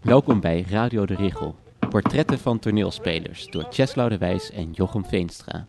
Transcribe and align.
Welkom 0.00 0.40
bij 0.40 0.64
Radio 0.68 1.06
de 1.06 1.14
Richel. 1.14 1.54
Portretten 1.88 2.38
van 2.38 2.58
toneelspelers 2.58 3.46
door 3.46 3.66
Cheslau 3.70 4.08
de 4.08 4.18
Wijs 4.18 4.50
en 4.50 4.70
Jochem 4.72 5.04
Veenstra. 5.04 5.66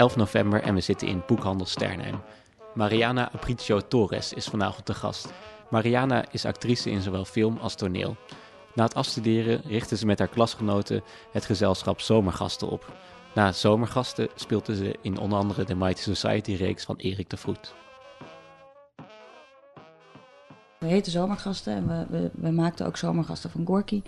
11 0.00 0.16
november 0.16 0.62
en 0.62 0.74
we 0.74 0.80
zitten 0.80 1.08
in 1.08 1.22
Boekhandel 1.26 1.66
Sternheim. 1.66 2.20
Mariana 2.74 3.32
Apricio 3.32 3.80
Torres 3.80 4.32
is 4.32 4.46
vanavond 4.46 4.86
de 4.86 4.94
gast. 4.94 5.32
Mariana 5.70 6.24
is 6.30 6.44
actrice 6.44 6.90
in 6.90 7.00
zowel 7.00 7.24
film 7.24 7.58
als 7.58 7.74
toneel. 7.74 8.16
Na 8.74 8.82
het 8.82 8.94
afstuderen 8.94 9.62
richtte 9.66 9.96
ze 9.96 10.06
met 10.06 10.18
haar 10.18 10.28
klasgenoten 10.28 11.02
het 11.32 11.44
gezelschap 11.44 12.00
Zomergasten 12.00 12.68
op. 12.68 12.92
Na 13.34 13.52
Zomergasten 13.52 14.28
speelde 14.34 14.76
ze 14.76 14.98
in 15.02 15.18
onder 15.18 15.38
andere 15.38 15.64
de 15.64 15.74
Mighty 15.74 16.02
Society-reeks 16.02 16.84
van 16.84 16.96
Erik 16.96 17.30
de 17.30 17.36
Vroet. 17.36 17.74
We 20.78 20.86
heten 20.86 21.12
Zomergasten 21.12 21.74
en 21.74 21.88
we, 21.88 22.06
we, 22.08 22.30
we 22.34 22.50
maakten 22.50 22.86
ook 22.86 22.96
Zomergasten 22.96 23.50
van 23.50 23.66
Gorky. 23.66 24.02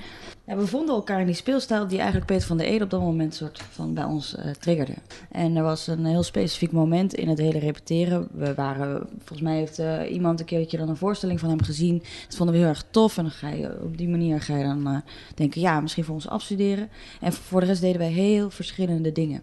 We 0.57 0.67
vonden 0.67 0.95
elkaar 0.95 1.21
in 1.21 1.27
die 1.27 1.35
speelstijl 1.35 1.87
die 1.87 1.97
eigenlijk 1.97 2.27
Peter 2.27 2.47
van 2.47 2.57
der 2.57 2.67
Ede 2.67 2.85
op 2.85 2.91
dat 2.91 3.01
moment 3.01 3.35
soort 3.35 3.63
van 3.71 3.95
bij 3.95 4.05
ons 4.05 4.35
eh, 4.35 4.51
triggerde. 4.51 4.95
En 5.31 5.57
er 5.57 5.63
was 5.63 5.87
een 5.87 6.05
heel 6.05 6.23
specifiek 6.23 6.73
moment 6.73 7.15
in 7.15 7.29
het 7.29 7.39
hele 7.39 7.59
repeteren. 7.59 8.29
We 8.33 8.55
waren, 8.55 9.09
volgens 9.19 9.41
mij 9.41 9.57
heeft 9.57 9.79
eh, 9.79 10.13
iemand 10.13 10.41
een 10.41 10.47
keertje 10.47 10.77
dan 10.77 10.89
een 10.89 10.97
voorstelling 10.97 11.41
van 11.41 11.49
hem 11.49 11.63
gezien. 11.63 12.03
Dat 12.27 12.37
vonden 12.37 12.55
we 12.55 12.61
heel 12.61 12.71
erg 12.71 12.85
tof 12.91 13.19
en 13.19 13.33
dan 13.41 13.71
op 13.83 13.99
die 13.99 14.09
manier 14.09 14.41
ga 14.41 14.57
je 14.57 14.65
dan 14.65 14.87
eh, 14.87 14.97
denken, 15.35 15.61
ja, 15.61 15.81
misschien 15.81 16.05
voor 16.05 16.15
ons 16.15 16.29
afstuderen. 16.29 16.89
En 17.21 17.33
voor 17.33 17.61
de 17.61 17.67
rest 17.67 17.81
deden 17.81 17.99
wij 17.99 18.11
heel 18.11 18.51
verschillende 18.51 19.13
dingen. 19.13 19.43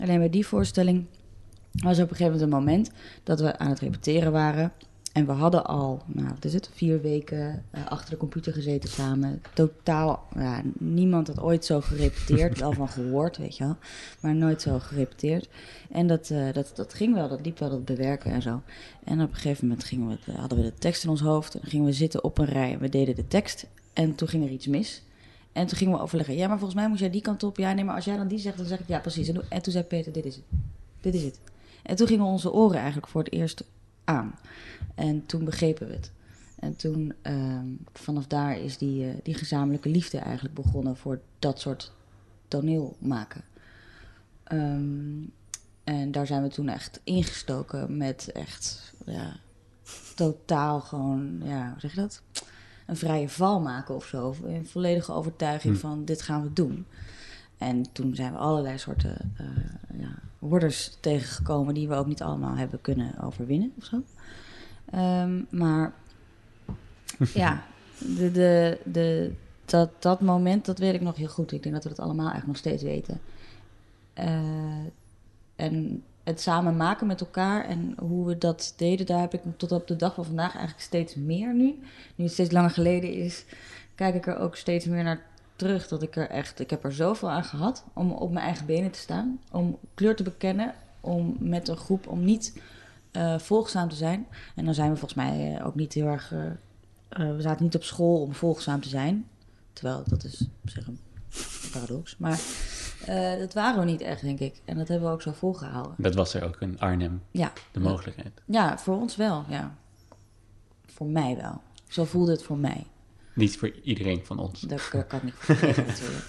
Alleen 0.00 0.18
bij 0.18 0.30
die 0.30 0.46
voorstelling 0.46 1.04
was 1.72 1.98
op 1.98 2.10
een 2.10 2.16
gegeven 2.16 2.32
moment 2.32 2.42
een 2.42 2.58
moment 2.58 2.90
dat 3.22 3.40
we 3.40 3.58
aan 3.58 3.68
het 3.68 3.80
repeteren 3.80 4.32
waren. 4.32 4.72
En 5.18 5.26
we 5.26 5.32
hadden 5.32 5.64
al, 5.66 6.02
nou, 6.06 6.28
wat 6.28 6.44
is 6.44 6.52
het, 6.52 6.70
vier 6.74 7.00
weken 7.00 7.64
uh, 7.74 7.86
achter 7.86 8.10
de 8.10 8.16
computer 8.16 8.52
gezeten 8.52 8.88
samen. 8.88 9.42
Totaal, 9.54 10.26
ja, 10.34 10.62
niemand 10.78 11.26
had 11.26 11.40
ooit 11.40 11.64
zo 11.64 11.80
gerepeteerd. 11.80 12.58
wel 12.58 12.72
van 12.72 12.88
gehoord, 12.88 13.36
weet 13.36 13.56
je 13.56 13.64
wel. 13.64 13.76
Maar 14.20 14.34
nooit 14.34 14.62
zo 14.62 14.78
gerepeteerd. 14.78 15.48
En 15.90 16.06
dat, 16.06 16.30
uh, 16.30 16.52
dat, 16.52 16.72
dat 16.74 16.94
ging 16.94 17.14
wel, 17.14 17.28
dat 17.28 17.44
liep 17.44 17.58
wel, 17.58 17.70
dat 17.70 17.84
bewerken 17.84 18.32
en 18.32 18.42
zo. 18.42 18.62
En 19.04 19.20
op 19.20 19.28
een 19.28 19.34
gegeven 19.34 19.68
moment 19.68 19.84
gingen 19.84 20.08
we, 20.24 20.32
hadden 20.32 20.58
we 20.58 20.64
de 20.64 20.74
tekst 20.74 21.04
in 21.04 21.10
ons 21.10 21.20
hoofd. 21.20 21.54
En 21.54 21.68
gingen 21.68 21.86
we 21.86 21.92
zitten 21.92 22.24
op 22.24 22.38
een 22.38 22.46
rij 22.46 22.72
en 22.72 22.78
we 22.78 22.88
deden 22.88 23.14
de 23.14 23.28
tekst. 23.28 23.66
En 23.92 24.14
toen 24.14 24.28
ging 24.28 24.44
er 24.44 24.50
iets 24.50 24.66
mis. 24.66 25.02
En 25.52 25.66
toen 25.66 25.78
gingen 25.78 25.94
we 25.94 26.00
overleggen. 26.00 26.36
Ja, 26.36 26.48
maar 26.48 26.58
volgens 26.58 26.80
mij 26.80 26.88
moest 26.88 27.00
jij 27.00 27.10
die 27.10 27.22
kant 27.22 27.42
op. 27.42 27.56
Ja, 27.56 27.72
nee, 27.72 27.84
maar 27.84 27.94
als 27.94 28.04
jij 28.04 28.16
dan 28.16 28.28
die 28.28 28.38
zegt, 28.38 28.56
dan 28.56 28.66
zeg 28.66 28.80
ik 28.80 28.88
ja, 28.88 28.98
precies. 28.98 29.28
En 29.28 29.62
toen 29.62 29.72
zei 29.72 29.84
Peter, 29.84 30.12
dit 30.12 30.24
is 30.24 30.34
het. 30.34 30.44
Dit 31.00 31.14
is 31.14 31.22
het. 31.22 31.40
En 31.82 31.96
toen 31.96 32.06
gingen 32.06 32.24
onze 32.24 32.52
oren 32.52 32.76
eigenlijk 32.76 33.08
voor 33.08 33.22
het 33.22 33.32
eerst 33.32 33.64
aan. 34.08 34.34
En 34.94 35.26
toen 35.26 35.44
begrepen 35.44 35.86
we 35.86 35.92
het. 35.92 36.12
En 36.58 36.76
toen, 36.76 37.12
uh, 37.22 37.60
vanaf 37.92 38.26
daar 38.26 38.58
is 38.58 38.78
die, 38.78 39.04
uh, 39.04 39.14
die 39.22 39.34
gezamenlijke 39.34 39.88
liefde 39.88 40.18
eigenlijk 40.18 40.54
begonnen 40.54 40.96
voor 40.96 41.20
dat 41.38 41.60
soort 41.60 41.92
toneel 42.48 42.96
maken. 42.98 43.44
Um, 44.52 45.32
en 45.84 46.12
daar 46.12 46.26
zijn 46.26 46.42
we 46.42 46.48
toen 46.48 46.68
echt 46.68 47.00
ingestoken 47.04 47.96
met 47.96 48.30
echt, 48.32 48.92
ja, 49.06 49.36
totaal 50.14 50.80
gewoon, 50.80 51.40
ja, 51.44 51.70
hoe 51.70 51.80
zeg 51.80 51.94
je 51.94 52.00
dat? 52.00 52.22
Een 52.86 52.96
vrije 52.96 53.28
val 53.28 53.60
maken 53.60 53.94
of 53.94 54.06
zo. 54.06 54.34
Een 54.44 54.66
volledige 54.66 55.12
overtuiging 55.12 55.74
hm. 55.74 55.80
van 55.80 56.04
dit 56.04 56.22
gaan 56.22 56.42
we 56.42 56.52
doen. 56.52 56.86
En 57.58 57.92
toen 57.92 58.14
zijn 58.14 58.32
we 58.32 58.38
allerlei 58.38 58.78
soorten 58.78 59.34
uh, 59.40 60.00
ja, 60.00 60.14
worders 60.38 60.96
tegengekomen 61.00 61.74
die 61.74 61.88
we 61.88 61.94
ook 61.94 62.06
niet 62.06 62.22
allemaal 62.22 62.56
hebben 62.56 62.80
kunnen 62.80 63.20
overwinnen 63.20 63.72
of 63.78 63.84
zo. 63.84 64.02
Um, 64.94 65.46
maar 65.50 65.92
ja, 67.34 67.62
de, 67.98 68.32
de, 68.32 68.78
de, 68.84 69.32
dat, 69.64 70.02
dat 70.02 70.20
moment, 70.20 70.64
dat 70.64 70.78
weet 70.78 70.94
ik 70.94 71.00
nog 71.00 71.16
heel 71.16 71.28
goed. 71.28 71.52
Ik 71.52 71.62
denk 71.62 71.74
dat 71.74 71.84
we 71.84 71.90
dat 71.90 71.98
allemaal 71.98 72.30
eigenlijk 72.30 72.46
nog 72.46 72.56
steeds 72.56 72.82
weten. 72.82 73.20
Uh, 74.18 74.84
en 75.56 76.02
het 76.24 76.40
samen 76.40 76.76
maken 76.76 77.06
met 77.06 77.20
elkaar 77.20 77.64
en 77.64 77.94
hoe 77.98 78.26
we 78.26 78.38
dat 78.38 78.74
deden, 78.76 79.06
daar 79.06 79.20
heb 79.20 79.34
ik 79.34 79.40
tot 79.56 79.72
op 79.72 79.86
de 79.86 79.96
dag 79.96 80.14
van 80.14 80.24
vandaag 80.24 80.52
eigenlijk 80.52 80.84
steeds 80.84 81.14
meer 81.14 81.54
nu. 81.54 81.78
Nu 82.14 82.24
het 82.24 82.32
steeds 82.32 82.50
langer 82.50 82.70
geleden 82.70 83.12
is, 83.12 83.44
kijk 83.94 84.14
ik 84.14 84.26
er 84.26 84.38
ook 84.38 84.56
steeds 84.56 84.84
meer 84.86 85.02
naar 85.02 85.26
terug. 85.58 85.88
Dat 85.88 86.02
ik 86.02 86.16
er 86.16 86.28
echt, 86.28 86.60
ik 86.60 86.70
heb 86.70 86.84
er 86.84 86.92
zoveel 86.92 87.30
aan 87.30 87.44
gehad 87.44 87.84
om 87.92 88.12
op 88.12 88.32
mijn 88.32 88.44
eigen 88.44 88.66
benen 88.66 88.90
te 88.90 88.98
staan. 88.98 89.40
Om 89.52 89.78
kleur 89.94 90.16
te 90.16 90.22
bekennen, 90.22 90.74
om 91.00 91.36
met 91.38 91.68
een 91.68 91.76
groep, 91.76 92.06
om 92.06 92.24
niet 92.24 92.60
uh, 93.12 93.38
volgzaam 93.38 93.88
te 93.88 93.96
zijn. 93.96 94.26
En 94.54 94.64
dan 94.64 94.74
zijn 94.74 94.90
we 94.90 94.96
volgens 94.96 95.20
mij 95.20 95.54
uh, 95.58 95.66
ook 95.66 95.74
niet 95.74 95.92
heel 95.92 96.06
erg. 96.06 96.32
Uh, 96.32 96.40
we 97.08 97.40
zaten 97.40 97.64
niet 97.64 97.74
op 97.74 97.82
school 97.82 98.20
om 98.20 98.34
volgzaam 98.34 98.80
te 98.80 98.88
zijn. 98.88 99.28
Terwijl 99.72 100.02
dat 100.06 100.24
is 100.24 100.46
op 100.62 100.70
zich 100.70 100.86
een 100.86 100.98
paradox. 101.72 102.16
Maar 102.16 102.40
dat 103.38 103.54
waren 103.54 103.80
we 103.80 103.84
niet 103.84 104.00
echt, 104.00 104.22
denk 104.22 104.38
ik. 104.38 104.60
En 104.64 104.76
dat 104.76 104.88
hebben 104.88 105.08
we 105.08 105.14
ook 105.14 105.22
zo 105.22 105.32
volgehouden. 105.32 105.94
Dat 105.98 106.14
was 106.14 106.34
er 106.34 106.44
ook 106.44 106.56
in 106.60 106.80
Arnhem, 106.80 107.22
ja. 107.30 107.52
de 107.72 107.80
mogelijkheid. 107.80 108.40
Ja, 108.44 108.78
voor 108.78 108.96
ons 108.96 109.16
wel, 109.16 109.44
ja. 109.48 109.74
Voor 110.86 111.06
mij 111.06 111.36
wel. 111.36 111.60
Zo 111.88 112.04
voelde 112.04 112.30
het 112.30 112.42
voor 112.42 112.58
mij. 112.58 112.86
Niet 113.38 113.58
voor 113.58 113.70
iedereen 113.82 114.24
van 114.24 114.38
ons. 114.38 114.60
Dat, 114.60 114.88
dat 114.92 115.06
kan 115.06 115.18
ik 115.18 115.24
niet 115.24 115.48
natuurlijk. 115.86 116.26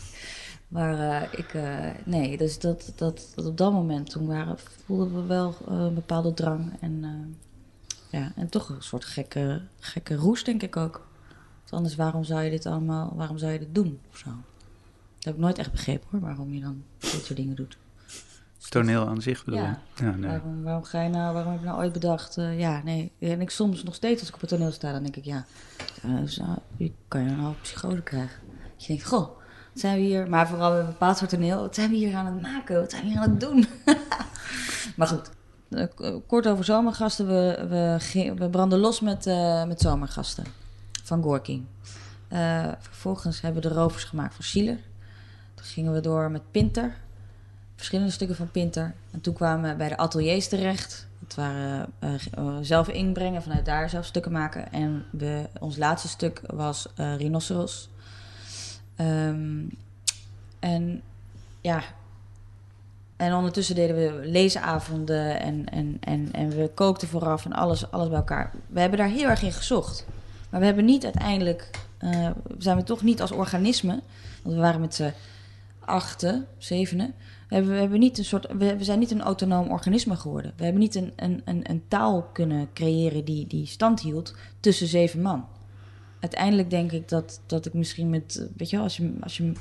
Maar 0.68 0.94
uh, 0.94 1.40
ik, 1.40 1.54
uh, 1.54 1.90
nee, 2.06 2.38
dus 2.38 2.60
dat, 2.60 2.94
dat, 2.96 3.32
dat 3.36 3.46
op 3.46 3.58
dat 3.58 3.72
moment 3.72 4.10
toen 4.10 4.28
waren, 4.28 4.58
voelden 4.86 5.16
we 5.16 5.22
wel 5.22 5.56
uh, 5.70 5.80
een 5.80 5.94
bepaalde 5.94 6.34
drang. 6.34 6.78
En, 6.82 7.04
ja, 8.10 8.32
en 8.36 8.50
toch 8.50 8.70
een 8.70 8.82
soort 8.82 9.06
gekke, 9.06 9.62
gekke 9.80 10.16
roes, 10.16 10.44
denk 10.44 10.64
ik 10.64 10.78
ook. 10.78 11.08
Want 11.60 11.72
anders, 11.72 11.96
waarom 11.96 12.24
zou 12.24 12.42
je 12.42 12.50
dit 12.50 12.66
allemaal, 12.66 13.14
waarom 13.16 13.38
zou 13.38 13.52
je 13.52 13.60
dit 13.60 13.76
doen? 13.76 14.00
Of 14.12 14.18
zo. 14.18 14.30
Dat 14.30 15.26
heb 15.26 15.34
ik 15.34 15.40
nooit 15.40 15.58
echt 15.58 15.72
begrepen 15.72 16.08
hoor, 16.12 16.20
waarom 16.20 16.54
je 16.54 16.62
dan 16.62 16.84
dit 16.98 17.26
soort 17.26 17.36
dingen 17.36 17.56
doet. 17.56 17.78
Dus 18.60 18.70
toneel 18.70 19.08
aan 19.08 19.22
zich 19.22 19.46
bedoel 19.46 19.60
ja. 19.60 19.80
ja 19.96 20.16
nee. 20.16 20.30
waarom, 20.30 20.64
waarom, 20.64 20.84
ga 20.84 21.02
je 21.02 21.10
nou, 21.10 21.34
waarom 21.34 21.52
heb 21.52 21.62
je 21.62 21.68
nou 21.68 21.80
ooit 21.80 21.94
bedacht, 21.94 22.36
ja, 22.36 22.82
nee. 22.84 23.12
En 23.20 23.42
ik 23.42 23.50
soms 23.50 23.84
nog 23.84 23.96
steeds 23.96 24.20
als 24.20 24.30
ik 24.30 24.36
op 24.36 24.42
het 24.42 24.50
toneel 24.50 24.72
sta, 24.72 24.92
dan 24.92 25.04
denk 25.04 25.16
ik, 25.16 25.26
ja, 25.26 25.46
zo, 26.28 26.44
je 26.78 26.92
kan 27.08 27.24
je 27.24 27.30
nou 27.30 27.54
psychose 27.62 28.02
krijgen. 28.02 28.40
Dat 28.76 28.86
je 28.86 28.88
denkt, 28.88 29.08
goh, 29.08 29.28
wat 29.74 29.80
zijn 29.82 29.96
we 29.96 30.02
hier, 30.02 30.30
maar 30.30 30.48
vooral 30.48 30.72
bij 30.72 30.80
een 30.80 30.86
bepaald 30.86 31.18
soort 31.18 31.30
toneel, 31.30 31.62
wat 31.62 31.76
zijn 31.76 31.90
we 31.90 31.96
hier 31.96 32.16
aan 32.16 32.26
het 32.26 32.42
maken? 32.42 32.80
Wat 32.80 32.92
zijn 32.92 33.04
we 33.04 33.10
hier 33.10 33.20
aan 33.20 33.30
het 33.30 33.40
doen? 33.40 33.66
maar 34.98 35.08
goed, 35.08 35.30
kort 36.28 36.48
over 36.48 36.66
zomergasten. 36.66 37.28
We, 37.28 37.66
we, 37.70 38.34
we 38.36 38.50
branden 38.50 38.80
los 38.80 39.00
met, 39.00 39.28
uh, 39.28 39.66
met 39.66 39.82
zomergasten 39.82 40.46
van 41.04 41.24
Gorky. 41.24 41.62
Uh, 42.34 42.72
vervolgens 42.80 43.42
hebben 43.42 43.62
we 43.62 43.68
de 43.68 43.74
rovers 43.74 44.04
gemaakt 44.04 44.36
van 44.36 44.44
Schiller. 44.44 44.78
Toen 45.56 45.66
gingen 45.66 45.94
we 45.94 46.00
door 46.00 46.32
met 46.32 46.52
Pinter. 46.52 46.96
Verschillende 47.80 48.12
stukken 48.12 48.36
van 48.36 48.52
Pinter. 48.52 48.94
En 49.12 49.22
toen 49.22 49.34
kwamen 49.34 49.70
we 49.70 49.76
bij 49.76 49.88
de 49.90 49.98
ateliers 49.98 50.48
terecht. 50.48 51.08
Het 51.24 51.36
waren 51.36 51.94
uh, 52.00 52.58
zelf 52.62 52.88
inbrengen, 52.88 53.44
vanuit 53.44 53.66
daar 53.66 53.90
zelf 53.90 54.06
stukken 54.06 54.32
maken. 54.32 54.72
En 54.72 55.06
we, 55.12 55.50
ons 55.60 55.78
laatste 55.78 56.08
stuk 56.08 56.42
was 56.46 56.88
Rhinoceros. 56.96 57.90
Um, 58.98 59.70
en 60.60 61.02
ja, 61.62 61.84
en 63.16 63.34
ondertussen 63.34 63.76
deden 63.76 63.96
we 63.96 64.28
leesavonden 64.28 65.40
en, 65.40 65.66
en, 65.70 65.98
en, 66.00 66.30
en 66.32 66.50
we 66.50 66.72
kookten 66.74 67.08
vooraf 67.08 67.46
en 67.46 67.54
alles, 67.54 67.92
alles 67.92 68.08
bij 68.08 68.18
elkaar. 68.18 68.52
We 68.68 68.80
hebben 68.80 69.00
daar 69.00 69.08
heel 69.08 69.30
erg 69.30 69.42
in 69.42 69.52
gezocht. 69.52 70.06
Maar 70.50 70.60
we 70.60 70.66
hebben 70.66 70.86
niet 70.86 71.04
uiteindelijk, 71.04 71.70
uh, 72.02 72.30
zijn 72.58 72.78
we 72.78 72.84
toch 72.84 73.02
niet 73.02 73.22
als 73.22 73.32
organisme, 73.32 74.00
want 74.44 74.56
we 74.56 74.62
waren 74.62 74.82
met 74.82 74.96
z'n 74.96 75.14
achten, 75.90 76.48
zevenen. 76.58 77.14
We 77.48 77.56
hebben, 77.56 77.74
we 77.74 77.80
hebben 77.80 78.00
niet 78.00 78.18
een 78.18 78.26
soort, 78.26 78.48
we, 78.58 78.76
zijn 78.80 79.00
niet 79.00 79.12
een 79.12 79.22
autonoom 79.22 79.70
organisme 79.70 80.16
geworden. 80.16 80.54
We 80.58 80.64
hebben 80.64 80.82
niet 80.82 80.96
een, 80.96 81.14
een, 81.16 81.42
een, 81.46 81.70
een 81.70 81.84
taal 81.88 82.24
kunnen 82.34 82.70
creëren 82.74 83.26
die, 83.26 83.48
die 83.48 83.66
stand 83.66 84.02
hield 84.02 84.36
tussen 84.60 84.88
zeven 84.88 85.22
man 85.22 85.46
uiteindelijk 86.20 86.70
denk 86.70 86.92
ik 86.92 87.10
dat, 87.10 87.42
dat 87.46 87.66
ik 87.66 87.74
misschien 87.74 88.10
met, 88.10 88.48
weet 88.58 88.70
je 88.70 88.76
wel, 88.76 88.86
als 88.86 88.98
je, 88.98 89.14
als 89.22 89.38
je 89.38 89.52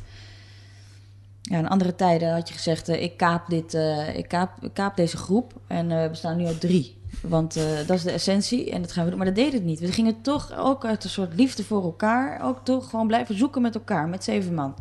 ja, 1.43 1.59
in 1.59 1.69
andere 1.69 1.95
tijden 1.95 2.33
had 2.33 2.49
je 2.49 2.55
gezegd, 2.55 2.89
uh, 2.89 3.03
ik, 3.03 3.17
kaap 3.17 3.49
dit, 3.49 3.75
uh, 3.75 4.17
ik, 4.17 4.29
kaap, 4.29 4.71
kaap 4.73 4.97
deze 4.97 5.17
groep 5.17 5.53
en 5.67 5.91
uh, 5.91 6.07
we 6.07 6.15
staan 6.15 6.37
nu 6.37 6.45
op 6.45 6.61
drie. 6.61 6.97
Want 7.23 7.55
dat 7.87 7.97
is 7.97 8.03
de 8.03 8.11
essentie 8.11 8.71
en 8.71 8.81
dat 8.81 8.93
gaan 8.93 9.05
we 9.05 9.09
doen. 9.11 9.19
Maar 9.19 9.29
dat 9.29 9.37
deed 9.37 9.53
het 9.53 9.65
niet. 9.65 9.81
We 9.81 9.93
gingen 9.93 10.23
toch 10.23 10.57
ook 10.57 10.85
uit 10.85 11.05
een 11.05 11.11
soort 11.11 11.35
liefde 11.35 11.65
voor 11.65 11.83
elkaar, 11.83 12.45
ook 12.45 12.65
toch 12.65 12.91
gewoon 12.91 13.07
blijven 13.07 13.39
zoeken 13.39 13.63
met 13.63 13.75
elkaar, 13.75 14.09
met 14.09 14.25
zeven 14.25 14.55
man. 14.55 14.75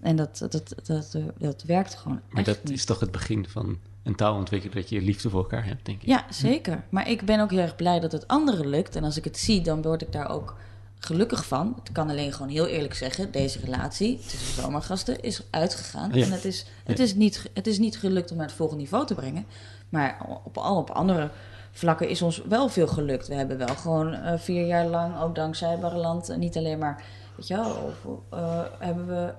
En 0.00 0.16
dat, 0.16 0.38
dat, 0.38 0.52
dat, 0.52 0.74
dat, 0.86 1.16
dat 1.38 1.62
werkt 1.62 1.94
gewoon 1.94 2.20
Maar 2.28 2.44
dat 2.44 2.58
niet. 2.64 2.72
is 2.72 2.84
toch 2.84 3.00
het 3.00 3.10
begin 3.10 3.48
van 3.48 3.78
een 4.02 4.14
taal 4.14 4.34
ontwikkelen, 4.34 4.76
dat 4.76 4.88
je 4.88 5.00
liefde 5.02 5.30
voor 5.30 5.40
elkaar 5.40 5.64
hebt, 5.66 5.84
denk 5.86 6.02
ik. 6.02 6.08
Ja, 6.08 6.24
zeker. 6.30 6.84
Maar 6.88 7.08
ik 7.08 7.24
ben 7.24 7.40
ook 7.40 7.50
heel 7.50 7.58
erg 7.60 7.76
blij 7.76 8.00
dat 8.00 8.12
het 8.12 8.28
anderen 8.28 8.66
lukt. 8.68 8.96
En 8.96 9.04
als 9.04 9.16
ik 9.16 9.24
het 9.24 9.38
zie, 9.38 9.60
dan 9.60 9.82
word 9.82 10.02
ik 10.02 10.12
daar 10.12 10.30
ook 10.30 10.54
gelukkig 10.98 11.44
van. 11.46 11.76
Ik 11.84 11.92
kan 11.92 12.10
alleen 12.10 12.32
gewoon 12.32 12.48
heel 12.50 12.66
eerlijk 12.66 12.94
zeggen, 12.94 13.32
deze 13.32 13.58
relatie 13.64 14.18
tussen 14.18 14.62
zomergasten 14.62 15.20
is 15.22 15.42
uitgegaan. 15.50 16.10
Ja. 16.12 16.24
En 16.24 16.32
het 16.32 16.44
is, 16.44 16.66
het, 16.84 16.98
Ja. 16.98 17.04
is 17.04 17.14
niet, 17.14 17.50
het 17.54 17.66
is 17.66 17.78
niet 17.78 17.98
gelukt 17.98 18.30
om 18.30 18.36
naar 18.36 18.46
het 18.46 18.54
volgende 18.54 18.82
niveau 18.82 19.06
te 19.06 19.14
brengen. 19.14 19.44
Maar 19.88 20.26
op 20.44 20.56
al 20.58 20.76
op 20.76 20.90
andere 20.90 21.30
vlakken 21.72 22.08
is 22.08 22.22
ons 22.22 22.42
wel 22.48 22.68
veel 22.68 22.86
gelukt. 22.88 23.28
We 23.28 23.34
hebben 23.34 23.58
wel 23.58 23.74
gewoon 23.76 24.12
eh, 24.12 24.38
vier 24.38 24.66
jaar 24.66 24.86
lang, 24.86 25.20
ook 25.20 25.34
dankzij 25.34 25.78
Barreland, 25.78 26.28
en 26.28 26.38
niet 26.38 26.56
alleen 26.56 26.78
maar, 26.78 27.02
weet 27.36 27.46
je 27.46 27.54
wel, 27.54 27.70
of, 27.70 27.96
eh, 28.30 28.60
hebben 28.78 29.06
we... 29.06 29.32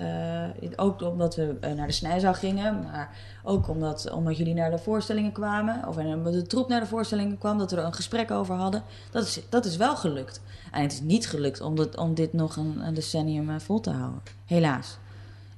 eh, 0.00 0.70
ook 0.76 1.02
omdat 1.02 1.36
we 1.36 1.56
eh, 1.60 1.72
naar 1.72 1.86
de 1.86 1.92
snijzaal 1.92 2.34
gingen, 2.34 2.80
maar 2.80 3.16
ook 3.42 3.68
omdat, 3.68 4.10
omdat 4.10 4.36
jullie 4.36 4.54
naar 4.54 4.70
de 4.70 4.78
voorstellingen 4.78 5.32
kwamen, 5.32 5.88
of 5.88 5.96
en 5.96 6.06
omdat 6.06 6.32
de 6.32 6.46
troep 6.46 6.68
naar 6.68 6.80
de 6.80 6.86
voorstellingen 6.86 7.38
kwam, 7.38 7.58
dat 7.58 7.70
we 7.70 7.76
er 7.76 7.84
een 7.84 7.94
gesprek 7.94 8.30
over 8.30 8.54
hadden. 8.54 8.82
Dat 9.10 9.24
is, 9.24 9.40
dat 9.48 9.64
is 9.64 9.76
wel 9.76 9.96
gelukt. 9.96 10.40
En 10.72 10.82
het 10.82 10.92
is 10.92 11.00
niet 11.00 11.28
gelukt 11.28 11.60
om, 11.60 11.76
dit, 11.76 11.96
om 11.96 12.14
dit 12.14 12.32
nog 12.32 12.56
een, 12.56 12.94
decennium 12.94 13.50
eh, 13.50 13.58
vol 13.58 13.80
te 13.80 13.90
houden. 13.90 14.22
Helaas. 14.46 14.98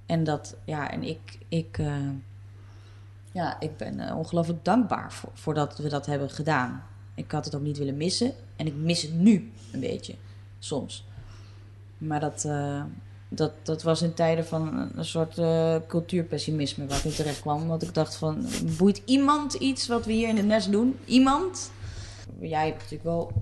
En 0.06 0.24
dat, 0.24 0.56
ja, 0.64 0.90
en 0.90 1.02
ik, 1.02 1.38
ik, 1.48 1.78
eh, 1.78 2.08
ja, 3.32 3.60
ik 3.60 3.76
ben 3.76 4.00
eh, 4.00 4.18
ongelooflijk 4.18 4.64
dankbaar 4.64 5.12
voor, 5.32 5.54
dat 5.54 5.78
we 5.78 5.88
dat 5.88 6.06
hebben 6.06 6.30
gedaan. 6.30 6.82
Ik 7.14 7.30
had 7.30 7.44
het 7.44 7.54
ook 7.54 7.62
niet 7.62 7.78
willen 7.78 7.96
missen. 7.96 8.32
En 8.56 8.66
ik 8.66 8.74
mis 8.74 9.02
het 9.02 9.14
nu 9.14 9.52
een 9.72 9.80
beetje, 9.80 10.14
soms. 10.58 11.06
Maar 11.98 12.20
dat, 12.20 12.44
eh, 12.44 12.82
dat, 13.34 13.52
dat 13.62 13.82
was 13.82 14.02
in 14.02 14.14
tijden 14.14 14.46
van 14.46 14.90
een, 14.96 15.04
soort 15.04 15.38
eh, 15.38 15.76
cultuurpessimisme 15.88 16.86
waar 16.86 17.06
ik 17.06 17.12
terecht 17.12 17.40
kwam. 17.40 17.62
Omdat 17.62 17.82
ik 17.82 17.94
dacht 17.94 18.16
van, 18.16 18.46
boeit 18.78 19.02
iemand 19.04 19.54
iets 19.54 19.86
wat 19.86 20.04
we 20.04 20.12
hier 20.12 20.28
in 20.28 20.36
het 20.36 20.46
nest 20.46 20.72
doen? 20.72 20.98
Iemand? 21.04 21.70
Jij 22.40 22.66
hebt 22.66 22.76
natuurlijk 22.76 23.04
wel, 23.04 23.32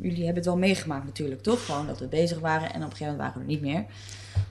jullie 0.00 0.16
hebben 0.16 0.34
het 0.34 0.44
wel 0.44 0.56
meegemaakt 0.56 1.04
natuurlijk, 1.04 1.42
toch? 1.42 1.64
Gewoon 1.64 1.86
dat 1.86 1.98
we 1.98 2.06
bezig 2.06 2.38
waren 2.38 2.72
en 2.72 2.84
op 2.84 2.90
een 2.90 2.96
gegeven 2.96 3.06
moment 3.06 3.18
waren 3.18 3.34
we 3.34 3.40
er 3.40 3.60
niet 3.60 3.72
meer. 3.72 3.84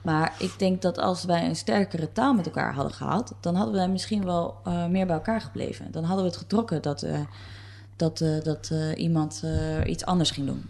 Maar 0.02 0.34
ik 0.38 0.58
denk 0.58 0.82
dat 0.82 0.98
als 0.98 1.24
wij 1.24 1.46
een 1.46 1.56
sterkere 1.56 2.12
taal 2.12 2.34
met 2.34 2.46
elkaar 2.46 2.74
hadden 2.74 2.94
gehad, 2.94 3.34
dan 3.40 3.54
hadden 3.54 3.74
wij 3.74 3.88
misschien 3.88 4.24
wel 4.24 4.54
eh, 4.64 4.86
meer 4.86 5.06
bij 5.06 5.16
elkaar 5.16 5.40
gebleven. 5.40 5.92
Dan 5.92 6.04
hadden 6.04 6.24
we 6.24 6.30
het 6.30 6.40
getrokken 6.40 6.82
dat, 6.82 7.02
eh, 7.02 7.20
dat, 7.96 8.24
dat 8.42 8.72
iemand 8.96 9.44
iets 9.86 10.04
anders 10.04 10.30
ging 10.30 10.46
doen. 10.46 10.68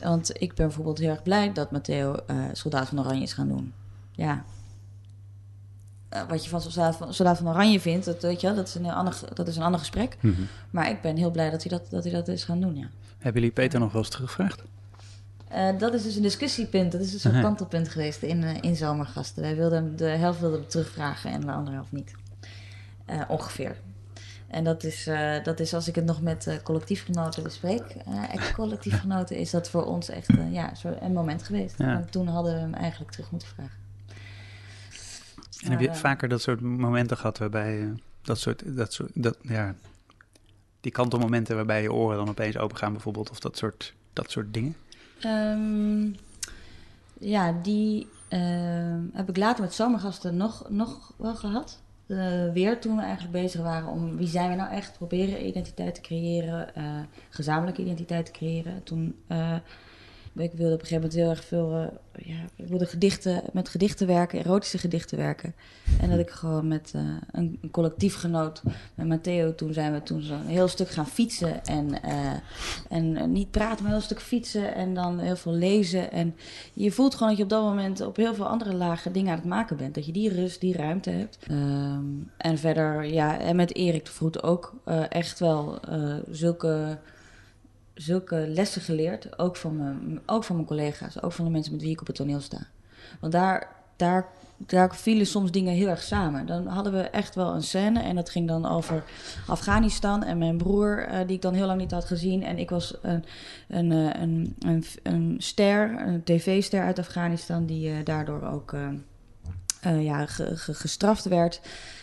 Want 0.00 0.40
ik 0.42 0.54
ben 0.54 0.66
bijvoorbeeld 0.66 0.98
heel 0.98 1.10
erg 1.10 1.22
blij 1.22 1.52
dat 1.52 1.70
Matteo 1.70 2.14
eh, 2.26 2.36
Soldaat 2.52 2.88
van 2.88 2.98
Oranje 3.00 3.22
is 3.22 3.32
gaan 3.32 3.48
doen. 3.48 3.72
Ja. 4.12 4.44
Eh, 6.08 6.22
wat 6.28 6.44
je 6.44 6.50
van 6.50 6.60
Soldaat 6.60 6.96
van, 6.96 7.14
Soldaat 7.14 7.38
van 7.38 7.48
Oranje 7.48 7.80
vindt, 7.80 8.04
dat, 8.04 8.22
weet 8.22 8.40
je, 8.40 8.46
wel, 8.46 8.56
dat, 8.56 8.68
is 8.68 8.74
een 8.74 8.84
heel 8.84 8.92
ander, 8.92 9.18
dat 9.34 9.48
is 9.48 9.56
een 9.56 9.62
ander 9.62 9.80
gesprek. 9.80 10.16
Mhm. 10.20 10.42
Maar 10.70 10.90
ik 10.90 11.00
ben 11.00 11.16
heel 11.16 11.30
blij 11.30 11.50
dat 11.50 11.62
hij 11.62 11.78
dat, 11.78 11.90
dat, 11.90 12.04
hij 12.04 12.12
dat 12.12 12.28
is 12.28 12.44
gaan 12.44 12.60
doen, 12.60 12.76
ja. 12.76 12.88
Hebben 13.18 13.40
jullie 13.42 13.56
Peter 13.56 13.80
nog 13.80 13.92
wel 13.92 14.00
eens 14.02 14.10
teruggevraagd? 14.10 14.62
Eh, 15.48 15.78
dat 15.78 15.94
is 15.94 16.02
dus 16.02 16.16
een 16.16 16.22
discussiepunt. 16.22 16.92
Dat 16.92 17.00
is 17.00 17.10
dus 17.10 17.24
een 17.24 17.40
kantelpunt 17.40 17.88
geweest 17.88 18.22
in, 18.22 18.42
in 18.62 18.76
Zomergasten. 18.76 19.42
Wij 19.42 19.56
wilden 19.56 19.84
hem- 19.84 19.96
de 19.96 20.04
helft 20.04 20.40
wilden 20.40 20.66
terugvragen 20.66 21.30
en 21.30 21.40
de 21.40 21.52
andere 21.52 21.76
helft 21.76 21.92
niet. 21.92 22.12
Ongeveer. 23.28 23.76
En 24.50 24.64
dat 24.64 24.84
is, 24.84 25.06
eh, 25.06 25.44
dat 25.44 25.60
is 25.60 25.74
als 25.74 25.88
ik 25.88 25.94
het 25.94 26.04
nog 26.04 26.22
met 26.22 26.46
eh, 26.46 26.54
collectiefgenoten 26.62 27.42
bespreek, 27.42 27.80
eh 27.80 28.34
ex-collectiefgenoten, 28.34 29.36
is 29.36 29.50
dat 29.50 29.70
voor 29.70 29.84
ons 29.84 30.08
echt 30.08 30.30
ja, 30.50 30.74
zo 30.74 30.96
een 31.00 31.12
moment 31.12 31.42
geweest. 31.42 31.78
Ja. 31.78 32.04
Toen 32.10 32.26
hadden 32.26 32.54
we 32.54 32.60
hem 32.60 32.74
eigenlijk 32.74 33.10
terug 33.10 33.30
moeten 33.30 33.48
vragen. 33.48 33.78
En 35.64 35.70
heb 35.70 35.80
je 35.80 35.94
vaker 35.94 36.28
dat 36.28 36.42
soort 36.42 36.60
momenten 36.60 37.16
gehad 37.16 37.38
waarbij 37.38 37.92
dat 38.22 38.38
soort, 38.38 38.76
dat 38.76 38.92
soort, 38.92 39.10
dat, 39.14 39.36
ja, 39.42 39.74
die 40.80 40.92
kantelmomenten 40.92 41.56
waarbij 41.56 41.82
je 41.82 41.92
oren 41.92 42.16
dan 42.16 42.28
opeens 42.28 42.58
open 42.58 42.76
gaan 42.76 42.92
bijvoorbeeld, 42.92 43.30
of 43.30 43.40
dat 43.40 43.56
soort, 43.56 43.94
dat 44.12 44.30
soort 44.30 44.54
dingen? 44.54 44.76
Ehm, 45.20 46.08
ja, 47.18 47.52
die 47.62 48.08
ehm, 48.28 49.00
heb 49.12 49.28
ik 49.28 49.36
later 49.36 49.62
met 49.62 49.74
zomergasten 49.74 50.36
nog, 50.36 50.66
nog 50.68 51.12
wel 51.16 51.36
gehad. 51.36 51.80
Eh, 52.10 52.52
weer 52.52 52.80
toen 52.80 52.96
we 52.96 53.02
eigenlijk 53.02 53.32
bezig 53.32 53.60
waren 53.60 53.88
om 53.88 54.16
wie 54.16 54.26
zijn 54.26 54.50
we 54.50 54.56
nou 54.56 54.70
echt, 54.70 54.92
proberen 54.92 55.46
identiteit 55.46 55.94
te 55.94 56.00
creëren, 56.00 56.74
eh, 56.74 56.84
gezamenlijke 57.28 57.82
identiteit 57.82 58.26
te 58.26 58.32
creëren. 58.32 58.82
Toen 58.82 59.16
eh, 59.26 59.56
ik 60.34 60.52
wilde 60.52 60.74
op 60.74 60.80
een 60.80 60.86
gegeven 60.86 60.94
moment 60.94 61.14
heel 61.14 61.30
erg 61.30 61.44
veel, 61.44 61.74
eh, 61.74 62.26
ja, 62.26 62.44
ik 62.56 62.66
wilde 62.68 62.86
gedichten, 62.86 63.42
met 63.52 63.68
gedichten 63.68 64.06
werken, 64.06 64.38
erotische 64.38 64.78
gedichten 64.78 65.18
werken. 65.18 65.54
En 66.00 66.10
dat 66.10 66.18
ik 66.18 66.30
gewoon 66.30 66.68
met 66.68 66.92
eh, 66.94 67.02
een, 67.32 67.58
een 67.62 67.70
collectiefgenoot, 67.70 68.62
met 68.94 69.06
Matteo, 69.06 69.54
toen 69.54 69.72
zijn 69.72 69.92
we 69.92 70.02
toen 70.02 70.22
zo'n 70.22 70.46
heel 70.46 70.68
stuk 70.68 70.88
gaan 70.88 71.06
fietsen 71.06 71.64
en, 71.64 72.02
eh, 72.02 72.32
en 72.88 73.32
niet 73.32 73.50
praten, 73.50 73.76
maar 73.76 73.92
een 73.92 73.98
heel 73.98 74.06
stuk 74.06 74.20
fietsen 74.20 74.74
en 74.74 74.94
dan 74.94 75.18
heel 75.18 75.36
veel 75.36 75.52
lezen. 75.52 76.12
En 76.12 76.34
je 76.72 76.92
voelt 76.92 77.14
gewoon 77.14 77.28
dat 77.28 77.36
je 77.36 77.44
op 77.44 77.50
dat 77.50 77.62
moment 77.62 78.00
op 78.00 78.16
heel 78.16 78.34
veel 78.34 78.48
andere 78.48 78.74
lagen 78.74 79.12
dingen 79.12 79.30
aan 79.30 79.38
het 79.38 79.46
maken 79.48 79.76
bent. 79.76 79.94
Dat 79.94 80.06
je 80.06 80.12
die 80.12 80.34
rust, 80.34 80.60
die 80.60 80.76
ruimte 80.76 81.10
hebt. 81.10 81.38
Ehm, 81.46 82.04
en 82.36 82.58
verder, 82.58 83.04
ja, 83.04 83.38
en 83.38 83.56
met 83.56 83.74
Erik 83.74 84.04
de 84.04 84.10
Vroet 84.10 84.42
ook 84.42 84.74
echt 85.08 85.38
wel 85.38 85.78
zulke, 86.30 86.98
zulke 88.00 88.44
lessen 88.48 88.82
geleerd. 88.82 89.38
Ook 89.38 89.56
van, 89.56 89.76
mijn, 89.76 90.20
ook 90.26 90.44
van 90.44 90.56
mijn 90.56 90.68
collega's, 90.68 91.22
ook 91.22 91.32
van 91.32 91.44
de 91.44 91.50
mensen 91.50 91.72
met 91.72 91.82
wie 91.82 91.90
ik 91.90 92.00
op 92.00 92.06
het 92.06 92.16
toneel 92.16 92.40
sta. 92.40 92.66
Want 93.20 93.32
daar, 93.32 93.68
daar, 93.96 94.26
daar 94.56 94.96
vielen 94.96 95.26
soms 95.26 95.50
dingen 95.50 95.74
heel 95.74 95.88
erg 95.88 96.02
samen. 96.02 96.46
Dan 96.46 96.66
hadden 96.66 96.92
we 96.92 97.00
echt 97.00 97.34
wel 97.34 97.54
een 97.54 97.62
scène 97.62 98.00
en 98.00 98.14
dat 98.14 98.30
ging 98.30 98.48
dan 98.48 98.66
over 98.66 99.04
Afghanistan 99.46 100.24
en 100.24 100.38
mijn 100.38 100.56
broer, 100.56 100.98
eh, 100.98 101.26
die 101.26 101.36
ik 101.36 101.42
dan 101.42 101.54
heel 101.54 101.66
lang 101.66 101.80
niet 101.80 101.90
had 101.90 102.04
gezien. 102.04 102.42
En 102.42 102.58
ik 102.58 102.70
was 102.70 102.94
een, 103.02 103.24
een, 103.68 103.92
eh, 103.92 104.20
een, 104.22 104.56
een, 104.58 104.84
een 105.02 105.34
ster, 105.38 106.00
een 106.06 106.24
tv-ster 106.24 106.82
uit 106.82 106.98
Afghanistan, 106.98 107.66
die 107.66 107.90
eh, 107.90 107.96
daardoor 108.04 108.42
ook 108.42 108.74
ja, 109.82 110.26
ge- 110.26 110.56
ge- 110.56 110.74
gestraft 110.74 111.24
werd. 111.24 111.60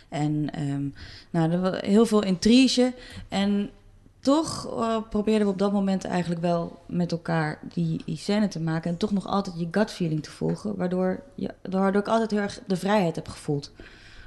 En 0.10 0.50
ehm, 0.54 0.88
nou, 1.30 1.52
er 1.52 1.62
was 1.62 1.80
heel 1.80 2.06
veel 2.06 2.24
intrige. 2.24 2.94
En 3.28 3.70
toch 4.28 4.68
eh, 4.80 4.98
probeerden 5.10 5.48
we 5.48 5.54
op 5.54 5.60
dat 5.60 5.72
moment 5.72 6.06
eigenlijk 6.06 6.42
wel 6.42 6.80
met 6.86 7.12
elkaar 7.12 7.60
die, 7.74 8.02
die 8.06 8.18
scène 8.18 8.48
te 8.48 8.60
maken. 8.60 8.92
En 8.92 8.98
toch 8.98 9.12
nog 9.12 9.28
altijd 9.28 9.60
je 9.60 9.68
gut 9.72 9.92
feeling 9.92 10.24
te 10.24 10.32
volgen. 10.32 10.76
Waardoor, 10.76 11.24
je, 11.36 11.54
waardoor 11.70 12.02
ik 12.02 12.08
altijd 12.08 12.32
heel 12.32 12.40
erg 12.40 12.60
de 12.68 12.76
vrijheid 12.76 13.16
heb 13.16 13.28
gevoeld. 13.28 13.72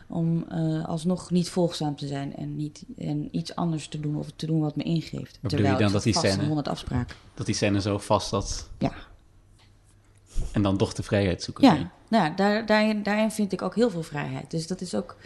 Om 0.06 0.44
eh, 0.48 0.88
alsnog 0.88 1.30
niet 1.30 1.48
volgzaam 1.48 1.96
te 1.96 2.06
zijn 2.06 2.36
en, 2.36 2.56
niet, 2.56 2.84
en 2.98 3.28
iets 3.30 3.54
anders 3.54 3.88
te 3.88 4.00
doen 4.00 4.16
of 4.16 4.26
te 4.36 4.46
doen 4.46 4.60
wat 4.60 4.76
me 4.76 4.82
ingeeft. 4.82 5.38
bedoel 5.40 5.66
je 5.66 5.76
dan 5.76 5.92
dat 5.92 6.02
die 6.02 6.18
scène- 6.18 6.46
100 6.46 6.68
afspraken. 6.68 7.16
Dat 7.34 7.46
die 7.46 7.54
scène 7.54 7.80
zo 7.80 7.98
vast 7.98 8.28
zat 8.28 8.68
Ja, 8.78 8.92
en 10.52 10.62
dan 10.62 10.76
toch 10.76 10.92
de 10.92 11.02
vrijheid 11.02 11.42
zoeken. 11.42 11.64
ja. 11.64 11.90
Nou, 12.08 12.34
daar, 12.34 12.66
daarin, 12.66 13.02
daarin 13.02 13.30
vind 13.30 13.52
ik 13.52 13.62
ook 13.62 13.74
heel 13.74 13.90
veel 13.90 14.02
vrijheid. 14.02 14.50
Dus 14.50 14.66
dat 14.66 14.80
is 14.80 14.94
ook. 14.94 15.16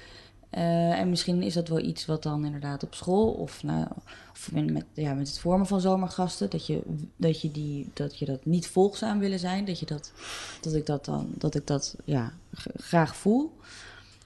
Eh, 0.55 0.99
en 0.99 1.11
misschien 1.11 1.43
is 1.43 1.55
dat 1.55 1.69
wel 1.69 1.81
iets 1.81 2.07
wat 2.07 2.23
dan 2.23 2.45
inderdaad 2.45 2.83
op 2.83 2.95
school 2.95 3.33
of, 3.33 3.63
nou, 3.63 3.87
of 4.33 4.53
met, 4.53 4.85
ja, 4.93 5.15
met 5.15 5.29
het 5.29 5.39
vormen 5.39 5.67
van 5.67 5.81
zomergasten, 5.81 6.51
dat 6.51 6.67
je, 6.67 6.83
dat, 7.17 7.41
je 7.41 7.51
die, 7.51 7.91
dat 7.93 8.19
je 8.19 8.25
dat 8.25 8.45
niet 8.45 8.67
volgzaam 8.67 9.19
willen 9.19 9.39
zijn, 9.39 9.65
dat, 9.65 9.79
je 9.79 9.87
dat, 9.87 10.13
dat 10.61 10.75
ik 10.75 10.87
dat 10.87 11.05
dan 11.05 11.29
dat 11.39 11.55
ik 11.55 11.67
dat 11.67 11.97
ja, 12.05 12.33
graag 12.77 13.17
voel. 13.17 13.53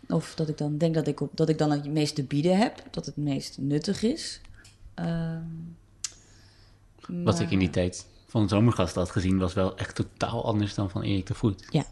Of 0.08 0.34
dat 0.34 0.48
ik 0.48 0.58
dan 0.58 0.78
denk 0.78 0.94
dat 0.94 1.06
ik, 1.06 1.20
op, 1.20 1.30
dat 1.34 1.48
ik 1.48 1.58
dan 1.58 1.70
het 1.70 1.86
meest 1.86 2.14
te 2.14 2.24
bieden 2.24 2.58
heb, 2.58 2.82
dat 2.90 3.06
het 3.06 3.16
meest 3.16 3.58
nuttig 3.58 4.02
is. 4.02 4.40
Ehm, 4.94 5.42
Wat 7.06 7.40
ik 7.40 7.50
in 7.50 7.58
die 7.58 7.70
tijd 7.70 8.06
van 8.26 8.42
de 8.42 8.48
zomergast 8.48 8.94
had 8.94 9.10
gezien, 9.10 9.38
was 9.38 9.54
wel 9.54 9.76
echt 9.76 9.94
totaal 9.94 10.44
anders 10.44 10.74
dan 10.74 10.90
van 10.90 11.02
Erik 11.02 11.26
de 11.26 11.34
Voet. 11.34 11.66
Ja. 11.70 11.84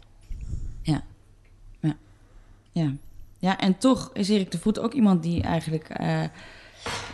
Ja. 0.81 1.03
Ja. 1.79 1.97
Ja. 2.71 2.93
Ja, 3.47 3.59
en 3.59 3.77
toch 3.77 4.09
is 4.13 4.29
Erik 4.29 4.51
de 4.51 4.59
Voet 4.59 4.79
ook 4.79 4.93
iemand 4.93 5.23
die 5.23 5.41
eigenlijk 5.41 5.89
eh, 5.89 6.23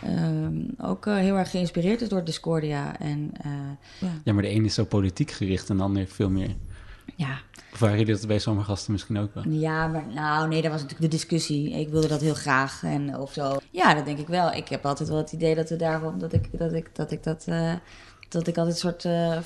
ehm, 0.04 0.62
ook 0.78 1.06
eh, 1.06 1.16
heel 1.16 1.38
erg 1.38 1.50
geïnspireerd 1.50 2.02
is 2.02 2.10
door 2.10 2.24
Discordia. 2.24 3.00
En 3.00 3.32
eh, 3.42 3.52
ja. 4.00 4.08
Ja, 4.24 4.34
maar 4.34 4.44
de 4.44 4.52
een 4.52 4.66
is 4.66 4.74
zo 4.74 4.86
politiek 4.86 5.32
gericht 5.32 5.70
en 5.70 5.78
de 5.78 5.84
ander 5.84 6.08
veel 6.08 6.30
meer. 6.30 6.56
Ja. 7.16 7.40
Of 7.74 7.80
waren 7.80 7.98
jullie 7.98 8.14
dat 8.14 8.28
bij 8.28 8.40
zomergasten 8.40 8.92
misschien 8.92 9.18
ook 9.18 9.34
wel? 9.34 9.44
ja, 9.48 9.88
maar 9.88 10.06
nou 10.14 10.48
nee, 10.48 10.62
dat 10.62 10.72
was 10.72 10.82
natuurlijk 10.82 11.12
de 11.12 11.18
discussie. 11.18 11.72
Ik 11.72 11.90
wilde 11.90 12.08
dat 12.08 12.22
heel 12.22 12.34
graag 12.34 12.84
en 12.84 13.18
of 13.18 13.34
zo. 13.34 13.58
Ja, 13.72 13.94
dat 13.94 14.06
denk 14.06 14.20
ik 14.20 14.28
wel. 14.28 14.54
Ik 14.54 14.68
heb 14.68 14.86
altijd 14.86 15.10
wel 15.10 15.18
het 15.18 15.32
idee 15.32 15.56
dat 15.56 15.70
we 15.70 15.76
daarom 15.76 16.20
dat 16.20 16.34
ik 16.34 16.50
dat 16.58 16.74
ik 16.74 16.90
dat 16.94 17.12
ik 17.12 17.24
dat 17.24 17.46
eh, 17.48 17.74
dat 18.30 18.48
ik 18.48 18.58
altijd 18.58 18.76
een 18.76 18.82
soort 18.82 19.06
eh, 19.06 19.38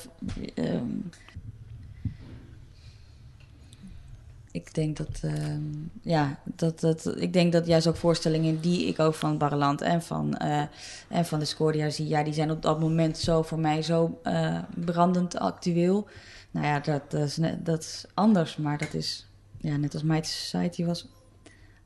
ik 4.57 4.73
denk 4.73 4.97
dat, 4.97 5.19
ehm, 5.21 5.61
ja, 6.01 6.39
dat, 6.43 6.79
dat, 6.79 7.13
ik 7.17 7.33
denk 7.33 7.51
dat 7.51 7.67
juist 7.67 7.87
ook 7.87 7.95
voorstellingen 7.95 8.61
die 8.61 8.87
ik 8.87 8.99
ook 8.99 9.13
van 9.13 9.37
Barreland 9.37 9.81
en 9.81 10.01
van, 10.01 10.37
eh, 10.37 10.63
en 11.09 11.25
van 11.25 11.39
Discordia 11.39 11.89
zie, 11.89 12.07
ja, 12.07 12.23
die 12.23 12.33
zijn 12.33 12.51
op 12.51 12.61
dat 12.61 12.79
moment 12.79 13.17
zo 13.17 13.41
voor 13.41 13.59
mij 13.59 13.81
zo 13.81 14.19
eh, 14.23 14.59
brandend 14.75 15.37
actueel. 15.37 16.07
Nou 16.51 16.65
ja, 16.65 16.79
dat, 16.79 17.11
dat, 17.11 17.21
is, 17.27 17.37
net- 17.37 17.65
dat 17.65 18.07
anders, 18.13 18.57
maar 18.57 18.77
dat 18.77 18.93
is, 18.93 19.27
ja, 19.57 19.75
net 19.77 19.93
als 19.93 20.03
Mighty 20.03 20.29
Society 20.29 20.85
was, 20.85 21.07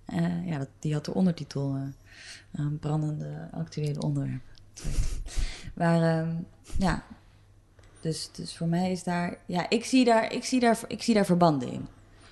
eh, 0.05 0.47
ja, 0.47 0.65
die 0.79 0.93
had 0.93 1.05
de 1.05 1.13
ondertitel 1.13 1.77
brandende 2.79 3.47
actuele 3.51 4.01
onderwerp. 4.01 4.41
Maar 5.73 6.01
ehm, 6.01 6.35
ja, 6.77 7.03
dus, 8.01 8.29
dus 8.31 8.57
voor 8.57 8.67
mij 8.67 8.91
is 8.91 9.03
daar, 9.03 9.37
ja, 9.45 9.69
ik 9.69 9.85
zie 9.85 10.05
daar, 10.05 10.33
ik 10.33 10.43
zie 10.43 10.59
daar, 10.59 10.79
ik 10.87 11.03
zie 11.03 11.13
daar 11.13 11.25
verbanden 11.25 11.71
in. 11.71 11.87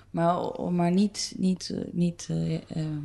Maar, 0.10 0.62
maar 0.72 0.92
niet, 0.92 1.34
niet, 1.38 1.70
eh, 1.70 1.82
niet 1.92 2.28
eh, 2.30 2.54
ehm, 2.54 3.00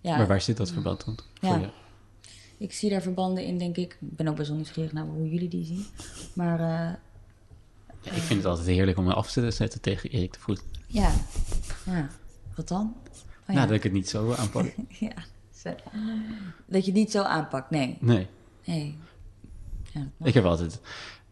ja. 0.00 0.16
Maar 0.16 0.26
waar 0.26 0.40
zit 0.40 0.56
dat 0.56 0.70
verband 0.70 1.04
dan? 1.04 1.18
Ja. 1.40 1.56
Je? 1.58 1.68
Ik 2.58 2.72
zie 2.72 2.90
daar 2.90 3.02
verbanden 3.02 3.44
in, 3.44 3.58
denk 3.58 3.76
ik. 3.76 3.92
Ik 3.92 4.16
ben 4.16 4.28
ook 4.28 4.36
best 4.36 4.48
wel 4.48 4.56
nieuwsgierig 4.56 4.92
naar 4.92 5.04
hoe 5.04 5.28
jullie 5.30 5.48
die 5.48 5.64
zien. 5.64 5.86
Maar 6.32 6.60
eh, 6.60 8.14
Ik 8.16 8.22
vind 8.22 8.42
het 8.42 8.48
altijd 8.48 8.66
heerlijk 8.66 8.98
om 8.98 9.04
me 9.04 9.14
af 9.14 9.32
te 9.32 9.50
zetten 9.50 9.80
tegen 9.80 10.10
Erik 10.10 10.32
de 10.32 10.38
Vroet. 10.38 10.62
ja, 10.86 11.12
ja. 11.86 12.08
Wat 12.56 12.68
dan? 12.68 12.94
Oh, 13.06 13.46
Nou, 13.46 13.58
ja. 13.60 13.66
dat 13.66 13.76
ik 13.76 13.82
het 13.82 13.92
niet 13.92 14.08
zo 14.08 14.32
aanpak. 14.32 14.74
ja. 15.00 15.12
Dat 16.66 16.84
je 16.84 16.90
het 16.90 17.00
niet 17.00 17.10
zo 17.10 17.22
aanpakt, 17.22 17.70
nee. 17.70 17.96
Nee. 18.00 18.26
nee. 18.64 18.96
Ja. 19.92 20.08
Ik 20.22 20.34
heb 20.34 20.44
altijd 20.44 20.80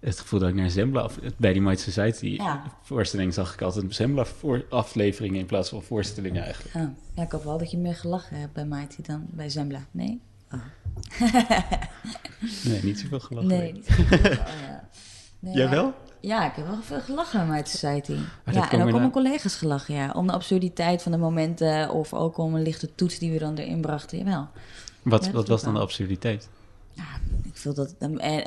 het 0.03 0.21
gevoel 0.21 0.41
dat 0.41 0.49
ik 0.49 0.55
naar 0.55 0.71
Zembla... 0.71 1.05
Of, 1.05 1.19
bij 1.37 1.53
die 1.53 1.63
Mighty 1.63 1.83
Society 1.83 2.27
Ja. 2.27 2.63
voorstelling 2.83 3.35
zag 3.35 3.55
ik 3.55 3.63
altijd 3.63 3.95
Zembla 3.95 4.25
voor 4.25 4.65
afleveringen... 4.69 5.41
in 5.41 5.47
plaats 5.47 5.69
van 5.69 5.83
voorstellingen 5.83 6.43
eigenlijk. 6.45 6.75
Ja. 6.75 6.93
ja, 7.15 7.23
ik 7.23 7.33
hoop 7.33 7.45
wel 7.45 7.59
dat 7.59 7.71
je 7.71 7.79
meer 7.79 7.95
gelachen 7.95 8.37
hebt 8.41 8.53
bij 8.53 8.65
Mighty 8.65 9.03
dan 9.03 9.27
bij 9.31 9.49
Zembla. 9.49 9.81
Nee? 9.91 10.21
Nee, 12.65 12.83
niet 12.83 13.01
zoveel 13.01 13.21
gelachen. 13.21 13.49
Nee, 13.49 13.73
niet. 13.73 13.89
Oh, 13.89 14.09
ja. 14.23 14.85
Nee, 15.39 15.55
Jij 15.55 15.69
wel? 15.69 15.95
Ja, 16.21 16.47
ik 16.51 16.57
heb 16.57 16.67
wel 16.67 16.83
veel 16.83 17.01
gelachen 17.01 17.41
aan 17.41 17.49
Mighty 17.49 17.71
Society. 17.71 18.15
dat 18.45 18.55
Ja, 18.55 18.71
en 18.71 18.81
ook 18.83 18.93
om 18.93 18.99
mijn 18.99 19.11
collega's 19.11 19.55
gelachen, 19.55 19.95
ja. 19.95 20.11
Om 20.11 20.27
de 20.27 20.33
absurditeit 20.33 21.03
van 21.03 21.13
de 21.13 21.19
momenten 21.19 21.91
of 21.91 22.15
ook 22.15 22.39
om 22.39 22.55
een 22.55 22.63
lichte 22.63 22.95
toets 22.95 23.19
die 23.19 23.33
we 23.33 23.39
dan 23.39 23.57
erin 23.57 23.81
brachten. 23.81 24.19
Jawel. 24.19 24.49
Wat, 25.03 25.25
Ja, 25.25 25.31
wat 25.33 25.49
was 25.49 25.63
dan 25.63 25.73
wel. 25.73 25.81
de 25.81 25.87
absurditeit? 25.87 26.49
Ja, 26.93 27.05
ik 27.45 27.57
vind 27.57 27.77
dat. 27.77 27.95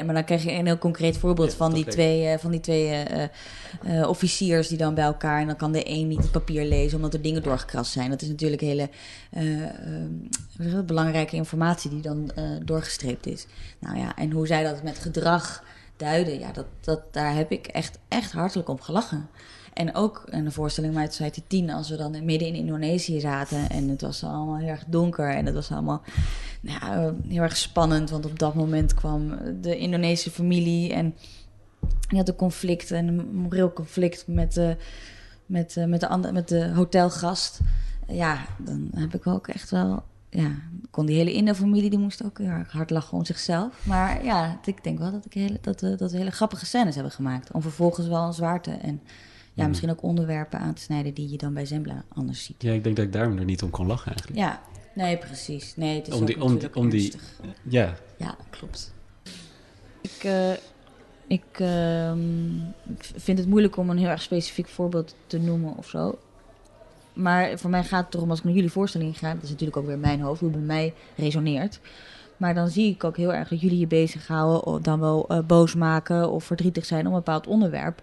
Maar 0.06 0.14
dan 0.14 0.24
krijg 0.24 0.44
je 0.44 0.52
een 0.52 0.66
heel 0.66 0.78
concreet 0.78 1.18
voorbeeld 1.18 1.52
Ja, 1.52 1.58
van, 1.58 1.74
die 1.74 1.86
twee, 1.86 2.28
eh, 2.28 2.40
van 2.40 2.52
die 2.52 2.60
twee 2.60 2.88
eh, 2.90 3.24
eh, 3.24 3.30
eh, 3.84 4.10
officiers 4.10 4.68
die 4.68 4.78
dan 4.78 4.94
bij 4.94 5.04
elkaar. 5.04 5.40
En 5.40 5.48
dan 5.48 5.56
kan 5.56 5.72
de 5.72 5.90
een 5.90 6.08
niet 6.08 6.22
het 6.22 6.32
papier 6.32 6.66
lezen 6.66 6.96
omdat 6.96 7.14
er 7.14 7.22
dingen 7.22 7.44
doorgekrast 7.44 7.92
zijn. 7.92 8.10
Dat 8.10 8.22
is 8.22 8.28
natuurlijk 8.28 8.62
hele 8.62 8.90
eh, 9.30 9.64
eh, 9.64 9.70
dat? 10.58 10.86
belangrijke 10.86 11.36
informatie 11.36 11.90
die 11.90 12.02
dan 12.02 12.32
eh, 12.36 12.44
doorgestreept 12.64 13.25
is. 13.25 13.46
Nou 13.80 13.98
ja, 13.98 14.16
en 14.16 14.32
hoe 14.32 14.48
zij 14.48 14.64
dat 14.64 14.84
met 14.84 15.00
gedrag 15.00 15.64
duiden, 15.98 16.40
ja, 16.40 16.52
dat, 16.52 16.66
dat, 16.82 17.14
daar 17.14 17.36
heb 17.36 17.52
ik 17.52 17.68
echt, 17.68 18.00
echt 18.08 18.32
hartelijk 18.32 18.70
om 18.70 18.82
gelachen. 18.82 19.30
En 19.75 19.96
ook 19.96 20.24
de 20.32 20.51
voorstelling 20.51 20.94
met 20.94 21.13
Society 21.13 21.41
10, 21.48 21.70
als 21.70 21.89
we 21.89 21.96
dan 21.96 22.25
midden 22.25 22.48
in 22.48 22.55
Indonesië 22.55 23.20
zaten 23.20 23.70
en 23.70 23.89
het 23.89 24.01
was 24.01 24.24
allemaal 24.24 24.58
heel 24.58 24.67
erg 24.67 24.84
donker 24.88 25.29
en 25.29 25.46
het 25.46 25.55
was 25.55 25.72
allemaal 25.72 26.01
nou 26.62 26.79
eh, 26.82 27.32
heel 27.32 27.41
erg 27.41 27.58
spannend, 27.58 28.10
want 28.10 28.25
op 28.25 28.39
dat 28.39 28.53
moment 28.53 28.94
kwam 28.94 29.38
de 29.62 29.77
Indonesische 29.77 30.32
familie 30.32 30.94
en 30.94 31.15
die 32.08 32.17
had 32.17 32.27
een 32.27 32.36
conflict, 32.36 32.91
en 32.91 33.08
een 33.08 33.36
moreel 33.36 33.74
conflict 33.74 34.27
met 34.27 34.53
de, 34.53 34.77
met, 35.46 35.77
eh, 35.77 35.86
met 35.86 36.00
de, 36.00 36.08
andere, 36.08 36.34
met 36.34 36.48
de 36.48 36.72
hotelgast. 36.74 37.60
Ja, 38.08 38.46
dan 38.58 38.89
heb 38.96 39.13
ik 39.13 39.27
ook 39.27 39.48
echt 39.48 39.70
wel, 39.70 40.03
ja, 40.29 40.51
kon 40.91 41.05
die 41.05 41.15
hele 41.15 41.34
Indo-familie, 41.34 41.89
die 41.89 42.00
moest 42.00 42.24
ook 42.24 42.38
heel 42.38 42.63
hard 42.67 42.89
lachen 42.89 43.17
om 43.17 43.25
zichzelf. 43.25 43.86
Maar 43.86 44.24
ja, 44.24 44.60
ik 44.65 44.84
denk 44.84 45.00
wel 45.00 45.12
dat, 45.12 45.25
ik 45.25 45.34
hele, 45.34 45.58
dat, 45.62 45.82
we, 45.82 45.96
dat 45.96 46.12
we 46.12 46.17
hele 46.17 46.32
grappige 46.32 46.65
scènes 46.65 46.96
hebben 46.96 47.13
gemaakt, 47.13 47.51
om 47.51 47.62
vervolgens 47.62 48.08
wel 48.08 48.25
een 48.25 48.34
zwaarte 48.34 48.72
en 48.72 49.01
ja, 49.55 49.62
Mhm. 49.62 49.67
misschien 49.69 49.89
ook 49.91 50.03
onderwerpen 50.03 50.59
aan 50.59 50.74
te 50.74 50.81
snijden 50.81 51.13
die 51.13 51.29
je 51.31 51.38
dan 51.38 51.53
bij 51.53 51.65
Zembla 51.65 52.03
anders 52.13 52.43
ziet. 52.43 52.55
Ja, 52.63 52.71
ik 52.71 52.83
denk 52.83 52.95
dat 52.95 53.05
ik 53.05 53.13
daarom 53.13 53.38
er 53.38 53.45
niet 53.45 53.62
om 53.63 53.69
kon 53.69 53.88
lachen 53.88 54.07
eigenlijk. 54.12 54.38
Ja, 54.39 54.62
nee, 54.95 55.17
precies. 55.17 55.75
Nee, 55.75 55.95
het 55.97 56.07
is 56.07 56.13
Om 56.13 56.21
ook 56.21 56.27
die- 56.27 56.35
om 56.35 56.41
die- 56.41 56.50
natuurlijk 56.50 56.75
om 56.81 56.89
die- 56.89 57.12
ernstig. 57.12 57.39
Ja, 57.63 57.93
Ja, 58.17 58.35
klopt. 58.50 58.93
Ik, 60.01 60.24
eh, 60.24 60.51
ik 61.27 61.43
ehm, 61.51 62.19
vind 63.00 63.38
het 63.38 63.47
moeilijk 63.47 63.77
om 63.77 63.89
een 63.89 63.97
heel 63.97 64.09
erg 64.09 64.21
specifiek 64.21 64.67
voorbeeld 64.67 65.15
te 65.27 65.39
noemen 65.39 65.77
of 65.77 65.88
zo. 65.89 66.17
Maar 67.13 67.59
voor 67.59 67.69
mij 67.69 67.83
gaat 67.83 68.05
het 68.05 68.13
erom, 68.15 68.29
als 68.29 68.39
ik 68.39 68.45
naar 68.45 68.53
jullie 68.53 68.71
voorstelling 68.71 69.17
ga, 69.17 69.33
dat 69.33 69.43
is 69.43 69.50
natuurlijk 69.50 69.77
ook 69.77 69.85
weer 69.85 70.00
mijn 70.00 70.21
hoofd, 70.21 70.39
hoe 70.39 70.50
het 70.50 70.57
bij 70.57 70.67
mij 70.67 70.93
resoneert. 71.15 71.79
Maar 72.38 72.53
dan 72.53 72.67
zie 72.69 72.93
ik 72.93 73.03
ook 73.03 73.17
heel 73.17 73.33
erg 73.33 73.47
dat 73.50 73.62
jullie 73.62 73.79
je 73.79 73.88
bezighouden, 73.88 74.65
of 74.65 74.81
dan 74.81 75.00
wel 75.00 75.27
eh, 75.27 75.39
boos 75.39 75.75
maken 75.75 76.31
of 76.31 76.43
verdrietig 76.43 76.85
zijn 76.85 77.01
om 77.07 77.12
een 77.13 77.17
bepaald 77.19 77.47
onderwerp. 77.47 78.01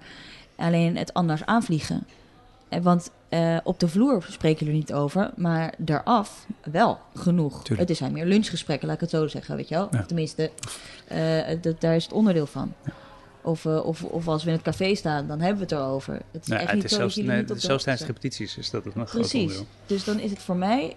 Alleen 0.62 0.96
het 0.96 1.14
anders 1.14 1.44
aanvliegen. 1.44 2.06
En 2.68 2.82
Want 2.82 3.10
eh, 3.28 3.56
op 3.64 3.80
de 3.80 3.88
vloer 3.88 4.26
spreken 4.30 4.66
jullie 4.66 4.80
niet 4.80 4.92
over, 4.92 5.30
maar 5.36 5.74
daaraf 5.78 6.46
wel 6.70 6.98
genoeg. 7.14 7.62
Tuurlijk. 7.62 7.88
Het 7.88 7.98
zijn 7.98 8.12
meer 8.12 8.26
lunchgesprekken, 8.26 8.86
laat 8.86 8.94
ik 8.96 9.02
het 9.02 9.10
zo 9.10 9.26
zeggen, 9.26 9.56
weet 9.56 9.68
je 9.68 9.74
wel. 9.74 9.88
Ja. 9.90 10.02
Tenminste, 10.02 10.50
eh, 11.08 11.72
daar 11.78 11.96
is 11.96 12.04
het 12.04 12.12
onderdeel 12.12 12.46
van. 12.46 12.74
Of, 13.42 13.64
eh, 13.64 13.84
of, 13.84 14.04
of 14.04 14.28
als 14.28 14.42
we 14.44 14.50
in 14.50 14.56
het 14.56 14.64
café 14.64 14.94
staan, 14.94 15.26
dan 15.26 15.40
hebben 15.40 15.68
we 15.68 15.74
het 15.74 15.82
erover. 15.82 16.20
Het 16.30 16.46
is 16.46 16.48
echt 16.48 16.66
het 16.66 16.74
niet 16.74 16.84
is 16.84 16.90
zo 16.90 16.96
zelfs, 16.96 17.14
dat 17.14 17.24
jullie 17.24 17.30
nee, 17.30 17.40
niet 17.40 17.50
op 17.50 17.56
de 17.56 17.66
zelfs 17.66 17.84
tijdens 17.84 18.06
zijn. 18.06 18.16
repetities 18.16 18.56
is 18.56 18.70
dat 18.70 18.84
een 18.84 18.92
groot 18.92 19.10
Precies. 19.10 19.40
onderdeel. 19.40 19.66
Dus 19.86 20.04
dan 20.04 20.18
is 20.18 20.30
het 20.30 20.42
voor 20.42 20.56
mij... 20.56 20.96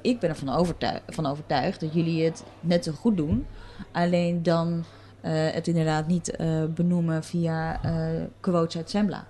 Ik 0.00 0.20
ben 0.20 0.30
ervan 0.30 0.48
overtuigd, 0.48 1.02
van 1.06 1.26
overtuigd 1.26 1.80
dat 1.80 1.94
jullie 1.94 2.24
het 2.24 2.42
net 2.60 2.84
zo 2.84 2.92
goed 2.92 3.16
doen. 3.16 3.46
Alleen 3.92 4.42
dan 4.42 4.78
eh, 4.78 5.03
het 5.30 5.68
inderdaad 5.68 6.06
niet 6.06 6.36
eh, 6.36 6.64
benoemen 6.74 7.24
via 7.24 7.82
eh, 7.82 8.22
quotes 8.40 8.76
uit 8.76 8.90
Sembla. 8.90 9.26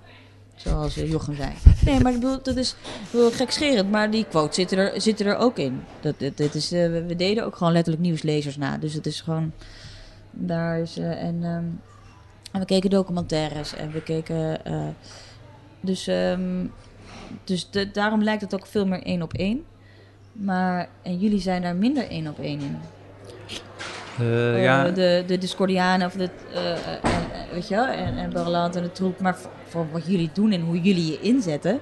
Zoals 0.55 0.97
eh, 0.97 1.11
Jochem 1.11 1.35
zei. 1.35 1.53
Nee, 1.85 2.01
maar 2.01 2.21
dat 2.21 2.57
is 2.57 2.77
bedoel, 3.11 3.31
gekscherend. 3.31 3.91
Maar 3.91 4.11
die 4.11 4.25
quotes 4.25 4.55
zitten 4.55 4.79
er, 4.79 5.01
zitten 5.01 5.27
er 5.27 5.37
ook 5.37 5.59
in. 5.59 5.83
Dat, 6.01 6.15
dat, 6.35 6.55
is, 6.55 6.73
eh, 6.73 6.87
we, 7.07 7.17
deden 7.17 7.45
ook 7.45 7.57
gewoon 7.57 7.73
letterlijk 7.73 8.05
nieuwslezers 8.05 8.57
na. 8.57 8.79
Dus 8.79 8.95
het 8.95 9.07
is 9.07 9.21
gewoon... 9.21 9.53
Daar 10.31 10.79
is... 10.79 10.99
eh, 10.99 11.23
en, 11.23 11.45
ehm, 11.45 11.65
en 12.53 12.61
we 12.61 12.65
keken 12.65 12.91
documentaires. 12.91 13.75
En 13.75 13.93
we 13.93 14.03
keken... 14.03 14.65
eh, 14.65 14.87
dus 15.81 16.07
ehm, 16.07 16.67
dus 17.45 17.71
daarom 17.93 18.23
lijkt 18.23 18.43
het 18.43 18.55
ook 18.55 18.67
veel 18.67 18.87
meer 18.87 19.03
één 19.03 19.23
op 19.23 19.33
één. 19.33 19.65
Maar 20.33 20.89
en 21.03 21.19
jullie 21.19 21.41
zijn 21.41 21.63
daar 21.63 21.77
minder 21.77 22.09
één 22.09 22.29
op 22.29 22.39
één 22.39 22.61
in. 22.61 22.79
Eh, 24.19 24.55
Eh, 24.55 24.63
ja, 24.63 24.91
de, 24.91 25.25
de 25.27 25.39
Discordianen 25.39 26.07
of 26.07 26.13
de, 26.13 26.29
eh, 26.53 26.73
eh, 26.73 26.79
weet 27.53 27.69
je 27.69 27.75
wel, 27.75 27.87
en, 27.87 28.17
en 28.17 28.31
Barreland 28.33 28.77
en 28.77 28.83
de 28.83 28.93
troep. 28.93 29.21
Maar 29.21 29.37
voor, 29.37 29.51
voor 29.69 29.87
wat 29.93 30.07
jullie 30.07 30.31
doen 30.33 30.53
en 30.53 30.61
hoe 30.61 30.81
jullie 30.81 31.07
je 31.11 31.21
inzetten, 31.21 31.81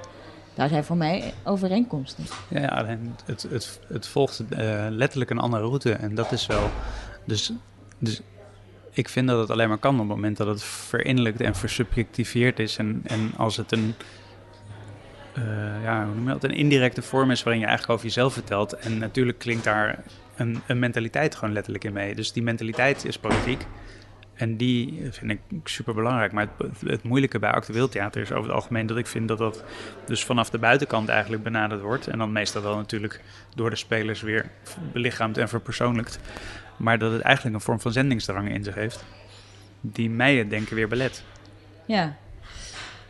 daar 0.54 0.68
zijn 0.68 0.84
voor 0.84 0.96
mij 0.96 1.34
overeenkomsten. 1.44 2.24
Ja, 2.48 2.60
ja, 2.60 2.66
alleen 2.66 3.14
het, 3.24 3.46
het, 3.50 3.80
het 3.88 4.06
volgt 4.06 4.42
letterlijk 4.90 5.30
een 5.30 5.38
andere 5.38 5.62
route. 5.62 5.92
En 5.92 6.14
dat 6.14 6.32
is 6.32 6.46
wel. 6.46 6.70
Dus, 7.24 7.52
dus 7.98 8.20
ik 8.90 9.08
vind 9.08 9.28
dat 9.28 9.38
het 9.38 9.50
alleen 9.50 9.68
maar 9.68 9.78
kan 9.78 9.94
op 9.94 9.98
het 10.00 10.08
moment 10.08 10.36
dat 10.36 10.46
het 10.46 10.62
verinnerlijkt 10.62 11.40
en 11.40 11.54
versubjectiveerd 11.54 12.58
is. 12.58 12.76
En, 12.76 13.00
en 13.04 13.32
als 13.36 13.56
het 13.56 13.72
een. 13.72 13.94
ja, 15.82 16.04
hoe 16.04 16.14
noem 16.14 16.26
je 16.26 16.32
dat? 16.32 16.44
Een 16.44 16.54
indirecte 16.54 17.02
vorm 17.02 17.30
is 17.30 17.42
waarin 17.42 17.60
je 17.60 17.68
eigenlijk 17.68 17.98
over 17.98 18.08
jezelf 18.08 18.32
vertelt. 18.32 18.72
En 18.72 18.98
natuurlijk 18.98 19.38
klinkt 19.38 19.64
daar 19.64 19.98
een, 20.36 20.60
een 20.66 20.78
mentaliteit 20.78 21.34
gewoon 21.34 21.54
letterlijk 21.54 21.84
in 21.84 21.92
mee. 21.92 22.14
Dus 22.14 22.32
die 22.32 22.42
mentaliteit 22.42 23.04
is 23.04 23.18
politiek. 23.18 23.66
En 24.34 24.56
die 24.56 25.08
vind 25.10 25.30
ik 25.30 25.40
super 25.64 25.94
belangrijk. 25.94 26.32
Maar 26.32 26.48
het, 26.58 26.80
het 26.80 27.02
moeilijke 27.02 27.38
bij 27.38 27.50
actueel 27.50 27.88
theater 27.88 28.22
is 28.22 28.32
over 28.32 28.44
het 28.44 28.54
algemeen 28.54 28.86
dat 28.86 28.96
ik 28.96 29.06
vind 29.06 29.28
dat 29.28 29.38
dat 29.38 29.64
dus 30.06 30.24
vanaf 30.24 30.50
de 30.50 30.58
buitenkant 30.58 31.08
eigenlijk 31.08 31.42
benaderd 31.42 31.80
wordt. 31.80 32.06
En 32.06 32.18
dan 32.18 32.32
meestal 32.32 32.62
wel 32.62 32.76
natuurlijk 32.76 33.20
door 33.54 33.70
de 33.70 33.76
spelers 33.76 34.20
weer 34.20 34.50
belichaamd 34.92 35.38
en 35.38 35.48
verpersoonlijkt. 35.48 36.18
Maar 36.76 36.98
dat 36.98 37.12
het 37.12 37.20
eigenlijk 37.20 37.56
een 37.56 37.62
vorm 37.62 37.80
van 37.80 37.92
zendingsdrang 37.92 38.48
in 38.48 38.64
zich 38.64 38.74
heeft. 38.74 39.04
Die 39.80 40.10
mij 40.10 40.36
het 40.36 40.50
denken 40.50 40.76
weer 40.76 40.88
belet. 40.88 41.24
Ja. 41.86 42.16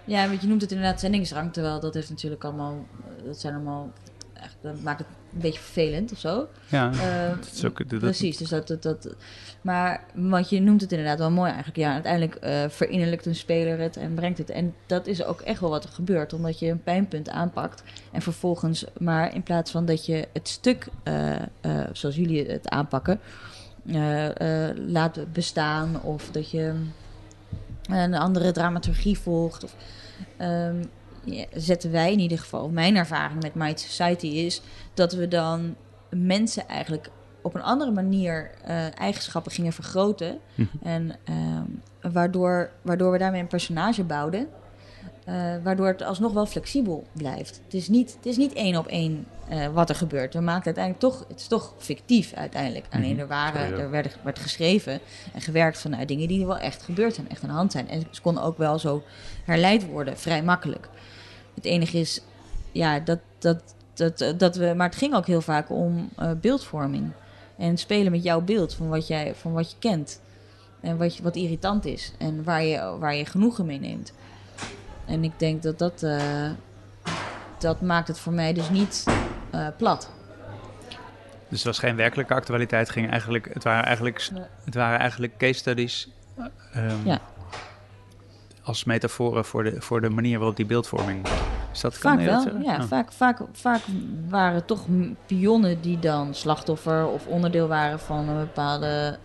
Ja, 0.05 0.29
want 0.29 0.43
je 0.43 0.49
noemt 0.49 0.61
het 0.61 0.71
inderdaad 0.73 1.01
zendingsdrang, 1.01 1.53
terwijl 1.53 1.81
dat 1.81 1.95
heeft 1.95 2.11
natuurlijk 2.11 2.45
allemaal, 2.45 2.87
dat 3.25 3.41
zijn 3.41 3.55
allemaal, 3.55 3.93
echt, 4.35 4.57
dat 4.63 4.83
maakt 4.83 4.99
het 4.99 5.09
een 5.35 5.41
beetje 5.41 5.61
vervelend 5.61 6.13
of 6.13 6.19
zo. 6.19 6.49
Ja, 6.69 6.91
dat 7.35 7.51
is 7.53 7.65
ook, 7.65 7.91
dat, 7.91 7.99
Precies, 7.99 8.37
dus 8.37 8.49
dat, 8.49 8.67
dat, 8.67 8.83
dat. 8.83 9.15
Maar, 9.61 10.05
want 10.15 10.49
je 10.49 10.61
noemt 10.61 10.81
het 10.81 10.93
inderdaad 10.93 11.19
wel 11.19 11.31
mooi 11.31 11.49
eigenlijk. 11.49 11.79
Ja, 11.79 11.93
uiteindelijk 11.93 12.35
eh 12.35 12.65
verinnerlijkt 12.69 13.27
een 13.27 13.35
speler 13.35 13.79
het 13.79 13.97
en 13.97 14.15
brengt 14.15 14.39
het. 14.39 14.51
En 14.51 14.75
dat 14.87 15.07
is 15.07 15.25
ook 15.25 15.41
echt 15.41 15.61
wel 15.61 15.71
wat 15.71 15.85
er 15.85 15.91
gebeurt, 15.91 16.33
omdat 16.33 16.59
je 16.59 16.69
een 16.69 16.83
pijnpunt 16.83 17.31
aanpakt. 17.31 17.83
En 18.13 18.23
vervolgens, 18.23 18.85
maar 18.99 19.35
in 19.35 19.43
plaats 19.43 19.71
van 19.71 19.85
dat 19.85 20.07
je 20.07 20.29
het 20.33 20.49
stuk, 20.49 20.87
eh, 21.03 21.35
zoals 21.93 22.17
jullie 22.17 22.47
het 22.47 22.69
aanpakken, 22.69 23.21
laat 24.87 25.33
bestaan. 25.33 26.03
Of 26.03 26.31
dat 26.31 26.51
je 26.51 26.75
een 27.89 28.15
andere 28.15 28.53
dramaturgie 28.53 29.19
volgt. 29.19 29.65
Of, 29.65 29.75
ehm, 30.37 30.85
zetten 31.53 31.91
wij 31.91 32.13
in 32.13 32.19
ieder 32.19 32.39
geval, 32.39 32.69
mijn 32.69 32.97
ervaring 32.97 33.43
met 33.43 33.55
Might 33.55 33.81
Society 33.81 34.27
is 34.27 34.63
dat 34.95 35.13
we 35.13 35.29
dan 35.29 35.77
mensen 36.11 36.69
eigenlijk 36.69 37.11
op 37.43 37.55
een 37.55 37.63
andere 37.63 37.91
manier 37.91 38.51
eh, 38.65 38.99
eigenschappen 38.99 39.53
gingen 39.53 39.73
vergroten. 39.73 40.39
Mhm. 40.55 40.69
En 40.83 41.17
ehm, 41.25 42.13
waardoor, 42.13 42.71
waardoor 42.83 43.13
we 43.13 43.19
daarmee 43.19 43.41
een 43.41 43.47
personage 43.47 44.05
bouwden. 44.05 44.49
Eh, 45.25 45.55
waardoor 45.63 45.87
het 45.87 46.03
alsnog 46.03 46.33
wel 46.33 46.47
flexibel 46.47 47.07
blijft. 47.13 47.61
Het 47.65 47.75
is 47.75 47.89
niet, 47.89 48.15
het 48.17 48.27
is 48.27 48.37
niet 48.37 48.53
één 48.53 48.77
op 48.77 48.87
één 48.87 49.27
eh, 49.49 49.67
wat 49.73 49.89
er 49.89 49.95
gebeurt. 49.95 50.35
We 50.35 50.41
maken 50.41 50.65
uiteindelijk 50.65 51.05
toch, 51.05 51.25
het 51.29 51.41
is 51.41 51.47
toch 51.47 51.75
fictief 51.79 52.33
uiteindelijk. 52.33 52.87
Alleen 52.91 53.19
er, 53.19 53.27
waren, 53.27 53.61
Ja, 53.61 53.77
ja. 53.77 53.83
er 53.83 53.91
werd, 53.91 54.17
werd 54.23 54.39
geschreven 54.39 55.01
en 55.35 55.41
gewerkt 55.41 55.79
vanuit 55.79 56.09
dingen 56.09 56.29
die 56.29 56.47
wel 56.47 56.59
echt 56.59 56.83
gebeurd 56.83 57.15
zijn, 57.15 57.29
echt 57.29 57.43
aan 57.43 57.49
de 57.49 57.55
hand 57.55 57.73
zijn. 57.73 57.89
En 57.89 58.03
ze 58.11 58.21
konden 58.21 58.43
ook 58.43 58.59
wel 58.59 58.79
zo 58.79 59.03
herleid 59.45 59.87
worden, 59.87 60.19
vrij 60.19 60.43
makkelijk. 60.43 60.89
Het 61.55 61.65
enige 61.65 61.99
is, 61.99 62.23
ja, 62.73 63.01
dat, 63.01 63.19
dat, 63.39 63.63
dat, 63.95 64.35
dat 64.39 64.57
we, 64.57 64.73
maar 64.77 64.89
het 64.89 64.99
ging 64.99 65.15
ook 65.15 65.27
heel 65.27 65.41
vaak 65.41 65.71
om 65.71 66.09
eh, 66.17 66.31
beeldvorming. 66.41 67.11
En 67.57 67.77
spelen 67.77 68.13
met 68.13 68.23
jouw 68.23 68.41
beeld 68.41 68.75
van 68.75 68.89
wat, 68.89 69.07
jij, 69.07 69.35
van 69.35 69.53
wat 69.53 69.71
je 69.71 69.77
kent. 69.79 70.21
En 70.81 70.97
wat, 70.97 71.17
je, 71.17 71.23
wat 71.23 71.37
irritant 71.37 71.85
is. 71.85 72.13
En 72.19 72.45
waar 72.45 72.63
je, 72.63 72.97
waar 72.99 73.15
je 73.15 73.27
genoegen 73.27 73.67
mee 73.67 73.81
neemt. 73.81 74.13
En 75.07 75.25
ik 75.25 75.39
denk 75.39 75.63
dat 75.63 75.79
dat, 75.79 76.03
eh, 76.03 76.51
dat 77.59 77.81
maakt 77.81 78.09
het 78.09 78.19
voor 78.19 78.33
mij 78.33 78.53
dus 78.53 78.71
niet 78.71 79.05
eh, 79.51 79.67
plat. 79.77 80.11
Dus 81.49 81.59
het 81.59 81.67
was 81.67 81.79
geen 81.79 81.97
werkelijke 81.97 82.35
actualiteit. 82.35 82.87
Het, 82.87 82.97
ging 82.97 83.11
eigenlijk, 83.11 83.55
het, 83.55 83.65
waren, 83.65 83.85
eigenlijk, 83.85 84.29
het 84.65 84.75
waren 84.75 84.99
eigenlijk 84.99 85.37
case 85.37 85.59
studies 85.59 86.09
ehm, 86.73 86.97
Ja. 87.05 87.21
Als 88.63 88.85
metaforen 88.85 89.45
voor 89.45 89.65
de, 89.65 89.81
voor 89.81 90.01
de 90.01 90.11
manier 90.11 90.39
waarop 90.39 90.57
die 90.57 90.67
beeldvorming... 90.67 91.27
Is 91.73 91.81
dat, 91.81 91.99
kan 91.99 92.13
Vaak 92.13 92.21
je 92.21 92.27
dat 92.27 92.45
wel, 92.45 92.61
ja. 92.61 92.77
Oh. 92.77 92.83
Vaak, 92.83 93.13
vaak, 93.13 93.41
vaak 93.53 93.81
waren 94.29 94.55
het 94.55 94.67
toch 94.67 94.87
pionnen 95.27 95.81
die 95.81 95.99
dan 95.99 96.35
slachtoffer 96.35 97.07
of 97.07 97.27
onderdeel 97.27 97.69
waren 97.69 98.01
van 98.01 98.29
een 98.29 98.39
bepaalde 98.39 99.19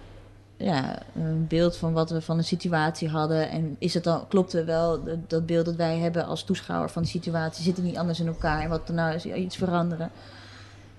ja, 0.57 0.99
een 1.15 1.47
beeld 1.47 1.77
van 1.77 1.93
wat 1.93 2.09
we 2.09 2.21
van 2.21 2.37
de 2.37 2.43
situatie 2.43 3.09
hadden. 3.09 3.49
En 3.49 3.75
is 3.79 3.93
het 3.93 4.03
dan, 4.03 4.27
klopt 4.27 4.65
wel, 4.65 5.03
dat, 5.03 5.29
dat 5.29 5.45
beeld 5.45 5.65
dat 5.65 5.75
wij 5.75 5.97
hebben 5.97 6.25
als 6.25 6.43
toeschouwer 6.43 6.89
van 6.89 7.01
de 7.01 7.07
situatie, 7.07 7.63
zit 7.63 7.75
het 7.75 7.85
niet 7.85 7.97
anders 7.97 8.19
in 8.19 8.27
elkaar 8.27 8.61
en 8.61 8.69
wat 8.69 8.87
er 8.87 8.93
nou 8.93 9.15
is, 9.15 9.25
iets 9.25 9.57
veranderen. 9.57 10.11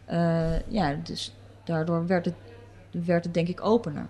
Eh, 0.05 0.69
ja, 0.69 0.95
dus 1.05 1.35
daardoor 1.65 2.07
werd 2.07 2.25
het, 2.25 2.35
werd 2.91 3.25
het 3.25 3.35
denk 3.35 3.49
ik 3.49 3.65
opener. 3.65 4.07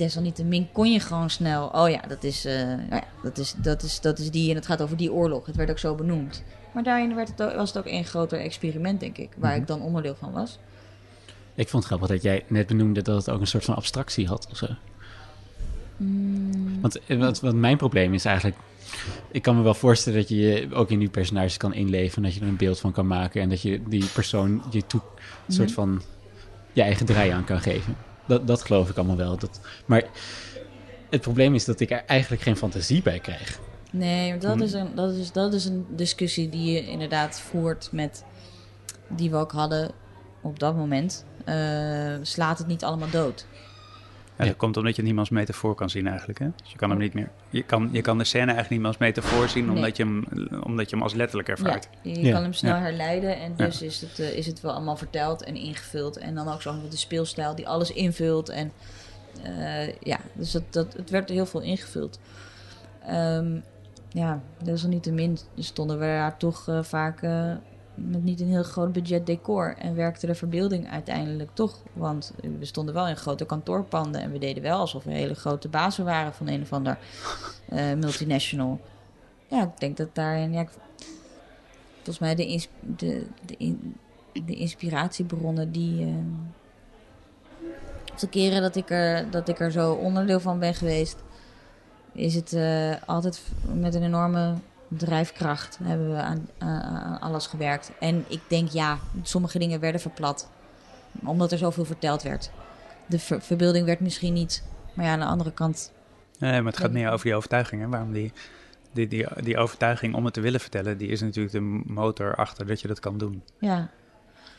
Desalniettemin 0.00 0.68
kon 0.72 0.92
je 0.92 1.00
gewoon 1.00 1.30
snel. 1.30 1.66
Oh 1.66 1.88
ja, 1.90 2.00
dat 2.08 2.24
is, 2.24 2.44
eh, 2.44 2.54
nou 2.64 2.78
ja, 2.90 3.04
dat, 3.22 3.38
is, 3.38 3.54
dat, 3.56 3.82
is, 3.82 4.00
dat 4.00 4.18
is 4.18 4.30
die 4.30 4.50
en 4.50 4.56
het 4.56 4.66
gaat 4.66 4.82
over 4.82 4.96
die 4.96 5.12
oorlog. 5.12 5.46
Het 5.46 5.56
werd 5.56 5.70
ook 5.70 5.78
zo 5.78 5.94
benoemd. 5.94 6.42
Maar 6.74 6.82
daarin 6.82 7.14
werd 7.14 7.28
het 7.28 7.42
ook, 7.42 7.54
was 7.54 7.68
het 7.72 7.78
ook 7.78 7.92
een 7.92 8.04
groter 8.04 8.40
experiment, 8.40 9.00
denk 9.00 9.18
ik. 9.18 9.28
Waar 9.36 9.50
Mhm. 9.52 9.60
ik 9.60 9.66
dan 9.66 9.80
onderdeel 9.82 10.14
van 10.14 10.32
was. 10.32 10.58
Ik 11.54 11.68
vond 11.68 11.82
het 11.84 11.92
grappig 11.92 12.08
dat 12.16 12.22
jij 12.22 12.44
net 12.46 12.66
benoemde 12.66 13.02
dat 13.02 13.16
het 13.16 13.34
ook 13.34 13.40
een 13.40 13.46
soort 13.46 13.64
van 13.64 13.74
abstractie 13.76 14.26
had 14.26 14.48
of 14.50 14.56
zo. 14.56 14.66
Mm, 15.96 16.80
Want 16.80 16.98
eh, 17.06 17.18
wat, 17.18 17.40
wat 17.40 17.54
mijn 17.54 17.76
probleem 17.76 18.14
is 18.14 18.24
eigenlijk... 18.24 18.56
Ik 19.30 19.42
kan 19.42 19.56
me 19.56 19.62
wel 19.62 19.74
voorstellen 19.74 20.18
dat 20.18 20.28
je 20.28 20.36
je 20.36 20.68
ook 20.74 20.90
in 20.90 20.98
die 20.98 21.08
personages 21.08 21.56
kan 21.56 21.74
inleven... 21.74 22.22
dat 22.22 22.34
je 22.34 22.40
er 22.40 22.46
een 22.46 22.56
beeld 22.56 22.80
van 22.80 22.92
kan 22.92 23.06
maken... 23.06 23.42
en 23.42 23.48
dat 23.48 23.62
je 23.62 23.82
die 23.88 24.04
persoon 24.06 24.62
je 24.70 24.86
toe, 24.86 25.00
een 25.46 25.52
soort 25.54 25.66
Mhm. 25.68 25.76
van 25.76 26.02
je 26.72 26.82
eigen 26.82 27.06
draai 27.06 27.30
aan 27.30 27.44
kan 27.44 27.60
geven. 27.60 27.96
Dat, 28.30 28.46
dat 28.46 28.62
geloof 28.62 28.90
ik 28.90 28.96
allemaal 28.96 29.16
wel. 29.16 29.36
Dat, 29.38 29.60
maar 29.86 30.02
het 31.10 31.20
probleem 31.20 31.54
is 31.54 31.64
dat 31.64 31.80
ik 31.80 31.90
er 31.90 32.04
eigenlijk 32.06 32.42
geen 32.42 32.56
fantasie 32.56 33.02
bij 33.02 33.18
krijg. 33.18 33.58
Nee, 33.92 34.30
maar 34.30 34.38
dat, 34.38 34.52
Hmm. 34.52 34.62
is 34.62 34.72
een, 34.72 34.94
dat, 34.94 35.12
is, 35.12 35.32
dat 35.32 35.54
is 35.54 35.64
een 35.64 35.86
discussie 35.88 36.48
die 36.48 36.72
je 36.72 36.86
inderdaad 36.86 37.40
voert 37.40 37.88
met... 37.92 38.24
die 39.08 39.30
we 39.30 39.36
ook 39.36 39.52
hadden 39.52 39.90
op 40.42 40.58
dat 40.58 40.76
moment. 40.76 41.24
Eh, 41.44 42.14
slaat 42.22 42.58
het 42.58 42.66
niet 42.66 42.84
allemaal 42.84 43.10
dood? 43.10 43.46
Ja, 44.40 44.46
Ja. 44.46 44.52
dat 44.52 44.60
komt 44.60 44.76
omdat 44.76 44.90
je 44.96 44.96
het 44.96 45.06
niet 45.06 45.14
meer 45.20 45.28
als 45.30 45.38
metafoor 45.38 45.74
kan 45.74 45.90
zien 45.90 46.06
eigenlijk. 46.06 46.38
Hè? 46.38 46.46
Dus 46.62 46.70
je 46.72 46.76
kan 46.76 46.90
hem 46.90 46.98
niet 46.98 47.14
meer. 47.14 47.30
Je 47.50 47.62
kan, 47.62 47.88
je 47.92 48.00
kan 48.00 48.18
de 48.18 48.24
scène 48.24 48.44
eigenlijk 48.52 48.70
niet 48.70 48.78
meer 48.80 48.88
als 48.88 48.98
metafoor 48.98 49.48
zien, 49.48 49.66
Nee. 49.66 49.74
omdat, 49.76 49.96
je 49.96 50.02
hem, 50.04 50.24
omdat 50.62 50.90
je 50.90 50.96
hem 50.96 51.04
als 51.04 51.14
letterlijk 51.14 51.48
ervaart. 51.48 51.88
Ja, 52.02 52.10
je 52.12 52.20
Ja. 52.20 52.32
kan 52.32 52.42
hem 52.42 52.52
snel 52.52 52.74
Ja. 52.74 52.80
herleiden 52.80 53.36
en 53.40 53.52
dus 53.56 53.82
is, 53.82 54.00
het, 54.00 54.18
eh, 54.18 54.36
is 54.36 54.46
het 54.46 54.60
wel 54.60 54.72
allemaal 54.72 54.96
verteld 54.96 55.42
en 55.42 55.54
ingevuld. 55.56 56.16
En 56.18 56.34
dan 56.34 56.48
ook 56.48 56.62
zo 56.62 56.72
met 56.72 56.90
de 56.90 56.96
speelstijl 56.96 57.54
die 57.54 57.68
alles 57.68 57.92
invult. 57.92 58.48
En 58.48 58.72
eh, 59.42 59.92
ja, 59.96 60.18
dus 60.32 60.50
dat, 60.50 60.62
dat, 60.70 60.92
het 60.92 61.10
werd 61.10 61.28
heel 61.28 61.46
veel 61.46 61.60
ingevuld. 61.60 62.18
Ehm 63.06 63.58
ja, 64.12 64.40
desalniettemin 64.62 65.38
stonden 65.58 65.98
we 65.98 66.04
daar 66.04 66.36
toch 66.36 66.68
eh, 66.68 66.82
vaak 66.82 67.22
eh, 67.22 67.52
met 68.08 68.22
niet 68.24 68.40
een 68.40 68.48
heel 68.48 68.62
groot 68.62 68.92
budget 68.92 69.26
decor. 69.26 69.74
En 69.78 69.94
werkte 69.94 70.26
de 70.26 70.34
verbeelding 70.34 70.90
uiteindelijk 70.90 71.50
toch. 71.54 71.78
Want 71.92 72.32
we 72.58 72.64
stonden 72.64 72.94
wel 72.94 73.08
in 73.08 73.16
grote 73.16 73.44
kantoorpanden 73.46 74.20
en 74.20 74.32
we 74.32 74.38
deden 74.38 74.62
wel 74.62 74.78
alsof 74.78 75.04
we 75.04 75.10
hele 75.12 75.34
grote 75.34 75.68
bazen 75.68 76.04
waren 76.04 76.32
van 76.34 76.48
een 76.48 76.62
of 76.62 76.72
ander 76.72 76.98
eh, 77.68 77.92
multinational. 77.92 78.80
Ja, 79.48 79.62
ik 79.62 79.80
denk 79.80 79.96
dat 79.96 80.14
daarin... 80.14 80.52
Ja, 80.52 80.66
volgens 81.94 82.18
mij 82.18 82.34
de, 82.34 82.66
de, 82.96 83.26
de, 83.46 83.54
in- 83.58 83.96
de 84.32 84.54
inspiratiebronnen 84.54 85.72
die. 85.72 86.00
eh, 86.06 86.14
de 88.20 88.28
keren 88.28 88.62
dat 88.62 88.76
ik, 88.76 88.90
er, 88.90 89.30
dat 89.30 89.48
ik 89.48 89.60
er 89.60 89.70
zo 89.72 89.92
onderdeel 89.92 90.40
van 90.40 90.58
ben 90.58 90.74
geweest, 90.74 91.16
is 92.12 92.34
het 92.34 92.52
eh, 92.52 92.94
altijd 93.06 93.42
met 93.74 93.94
een 93.94 94.02
enorme 94.02 94.54
drijfkracht 94.96 95.78
hebben 95.82 96.10
we 96.10 96.16
aan, 96.22 96.48
aan, 96.58 96.82
aan 96.82 97.20
alles 97.20 97.46
gewerkt. 97.46 97.92
En 98.00 98.24
ik 98.28 98.40
denk 98.48 98.68
ja, 98.68 98.98
sommige 99.22 99.58
dingen 99.58 99.80
werden 99.80 100.00
verplat, 100.00 100.50
omdat 101.24 101.52
er 101.52 101.58
zoveel 101.58 101.84
verteld 101.84 102.22
werd. 102.22 102.50
De 103.06 103.18
ver- 103.18 103.42
verbeelding 103.42 103.86
werd 103.86 104.00
misschien 104.00 104.32
niet, 104.32 104.64
maar 104.94 105.04
ja, 105.06 105.12
aan 105.12 105.18
de 105.18 105.24
andere 105.24 105.52
kant. 105.52 105.92
Nee, 106.38 106.62
maar 106.62 106.72
het 106.72 106.80
gaat 106.80 106.92
meer 106.92 107.10
over 107.10 107.24
die 107.24 107.34
overtuiging. 107.34 107.82
Hè? 107.82 107.88
Waarom 107.88 108.12
die, 108.12 108.32
die, 108.92 109.08
die, 109.08 109.26
die 109.42 109.56
overtuiging 109.58 110.14
om 110.14 110.24
het 110.24 110.34
te 110.34 110.40
willen 110.40 110.60
vertellen, 110.60 110.98
die 110.98 111.08
is 111.08 111.20
natuurlijk 111.20 111.54
de 111.54 111.60
motor 111.92 112.34
achter 112.36 112.66
dat 112.66 112.80
je 112.80 112.88
dat 112.88 113.00
kan 113.00 113.18
doen. 113.18 113.42
Ja, 113.58 113.90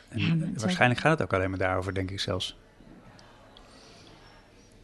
En 0.08 0.54
waarschijnlijk 0.58 1.00
gaat 1.00 1.12
het 1.18 1.22
ook 1.22 1.32
alleen 1.32 1.50
maar 1.50 1.58
daarover, 1.58 1.94
denk 1.94 2.10
ik 2.10 2.20
zelfs. 2.20 2.56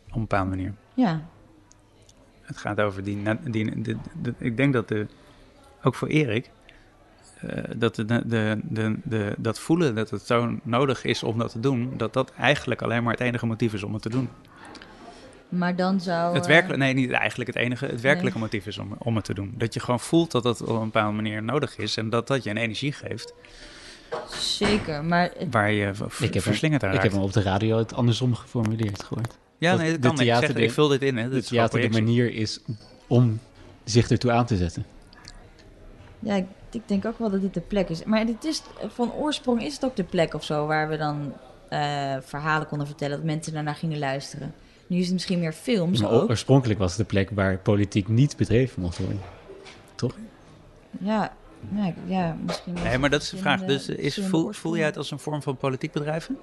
Op 0.08 0.14
een 0.14 0.20
bepaalde 0.20 0.48
manier. 0.50 0.74
ja, 0.94 1.20
Het 2.42 2.56
gaat 2.56 2.80
over 2.80 3.04
die. 3.04 3.22
die 3.50 3.96
ik 4.38 4.56
denk 4.56 4.72
dat 4.72 4.88
de, 4.88 5.06
ook 5.82 5.94
voor 5.94 6.08
Erik. 6.08 6.50
eh, 7.40 7.62
dat, 7.76 7.94
de, 7.94 8.04
de, 8.04 8.22
de, 8.26 8.58
de, 8.62 8.96
de- 9.04 9.34
dat 9.38 9.58
voelen 9.60 9.94
dat 9.94 10.10
het 10.10 10.22
zo 10.26 10.58
nodig 10.62 11.04
is 11.04 11.22
om 11.22 11.38
dat 11.38 11.50
te 11.52 11.60
doen, 11.60 11.92
dat 11.96 12.12
dat 12.12 12.32
eigenlijk 12.38 12.82
alleen 12.82 13.02
maar 13.02 13.12
het 13.12 13.20
enige 13.22 13.46
motief 13.46 13.72
is 13.74 13.82
om 13.82 13.92
het 13.92 14.02
te 14.02 14.08
doen. 14.08 14.28
maar 15.48 15.76
dan 15.76 16.00
zou. 16.00 16.34
Het 16.34 16.42
eh, 16.42 16.48
werkelijk, 16.48 16.78
nee, 16.78 16.94
niet 16.94 17.10
eigenlijk 17.10 17.52
het 17.54 17.58
enige, 17.64 17.86
het 17.86 18.00
werkelijke 18.00 18.38
motief 18.38 18.66
is 18.66 18.78
om, 18.78 18.94
om 18.98 19.16
het 19.16 19.24
te 19.24 19.34
doen. 19.34 19.54
Dat 19.56 19.74
je 19.74 19.80
gewoon 19.80 20.00
voelt 20.00 20.30
dat 20.30 20.42
dat 20.42 20.60
op 20.62 20.68
een 20.68 20.84
bepaalde 20.84 21.16
manier 21.16 21.42
nodig 21.42 21.76
is 21.78 21.96
en 21.96 22.10
dat 22.10 22.26
dat 22.26 22.44
je 22.44 22.50
een 22.50 22.56
energie 22.56 22.92
geeft 22.92 23.32
Zeker, 24.38 25.04
maar 25.04 25.30
het- 25.38 25.46
waar 25.50 25.70
je 25.72 25.86
Ik 25.88 25.98
heb 26.20 26.32
hem- 26.32 26.40
verslingerd 26.42 26.82
aan 26.84 26.94
Ik 26.94 27.02
heb 27.02 27.12
hem 27.12 27.20
op 27.22 27.32
de 27.32 27.42
radio 27.42 27.78
het 27.78 27.94
andersom 27.94 28.34
geformuleerd 28.34 29.02
gehoord. 29.02 29.36
Ja, 29.58 29.70
dat 29.70 29.80
nee, 29.80 29.90
dat 29.92 30.02
de 30.02 30.08
kan. 30.08 30.16
Ik, 30.18 30.22
theater 30.24 30.46
zeg, 30.46 30.56
de- 30.56 30.62
ik 30.62 30.70
vul 30.72 30.88
dit 30.88 31.02
in. 31.02 31.16
Hè. 31.16 31.22
Is 31.22 31.28
gewoon 31.28 31.68
theater 31.68 31.80
de 31.90 32.00
manier 32.02 32.34
is 32.34 32.60
om 33.06 33.40
zich 33.84 34.10
ertoe 34.10 34.30
aan 34.30 34.46
te 34.46 34.56
zetten. 34.56 34.84
Ja, 36.18 36.34
ik, 36.34 36.46
ik 36.70 36.82
denk 36.86 37.04
ook 37.06 37.18
wel 37.18 37.30
dat 37.30 37.40
dit 37.40 37.54
de 37.54 37.60
plek 37.60 37.88
is. 37.88 38.04
Maar 38.04 38.26
dit 38.26 38.44
is, 38.44 38.62
van 38.88 39.12
oorsprong 39.12 39.62
is 39.62 39.74
het 39.74 39.84
ook 39.84 39.96
de 39.96 40.04
plek 40.04 40.34
of 40.34 40.44
zo 40.44 40.66
waar 40.66 40.88
we 40.88 40.96
dan 40.96 41.32
eh, 41.68 42.16
verhalen 42.20 42.66
konden 42.66 42.86
vertellen, 42.86 43.16
dat 43.16 43.24
mensen 43.26 43.52
daarnaar 43.52 43.74
gingen 43.74 43.98
luisteren. 43.98 44.54
Nu 44.86 44.96
is 44.98 45.04
het 45.04 45.12
misschien 45.12 45.38
meer 45.38 45.52
films 45.52 46.00
Maar 46.00 46.10
ook. 46.10 46.28
oorspronkelijk 46.30 46.78
was 46.78 46.90
het 46.90 46.98
de 47.00 47.04
plek 47.06 47.30
waar 47.30 47.58
politiek 47.58 48.08
niet 48.08 48.36
bedreven 48.36 48.82
mocht 48.82 48.98
worden. 48.98 49.20
Ja, 51.00 51.32
ja, 51.74 51.86
ik- 51.86 51.94
ja, 52.06 52.36
misschien. 52.46 52.72
Nee, 52.72 52.98
maar 52.98 53.10
dat 53.10 53.22
is 53.22 53.30
de 53.30 53.36
vraag. 53.36 53.64
Dus 53.64 53.88
is, 53.88 53.96
verschillende 54.00 54.36
voel, 54.36 54.52
voel 54.52 54.76
jij 54.76 54.86
het 54.86 54.96
als 54.96 55.10
een 55.10 55.18
vorm 55.18 55.42
van 55.42 55.56
politiek 55.56 55.92
bedrijven? 55.92 56.38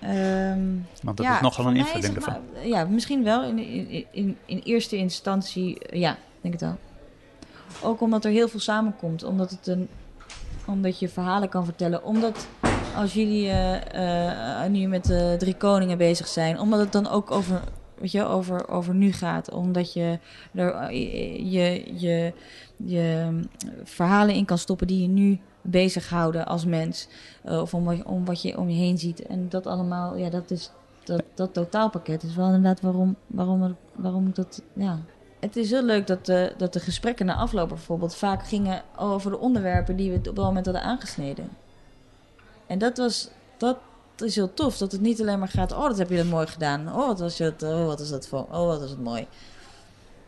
Ehm, 0.00 0.66
Want 1.02 1.16
dat 1.16 1.26
ja, 1.26 1.34
is 1.34 1.40
nogal 1.40 1.66
een 1.66 1.76
is 1.76 1.86
invulling 1.92 2.14
ervan. 2.16 2.36
Ja, 2.64 2.84
misschien 2.84 3.24
wel. 3.24 3.42
In, 3.44 3.58
in, 3.58 4.06
in, 4.10 4.36
in 4.46 4.58
eerste 4.58 4.96
instantie, 4.96 5.78
eh, 5.78 6.00
ja, 6.00 6.16
denk 6.40 6.54
het 6.54 6.62
wel. 6.62 6.78
Ook 7.82 8.00
omdat 8.00 8.24
er 8.24 8.30
heel 8.30 8.48
veel 8.48 8.60
samenkomt. 8.60 9.24
Omdat, 9.24 9.50
het 9.50 9.66
een, 9.66 9.88
omdat 10.66 10.98
je 10.98 11.08
verhalen 11.08 11.48
kan 11.48 11.64
vertellen. 11.64 12.04
Omdat 12.04 12.48
als 12.96 13.14
jullie 13.14 13.48
eh, 13.48 14.64
eh, 14.64 14.70
nu 14.70 14.86
met 14.86 15.04
de 15.04 15.34
drie 15.38 15.56
koningen 15.56 15.98
bezig 15.98 16.28
zijn. 16.28 16.58
Omdat 16.58 16.80
het 16.80 16.92
dan 16.92 17.08
ook 17.08 17.30
over, 17.30 17.62
weet 17.98 18.12
je, 18.12 18.24
over, 18.24 18.68
over 18.68 18.94
nu 18.94 19.12
gaat. 19.12 19.50
Omdat 19.50 19.92
je 19.92 20.18
er 20.54 20.74
eh, 20.74 21.52
je, 21.52 21.94
je, 22.00 22.32
je 22.76 23.28
mm, 23.30 23.48
verhalen 23.84 24.34
in 24.34 24.44
kan 24.44 24.58
stoppen 24.58 24.86
die 24.86 25.02
je 25.02 25.08
nu 25.08 25.40
bezighouden 25.62 26.46
als 26.46 26.64
mens. 26.64 27.08
Eh, 27.44 27.60
of 27.60 27.74
om 27.74 27.84
wat, 27.84 28.02
om 28.04 28.24
wat 28.24 28.42
je 28.42 28.58
om 28.58 28.68
je 28.68 28.76
heen 28.76 28.98
ziet. 28.98 29.22
En 29.26 29.48
dat 29.48 29.66
allemaal, 29.66 30.16
ja, 30.16 30.30
dat 30.30 30.50
is 30.50 30.70
dat, 31.04 31.22
dat 31.34 31.52
totaalpakket 31.52 32.22
is 32.22 32.34
wel 32.34 32.46
inderdaad 32.46 32.80
waarom, 32.80 33.16
waarom, 33.26 33.76
waarom 33.94 34.26
ik 34.26 34.34
dat, 34.34 34.62
ja. 34.72 34.98
Het 35.42 35.56
is 35.56 35.70
heel 35.70 35.82
leuk 35.82 36.06
dat 36.06 36.26
de, 36.26 36.54
dat 36.56 36.72
de 36.72 36.80
gesprekken 36.80 37.26
na 37.26 37.34
afloop 37.34 37.68
bijvoorbeeld 37.68 38.14
vaak 38.14 38.46
gingen 38.46 38.82
over 38.96 39.30
de 39.30 39.38
onderwerpen 39.38 39.96
die 39.96 40.10
we 40.10 40.16
op 40.16 40.24
dat 40.24 40.36
moment 40.44 40.64
hadden 40.64 40.84
aangesneden. 40.84 41.50
En 42.66 42.78
dat 42.78 42.96
was, 42.96 43.28
dat 43.56 43.78
is 44.18 44.34
heel 44.34 44.54
tof, 44.54 44.76
dat 44.78 44.92
het 44.92 45.00
niet 45.00 45.20
alleen 45.20 45.38
maar 45.38 45.48
gaat, 45.48 45.72
oh, 45.72 45.82
dat 45.86 45.98
heb 45.98 46.10
je 46.10 46.16
dat 46.16 46.26
mooi 46.26 46.46
gedaan. 46.46 46.88
Oh, 46.88 47.06
wat 47.06 47.20
was 47.20 47.38
het, 47.38 47.62
oh, 47.62 47.86
wat 47.86 48.00
is 48.00 48.08
dat 48.08 48.26
voor, 48.28 48.38
oh, 48.50 48.66
wat 48.66 48.80
was 48.80 48.90
het 48.90 49.02
mooi. 49.02 49.26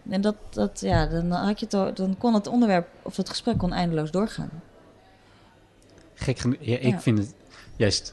En 0.09 0.21
dat, 0.21 0.35
dat 0.51 0.81
ja, 0.81 1.07
dan, 1.07 1.31
had 1.31 1.61
je 1.61 1.67
het, 1.71 1.97
dan 1.97 2.17
kon 2.19 2.35
het 2.35 2.47
onderwerp 2.47 2.89
of 3.03 3.17
het 3.17 3.29
gesprek 3.29 3.59
kon 3.59 3.73
eindeloos 3.73 4.11
doorgaan. 4.11 4.51
Gek 6.15 6.39
genoeg. 6.39 6.59
Ja, 6.61 6.77
ik 6.79 6.93
Ja. 6.93 7.01
vind 7.01 7.19
het 7.19 7.35
juist. 7.77 8.13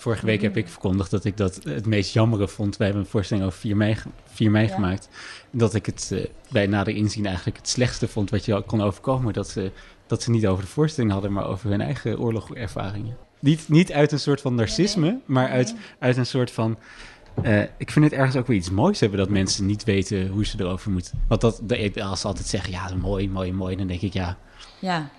Vorige 0.00 0.26
week 0.26 0.42
heb 0.42 0.56
ik 0.56 0.68
verkondigd 0.68 1.10
dat 1.10 1.24
ik 1.24 1.36
dat 1.36 1.60
het 1.64 1.86
meest 1.86 2.12
jammere 2.12 2.48
vond. 2.48 2.76
Wij 2.76 2.86
hebben 2.86 3.04
een 3.04 3.10
voorstelling 3.10 3.46
over 3.46 3.58
4 3.58 3.76
mei, 3.76 3.94
ge- 3.94 4.08
4 4.24 4.50
mei 4.50 4.66
Ja. 4.66 4.74
gemaakt. 4.74 5.08
Dat 5.50 5.74
ik 5.74 5.86
het 5.86 6.10
eh, 6.12 6.24
bij 6.50 6.66
nader 6.66 6.94
inzien 6.94 7.26
eigenlijk 7.26 7.56
het 7.56 7.68
slechtste 7.68 8.08
vond 8.08 8.30
wat 8.30 8.44
je 8.44 8.62
kon 8.66 8.80
overkomen. 8.82 9.32
Dat 9.32 9.48
ze, 9.48 9.72
dat 10.06 10.22
ze 10.22 10.30
niet 10.30 10.46
over 10.46 10.64
de 10.64 10.70
voorstelling 10.70 11.12
hadden, 11.12 11.32
maar 11.32 11.46
over 11.46 11.70
hun 11.70 11.80
eigen 11.80 12.18
oorlogervaringen. 12.18 13.16
Niet, 13.40 13.68
niet 13.68 13.92
uit 13.92 14.12
een 14.12 14.18
soort 14.20 14.40
van 14.40 14.54
narcisme, 14.54 15.18
maar 15.26 15.48
uit, 15.48 15.74
uit 15.98 16.16
een 16.16 16.26
soort 16.26 16.50
van. 16.50 16.78
eh, 17.42 17.60
ik 17.78 17.90
vind 17.90 18.04
het 18.04 18.14
ergens 18.14 18.36
ook 18.36 18.46
weer 18.46 18.56
iets 18.56 18.70
moois 18.70 19.00
hebben 19.00 19.18
dat 19.18 19.28
mensen 19.28 19.66
niet 19.66 19.84
weten 19.84 20.28
hoe 20.28 20.44
ze 20.46 20.56
erover 20.60 20.90
moeten. 20.90 21.20
Want 21.28 21.40
dat, 21.40 21.62
als 22.02 22.20
ze 22.20 22.26
altijd 22.26 22.46
zeggen, 22.46 22.70
ja, 22.70 22.90
mooi, 23.00 23.28
mooi, 23.28 23.52
mooi, 23.52 23.76
dan 23.76 23.86
denk 23.86 24.00
ik, 24.00 24.12
ja, 24.12 24.36
Ja, 24.78 25.10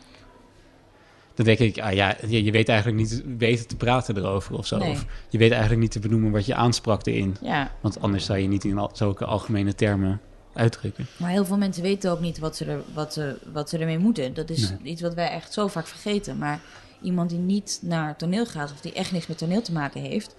dan 1.35 1.45
denk 1.45 1.59
ik, 1.59 1.79
ah 1.79 1.93
ja, 1.93 2.15
je, 2.27 2.43
je 2.43 2.51
weet 2.51 2.69
eigenlijk 2.69 2.99
niet 2.99 3.23
weten 3.37 3.67
te 3.67 3.75
praten 3.75 4.17
erover 4.17 4.57
of 4.57 4.65
zo. 4.65 4.77
Nee. 4.77 4.91
Of 4.91 5.05
je 5.29 5.37
weet 5.37 5.51
eigenlijk 5.51 5.81
niet 5.81 5.91
te 5.91 5.99
benoemen 5.99 6.31
wat 6.31 6.45
je 6.45 6.55
aansprak 6.55 7.05
erin. 7.05 7.35
ja. 7.41 7.71
Want 7.81 8.01
anders 8.01 8.25
zou 8.25 8.39
je 8.39 8.47
niet 8.47 8.63
in 8.63 8.77
al, 8.77 8.89
zulke 8.93 9.25
algemene 9.25 9.75
termen 9.75 10.21
uitdrukken. 10.53 11.07
Maar 11.17 11.29
heel 11.29 11.45
veel 11.45 11.57
mensen 11.57 11.83
weten 11.83 12.11
ook 12.11 12.19
niet 12.19 12.39
wat 12.39 12.55
ze, 12.55 12.65
er, 12.65 12.81
wat 12.93 13.13
ze, 13.13 13.37
wat 13.53 13.69
ze 13.69 13.77
ermee 13.77 13.97
moeten. 13.99 14.33
Dat 14.33 14.49
is 14.49 14.69
Nee. 14.69 14.79
iets 14.83 15.01
wat 15.01 15.13
wij 15.13 15.29
echt 15.29 15.53
zo 15.53 15.67
vaak 15.67 15.87
vergeten. 15.87 16.37
Maar 16.37 16.59
iemand 17.01 17.29
die 17.29 17.39
niet 17.39 17.79
naar 17.81 18.15
toneel 18.17 18.45
gaat, 18.45 18.71
of 18.71 18.81
die 18.81 18.93
echt 18.93 19.11
niks 19.11 19.27
met 19.27 19.37
toneel 19.37 19.61
te 19.61 19.71
maken 19.71 20.01
heeft, 20.01 20.35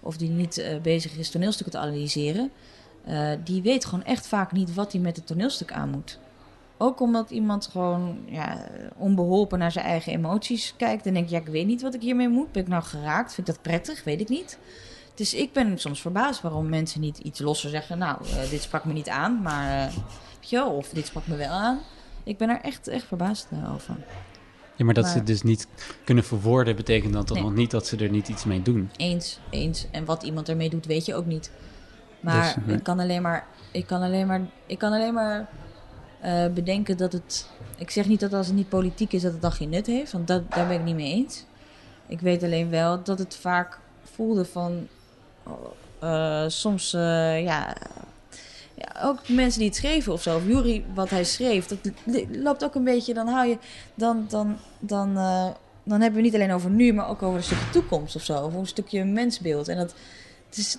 of 0.00 0.16
die 0.16 0.28
niet 0.30 0.58
eh, 0.58 0.80
bezig 0.80 1.16
is 1.16 1.30
toneelstukken 1.30 1.80
te 1.80 1.86
analyseren, 1.86 2.50
eh, 3.04 3.28
die 3.44 3.62
weet 3.62 3.84
gewoon 3.84 4.04
echt 4.04 4.26
vaak 4.26 4.52
niet 4.52 4.74
wat 4.74 4.92
hij 4.92 5.00
met 5.00 5.16
het 5.16 5.26
toneelstuk 5.26 5.72
aan 5.72 5.90
moet. 5.90 6.18
Ook 6.84 7.00
omdat 7.00 7.30
iemand 7.30 7.66
gewoon 7.66 8.18
ja, 8.26 8.66
onbeholpen 8.96 9.58
naar 9.58 9.72
zijn 9.72 9.84
eigen 9.84 10.12
emoties 10.12 10.74
kijkt 10.76 11.06
en 11.06 11.14
denkt: 11.14 11.30
ja, 11.30 11.38
ik 11.38 11.46
weet 11.46 11.66
niet 11.66 11.82
wat 11.82 11.94
ik 11.94 12.00
hiermee 12.00 12.28
moet. 12.28 12.52
Ben 12.52 12.62
ik 12.62 12.68
nou 12.68 12.82
geraakt? 12.82 13.34
Vind 13.34 13.48
ik 13.48 13.54
dat 13.54 13.62
prettig? 13.62 14.04
Weet 14.04 14.20
ik 14.20 14.28
niet. 14.28 14.58
Dus 15.14 15.34
ik 15.34 15.52
ben 15.52 15.78
soms 15.78 16.00
verbaasd 16.00 16.40
waarom 16.42 16.68
mensen 16.68 17.00
niet 17.00 17.18
iets 17.18 17.40
losser 17.40 17.70
zeggen. 17.70 17.98
Nou, 17.98 18.16
eh, 18.24 18.50
dit 18.50 18.62
sprak 18.62 18.84
me 18.84 18.92
niet 18.92 19.08
aan, 19.08 19.42
maar 19.42 19.92
wel, 20.50 20.70
of 20.70 20.88
dit 20.88 21.06
sprak 21.06 21.26
me 21.26 21.36
wel 21.36 21.50
aan. 21.50 21.78
Ik 22.24 22.38
ben 22.38 22.48
er 22.48 22.60
echt, 22.60 22.88
echt 22.88 23.06
verbaasd 23.06 23.46
eh, 23.50 23.74
over. 23.74 23.96
Ja, 24.76 24.84
maar 24.84 24.94
dat 24.94 25.02
Maar- 25.04 25.12
ze 25.12 25.18
het 25.18 25.26
dus 25.26 25.42
niet 25.42 25.68
kunnen 26.04 26.24
verwoorden, 26.24 26.76
betekent 26.76 27.12
dan 27.12 27.24
toch 27.24 27.36
Nee. 27.36 27.46
nog 27.46 27.54
niet 27.54 27.70
dat 27.70 27.86
ze 27.86 27.96
er 27.96 28.10
niet 28.10 28.28
iets 28.28 28.44
mee 28.44 28.62
doen. 28.62 28.90
Eens, 28.96 29.38
eens. 29.50 29.86
En 29.90 30.04
wat 30.04 30.22
iemand 30.22 30.48
ermee 30.48 30.70
doet, 30.70 30.86
weet 30.86 31.04
je 31.06 31.14
ook 31.14 31.26
niet. 31.26 31.50
Maar 32.20 32.54
Dus, 32.54 32.64
nee. 32.66 32.76
ik 32.76 32.82
kan 32.82 33.00
alleen 33.00 33.22
maar, 33.22 33.46
ik 33.72 33.86
kan 33.86 34.02
alleen 34.02 34.26
maar, 34.26 34.40
ik 34.66 34.78
kan 34.78 34.92
alleen 34.92 35.14
maar 35.14 35.48
eh, 36.24 36.46
bedenken 36.46 36.96
dat 36.96 37.12
het. 37.12 37.48
Ik 37.78 37.90
zeg 37.90 38.06
niet 38.06 38.20
dat 38.20 38.32
als 38.32 38.46
het 38.46 38.56
niet 38.56 38.68
politiek 38.68 39.12
is, 39.12 39.22
dat 39.22 39.32
het 39.32 39.42
dan 39.42 39.52
geen 39.52 39.68
nut 39.68 39.86
heeft. 39.86 40.12
Want 40.12 40.26
dat, 40.26 40.50
daar 40.50 40.66
ben 40.66 40.76
ik 40.78 40.84
niet 40.84 40.94
mee 40.94 41.12
eens. 41.12 41.44
Ik 42.06 42.20
weet 42.20 42.42
alleen 42.42 42.70
wel 42.70 43.02
dat 43.02 43.18
het 43.18 43.36
vaak 43.36 43.78
voelde 44.14 44.44
van. 44.44 44.88
eh, 45.98 46.44
soms, 46.46 46.94
eh, 46.94 47.42
ja. 47.42 47.76
Ja, 48.74 49.02
ook 49.02 49.28
mensen 49.28 49.58
die 49.58 49.68
het 49.68 49.78
schreven 49.78 50.12
of 50.12 50.22
zo, 50.22 50.36
of 50.36 50.46
Jury 50.46 50.84
wat 50.94 51.10
hij 51.10 51.24
schreef, 51.24 51.66
dat 51.66 51.78
loopt 52.30 52.64
ook 52.64 52.74
een 52.74 52.84
beetje, 52.84 53.14
dan 53.14 53.28
hou 53.28 53.48
je, 53.48 53.58
dan, 53.94 54.26
dan, 54.28 54.56
dan, 54.78 55.14
dan 55.82 56.00
hebben 56.00 56.14
we 56.14 56.20
niet 56.20 56.34
alleen 56.34 56.52
over 56.52 56.70
nu, 56.70 56.92
maar 56.92 57.08
ook 57.08 57.22
over 57.22 57.36
een 57.36 57.44
stukje 57.44 57.70
toekomst 57.70 58.16
of 58.16 58.22
zo, 58.22 58.44
of 58.44 58.54
een 58.54 58.66
stukje 58.66 59.04
mensbeeld. 59.04 59.68
En 59.68 59.76
dat, 59.76 59.94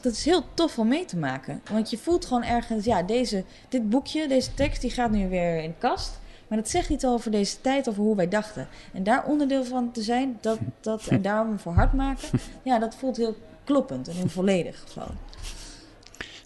dat 0.01 0.13
is 0.13 0.25
heel 0.25 0.43
tof 0.53 0.79
om 0.79 0.87
mee 0.87 1.05
te 1.05 1.17
maken, 1.17 1.61
want 1.71 1.89
je 1.89 1.97
voelt 1.97 2.25
gewoon 2.25 2.43
ergens, 2.43 2.85
ja, 2.85 3.03
deze, 3.03 3.43
dit 3.69 3.89
boekje, 3.89 4.27
deze 4.27 4.53
tekst, 4.53 4.81
die 4.81 4.91
gaat 4.91 5.11
nu 5.11 5.29
weer 5.29 5.57
in 5.63 5.69
de 5.69 5.75
kast. 5.77 6.19
Maar 6.47 6.57
dat 6.57 6.69
zegt 6.69 6.89
iets 6.89 7.05
over 7.05 7.31
deze 7.31 7.61
tijd, 7.61 7.89
over 7.89 8.01
hoe 8.03 8.15
wij 8.15 8.27
dachten. 8.27 8.67
En 8.93 9.03
daar 9.03 9.25
onderdeel 9.25 9.63
van 9.65 9.91
te 9.91 10.01
zijn, 10.01 10.37
dat, 10.41 10.57
dat, 10.79 11.07
en 11.07 11.21
daarom 11.21 11.59
voor 11.59 11.73
hard 11.73 11.93
maken, 11.93 12.27
ja, 12.63 12.79
dat 12.79 12.95
voelt 12.95 13.17
heel 13.17 13.35
kloppend 13.63 14.07
en 14.07 14.15
heel 14.15 14.27
volledig 14.27 14.83
zo. 14.93 15.01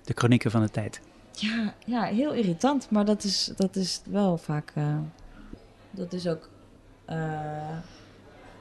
De 0.03 0.13
chronieken 0.15 0.51
van 0.51 0.61
de 0.61 0.69
tijd. 0.69 0.99
Ja, 1.31 1.73
ja, 1.85 2.03
heel 2.03 2.33
irritant. 2.33 2.89
Maar 2.89 3.05
dat 3.05 3.23
is, 3.23 3.51
dat 3.55 3.75
is 3.75 4.01
wel 4.05 4.37
vaak. 4.37 4.71
eh, 4.75 4.97
dat 5.91 6.13
is 6.13 6.27
ook. 6.27 6.49
eh, 7.05 7.77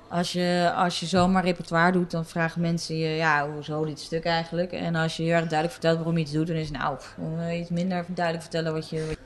als, 0.09 0.33
je, 0.33 0.73
als 0.77 1.01
je 1.01 1.07
zomaar 1.07 1.45
repertoire 1.45 1.93
doet, 1.93 2.11
dan 2.11 2.25
vragen 2.25 2.61
mensen 2.61 2.97
je: 2.97 3.09
ja, 3.09 3.51
hoezo 3.51 3.85
dit 3.85 4.01
stuk 4.01 4.25
eigenlijk? 4.25 4.73
En 4.73 4.95
als 4.95 5.17
je 5.17 5.23
heel 5.23 5.33
erg 5.33 5.41
duidelijk 5.41 5.73
vertelt 5.73 5.97
waarom 5.97 6.15
je 6.15 6.23
iets 6.23 6.33
doet, 6.33 6.47
dan 6.47 6.57
is 6.57 6.69
het 6.69 6.79
nou, 6.79 7.53
iets 7.53 7.71
minder 7.71 8.05
duidelijk 8.09 8.45
vertellen 8.45 8.73
wat 8.73 8.89
je. 8.89 9.17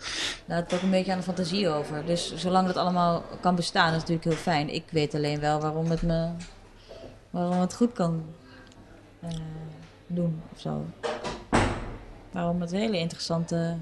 Laat 0.44 0.62
het 0.62 0.74
ook 0.74 0.82
een 0.82 0.90
beetje 0.90 1.12
aan 1.12 1.18
de 1.18 1.24
fantasie 1.24 1.68
over. 1.68 2.06
Dus 2.06 2.34
zolang 2.34 2.66
dat 2.66 2.76
allemaal 2.76 3.24
kan 3.40 3.54
bestaan, 3.54 3.88
is 3.88 3.98
natuurlijk 3.98 4.24
heel 4.24 4.32
fijn. 4.32 4.74
Ik 4.74 4.84
weet 4.90 5.14
alleen 5.14 5.40
wel 5.40 5.60
waarom 5.60 5.90
het 5.90 6.02
me. 6.02 6.30
waarom 7.30 7.60
het 7.60 7.74
goed 7.74 7.92
kan 7.92 8.24
eh, 9.20 9.30
doen 10.06 10.42
of 10.52 10.60
zo 10.60 10.84
waarom 12.32 12.60
het 12.60 12.70
hele 12.70 12.98
interessante 12.98 13.76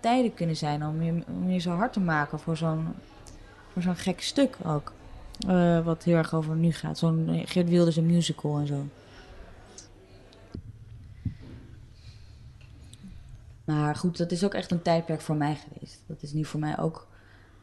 tijden 0.00 0.34
kunnen 0.34 0.56
zijn 0.56 0.86
om 0.86 1.02
je, 1.02 1.22
om 1.26 1.50
je 1.50 1.58
zo 1.58 1.70
hard 1.70 1.92
te 1.92 2.00
maken 2.00 2.38
voor 2.38 2.56
zo'n, 2.56 2.94
voor 3.72 3.82
zo'n 3.82 3.96
gek 3.96 4.20
stuk 4.22 4.56
ook. 4.64 4.92
Eh, 5.46 5.84
wat 5.84 6.04
heel 6.04 6.16
erg 6.16 6.34
over 6.34 6.56
nu 6.56 6.72
gaat. 6.72 6.98
Zo'n 6.98 7.42
Geert 7.46 7.68
Wilders 7.68 7.96
een 7.96 8.06
musical 8.06 8.58
en 8.58 8.66
zo. 8.66 8.86
Maar 13.64 13.96
goed, 13.96 14.16
dat 14.18 14.32
is 14.32 14.44
ook 14.44 14.54
echt 14.54 14.70
een 14.70 14.82
tijdperk 14.82 15.20
voor 15.20 15.36
mij 15.36 15.54
geweest. 15.56 16.02
Dat 16.06 16.22
is 16.22 16.32
nu 16.32 16.44
voor 16.44 16.60
mij 16.60 16.78
ook. 16.78 17.06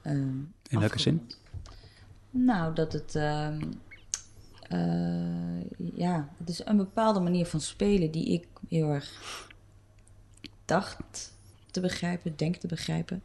ehm, 0.02 0.38
In 0.68 0.80
welke 0.80 1.00
zin? 1.00 1.32
Nou, 2.30 2.74
dat 2.76 2.94
het. 2.94 3.16
ehm, 3.16 3.62
eh, 4.62 5.62
ja, 5.96 6.30
het 6.38 6.50
is 6.50 6.66
een 6.66 6.78
bepaalde 6.78 7.20
manier 7.20 7.46
van 7.46 7.62
spelen 7.62 8.12
die 8.12 8.26
ik 8.28 8.48
heel 8.70 8.90
erg 8.90 9.12
dacht 10.66 11.34
te 11.72 11.80
begrijpen, 11.80 12.34
denk 12.36 12.56
te 12.56 12.68
begrijpen. 12.68 13.24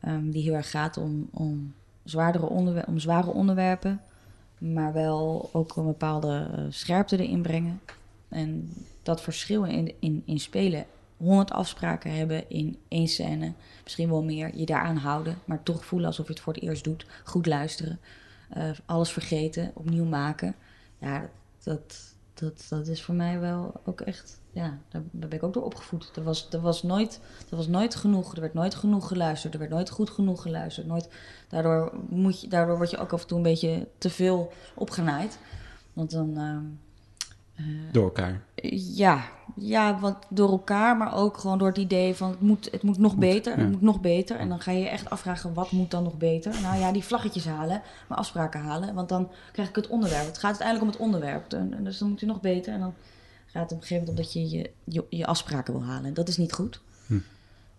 Ehm, 0.00 0.30
die 0.30 0.42
heel 0.42 0.54
erg 0.54 0.70
gaat 0.70 0.96
om, 0.96 1.28
om, 1.32 1.74
zwaardere 2.04 2.46
onderwer- 2.46 2.86
om 2.86 2.98
zware 2.98 3.30
onderwerpen, 3.30 4.00
maar 4.58 4.92
wel 4.92 5.50
ook 5.52 5.76
een 5.76 5.86
bepaalde 5.86 6.48
eh, 6.56 6.64
scherpte 6.68 7.16
erin 7.16 7.42
brengen. 7.42 7.80
En 8.28 8.72
dat 9.02 9.20
verschil 9.20 9.64
in, 9.64 9.94
in, 10.00 10.22
in 10.26 10.40
spelen, 10.40 10.86
honderd 11.16 11.50
afspraken 11.50 12.14
hebben 12.14 12.50
in 12.50 12.78
één 12.88 13.08
scène, 13.08 13.52
misschien 13.82 14.08
wel 14.08 14.22
meer, 14.22 14.56
je 14.56 14.66
daaraan 14.66 14.96
houden, 14.96 15.38
maar 15.44 15.62
toch 15.62 15.84
voelen 15.84 16.08
alsof 16.08 16.26
je 16.26 16.32
het 16.32 16.42
voor 16.42 16.52
het 16.52 16.62
eerst 16.62 16.84
doet, 16.84 17.06
goed 17.24 17.46
luisteren, 17.46 17.98
eh, 18.48 18.70
alles 18.86 19.10
vergeten, 19.10 19.70
opnieuw 19.74 20.04
maken. 20.04 20.54
Ja, 20.98 21.30
dat, 21.62 22.14
dat, 22.34 22.66
dat 22.68 22.86
is 22.86 23.02
voor 23.02 23.14
mij 23.14 23.40
wel 23.40 23.80
ook 23.84 24.00
echt, 24.00 24.40
ja, 24.52 24.78
daar, 24.88 25.02
ben 25.10 25.30
ik 25.30 25.42
ook 25.42 25.54
door 25.54 25.64
opgevoed. 25.64 26.10
Er 26.14 26.22
was, 26.22 26.48
er, 26.50 26.60
was 26.60 26.82
nooit, 26.82 27.20
er 27.50 27.56
was 27.56 27.66
nooit 27.66 27.94
genoeg, 27.94 28.34
er 28.34 28.40
werd 28.40 28.54
nooit 28.54 28.74
genoeg 28.74 29.08
geluisterd, 29.08 29.52
er 29.52 29.58
werd 29.58 29.70
nooit 29.70 29.90
goed 29.90 30.10
genoeg 30.10 30.42
geluisterd. 30.42 30.86
Nooit, 30.86 31.08
daardoor, 31.48 31.92
moet 32.08 32.40
je, 32.40 32.48
daardoor 32.48 32.76
word 32.76 32.90
je 32.90 32.98
ook 32.98 33.12
af 33.12 33.20
en 33.20 33.26
toe 33.26 33.36
een 33.36 33.42
beetje 33.42 33.88
te 33.98 34.10
veel 34.10 34.52
opgenaaid. 34.74 35.38
Want 35.92 36.10
dan, 36.10 36.36
ehm, 36.36 36.64
Door 37.92 38.04
elkaar. 38.04 38.42
ja, 38.94 39.24
ja, 39.56 39.98
want 40.00 40.16
door 40.28 40.50
elkaar, 40.50 40.96
maar 40.96 41.14
ook 41.14 41.36
gewoon 41.36 41.58
door 41.58 41.68
het 41.68 41.78
idee 41.78 42.14
van 42.14 42.30
het 42.30 42.40
moet, 42.40 42.68
het 42.70 42.82
moet 42.82 42.98
nog 42.98 43.16
beter, 43.16 43.52
ja. 43.52 43.62
het 43.62 43.70
moet 43.70 43.80
nog 43.80 44.00
beter. 44.00 44.36
En 44.36 44.48
dan 44.48 44.60
ga 44.60 44.70
je 44.70 44.80
je 44.80 44.88
echt 44.88 45.10
afvragen, 45.10 45.54
wat 45.54 45.70
moet 45.70 45.90
dan 45.90 46.02
nog 46.02 46.18
beter? 46.18 46.60
Nou 46.62 46.78
ja, 46.78 46.92
die 46.92 47.04
vlaggetjes 47.04 47.44
halen, 47.44 47.82
maar 48.08 48.18
afspraken 48.18 48.60
halen, 48.60 48.94
want 48.94 49.08
dan 49.08 49.30
krijg 49.52 49.68
ik 49.68 49.76
het 49.76 49.88
onderwerp. 49.88 50.26
Het 50.26 50.38
gaat 50.38 50.60
uiteindelijk 50.60 50.86
om 50.86 50.92
het 50.92 51.00
onderwerp, 51.00 51.50
dus 51.84 51.98
dan 51.98 52.08
moet 52.08 52.20
je 52.20 52.26
nog 52.26 52.40
beter. 52.40 52.72
En 52.72 52.80
dan 52.80 52.94
gaat 53.52 53.62
het 53.62 53.72
op 53.72 53.80
een 53.80 53.86
gegeven 53.86 53.96
moment 54.06 54.08
om 54.08 54.16
dat 54.16 54.32
je 54.32 54.56
je, 54.58 54.70
je, 54.84 55.04
je 55.16 55.26
afspraken 55.26 55.72
wil 55.72 55.84
halen. 55.84 56.04
En 56.04 56.14
dat 56.14 56.28
is 56.28 56.36
niet 56.36 56.52
goed. 56.52 56.80
Hm. 57.06 57.18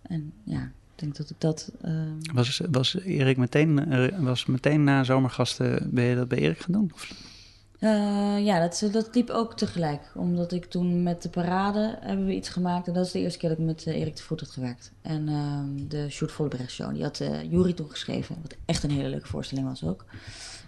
En 0.02 0.34
ja, 0.44 0.62
ik 0.64 1.00
denk 1.00 1.16
dat 1.18 1.30
ik 1.30 1.36
dat... 1.40 1.72
ehm, 1.82 2.34
Was, 2.34 2.62
was 2.72 3.00
Erik 3.00 3.38
meteen, 3.38 3.92
eh, 3.92 4.20
was 4.20 4.46
meteen 4.46 4.84
na 4.84 5.04
zomergasten, 5.04 5.90
ben 5.94 6.04
je 6.04 6.16
dat 6.16 6.28
bij 6.28 6.38
Erik 6.38 6.60
gaan 6.60 6.72
doen? 6.74 6.92
Of- 6.94 7.32
Eh, 7.80 8.46
ja, 8.46 8.60
dat, 8.68 8.90
dat 8.92 9.16
liep 9.16 9.30
ook 9.30 9.58
tegelijk. 9.58 10.12
Omdat 10.16 10.52
ik 10.52 10.66
toen 10.66 11.04
met 11.04 11.22
de 11.22 11.30
parade 11.30 11.98
hebben 12.02 12.26
we 12.26 12.36
iets 12.36 12.50
gemaakt. 12.50 12.88
En 12.88 12.94
dat 12.94 13.06
is 13.06 13.12
de 13.12 13.20
eerste 13.20 13.40
keer 13.40 13.50
dat 13.50 13.58
ik 13.58 13.66
met 13.66 13.84
eh, 13.86 13.96
Erik 14.00 14.16
de 14.16 14.24
Voet 14.24 14.40
had 14.40 14.50
gewerkt. 14.50 14.92
En 15.02 15.28
ehm, 15.30 15.88
de 15.88 16.10
Sjoerd 16.10 16.32
Vollebrecht 16.32 16.72
show. 16.72 16.94
Die 16.94 17.04
had 17.04 17.20
eh 17.20 17.52
Jury 17.52 17.74
toen 17.74 17.90
geschreven. 17.90 18.36
Wat 18.42 18.56
echt 18.66 18.84
een 18.84 18.92
hele 18.92 19.10
leuke 19.10 19.28
voorstelling 19.28 19.68
was 19.68 19.84
ook. 19.84 20.06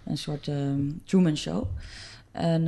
Een 0.04 0.18
soort 0.18 0.48
ehm, 0.48 0.80
Truman 1.04 1.36
show. 1.36 1.64
En 2.32 2.66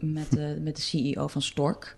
met, 0.00 0.30
de 0.30 0.58
met 0.60 0.76
de 0.76 0.82
CEO 0.82 1.26
van 1.26 1.42
Stork. 1.42 1.94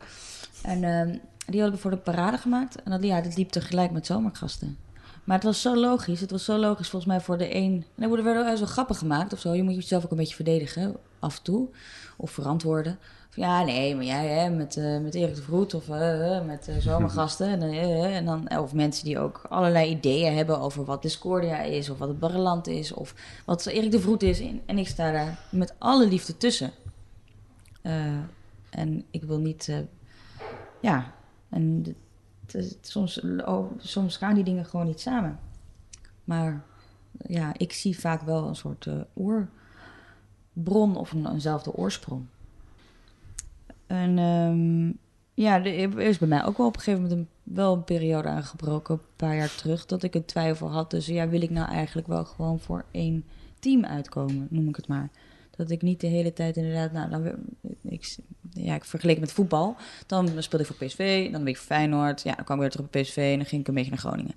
En 0.62 0.84
ehm, 0.84 1.16
die 1.46 1.60
hadden 1.60 1.80
voor 1.80 1.90
de 1.90 1.96
parade 1.96 2.38
gemaakt. 2.38 2.82
En 2.82 2.90
dat, 2.90 3.02
ja, 3.02 3.20
dat 3.20 3.36
liep 3.36 3.50
tegelijk 3.50 3.90
met 3.90 4.06
zomergasten. 4.06 4.76
Maar 5.24 5.36
het 5.36 5.46
was 5.46 5.60
zo 5.62 5.76
logisch. 5.76 6.20
Het 6.20 6.30
was 6.30 6.44
zo 6.44 6.58
logisch 6.58 6.88
volgens 6.88 7.12
mij 7.12 7.20
voor 7.20 7.38
de 7.38 7.54
een. 7.54 7.84
En 7.96 8.02
er 8.02 8.24
werden 8.24 8.44
wel 8.44 8.56
zo 8.56 8.66
grappen 8.66 8.96
gemaakt 8.96 9.32
of 9.32 9.40
zo. 9.40 9.54
Je 9.54 9.62
moet 9.62 9.74
jezelf 9.74 10.04
ook 10.04 10.10
een 10.10 10.16
beetje 10.16 10.34
verdedigen 10.34 10.96
af 11.18 11.36
en 11.36 11.42
toe. 11.42 11.68
Of 12.16 12.30
verantwoorden. 12.30 12.98
Ja, 13.34 13.64
nee, 13.64 13.94
maar 13.94 14.04
jij 14.04 14.26
hè, 14.26 14.50
met, 14.50 14.76
uh, 14.76 15.00
met 15.00 15.14
Erik 15.14 15.34
de 15.34 15.42
Vroet 15.42 15.74
of 15.74 15.88
uh, 15.88 16.44
met 16.44 16.68
uh, 16.68 16.76
zomergasten. 16.78 17.62
en, 17.62 17.72
en 18.12 18.24
dan, 18.24 18.58
of 18.58 18.72
mensen 18.72 19.04
die 19.04 19.18
ook 19.18 19.42
allerlei 19.48 19.90
ideeën 19.90 20.36
hebben 20.36 20.60
over 20.60 20.84
wat 20.84 21.02
Discordia 21.02 21.60
is. 21.60 21.90
Of 21.90 21.98
wat 21.98 22.08
het 22.08 22.18
Barreland 22.18 22.66
is. 22.66 22.92
Of 22.92 23.14
wat 23.44 23.66
Erik 23.66 23.90
de 23.90 24.00
Vroet 24.00 24.22
is. 24.22 24.42
En 24.66 24.78
ik 24.78 24.88
sta 24.88 25.12
daar 25.12 25.38
met 25.50 25.74
alle 25.78 26.08
liefde 26.08 26.36
tussen. 26.36 26.70
En 28.70 29.04
ik 29.10 29.24
wil 29.24 29.38
niet... 29.38 29.72
ja, 30.80 31.14
en 31.48 31.96
soms, 32.80 33.20
soms 33.78 34.16
gaan 34.16 34.34
die 34.34 34.44
dingen 34.44 34.64
gewoon 34.64 34.86
niet 34.86 35.00
samen. 35.00 35.38
Maar 36.24 36.64
ja, 37.26 37.52
ik 37.56 37.72
zie 37.72 37.98
vaak 37.98 38.22
wel 38.22 38.48
een 38.48 38.56
soort 38.56 38.86
uh, 38.86 39.00
oorbron 39.14 40.96
of 40.96 41.12
een, 41.12 41.26
eenzelfde 41.26 41.72
oorsprong. 41.72 42.24
En 43.86 44.18
um, 44.18 44.98
ja, 45.34 45.64
er 45.64 45.98
is 45.98 46.18
bij 46.18 46.28
mij 46.28 46.44
ook 46.44 46.56
wel 46.56 46.66
op 46.66 46.74
een 46.74 46.80
gegeven 46.80 47.02
moment 47.02 47.20
een, 47.20 47.54
wel 47.54 47.74
een 47.74 47.84
periode 47.84 48.28
aangebroken, 48.28 48.94
een 48.94 49.00
paar 49.16 49.36
jaar 49.36 49.54
terug, 49.54 49.86
dat 49.86 50.02
ik 50.02 50.14
een 50.14 50.24
twijfel 50.24 50.70
had. 50.70 50.90
Dus 50.90 51.06
ja, 51.06 51.28
wil 51.28 51.42
ik 51.42 51.50
nou 51.50 51.68
eigenlijk 51.68 52.08
wel 52.08 52.24
gewoon 52.24 52.60
voor 52.60 52.84
één 52.90 53.24
team 53.58 53.84
uitkomen, 53.84 54.46
noem 54.50 54.68
ik 54.68 54.76
het 54.76 54.88
maar. 54.88 55.10
Dat 55.56 55.70
ik 55.70 55.82
niet 55.82 56.00
de 56.00 56.06
hele 56.06 56.32
tijd 56.32 56.56
inderdaad, 56.56 56.92
nou, 56.92 57.10
dan, 57.10 57.34
ja, 58.52 58.74
ik 58.74 58.84
vergeleken 58.84 59.20
met 59.20 59.32
voetbal. 59.32 59.76
Dan 60.06 60.42
speelde 60.42 60.64
ik 60.64 60.74
voor 60.74 60.86
PSV, 60.86 61.30
dan 61.30 61.40
ben 61.40 61.52
ik 61.52 61.56
voor 61.56 61.66
Feyenoord. 61.66 62.22
Ja, 62.22 62.34
dan 62.34 62.44
kwam 62.44 62.56
ik 62.56 62.62
weer 62.62 62.70
terug 62.70 62.86
op 62.86 62.92
PSV 62.92 63.16
en 63.16 63.36
dan 63.36 63.46
ging 63.46 63.60
ik 63.60 63.68
een 63.68 63.74
beetje 63.74 63.90
naar 63.90 63.98
Groningen. 63.98 64.34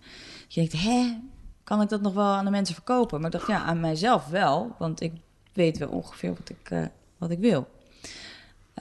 Je 0.47 0.59
denkt, 0.59 0.83
hè, 0.83 1.17
kan 1.63 1.81
ik 1.81 1.89
dat 1.89 2.01
nog 2.01 2.13
wel 2.13 2.25
aan 2.25 2.45
de 2.45 2.51
mensen 2.51 2.75
verkopen? 2.75 3.17
Maar 3.21 3.33
ik 3.33 3.39
dacht, 3.39 3.47
ja, 3.47 3.63
aan 3.63 3.79
mijzelf 3.79 4.27
wel, 4.27 4.75
want 4.79 5.01
ik 5.01 5.11
weet 5.53 5.77
wel 5.77 5.89
ongeveer 5.89 6.33
wat 6.33 6.49
ik, 6.49 6.69
uh, 6.69 6.85
wat 7.17 7.31
ik 7.31 7.39
wil. 7.39 7.67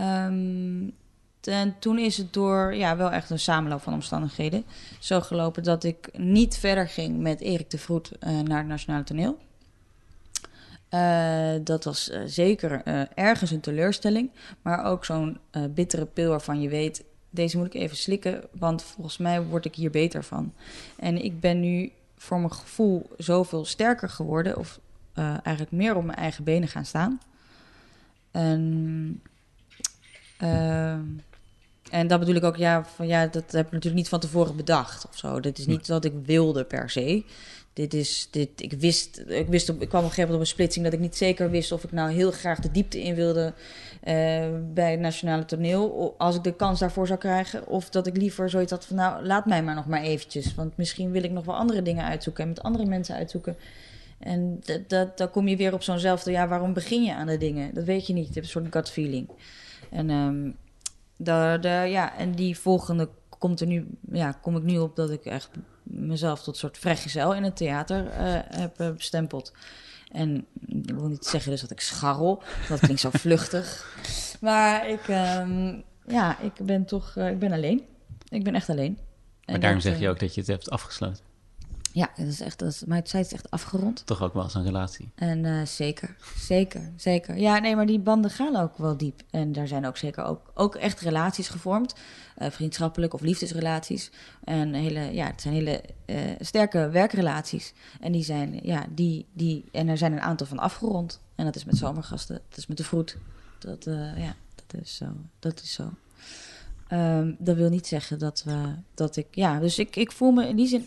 Um, 0.01 0.95
en 1.41 1.79
toen 1.79 1.99
is 1.99 2.17
het 2.17 2.33
door 2.33 2.75
ja, 2.75 2.97
wel 2.97 3.11
echt 3.11 3.31
een 3.31 3.39
samenloop 3.39 3.83
van 3.83 3.93
omstandigheden 3.93 4.65
zo 4.99 5.21
gelopen 5.21 5.63
dat 5.63 5.85
ik 5.85 6.09
niet 6.19 6.59
verder 6.59 6.89
ging 6.89 7.19
met 7.19 7.41
Erik 7.41 7.71
de 7.71 7.79
Vroet 7.79 8.13
uh, 8.21 8.41
naar 8.41 8.59
het 8.59 8.67
Nationale 8.67 9.05
Toneel. 9.05 9.39
Uh, 10.95 11.53
dat 11.65 11.85
was 11.85 12.11
uh, 12.11 12.21
zeker 12.27 12.83
uh, 12.85 13.03
ergens 13.15 13.51
een 13.51 13.61
teleurstelling, 13.61 14.31
maar 14.63 14.85
ook 14.85 15.05
zo'n 15.05 15.39
bittere 15.71 16.07
pil 16.07 16.31
waarvan 16.31 16.61
je 16.61 16.69
weet, 16.69 17.05
deze 17.31 17.59
moet 17.59 17.67
ik 17.67 17.75
even 17.75 17.97
slikken, 17.97 18.45
want 18.51 18.83
volgens 18.83 19.19
mij 19.19 19.43
word 19.43 19.65
ik 19.65 19.75
hier 19.75 19.91
beter 19.91 20.25
van. 20.25 20.53
En 20.97 21.25
ik 21.25 21.41
ben 21.41 21.61
nu 21.61 21.93
voor 22.17 22.39
mijn 22.39 22.53
gevoel 22.53 23.11
zoveel 23.19 23.65
sterker 23.65 24.09
geworden, 24.09 24.57
of 24.57 24.81
eigenlijk 25.15 25.71
meer 25.71 25.97
op 25.97 26.05
mijn 26.05 26.19
eigen 26.19 26.45
benen 26.45 26.69
gaan 26.69 26.85
staan. 26.85 27.21
En, 28.31 29.23
en 31.91 32.07
dat 32.07 32.19
bedoel 32.19 32.35
ik 32.35 32.45
ook, 32.45 32.57
ja, 32.57 32.85
van, 32.85 33.07
ja, 33.07 33.27
dat 33.27 33.53
heb 33.53 33.67
ik 33.67 33.73
natuurlijk 33.73 34.03
niet 34.03 34.09
van 34.09 34.21
tevoren 34.21 34.57
bedacht 34.57 35.09
of 35.09 35.19
zo. 35.19 35.41
Dit 35.41 35.59
is 35.59 35.67
niet 35.67 35.89
wat 35.89 36.05
ik 36.05 36.13
wilde 36.25 36.65
per 36.65 36.91
se 36.91 37.25
dit 37.73 37.95
is, 37.95 38.29
dit, 38.31 38.49
ik 38.57 38.73
wist, 38.73 39.23
ik 39.27 39.49
wist 39.49 39.69
op, 39.69 39.83
ik 39.83 39.89
kwam 39.89 40.01
op 40.01 40.09
een 40.09 40.15
gegeven 40.15 40.31
moment 40.31 40.35
op 40.35 40.41
een 40.41 40.47
splitsing 40.47 40.85
dat 40.85 40.95
ik 40.95 41.01
niet 41.01 41.17
zeker 41.17 41.51
wist 41.51 41.73
of 41.73 41.85
ik 41.85 41.93
nou 41.93 42.11
heel 42.11 42.31
graag 42.31 42.59
de 42.59 42.71
diepte 42.71 43.03
in 43.03 43.15
wilde 43.15 43.53
uh, 44.05 44.15
bij 44.75 44.91
het 44.91 45.01
nationale 45.01 45.45
toneel, 45.45 46.15
als 46.19 46.37
ik 46.37 46.43
de 46.43 46.57
kans 46.57 46.79
daarvoor 46.79 47.07
zou 47.07 47.19
krijgen, 47.19 47.67
of 47.67 47.91
dat 47.91 48.07
ik 48.07 48.17
liever 48.17 48.51
zoiets 48.51 48.71
had 48.71 48.87
van, 48.87 48.97
nou, 48.97 49.27
laat 49.27 49.47
mij 49.47 49.63
maar 49.63 49.75
nog 49.75 49.87
maar 49.87 50.03
eventjes, 50.03 50.55
want 50.55 50.77
misschien 50.77 51.11
wil 51.11 51.23
ik 51.23 51.31
nog 51.31 51.45
wel 51.45 51.55
andere 51.55 51.83
dingen 51.83 52.05
uitzoeken 52.05 52.43
en 52.43 52.49
met 52.49 52.63
andere 52.63 52.85
mensen 52.85 53.15
uitzoeken. 53.15 53.57
En 54.19 54.61
dat, 54.65 54.89
dat, 54.89 55.19
dan 55.19 55.31
kom 55.31 55.49
je 55.49 55.57
weer 55.57 55.73
op 55.73 55.83
zo'nzelfde, 55.83 56.31
ja, 56.31 56.49
waarom 56.49 56.73
begin 56.73 57.03
je 57.03 57.15
aan 57.15 57.27
de 57.27 57.39
dingen? 57.39 57.75
Dat 57.75 57.85
weet 57.85 58.07
je 58.07 58.13
niet, 58.13 58.27
je 58.27 58.33
hebt 58.33 58.45
een 58.45 58.51
soort 58.51 58.73
gut 58.73 58.91
feeling. 58.91 59.29
En, 59.91 60.07
de, 61.17 61.59
de, 61.61 61.69
ja, 61.69 62.17
en 62.17 62.33
die 62.33 62.59
volgende 62.59 63.09
komt 63.39 63.61
er 63.61 63.67
nu, 63.67 63.87
ja, 64.13 64.33
kom 64.33 64.57
ik 64.57 64.63
nu 64.63 64.79
op 64.79 64.97
dat 64.97 65.11
ik 65.11 65.25
echt 65.25 65.51
mezelf 65.83 66.43
tot 66.43 66.57
soort 66.57 66.79
vrijgezel 66.79 67.35
in 67.35 67.43
het 67.43 67.57
theater 67.57 68.05
uh, 68.05 68.13
heb 68.49 68.81
uh, 68.81 68.91
bestempeld. 68.91 69.53
En 70.13 70.47
ik 70.67 70.95
wil 70.95 71.09
niet 71.09 71.25
zeggen 71.25 71.51
dus 71.51 71.61
dat 71.61 71.71
ik 71.71 71.81
scharrel, 71.81 72.43
dat 72.69 72.81
klinkt 72.81 73.01
zo 73.01 73.11
vluchtig. 73.25 73.97
Maar 74.41 74.89
ik, 74.89 75.09
um, 75.09 75.83
ja, 76.07 76.41
ik 76.41 76.53
ben 76.55 76.85
toch, 76.85 77.17
uh, 77.17 77.31
ik 77.31 77.39
ben 77.39 77.53
alleen. 77.53 77.83
Ik 78.29 78.45
ben 78.45 78.55
echt 78.55 78.69
alleen. 78.69 78.99
Maar 79.45 79.55
en 79.55 79.61
daarom 79.61 79.81
dat, 79.81 79.89
zeg 79.89 80.01
je 80.01 80.09
ook 80.09 80.21
dat 80.21 80.35
je 80.35 80.41
het 80.41 80.51
hebt 80.51 80.71
afgesloten. 80.71 81.32
Ja, 81.95 82.11
dat 82.17 82.27
is 82.27 82.41
echt, 82.41 82.59
dat 82.59 82.69
is, 82.69 82.85
mijn 82.85 83.03
tijd 83.03 83.27
is 83.27 83.33
echt 83.33 83.51
afgerond. 83.51 84.07
Toch 84.07 84.23
ook 84.23 84.35
wel 84.35 84.43
als 84.43 84.55
een 84.55 84.65
relatie. 84.65 85.11
En 85.15 85.45
uh, 85.45 85.65
zeker, 85.65 86.17
zeker, 86.37 86.93
zeker. 86.97 87.39
Ja, 87.39 87.59
nee, 87.59 87.77
maar 87.77 87.87
die 87.87 87.99
banden 87.99 88.31
gaan 88.31 88.57
ook 88.57 88.77
wel 88.77 88.97
diep. 88.97 89.23
En 89.31 89.53
daar 89.53 89.69
zijn 89.69 89.87
ook 89.87 89.97
zeker 89.97 90.25
ook, 90.25 90.51
ook 90.55 90.75
echt 90.75 91.01
relaties 91.01 91.49
gevormd. 91.49 91.95
Uh, 92.39 92.51
vriendschappelijk 92.51 93.15
of 93.15 93.21
liefdesrelaties. 93.21 94.11
En 94.45 94.75
hele, 94.75 95.01
ja, 95.01 95.27
het 95.27 95.41
zijn 95.41 95.55
hele 95.55 95.83
uh, 96.07 96.17
sterke 96.41 96.89
werkrelaties. 96.89 97.73
En 98.01 98.13
die 98.13 98.25
zijn, 98.25 98.61
ja, 98.63 98.87
die, 98.91 99.27
die, 99.33 99.65
en 99.73 99.89
er 99.89 99.99
zijn 99.99 100.13
een 100.13 100.21
aantal 100.21 100.47
van 100.47 100.59
afgerond. 100.59 101.21
En 101.35 101.45
dat 101.45 101.57
is 101.57 101.65
met 101.65 101.77
zomergasten, 101.77 102.41
dat 102.49 102.59
is 102.59 102.67
met 102.67 102.77
de 102.77 102.85
vroet. 102.85 103.17
Dat, 103.59 103.85
ja, 104.17 104.35
dat 104.55 104.81
is 104.83 104.97
zo. 104.97 105.07
Dat 105.39 105.63
is 105.63 105.73
zo. 105.73 105.91
Um, 106.93 107.37
dat 107.39 107.57
wil 107.57 107.69
niet 107.69 107.87
zeggen 107.87 108.19
dat 108.19 108.43
we, 108.45 108.75
dat 108.95 109.17
ik, 109.17 109.27
ja, 109.31 109.59
dus 109.59 109.79
ik, 109.79 109.97
ik 109.97 110.13
voel 110.13 110.31
me 110.31 110.49
in 110.49 110.57
die 110.57 110.67
zin 110.67 110.87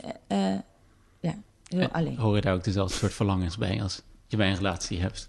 Heel 1.76 1.84
en 1.84 1.92
alleen. 1.92 2.18
Hoor 2.18 2.36
je 2.36 2.42
daar 2.42 2.54
ook 2.54 2.64
dezelfde 2.64 2.96
soort 2.96 3.14
verlangens 3.14 3.58
bij 3.58 3.82
als 3.82 4.02
je 4.28 4.38
bij 4.38 4.50
een 4.50 4.56
relatie 4.56 5.02
hebt? 5.02 5.28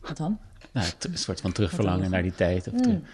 Wat 0.00 0.16
dan? 0.16 0.38
Nou, 0.72 0.86
een 1.00 1.18
soort 1.18 1.40
van 1.40 1.52
terugverlangen 1.52 2.10
naar 2.10 2.22
die 2.22 2.34
tijd. 2.34 2.66
Of 2.66 2.86
mm. 2.86 3.04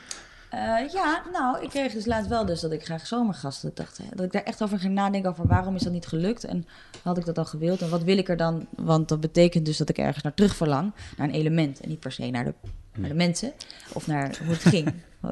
uh, 0.54 0.92
ja, 0.92 1.22
nou, 1.32 1.62
ik 1.62 1.68
kreeg 1.68 1.92
dus 1.92 2.06
laatst 2.06 2.28
wel 2.28 2.46
dus 2.46 2.60
dat 2.60 2.72
ik 2.72 2.84
graag 2.84 3.06
zomergasten 3.06 3.70
dacht. 3.74 4.00
Dat 4.14 4.24
ik 4.24 4.32
daar 4.32 4.42
echt 4.42 4.62
over 4.62 4.78
ging 4.78 4.94
nadenken 4.94 5.30
over 5.30 5.46
waarom 5.46 5.74
is 5.74 5.82
dat 5.82 5.92
niet 5.92 6.06
gelukt. 6.06 6.44
En 6.44 6.66
had 7.02 7.18
ik 7.18 7.24
dat 7.24 7.34
dan 7.34 7.46
gewild 7.46 7.82
en 7.82 7.88
wat 7.88 8.02
wil 8.02 8.18
ik 8.18 8.28
er 8.28 8.36
dan? 8.36 8.66
Want 8.76 9.08
dat 9.08 9.20
betekent 9.20 9.66
dus 9.66 9.76
dat 9.76 9.88
ik 9.88 9.98
ergens 9.98 10.24
naar 10.24 10.34
terug 10.34 10.56
verlang. 10.56 10.92
Naar 11.16 11.28
een 11.28 11.34
element 11.34 11.80
en 11.80 11.88
niet 11.88 12.00
per 12.00 12.12
se 12.12 12.30
naar 12.30 12.44
de, 12.44 12.54
naar 12.94 13.08
de 13.08 13.14
mensen. 13.14 13.52
Of 13.92 14.06
naar 14.06 14.38
hoe 14.44 14.52
het 14.52 14.62
ging. 14.62 14.94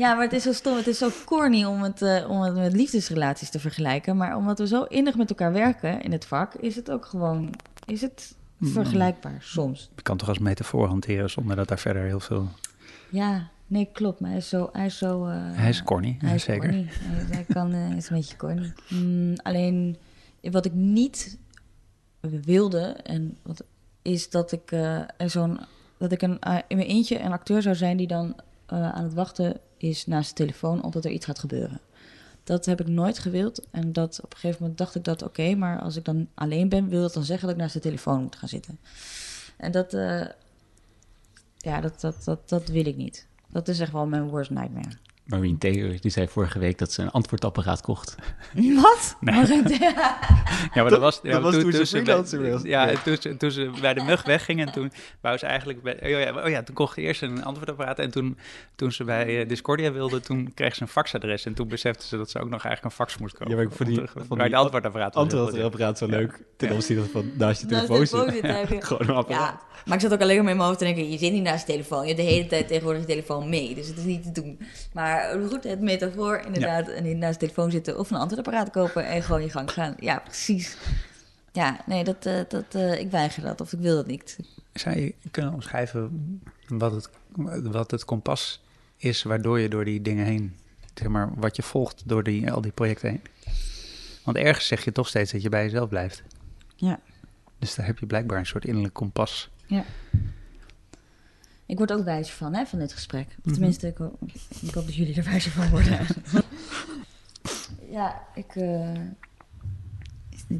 Ja, 0.00 0.14
maar 0.14 0.24
het 0.24 0.32
is 0.32 0.42
zo 0.42 0.52
stom. 0.52 0.76
Het 0.76 0.86
is 0.86 0.98
zo 0.98 1.10
corny 1.24 1.64
om 1.64 1.82
het, 1.82 2.02
uh, 2.02 2.30
om 2.30 2.40
het 2.40 2.54
met 2.54 2.72
liefdesrelaties 2.72 3.50
te 3.50 3.60
vergelijken. 3.60 4.16
Maar 4.16 4.36
omdat 4.36 4.58
we 4.58 4.66
zo 4.66 4.82
innig 4.82 5.16
met 5.16 5.28
elkaar 5.30 5.52
werken 5.52 6.02
in 6.02 6.12
het 6.12 6.24
vak, 6.24 6.54
is 6.54 6.76
het 6.76 6.90
ook 6.90 7.04
gewoon 7.04 7.54
is 7.86 8.00
het 8.00 8.34
mm. 8.56 8.68
vergelijkbaar 8.68 9.36
soms. 9.40 9.90
Je 9.96 10.02
kan 10.02 10.16
toch 10.16 10.28
als 10.28 10.38
metafoor 10.38 10.86
hanteren 10.86 11.30
zonder 11.30 11.56
dat 11.56 11.68
daar 11.68 11.78
verder 11.78 12.02
heel 12.02 12.20
veel. 12.20 12.48
Ja, 13.10 13.48
nee, 13.66 13.88
klopt. 13.92 14.20
Maar 14.20 14.30
hij 14.30 14.38
is 14.38 14.48
zo. 14.48 14.68
Hij 14.72 14.86
is, 14.86 14.98
zo, 14.98 15.26
uh, 15.26 15.34
hij 15.36 15.68
is 15.68 15.82
corny, 15.82 16.16
hij 16.18 16.34
is 16.34 16.42
zeker. 16.42 16.68
Corny. 16.68 16.86
Hij, 17.30 17.44
kan, 17.48 17.74
uh, 17.74 17.96
is 17.96 18.08
een 18.08 18.16
beetje 18.16 18.36
corny. 18.36 18.72
Mm, 18.88 19.34
alleen 19.42 19.96
wat 20.40 20.64
ik 20.64 20.72
niet 20.72 21.38
wilde, 22.20 22.80
en 23.02 23.36
wat, 23.42 23.64
is 24.02 24.30
dat 24.30 24.52
ik 24.52 24.74
zo'n. 25.26 25.60
Dat 25.98 26.12
ik 26.12 26.22
een, 26.22 26.38
in 26.68 26.76
mijn 26.76 26.88
eentje 26.88 27.20
een 27.20 27.32
acteur 27.32 27.62
zou 27.62 27.74
zijn 27.74 27.96
die 27.96 28.06
dan 28.06 28.34
aan 28.66 29.04
het 29.04 29.14
wachten 29.14 29.60
is 29.82 30.06
naast 30.06 30.28
de 30.28 30.34
telefoon 30.34 30.82
omdat 30.82 31.04
er 31.04 31.10
iets 31.10 31.24
gaat 31.24 31.38
gebeuren. 31.38 31.80
Dat 32.44 32.66
heb 32.66 32.80
ik 32.80 32.88
nooit 32.88 33.18
gewild. 33.18 33.66
En 33.70 33.92
dat 33.92 34.20
op 34.22 34.32
een 34.32 34.38
gegeven 34.38 34.60
moment 34.60 34.78
dacht 34.78 34.94
ik 34.94 35.04
dat 35.04 35.22
oké, 35.22 35.54
maar 35.54 35.80
als 35.80 35.96
ik 35.96 36.04
dan 36.04 36.28
alleen 36.34 36.68
ben, 36.68 36.88
wil 36.88 37.00
dat 37.00 37.14
dan 37.14 37.24
zeggen 37.24 37.46
dat 37.46 37.56
ik 37.56 37.62
naast 37.62 37.74
de 37.74 37.80
telefoon 37.80 38.22
moet 38.22 38.36
gaan 38.36 38.48
zitten. 38.48 38.78
En 39.56 39.72
dat, 39.72 39.94
uh, 39.94 40.26
ja, 41.56 41.80
dat, 41.80 42.00
dat, 42.00 42.24
dat, 42.24 42.48
dat 42.48 42.68
wil 42.68 42.86
ik 42.86 42.96
niet. 42.96 43.26
Dat 43.48 43.68
is 43.68 43.80
echt 43.80 43.92
wel 43.92 44.06
mijn 44.06 44.28
worst 44.28 44.50
nightmare. 44.50 44.96
Marien 45.30 45.58
Taylor, 45.58 46.00
die 46.00 46.10
zei 46.10 46.28
vorige 46.28 46.58
week 46.58 46.78
dat 46.78 46.92
ze 46.92 47.02
een 47.02 47.10
antwoordapparaat 47.10 47.80
kocht. 47.80 48.14
Wat? 48.82 49.16
Nee. 49.20 49.78
ja, 50.74 50.82
maar 50.82 50.90
dat 50.90 51.00
was, 51.00 51.20
ja, 51.22 51.30
dat 51.30 51.42
was 51.42 51.54
toen, 51.54 51.70
toen, 51.70 51.86
ze 51.86 52.02
bij, 52.38 52.58
ja, 52.62 52.92
Toen, 53.04 53.16
ze, 53.20 53.36
toen 53.36 53.50
ze 53.50 53.70
bij 53.80 53.94
de 53.94 54.02
mug 54.02 54.22
wegging 54.22 54.60
en 54.60 54.72
toen 54.72 54.92
wou 55.20 55.36
ze 55.38 55.46
eigenlijk... 55.46 55.82
Bij, 55.82 55.98
oh, 56.02 56.08
ja, 56.08 56.44
oh 56.44 56.48
ja, 56.48 56.62
toen 56.62 56.74
kocht 56.74 56.94
ze 56.94 57.00
eerst 57.00 57.22
een 57.22 57.44
antwoordapparaat 57.44 57.98
en 57.98 58.10
toen, 58.10 58.38
toen 58.74 58.92
ze 58.92 59.04
bij 59.04 59.40
uh, 59.40 59.48
Discordia 59.48 59.92
wilde, 59.92 60.20
toen 60.20 60.54
kreeg 60.54 60.74
ze 60.74 60.82
een 60.82 60.88
faxadres 60.88 61.44
en 61.44 61.54
toen 61.54 61.68
besefte 61.68 62.06
ze 62.06 62.16
dat 62.16 62.30
ze 62.30 62.38
ook 62.38 62.48
nog 62.50 62.64
eigenlijk 62.64 62.84
een 62.84 63.04
fax 63.04 63.18
moest 63.18 63.32
kopen. 63.34 63.48
Ja, 63.48 63.54
maar 63.56 63.64
ik 63.64 63.72
vond 63.72 63.88
die, 63.88 64.00
van 64.28 64.38
die 64.38 64.48
de 64.48 64.56
antwoordapparaat 64.56 65.16
antwoordapparaat 65.16 65.98
zo 65.98 66.06
leuk 66.06 66.42
ten 66.56 66.72
opzichte 66.72 67.10
van 67.10 67.30
naast 67.34 67.60
je 67.60 67.66
telefoon 67.66 68.06
zitten. 68.06 68.82
Gewoon 68.82 69.08
een 69.08 69.14
apparaat. 69.14 69.60
Ja, 69.60 69.60
maar 69.84 69.96
ik 69.96 70.00
zat 70.00 70.12
ook 70.12 70.20
alleen 70.20 70.42
maar 70.42 70.50
in 70.50 70.56
mijn 70.56 70.68
hoofd 70.68 70.78
te 70.78 70.84
denken, 70.84 71.10
je 71.10 71.18
zit 71.18 71.32
niet 71.32 71.42
naast 71.42 71.66
je 71.66 71.72
telefoon, 71.72 72.00
je 72.00 72.06
hebt 72.06 72.20
de 72.20 72.26
hele 72.26 72.46
tijd 72.46 72.68
tegenwoordig 72.68 73.00
je 73.00 73.08
telefoon 73.08 73.48
mee, 73.48 73.74
dus 73.74 73.88
het 73.88 73.96
is 73.96 74.04
niet 74.04 74.22
te 74.22 74.32
doen. 74.32 74.58
Maar 74.92 75.19
goed, 75.48 75.64
het 75.64 75.80
metafoor 75.80 76.40
inderdaad. 76.46 76.88
En 76.88 77.18
naast 77.18 77.40
de 77.40 77.46
telefoon 77.46 77.70
zitten 77.70 77.98
of 77.98 78.10
een 78.10 78.16
antwoordapparaat 78.16 78.70
kopen 78.70 79.06
en 79.06 79.22
gewoon 79.22 79.42
je 79.42 79.50
gang 79.50 79.72
gaan. 79.72 79.94
Ja, 79.98 80.18
precies. 80.18 80.76
Ja, 81.52 81.80
nee, 81.86 82.04
dat, 82.04 82.26
uh, 82.26 82.40
dat, 82.48 82.74
uh, 82.74 83.00
ik 83.00 83.10
weiger 83.10 83.42
dat 83.42 83.60
of 83.60 83.72
ik 83.72 83.78
wil 83.78 83.94
dat 83.94 84.06
niet. 84.06 84.38
Zou 84.72 84.98
je 84.98 85.14
kunnen 85.30 85.52
omschrijven 85.52 86.40
wat 86.68 86.92
het, 86.92 87.10
wat 87.62 87.90
het 87.90 88.04
kompas 88.04 88.62
is 88.96 89.22
waardoor 89.22 89.60
je 89.60 89.68
door 89.68 89.84
die 89.84 90.02
dingen 90.02 90.24
heen, 90.24 90.56
zeg 90.94 91.08
maar, 91.08 91.30
wat 91.34 91.56
je 91.56 91.62
volgt 91.62 92.02
door 92.06 92.22
die, 92.22 92.52
al 92.52 92.60
die 92.60 92.72
projecten 92.72 93.08
heen? 93.08 93.22
Want 94.24 94.36
ergens 94.36 94.66
zeg 94.66 94.84
je 94.84 94.92
toch 94.92 95.08
steeds 95.08 95.32
dat 95.32 95.42
je 95.42 95.48
bij 95.48 95.62
jezelf 95.62 95.88
blijft. 95.88 96.22
Ja. 96.76 97.00
Dus 97.58 97.74
daar 97.74 97.86
heb 97.86 97.98
je 97.98 98.06
blijkbaar 98.06 98.38
een 98.38 98.46
soort 98.46 98.64
innerlijk 98.64 98.94
kompas. 98.94 99.50
Ik 101.70 101.78
word 101.78 101.92
ook 101.92 102.04
wijzer 102.04 102.34
van, 102.34 102.54
hè, 102.54 102.66
van 102.66 102.78
dit 102.78 102.92
gesprek. 102.92 103.36
Mhm. 103.42 103.52
Tenminste, 103.52 103.86
ik, 103.86 103.96
ho- 103.96 104.18
ik 104.60 104.74
hoop 104.74 104.84
dat 104.86 104.94
jullie 104.94 105.14
er 105.14 105.24
wijzer 105.24 105.50
van 105.50 105.68
worden. 105.70 105.98
ja, 107.90 108.22
ik... 108.34 108.54
eh, 108.56 108.92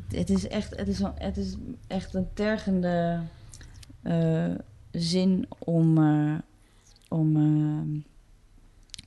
het, 0.09 0.31
is 0.31 0.49
echt, 0.49 0.77
het, 0.77 0.88
is 0.88 0.99
een, 1.01 1.12
het 1.14 1.37
is 1.37 1.55
echt 1.87 2.14
een 2.14 2.27
tergende 2.35 3.20
eh, 4.03 4.51
zin 4.90 5.46
om, 5.59 5.99
eh, 5.99 6.35
om, 7.09 7.37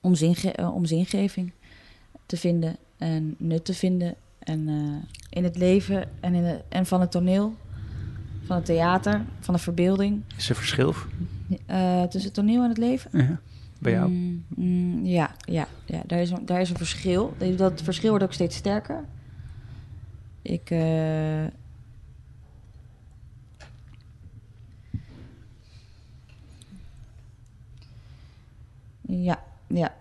om, 0.02 0.16
zinge, 0.16 0.72
om 0.74 0.86
zingeving 0.86 1.52
te 2.26 2.38
vinden 2.38 2.76
en 2.98 3.36
nut 3.38 3.66
te 3.66 3.74
vinden. 3.74 4.16
En 4.40 4.68
in 5.30 5.44
het 5.44 5.58
leven 5.58 6.10
en, 6.20 6.34
in 6.34 6.44
de, 6.44 6.62
en 6.70 6.86
van 6.86 7.02
het 7.02 7.12
toneel, 7.12 7.56
van 8.46 8.56
het 8.56 8.66
theater, 8.66 9.26
van 9.40 9.54
de 9.54 9.60
verbeelding. 9.60 10.22
Is 10.38 10.50
er 10.50 10.56
verschil 10.56 10.94
Eh, 11.66 12.02
tussen 12.02 12.32
het 12.32 12.34
toneel 12.34 12.64
en 12.64 12.70
het 12.70 12.78
leven? 12.78 13.10
ja. 13.14 13.40
bij 13.80 13.92
jou? 13.92 14.10
Mm, 14.10 14.46
mm, 14.56 15.06
ja, 15.06 15.36
ja, 15.40 15.68
ja. 15.86 16.02
Daar, 16.06 16.20
is 16.20 16.30
een, 16.30 16.46
daar 16.46 16.62
is 16.62 16.70
een 16.70 16.78
verschil. 16.78 17.34
Dat 17.56 17.82
verschil 17.82 18.10
wordt 18.10 18.24
ook 18.24 18.34
steeds 18.34 18.56
sterker. 18.56 19.06
Ik. 20.42 20.70
eh, 20.70 21.46
Ja, 29.08 29.44
ja. 29.68 29.94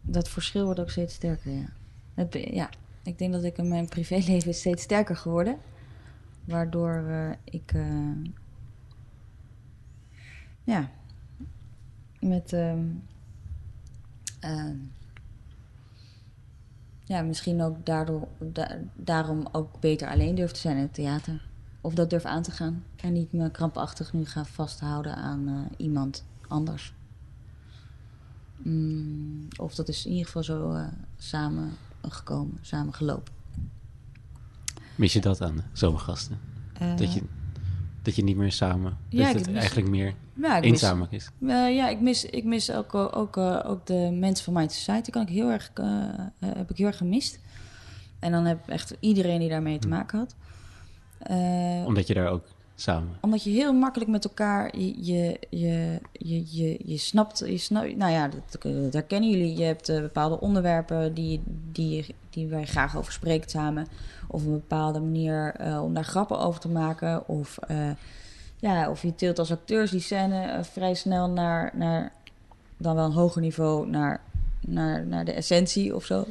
Dat 0.00 0.28
verschil 0.28 0.64
wordt 0.64 0.80
ook 0.80 0.90
steeds 0.90 1.14
sterker, 1.14 1.52
ja. 1.52 1.68
Het, 2.14 2.38
ja. 2.50 2.70
Ik 3.02 3.18
denk 3.18 3.32
dat 3.32 3.44
ik 3.44 3.58
in 3.58 3.68
mijn 3.68 3.88
privéleven 3.88 4.50
is 4.50 4.58
steeds 4.58 4.82
sterker 4.82 5.16
geworden. 5.16 5.56
Waardoor 6.44 7.04
eh, 7.08 7.30
ik... 7.44 7.72
ja, 10.64 10.90
met 12.20 12.52
ehm, 12.52 12.84
ehm, 14.40 14.76
ja, 17.04 17.22
misschien 17.22 17.62
ook 17.62 17.86
daardoor, 17.86 18.28
da- 18.38 18.78
daarom 18.96 19.48
ook 19.52 19.80
beter 19.80 20.08
alleen 20.08 20.34
durf 20.34 20.50
te 20.52 20.60
zijn 20.60 20.76
in 20.76 20.82
het 20.82 20.94
theater. 20.94 21.48
Of 21.80 21.94
dat 21.94 22.10
durf 22.10 22.24
aan 22.24 22.42
te 22.42 22.50
gaan. 22.50 22.84
En 22.96 23.12
niet 23.12 23.32
me 23.32 23.50
krampachtig 23.50 24.12
nu 24.12 24.24
ga 24.24 24.44
vasthouden 24.44 25.14
aan 25.16 25.48
eh, 25.48 25.54
iemand 25.76 26.24
anders. 26.48 26.92
Mm, 28.56 29.48
of 29.56 29.74
dat 29.74 29.88
is 29.88 30.04
in 30.04 30.10
ieder 30.10 30.26
geval 30.26 30.42
zo 30.42 30.72
eh, 30.72 30.86
samen 31.16 31.70
gekomen, 32.02 32.58
samen 32.60 32.94
gelopen. 32.94 33.32
Mis 34.94 35.12
je 35.12 35.20
dat 35.20 35.40
aan 35.40 35.64
zomergasten? 35.72 36.38
dat, 36.96 37.12
je, 37.14 37.22
dat 38.02 38.16
je 38.16 38.22
niet 38.22 38.36
meer 38.36 38.52
samen... 38.52 38.96
ja, 39.08 39.26
dat 39.26 39.34
het 39.34 39.46
mis- 39.46 39.56
eigenlijk 39.60 39.88
meer 39.88 40.14
ja, 40.34 40.58
mis- 40.58 40.64
eenzamer 40.64 41.06
is. 41.10 41.30
Eh, 41.40 41.74
ja, 41.74 41.88
ik 41.88 42.00
mis, 42.00 42.24
ik 42.24 42.44
mis 42.44 42.72
ook, 42.72 42.94
eh, 42.94 43.06
ook, 43.10 43.36
eh, 43.36 43.60
ook 43.66 43.86
de 43.86 44.10
mensen 44.12 44.44
van 44.44 44.54
Mind 44.54 44.72
Society. 44.72 45.10
Kan 45.10 45.22
ik 45.22 45.28
heel 45.28 45.50
erg, 45.50 45.70
heb 46.38 46.70
ik 46.70 46.76
heel 46.76 46.86
erg 46.86 46.96
gemist. 46.96 47.38
En 48.18 48.32
dan 48.32 48.44
heb 48.44 48.58
ik 48.62 48.68
echt 48.68 48.96
iedereen 49.00 49.38
die 49.38 49.48
daarmee 49.48 49.78
te 49.78 49.88
maken 49.88 50.18
had. 50.18 50.34
Omdat 51.86 52.06
je 52.06 52.14
daar 52.14 52.28
ook 52.28 52.44
samen... 52.80 53.16
omdat 53.20 53.42
je 53.42 53.50
heel 53.50 53.72
makkelijk 53.72 54.10
met 54.10 54.24
elkaar 54.24 54.78
je, 54.78 55.04
je, 55.06 55.38
je, 55.50 56.00
je, 56.12 56.56
je, 56.56 56.78
je 56.84 56.96
snapt, 56.96 57.38
je 57.38 57.94
nou 57.96 58.12
ja, 58.12 58.28
dat, 58.28 58.62
dat 58.62 58.92
herkennen 58.92 59.30
jullie. 59.30 59.56
Je 59.56 59.64
hebt 59.64 59.88
eh, 59.88 60.00
bepaalde 60.00 60.40
onderwerpen 60.40 61.14
die, 61.14 61.42
die, 61.72 62.14
die 62.30 62.46
wij 62.46 62.66
graag 62.66 62.96
over 62.96 63.12
spreekt 63.12 63.50
samen. 63.50 63.86
Of 64.28 64.44
een 64.44 64.52
bepaalde 64.52 65.00
manier 65.00 65.54
eh, 65.54 65.82
om 65.82 65.94
daar 65.94 66.04
grappen 66.04 66.38
over 66.38 66.60
te 66.60 66.68
maken. 66.68 67.28
Of, 67.28 67.58
eh, 67.58 67.90
ja, 68.56 68.90
of 68.90 69.02
je 69.02 69.14
tilt 69.14 69.38
als 69.38 69.52
acteurs 69.52 69.90
die 69.90 70.00
scène 70.00 70.64
vrij 70.64 70.94
snel 70.94 71.28
naar, 71.28 71.72
naar 71.74 72.12
dan 72.76 72.94
wel 72.94 73.04
een 73.04 73.12
hoger 73.12 73.40
niveau, 73.40 73.88
naar, 73.88 74.20
naar, 74.60 75.06
naar 75.06 75.24
de 75.24 75.32
essentie 75.32 75.94
of 75.94 76.04
zo. 76.04 76.26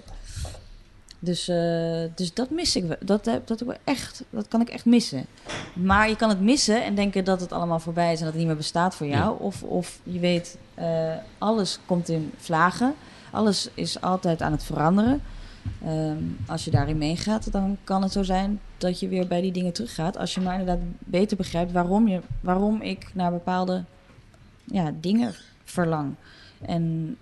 Dus, 1.19 1.47
eh, 1.47 2.03
dus 2.15 2.33
dat 2.33 2.49
mis 2.49 2.75
ik. 2.75 3.07
Dat, 3.07 3.25
heb, 3.25 3.47
dat, 3.47 3.59
heb 3.59 3.69
ik 3.69 3.75
wel 3.75 3.95
echt, 3.95 4.23
dat 4.29 4.47
kan 4.47 4.61
ik 4.61 4.69
echt 4.69 4.85
missen. 4.85 5.25
Maar 5.73 6.09
je 6.09 6.15
kan 6.15 6.29
het 6.29 6.41
missen 6.41 6.83
en 6.83 6.95
denken 6.95 7.25
dat 7.25 7.41
het 7.41 7.51
allemaal 7.51 7.79
voorbij 7.79 8.11
is 8.11 8.19
en 8.19 8.23
dat 8.23 8.33
het 8.33 8.37
niet 8.37 8.47
meer 8.47 8.57
bestaat 8.57 8.95
voor 8.95 9.07
jou. 9.07 9.37
Ja. 9.37 9.45
Of, 9.45 9.63
of 9.63 9.99
je 10.03 10.19
weet, 10.19 10.57
eh, 10.73 11.15
alles 11.37 11.79
komt 11.85 12.09
in 12.09 12.31
vlagen. 12.37 12.93
Alles 13.31 13.69
is 13.73 14.01
altijd 14.01 14.41
aan 14.41 14.51
het 14.51 14.63
veranderen. 14.63 15.21
Ehm, 15.83 16.23
als 16.47 16.65
je 16.65 16.71
daarin 16.71 16.97
meegaat, 16.97 17.51
dan 17.51 17.77
kan 17.83 18.01
het 18.01 18.11
zo 18.11 18.23
zijn 18.23 18.59
dat 18.77 18.99
je 18.99 19.07
weer 19.07 19.27
bij 19.27 19.41
die 19.41 19.51
dingen 19.51 19.73
teruggaat. 19.73 20.17
Als 20.17 20.33
je 20.33 20.41
maar 20.41 20.59
inderdaad 20.59 20.85
beter 20.99 21.37
begrijpt 21.37 21.71
waarom, 21.71 22.07
je, 22.07 22.21
waarom 22.41 22.81
ik 22.81 23.11
naar 23.13 23.31
bepaalde 23.31 23.83
ja, 24.63 24.91
dingen 24.99 25.33
verlang. 25.63 26.15
En 26.61 27.17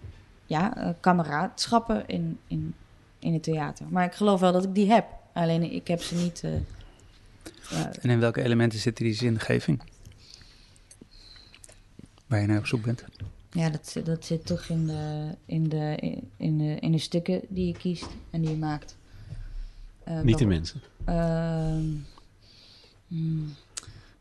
ja, 0.46 0.78
eh, 0.78 0.90
kameradschappen 1.00 2.04
in, 2.08 2.40
in, 2.48 2.74
in 3.20 3.34
het 3.34 3.44
theater. 3.44 3.86
Maar 3.90 4.06
ik 4.06 4.14
geloof 4.14 4.40
wel 4.40 4.52
dat 4.52 4.64
ik 4.64 4.76
die 4.76 4.92
heb. 4.92 5.06
Alleen 5.34 5.72
ik 5.74 5.88
heb 5.88 6.02
ze 6.02 6.16
niet. 6.16 6.44
eh, 6.44 6.52
ja, 7.70 7.92
En 8.02 8.10
in 8.10 8.20
welke 8.20 8.42
elementen 8.44 8.80
zit 8.80 8.98
die 8.98 9.14
zingeving? 9.14 9.82
Waar 12.28 12.42
je 12.42 12.48
naar 12.48 12.58
op 12.58 12.66
zoek 12.66 12.84
bent? 12.84 13.04
Ja, 13.52 13.70
dat, 13.70 13.88
zit- 13.88 14.06
dat 14.06 14.26
zit 14.26 14.46
toch 14.46 14.66
in 14.66 14.88
de, 14.88 15.30
in, 15.46 15.70
de, 15.70 16.20
in, 16.38 16.58
de, 16.58 16.76
in 16.80 16.92
de 16.92 16.98
stukken 16.98 17.42
die 17.48 17.68
je 17.68 17.74
kiest 17.78 18.08
en 18.30 18.42
die 18.42 18.50
je 18.50 18.58
maakt. 18.58 18.96
Eh, 20.04 20.22
Niet 20.22 20.38
de 20.38 20.46
mensen. 20.46 20.82
Ehm, 21.06 21.86
hmm, 23.08 23.54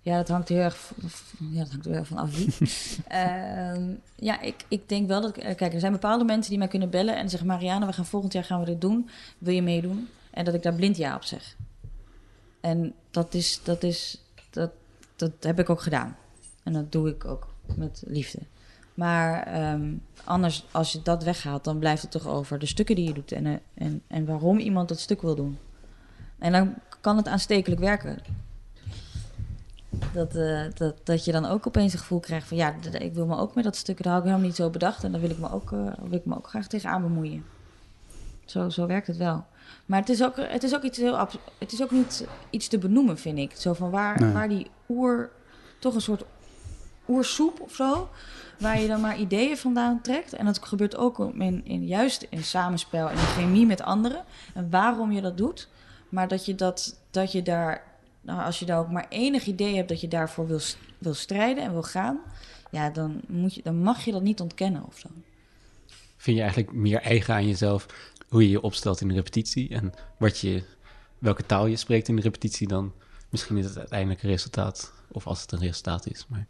ja, 0.07 0.17
dat 0.17 0.29
hangt 0.29 0.49
heel 0.49 0.59
erg, 0.59 0.77
v- 0.77 0.91
v- 1.07 1.33
ja, 1.51 1.59
dat 1.59 1.71
hangt 1.71 1.85
heel 1.85 1.95
erg 1.95 2.07
van 2.07 2.17
af 2.17 2.37
wie. 2.37 2.55
Ehm, 3.09 3.91
ja, 4.17 4.41
ik, 4.41 4.55
ik 4.69 4.89
denk 4.89 5.07
wel 5.09 5.21
dat... 5.21 5.37
ik- 5.37 5.43
eh, 5.43 5.55
Kijk, 5.57 5.73
er 5.75 5.81
zijn 5.81 5.93
bepaalde 5.93 6.25
mensen 6.25 6.51
die 6.51 6.59
mij 6.59 6.69
kunnen 6.69 6.91
bellen 6.91 7.17
en 7.17 7.29
zeggen... 7.31 7.49
Marianne, 7.49 7.87
we 7.87 7.93
gaan 7.93 8.07
volgend 8.07 8.33
jaar 8.33 8.45
gaan 8.45 8.61
we 8.61 8.67
dit 8.67 8.81
doen. 8.81 9.09
Wil 9.39 9.55
je 9.55 9.63
meedoen? 9.63 10.09
En 10.31 10.45
dat 10.45 10.55
ik 10.55 10.63
daar 10.63 10.75
blind 10.75 10.97
ja 10.97 11.15
op 11.15 11.25
zeg. 11.25 11.57
En 12.61 12.95
dat 13.11 13.35
is... 13.35 13.61
Dat, 13.63 13.83
is, 13.83 14.23
dat, 14.51 14.71
dat 15.17 15.33
heb 15.41 15.59
ik 15.59 15.71
ook 15.71 15.81
gedaan. 15.81 16.17
En 16.63 16.73
dat 16.73 16.93
doe 16.93 17.09
ik 17.09 17.25
ook 17.25 17.55
met 17.77 18.03
liefde. 18.07 18.39
Maar 18.95 19.43
ehm, 19.43 19.93
anders, 20.25 20.65
als 20.71 20.93
je 20.93 21.03
dat 21.03 21.25
weghaalt, 21.25 21.65
dan 21.65 21.79
blijft 21.79 22.03
het 22.03 22.11
toch 22.11 22.27
over 22.27 22.59
de 22.59 22.67
stukken 22.67 22.95
die 22.95 23.07
je 23.09 23.13
doet 23.15 23.33
en, 23.33 23.47
eh, 23.47 23.53
en, 23.75 24.03
en 24.07 24.27
waarom 24.27 24.59
iemand 24.59 24.89
dat 24.89 25.01
stuk 25.01 25.23
wil 25.23 25.35
doen. 25.35 25.59
En 26.39 26.53
dan 26.53 26.75
kan 27.01 27.17
het 27.17 27.29
aanstekelijk 27.29 27.81
werken. 27.81 28.19
Dat, 30.13 30.35
eh, 30.35 30.61
dat, 30.75 30.95
dat 31.05 31.25
je 31.25 31.33
dan 31.33 31.47
ook 31.47 31.67
opeens 31.67 31.93
een 31.93 31.99
gevoel 31.99 32.21
krijgt 32.21 32.49
van 32.49 32.57
ja, 32.57 32.75
ik 32.93 33.15
wil 33.15 33.27
me 33.27 33.37
ook 33.37 33.55
met 33.55 33.65
dat 33.65 33.77
stuk, 33.77 33.97
dat 33.97 34.07
had 34.07 34.17
ik 34.17 34.25
helemaal 34.25 34.47
niet 34.47 34.57
zo 34.57 34.71
bedacht 34.71 35.05
en 35.05 35.13
daar 35.13 35.21
wil 35.21 35.31
ik 35.31 35.39
me 35.39 35.53
ook, 35.53 35.73
eh, 35.73 35.79
wil 36.03 36.19
ik 36.19 36.25
me 36.25 36.37
ook 36.37 36.49
graag 36.49 36.67
tegenaan 36.67 37.03
bemoeien. 37.03 37.45
Zo, 38.45 38.69
zo 38.69 38.87
werkt 38.87 39.07
het 39.07 39.17
wel. 39.17 39.45
Maar 39.87 40.01
het 40.01 40.09
is 40.09 40.23
ook, 40.23 40.37
het 40.37 40.63
is 40.63 40.75
ook 40.75 40.83
iets 40.83 40.99
heel 40.99 41.29
het 41.59 41.73
is 41.73 41.83
ook 41.83 41.91
niet 41.91 42.27
iets 42.51 42.69
te 42.69 42.79
benoemen, 42.79 43.19
vind 43.19 43.39
ik. 43.39 43.53
Zo 43.57 43.73
van 43.73 43.91
waar, 43.91 44.21
Nee. 44.21 44.33
waar 44.33 44.49
die 44.49 44.71
oer, 44.89 45.31
toch 45.79 45.95
een 45.95 46.01
soort 46.01 46.25
oersoep 47.09 47.61
of 47.61 47.75
zo, 47.75 48.09
waar 48.59 48.81
je 48.81 48.89
dan 48.89 49.01
maar 49.01 49.19
ideeën 49.19 49.57
vandaan 49.57 50.01
trekt. 50.01 50.33
En 50.33 50.45
dat 50.45 50.65
gebeurt 50.65 50.97
ook 50.97 51.19
in, 51.19 51.65
in, 51.65 51.87
juist 51.87 52.27
in 52.31 52.45
samenspel 52.45 53.09
en 53.09 53.17
in 53.17 53.25
chemie 53.25 53.67
met 53.67 53.83
anderen. 53.83 54.25
En 54.55 54.71
waarom 54.71 55.13
je 55.13 55.21
dat 55.21 55.37
doet. 55.37 55.69
Maar 56.09 56.29
dat 56.29 56.45
je, 56.47 56.55
dat, 56.55 57.01
dat 57.11 57.33
je 57.33 57.43
daar, 57.43 57.83
nou, 58.27 58.43
als 58.43 58.59
je 58.59 58.65
daar 58.65 58.79
ook 58.79 58.91
maar 58.91 59.07
enig 59.09 59.47
idee 59.47 59.77
hebt 59.77 59.89
dat 59.89 60.01
je 60.01 60.09
daarvoor 60.09 60.47
wil, 60.47 60.61
wil 60.99 61.15
strijden 61.15 61.65
en 61.65 61.73
wil 61.73 61.83
gaan, 61.83 62.21
ja, 62.71 62.91
dan, 62.91 63.21
moet 63.27 63.55
je, 63.55 63.63
dan 63.63 63.79
mag 63.83 64.05
je 64.05 64.13
dat 64.13 64.23
niet 64.23 64.41
ontkennen 64.41 64.85
of 64.87 64.99
zo. 64.99 65.09
Vind 66.17 66.37
je 66.37 66.43
eigenlijk 66.43 66.73
meer 66.73 67.01
eigen 67.01 67.35
aan 67.35 67.47
jezelf 67.47 67.87
hoe 68.29 68.43
je 68.43 68.51
je 68.51 68.61
opstelt 68.61 69.01
in 69.01 69.09
de 69.09 69.15
repetitie 69.15 69.69
en 69.69 69.93
wat 70.19 70.39
je, 70.39 70.63
welke 71.19 71.47
taal 71.47 71.67
je 71.67 71.77
spreekt 71.77 72.09
in 72.09 72.17
de 72.17 72.23
repetitie 72.23 72.69
dan 72.69 72.93
misschien 73.31 73.57
is 73.57 73.65
het 73.65 73.79
uiteindelijke 73.79 74.27
resultaat 74.27 74.93
of 75.09 75.27
als 75.27 75.41
het 75.41 75.53
een 75.53 75.59
resultaat 75.59 76.07
is. 76.07 76.27
Maar 76.29 76.47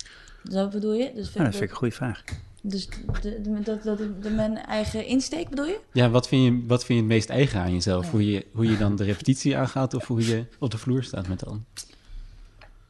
Zo 0.51 0.69
bedoel 0.69 0.95
je? 0.95 1.13
Dus, 1.15 1.33
Nou, 1.33 1.45
dat 1.45 1.53
vind 1.53 1.65
ik 1.65 1.71
een 1.71 1.77
goede 1.77 1.95
vraag. 1.95 2.25
Dus 2.69 2.89
de, 3.23 3.41
de, 3.41 3.61
dat, 3.63 3.83
dat 3.83 3.99
de, 3.99 4.31
mijn 4.31 4.57
eigen 4.57 5.07
insteek 5.07 5.49
bedoel 5.49 5.67
je? 5.67 5.81
ja, 5.93 6.11
wat 6.11 6.29
vind 6.29 6.45
je, 6.45 6.67
wat 6.67 6.85
vind 6.85 6.99
je 6.99 7.05
het 7.05 7.15
meest 7.15 7.29
eigen 7.29 7.61
aan 7.61 7.73
jezelf? 7.73 8.05
Ja. 8.05 8.11
Hoe, 8.11 8.31
je, 8.31 8.47
hoe 8.53 8.67
je 8.71 8.77
dan 8.77 8.97
de 8.97 9.05
repetitie 9.05 9.57
aangaat 9.57 9.95
of 9.95 10.07
hoe 10.07 10.27
je 10.27 10.45
op 10.59 10.71
de 10.71 10.79
vloer 10.79 11.03
staat 11.03 11.29
met 11.29 11.41
dan? 11.41 11.65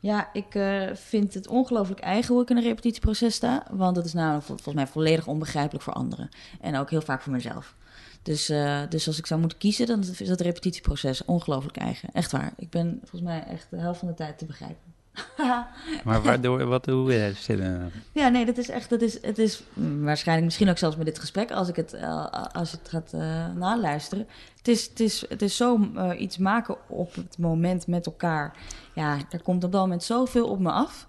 Ja, 0.00 0.32
ik 0.32 0.54
eh, 0.54 0.94
vind 0.94 1.34
het 1.34 1.48
ongelooflijk 1.48 2.00
eigen 2.00 2.34
hoe 2.34 2.42
ik 2.42 2.50
in 2.50 2.56
een 2.56 2.62
repetitieproces 2.62 3.34
sta. 3.34 3.66
Want 3.70 3.94
dat 3.94 4.04
is 4.04 4.12
namelijk 4.12 4.44
vol- 4.44 4.54
volgens 4.54 4.74
mij 4.74 4.86
volledig 4.86 5.26
onbegrijpelijk 5.26 5.84
voor 5.84 5.92
anderen. 5.92 6.28
En 6.60 6.76
ook 6.76 6.90
heel 6.90 7.00
vaak 7.00 7.22
voor 7.22 7.32
mezelf. 7.32 7.74
Dus, 8.22 8.48
eh, 8.48 8.80
dus 8.88 9.06
als 9.06 9.18
ik 9.18 9.26
zou 9.26 9.40
moeten 9.40 9.58
kiezen, 9.58 9.86
dan 9.86 10.00
is 10.18 10.28
dat 10.28 10.40
repetitieproces 10.40 11.24
ongelooflijk 11.24 11.76
eigen. 11.76 12.08
Echt 12.12 12.32
waar. 12.32 12.52
Ik 12.56 12.70
ben 12.70 12.98
volgens 13.00 13.22
mij 13.22 13.44
echt 13.44 13.66
de 13.70 13.76
helft 13.76 13.98
van 13.98 14.08
de 14.08 14.14
tijd 14.14 14.38
te 14.38 14.44
begrijpen. 14.44 14.94
Maar 16.04 16.22
waardoor, 16.22 16.64
wat, 16.64 16.86
hoe 16.86 17.14
eh, 17.14 17.34
zitten? 17.34 17.92
Ja, 18.12 18.28
nee, 18.28 18.44
dat 18.44 18.58
is 18.58 18.68
echt, 18.68 18.90
dat 18.90 19.02
is, 19.02 19.22
het 19.22 19.38
is 19.38 19.62
waarschijnlijk 20.00 20.46
misschien 20.46 20.68
ook 20.68 20.78
zelfs 20.78 20.96
met 20.96 21.06
dit 21.06 21.18
gesprek, 21.18 21.50
als 21.50 21.68
ik 21.68 21.76
het, 21.76 21.92
eh, 21.92 22.26
als 22.52 22.72
het 22.72 22.88
gaat 22.88 23.12
eh, 23.12 23.46
naluisteren. 23.54 24.26
Het 24.56 24.68
is, 24.68 24.88
het 24.88 25.00
is, 25.00 25.24
het 25.28 25.42
is 25.42 25.56
zo 25.56 25.90
eh, 25.94 26.20
iets 26.20 26.38
maken 26.38 26.76
op 26.88 27.14
het 27.14 27.38
moment 27.38 27.86
met 27.86 28.06
elkaar. 28.06 28.56
Ja, 28.92 29.18
er 29.30 29.42
komt 29.42 29.64
op 29.64 29.72
dat 29.72 29.80
moment 29.80 30.02
zoveel 30.02 30.48
op 30.48 30.58
me 30.58 30.70
af. 30.70 31.06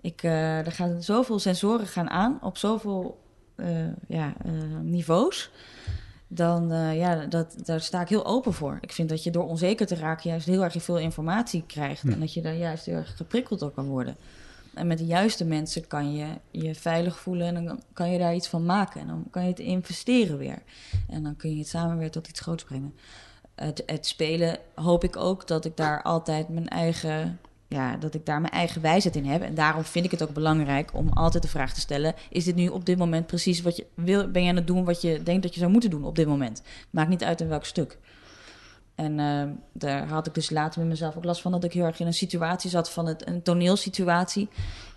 Ik, 0.00 0.22
er 0.22 0.72
gaan 0.72 1.02
zoveel 1.02 1.38
sensoren 1.38 1.86
gaan 1.86 2.10
aan 2.10 2.38
op 2.40 2.56
zoveel 2.56 3.20
ja, 4.08 4.32
niveaus. 4.82 5.50
Dan, 6.34 6.72
eh, 6.72 6.96
ja, 6.98 7.26
dat, 7.26 7.56
daar 7.64 7.80
sta 7.80 8.00
ik 8.00 8.08
heel 8.08 8.26
open 8.26 8.52
voor. 8.52 8.78
Ik 8.80 8.92
vind 8.92 9.08
dat 9.08 9.24
je 9.24 9.30
door 9.30 9.48
onzeker 9.48 9.86
te 9.86 9.94
raken 9.94 10.30
juist 10.30 10.46
heel 10.46 10.64
erg 10.64 10.82
veel 10.82 10.98
informatie 10.98 11.64
krijgt. 11.66 12.02
En 12.02 12.20
dat 12.20 12.34
je 12.34 12.40
daar 12.40 12.54
juist 12.54 12.86
heel 12.86 12.94
erg 12.94 13.16
geprikkeld 13.16 13.60
door 13.60 13.70
kan 13.70 13.86
worden. 13.86 14.16
En 14.74 14.86
met 14.86 14.98
de 14.98 15.06
juiste 15.06 15.44
mensen 15.44 15.86
kan 15.86 16.14
je 16.14 16.26
je 16.50 16.74
veilig 16.74 17.18
voelen 17.18 17.56
en 17.56 17.64
dan 17.64 17.82
kan 17.92 18.10
je 18.10 18.18
daar 18.18 18.34
iets 18.34 18.48
van 18.48 18.64
maken. 18.64 19.00
En 19.00 19.06
dan 19.06 19.24
kan 19.30 19.42
je 19.42 19.48
het 19.48 19.58
investeren 19.58 20.38
weer. 20.38 20.62
En 21.08 21.22
dan 21.22 21.36
kun 21.36 21.50
je 21.50 21.58
het 21.58 21.68
samen 21.68 21.98
weer 21.98 22.10
tot 22.10 22.28
iets 22.28 22.40
groots 22.40 22.64
brengen. 22.64 22.94
Het, 23.54 23.82
het 23.86 24.06
spelen 24.06 24.58
hoop 24.74 25.04
ik 25.04 25.16
ook 25.16 25.46
dat 25.46 25.64
ik 25.64 25.76
daar 25.76 26.02
altijd 26.02 26.48
mijn 26.48 26.68
eigen, 26.68 27.38
ja, 27.72 27.96
dat 27.96 28.14
ik 28.14 28.26
daar 28.26 28.40
mijn 28.40 28.52
eigen 28.52 28.82
wijsheid 28.82 29.16
in 29.16 29.24
heb. 29.24 29.42
En 29.42 29.54
daarom 29.54 29.84
vind 29.84 30.04
ik 30.04 30.10
het 30.10 30.22
ook 30.22 30.32
belangrijk 30.32 30.94
om 30.94 31.08
altijd 31.08 31.42
de 31.42 31.48
vraag 31.48 31.74
te 31.74 31.80
stellen: 31.80 32.14
is 32.30 32.44
dit 32.44 32.54
nu 32.54 32.68
op 32.68 32.86
dit 32.86 32.98
moment 32.98 33.26
precies 33.26 33.62
wat 33.62 33.76
je 33.76 33.86
wil? 33.94 34.30
Ben 34.30 34.42
je 34.42 34.48
aan 34.48 34.56
het 34.56 34.66
doen 34.66 34.84
wat 34.84 35.00
je 35.00 35.22
denkt 35.22 35.42
dat 35.42 35.54
je 35.54 35.60
zou 35.60 35.72
moeten 35.72 35.90
doen 35.90 36.04
op 36.04 36.16
dit 36.16 36.26
moment? 36.26 36.62
Maakt 36.90 37.08
niet 37.08 37.24
uit 37.24 37.40
in 37.40 37.48
welk 37.48 37.64
stuk. 37.64 37.98
En 38.94 39.18
eh, 39.18 39.44
daar 39.72 40.08
had 40.08 40.26
ik 40.26 40.34
dus 40.34 40.50
later 40.50 40.80
met 40.80 40.88
mezelf 40.88 41.16
ook 41.16 41.24
last 41.24 41.42
van 41.42 41.52
dat 41.52 41.64
ik 41.64 41.72
heel 41.72 41.84
erg 41.84 42.00
in 42.00 42.06
een 42.06 42.14
situatie 42.14 42.70
zat 42.70 42.90
van 42.90 43.06
het, 43.06 43.26
een 43.26 43.42
toneelsituatie. 43.42 44.48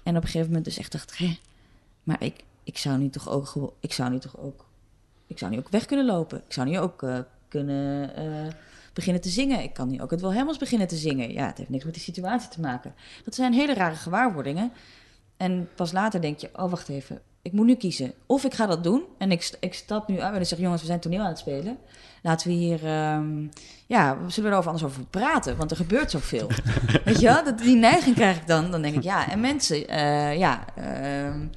En 0.03 0.17
op 0.17 0.23
een 0.23 0.30
gegeven 0.30 0.47
moment 0.47 0.65
dus 0.65 0.78
echt 0.78 0.91
dacht, 0.91 1.17
hé, 1.17 1.39
maar 2.03 2.23
ik, 2.23 2.43
ik 2.63 2.78
zou 2.78 2.97
nu 2.97 3.09
toch 3.09 3.30
ook, 3.30 3.73
ik 3.80 3.93
zou 3.93 4.09
nu 4.09 4.19
toch 4.19 4.38
ook, 4.38 4.65
ik 5.28 5.38
zou 5.38 5.51
nu 5.51 5.57
ook 5.57 5.69
weg 5.69 5.86
kunnen 5.86 6.05
lopen. 6.05 6.38
Ik 6.47 6.53
zou 6.53 6.69
nu 6.69 6.80
ook 6.80 7.03
eh, 7.03 7.17
kunnen 7.47 8.15
eh, 8.15 8.53
beginnen 8.95 9.21
te 9.21 9.29
zingen. 9.29 9.63
Ik 9.63 9.73
kan 9.73 9.87
nu 9.89 10.01
ook 10.01 10.11
het 10.11 10.21
Wilhelmus 10.21 10.57
beginnen 10.57 10.87
te 10.87 10.95
zingen. 10.95 11.33
Ja, 11.33 11.45
het 11.45 11.57
heeft 11.57 11.69
niks 11.69 11.83
met 11.83 11.93
die 11.93 12.03
situatie 12.03 12.49
te 12.49 12.59
maken. 12.59 12.93
Dat 13.23 13.35
zijn 13.35 13.53
hele 13.53 13.73
rare 13.73 13.95
gewaarwordingen. 13.95 14.71
En 15.37 15.69
pas 15.75 15.91
later 15.91 16.21
denk 16.21 16.39
je, 16.39 16.49
oh 16.53 16.69
wacht 16.69 16.89
even, 16.89 17.21
ik 17.41 17.51
moet 17.51 17.65
nu 17.65 17.75
kiezen. 17.75 18.13
Of 18.25 18.43
ik 18.43 18.53
ga 18.53 18.65
dat 18.65 18.83
doen 18.83 19.03
en 19.17 19.31
ik, 19.31 19.57
ik 19.59 19.73
stap 19.73 20.07
nu 20.07 20.19
uit 20.19 20.35
en 20.35 20.41
ik 20.41 20.47
zeg, 20.47 20.59
jongens, 20.59 20.81
we 20.81 20.87
zijn 20.87 20.99
toneel 20.99 21.19
aan 21.19 21.27
het 21.27 21.39
spelen. 21.39 21.77
Laten 22.21 22.47
we 22.47 22.53
hier, 22.53 22.85
ehm, 22.85 23.47
ja, 23.85 24.17
we 24.17 24.29
zullen 24.29 24.51
erover 24.51 24.71
anders 24.71 24.91
over 24.91 25.05
praten, 25.05 25.57
want 25.57 25.71
er 25.71 25.77
gebeurt 25.77 26.11
zoveel. 26.11 26.49
Weet 27.05 27.19
je 27.19 27.25
wel, 27.25 27.43
dat, 27.43 27.57
die 27.57 27.75
neiging 27.75 28.15
krijg 28.15 28.37
ik 28.37 28.47
dan. 28.47 28.71
Dan 28.71 28.81
denk 28.81 28.95
ik, 28.95 29.03
ja, 29.03 29.29
en 29.29 29.39
mensen, 29.39 29.87
eh, 29.87 30.37
ja, 30.37 30.65
ehm, 30.75 31.47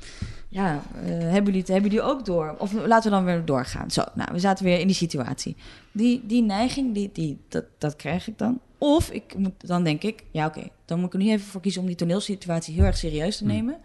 ja 0.48 0.82
eh, 0.94 1.08
hebben, 1.10 1.44
jullie 1.44 1.60
het, 1.60 1.68
hebben 1.68 1.90
jullie 1.90 2.06
ook 2.06 2.24
door? 2.24 2.54
Of 2.58 2.72
laten 2.72 3.10
we 3.10 3.16
dan 3.16 3.24
weer 3.24 3.44
doorgaan. 3.44 3.90
Zo, 3.90 4.04
nou, 4.14 4.28
we 4.32 4.38
zaten 4.38 4.64
weer 4.64 4.80
in 4.80 4.86
die 4.86 4.96
situatie. 4.96 5.56
Die, 5.92 6.26
die 6.26 6.42
neiging, 6.42 6.94
die, 6.94 7.10
die, 7.12 7.38
dat, 7.48 7.64
dat 7.78 7.96
krijg 7.96 8.28
ik 8.28 8.38
dan. 8.38 8.60
Of 8.78 9.10
ik 9.10 9.38
moet, 9.38 9.66
dan 9.66 9.84
denk 9.84 10.02
ik, 10.02 10.24
ja 10.30 10.46
oké, 10.46 10.68
dan 10.84 10.98
moet 10.98 11.06
ik 11.06 11.12
er 11.12 11.18
nu 11.18 11.30
even 11.30 11.46
voor 11.46 11.60
kiezen 11.60 11.80
om 11.80 11.86
die 11.86 11.96
toneelsituatie 11.96 12.74
heel 12.74 12.84
erg 12.84 12.96
serieus 12.96 13.36
te 13.36 13.44
nemen. 13.44 13.76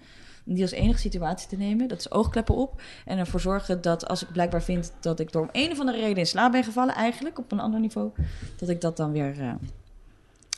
Om 0.46 0.54
die 0.54 0.62
als 0.62 0.72
enige 0.72 1.00
situatie 1.00 1.48
te 1.48 1.56
nemen. 1.56 1.88
Dat 1.88 2.00
is 2.00 2.12
oogkleppen 2.12 2.56
op. 2.56 2.82
En 3.06 3.18
ervoor 3.18 3.40
zorgen 3.40 3.82
dat 3.82 4.08
als 4.08 4.24
ik 4.24 4.32
blijkbaar 4.32 4.64
vind 4.64 4.94
dat 5.00 5.20
ik 5.20 5.32
door 5.32 5.42
om 5.42 5.50
een 5.52 5.72
of 5.72 5.80
andere 5.80 5.98
reden 5.98 6.18
in 6.18 6.26
slaap 6.26 6.52
ben 6.52 6.64
gevallen, 6.64 6.96
eigenlijk 6.96 7.40
op 7.40 7.52
een 7.52 7.60
ander 7.60 7.80
niveau, 7.80 8.12
dat 8.58 8.70
ik 8.70 8.82
dat 8.82 8.98
dan 8.98 9.12
weer 9.12 9.42
eh, 9.42 9.54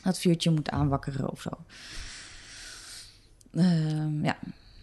dat 0.02 0.18
vuurtje 0.18 0.50
moet 0.50 0.70
aanwakkeren 0.70 1.30
of 1.30 1.40
zo. 1.40 1.50
Ehm, 3.54 4.24
ja. 4.24 4.36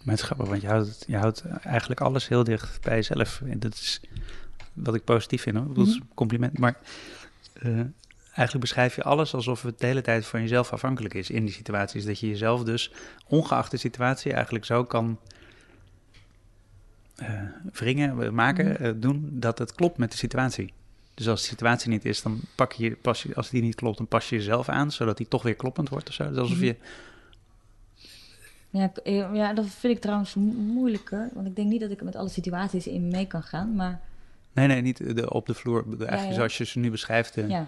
Maar 0.04 0.14
het 0.14 0.24
is 0.24 0.26
grappig, 0.30 0.48
want 0.48 0.62
je 0.62 0.68
houdt, 0.68 1.04
je 1.08 1.18
houdt 1.18 1.44
eigenlijk 1.64 2.02
alles 2.02 2.28
heel 2.28 2.44
dicht 2.44 2.82
bij 2.82 2.96
jezelf. 2.96 3.42
En 3.46 3.60
dat 3.60 3.74
is 3.74 4.02
wat 4.74 4.96
ik 4.96 5.04
positief 5.04 5.42
vind. 5.42 5.58
Hoor. 5.58 5.70
Het 5.70 5.88
is 5.88 5.96
een 5.96 6.10
compliment. 6.14 6.58
Maar 6.60 6.78
eh, 7.54 7.70
eigenlijk 8.26 8.60
beschrijf 8.60 8.96
je 8.96 9.04
alles 9.04 9.34
alsof 9.34 9.62
het 9.62 9.80
de 9.80 9.86
hele 9.86 10.02
tijd 10.02 10.26
van 10.26 10.42
jezelf 10.42 10.72
afhankelijk 10.74 11.14
is 11.14 11.30
in 11.30 11.46
die 11.46 11.54
situaties. 11.54 12.06
Dat 12.06 12.20
je 12.20 12.28
jezelf 12.28 12.64
dus, 12.64 12.92
ongeacht 13.28 13.72
de 13.72 13.78
situatie, 13.78 14.34
eigenlijk 14.34 14.66
zo 14.66 14.84
kan 14.84 15.20
eh, 17.16 17.42
wringen, 17.74 18.22
eh, 18.24 18.30
maken, 18.30 18.78
Mhm. 18.80 19.00
doen 19.00 19.28
dat 19.32 19.58
het 19.60 19.74
klopt 19.74 19.98
met 19.98 20.12
de 20.12 20.18
situatie. 20.18 20.74
Dus 21.14 21.28
als 21.28 21.42
de 21.42 21.48
situatie 21.48 21.90
niet 21.90 22.06
is, 22.06 22.22
dan 22.22 22.40
pak 22.56 22.72
je, 22.72 22.96
pas 23.02 23.24
je, 23.24 23.36
als 23.36 23.50
die 23.50 23.62
niet 23.62 23.76
klopt, 23.76 23.98
dan 23.98 24.08
pas 24.08 24.30
je 24.30 24.36
jezelf 24.36 24.70
aan, 24.70 24.92
zodat 24.92 25.18
die 25.18 25.28
toch 25.28 25.44
weer 25.44 25.56
kloppend 25.56 25.90
wordt 25.90 26.08
of 26.10 26.14
zo. 26.14 26.24
Is 26.30 26.38
alsof 26.38 26.56
Mhm. 26.58 26.66
je, 26.66 26.76
Ja, 28.74 28.92
eh, 29.04 29.34
ja, 29.34 29.54
dat 29.54 29.66
vind 29.66 29.96
ik 29.96 30.02
trouwens 30.02 30.34
mo- 30.34 30.52
moeilijker. 30.52 31.30
Want 31.34 31.48
ik 31.48 31.56
denk 31.56 31.70
niet 31.70 31.82
dat 31.82 31.92
ik 31.92 32.02
met 32.02 32.16
alle 32.16 32.30
situaties 32.30 32.88
in 32.88 33.08
mee 33.08 33.28
kan 33.28 33.44
gaan. 33.44 33.76
Maar 33.76 34.02
nee, 34.54 34.68
nee, 34.68 34.82
niet 34.82 35.16
de, 35.16 35.34
op 35.34 35.46
de 35.46 35.54
vloer, 35.54 35.84
eigenlijk 35.88 36.28
ja. 36.30 36.34
zoals 36.34 36.58
je 36.58 36.66
ze 36.66 36.80
nu 36.80 36.92
beschrijft. 36.92 37.38
eh, 37.38 37.50
ja. 37.50 37.68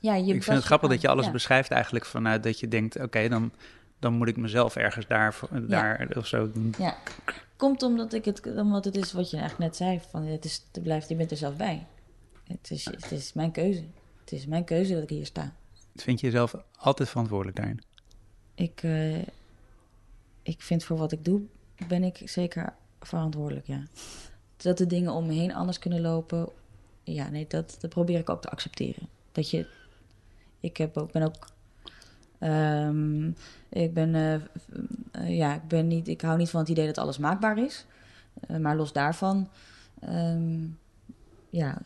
ja 0.00 0.14
je 0.14 0.34
ik 0.34 0.42
vind 0.42 0.56
het 0.56 0.64
grappig 0.64 0.90
dat 0.90 1.00
je 1.00 1.08
alles 1.08 1.26
ja. 1.26 1.30
beschrijft 1.30 1.70
eigenlijk 1.70 2.04
vanuit 2.04 2.42
dat 2.42 2.60
je 2.60 2.68
denkt, 2.68 3.00
oké, 3.00 3.28
dan, 3.28 3.50
dan 3.98 4.12
moet 4.12 4.28
ik 4.28 4.36
mezelf 4.36 4.76
ergens 4.76 5.06
daar, 5.06 5.38
daar 5.68 6.08
of 6.16 6.26
zo 6.26 6.52
doen. 6.52 6.74
Ja, 6.78 6.96
komt 7.56 7.82
omdat, 7.82 8.12
ik 8.12 8.24
het, 8.24 8.46
omdat 8.56 8.84
het 8.84 8.96
is 8.96 9.12
wat 9.12 9.30
je 9.30 9.36
eigenlijk 9.36 9.68
net 9.68 9.76
zei. 9.76 10.00
Van, 10.10 10.22
het, 10.26 10.44
is, 10.44 10.64
het 10.72 10.82
blijft, 10.82 11.08
je 11.08 11.14
bent 11.14 11.30
er 11.30 11.36
zelf 11.36 11.56
bij. 11.56 11.86
Het 12.46 12.70
is, 12.70 12.84
het 12.84 13.10
is 13.10 13.32
mijn 13.32 13.50
keuze. 13.50 13.84
Het 14.20 14.32
is 14.32 14.46
mijn 14.46 14.64
keuze 14.64 14.94
dat 14.94 15.02
ik 15.02 15.08
hier 15.08 15.26
sta. 15.26 15.52
Vind 15.96 16.20
je 16.20 16.26
jezelf 16.26 16.54
altijd 16.76 17.08
verantwoordelijk 17.08 17.56
daarin? 17.56 17.82
Ik, 18.54 18.82
eh, 18.82 19.16
ik 20.46 20.62
vind 20.62 20.84
voor 20.84 20.96
wat 20.96 21.12
ik 21.12 21.24
doe, 21.24 21.40
ben 21.88 22.02
ik 22.02 22.22
zeker 22.24 22.74
verantwoordelijk, 23.00 23.66
ja. 23.66 23.82
Dat 24.56 24.78
de 24.78 24.86
dingen 24.86 25.12
om 25.12 25.26
me 25.26 25.32
heen 25.32 25.54
anders 25.54 25.78
kunnen 25.78 26.00
lopen, 26.00 26.48
ja, 27.02 27.28
nee, 27.28 27.46
dat, 27.48 27.76
dat 27.80 27.90
probeer 27.90 28.18
ik 28.18 28.30
ook 28.30 28.42
te 28.42 28.48
accepteren. 28.48 29.08
Dat 29.32 29.50
je, 29.50 29.66
ik 30.60 30.76
heb 30.76 30.96
ook, 30.96 31.12
ben 31.12 31.22
ook, 31.22 31.46
ehm, 32.38 33.26
ik 33.68 33.94
ben, 33.94 34.14
eh, 34.14 34.34
eh, 34.34 35.36
ja, 35.36 35.54
ik 35.54 35.68
ben 35.68 35.86
niet, 35.86 36.08
ik 36.08 36.20
hou 36.20 36.38
niet 36.38 36.50
van 36.50 36.60
het 36.60 36.68
idee 36.68 36.86
dat 36.86 36.98
alles 36.98 37.18
maakbaar 37.18 37.58
is. 37.58 37.86
Eh, 38.46 38.56
maar 38.56 38.76
los 38.76 38.92
daarvan, 38.92 39.48
ehm, 40.00 40.66
ja, 41.50 41.80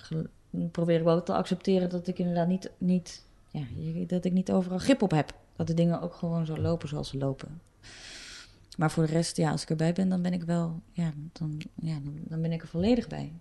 probeer 0.70 0.98
ik 0.98 1.04
wel 1.04 1.22
te 1.22 1.34
accepteren 1.34 1.90
dat 1.90 2.06
ik 2.06 2.18
inderdaad 2.18 2.48
niet, 2.48 2.70
niet, 2.78 3.24
ja, 3.50 3.64
dat 4.06 4.24
ik 4.24 4.32
niet 4.32 4.52
overal 4.52 4.78
grip 4.78 5.02
op 5.02 5.10
heb. 5.10 5.34
Dat 5.56 5.66
de 5.66 5.74
dingen 5.74 6.00
ook 6.00 6.14
gewoon 6.14 6.46
zo 6.46 6.56
lopen 6.58 6.88
zoals 6.88 7.08
ze 7.08 7.18
lopen. 7.18 7.60
Maar 8.80 8.90
voor 8.90 9.06
de 9.06 9.12
rest, 9.12 9.36
ja, 9.36 9.50
als 9.50 9.62
ik 9.62 9.70
erbij 9.70 9.92
ben, 9.92 10.08
dan 10.08 10.22
ben 10.22 10.32
ik 10.32 10.42
wel, 10.42 10.80
ja, 10.92 11.12
dan, 11.32 11.60
ja, 11.74 11.98
dan, 12.02 12.40
ben 12.40 12.52
ik 12.52 12.62
er 12.62 12.68
volledig 12.68 13.08
bij. 13.08 13.32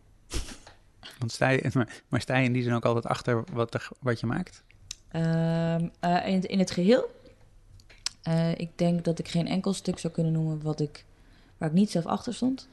Want 1.18 1.32
sta 1.32 1.50
je, 1.50 1.70
maar, 1.74 2.02
maar 2.08 2.22
sta 2.22 2.38
je 2.38 2.46
in 2.46 2.54
die 2.54 2.64
zin 2.64 2.74
ook 2.74 2.86
altijd 2.86 3.06
achter 3.06 3.44
wat, 3.54 3.74
er, 3.74 3.90
wat 4.00 4.20
je 4.20 4.26
maakt? 4.26 4.64
Ehm, 5.08 5.88
eh, 6.00 6.28
in, 6.28 6.34
het, 6.34 6.46
in 6.46 6.60
het 6.60 6.72
geheel, 6.72 7.16
eh, 8.22 8.58
ik 8.58 8.78
denk 8.78 9.04
dat 9.06 9.20
ik 9.20 9.28
geen 9.28 9.48
enkel 9.48 9.74
stuk 9.74 10.00
zou 10.00 10.14
kunnen 10.14 10.32
noemen 10.32 10.62
wat 10.62 10.80
ik, 10.80 11.06
waar 11.58 11.70
ik 11.70 11.76
niet 11.76 11.92
zelf 11.92 12.06
achter 12.06 12.34
stond. 12.34 12.68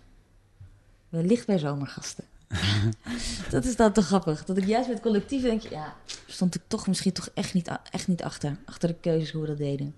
Wellicht 1.09 1.47
bij 1.47 1.59
zomergasten. 1.59 2.25
dat 3.51 3.65
is 3.65 3.77
dan 3.77 3.93
toch 3.93 4.07
grappig. 4.07 4.45
Dat 4.45 4.57
ik 4.57 4.67
juist 4.67 4.89
met 4.89 5.01
collectief 5.01 5.43
denk, 5.43 5.63
ja, 5.63 5.95
stond 6.27 6.55
ik 6.55 6.63
toch 6.67 6.87
misschien 6.87 7.13
toch 7.13 7.31
echt 7.35 7.55
niet, 7.55 7.71
echt 7.91 8.09
niet 8.09 8.23
achter. 8.23 8.57
Achter 8.65 8.89
de 8.89 8.97
keuzes 9.01 9.31
hoe 9.31 9.41
we 9.43 9.49
dat 9.49 9.59
deden. 9.59 9.95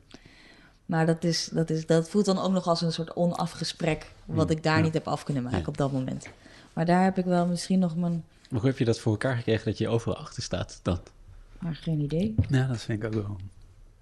Maar 0.88 1.06
dat, 1.06 1.24
is, 1.24 1.48
dat, 1.52 1.70
is, 1.70 1.86
dat 1.86 2.08
voelt 2.08 2.24
dan 2.24 2.38
ook 2.38 2.52
nog 2.52 2.66
als 2.66 2.80
een 2.80 2.92
soort 2.92 3.14
onafgesprek. 3.16 4.12
Wat 4.24 4.48
Hmm, 4.48 4.56
ik 4.56 4.62
daar 4.62 4.76
ja. 4.76 4.82
niet 4.82 4.94
heb 4.94 5.08
af 5.08 5.22
kunnen 5.24 5.42
maken 5.42 5.58
Ja. 5.58 5.64
op 5.66 5.76
dat 5.76 5.92
moment. 5.92 6.28
Maar 6.72 6.84
daar 6.86 7.04
heb 7.04 7.18
ik 7.18 7.24
wel 7.24 7.46
misschien 7.46 7.78
nog 7.78 7.96
mijn... 7.96 8.24
Maar 8.50 8.60
hoe 8.60 8.68
heb 8.68 8.78
je 8.78 8.84
dat 8.84 8.98
voor 8.98 9.12
elkaar 9.12 9.36
gekregen 9.36 9.64
dat 9.64 9.78
je 9.78 9.88
overal 9.88 10.16
achter 10.16 10.42
staat 10.42 10.80
dan? 10.82 10.98
Maar 11.58 11.74
geen 11.74 12.00
idee. 12.00 12.34
Ja, 12.48 12.66
dat 12.66 12.80
vind 12.82 13.02
ik 13.02 13.06
ook 13.06 13.14
wel. 13.22 13.36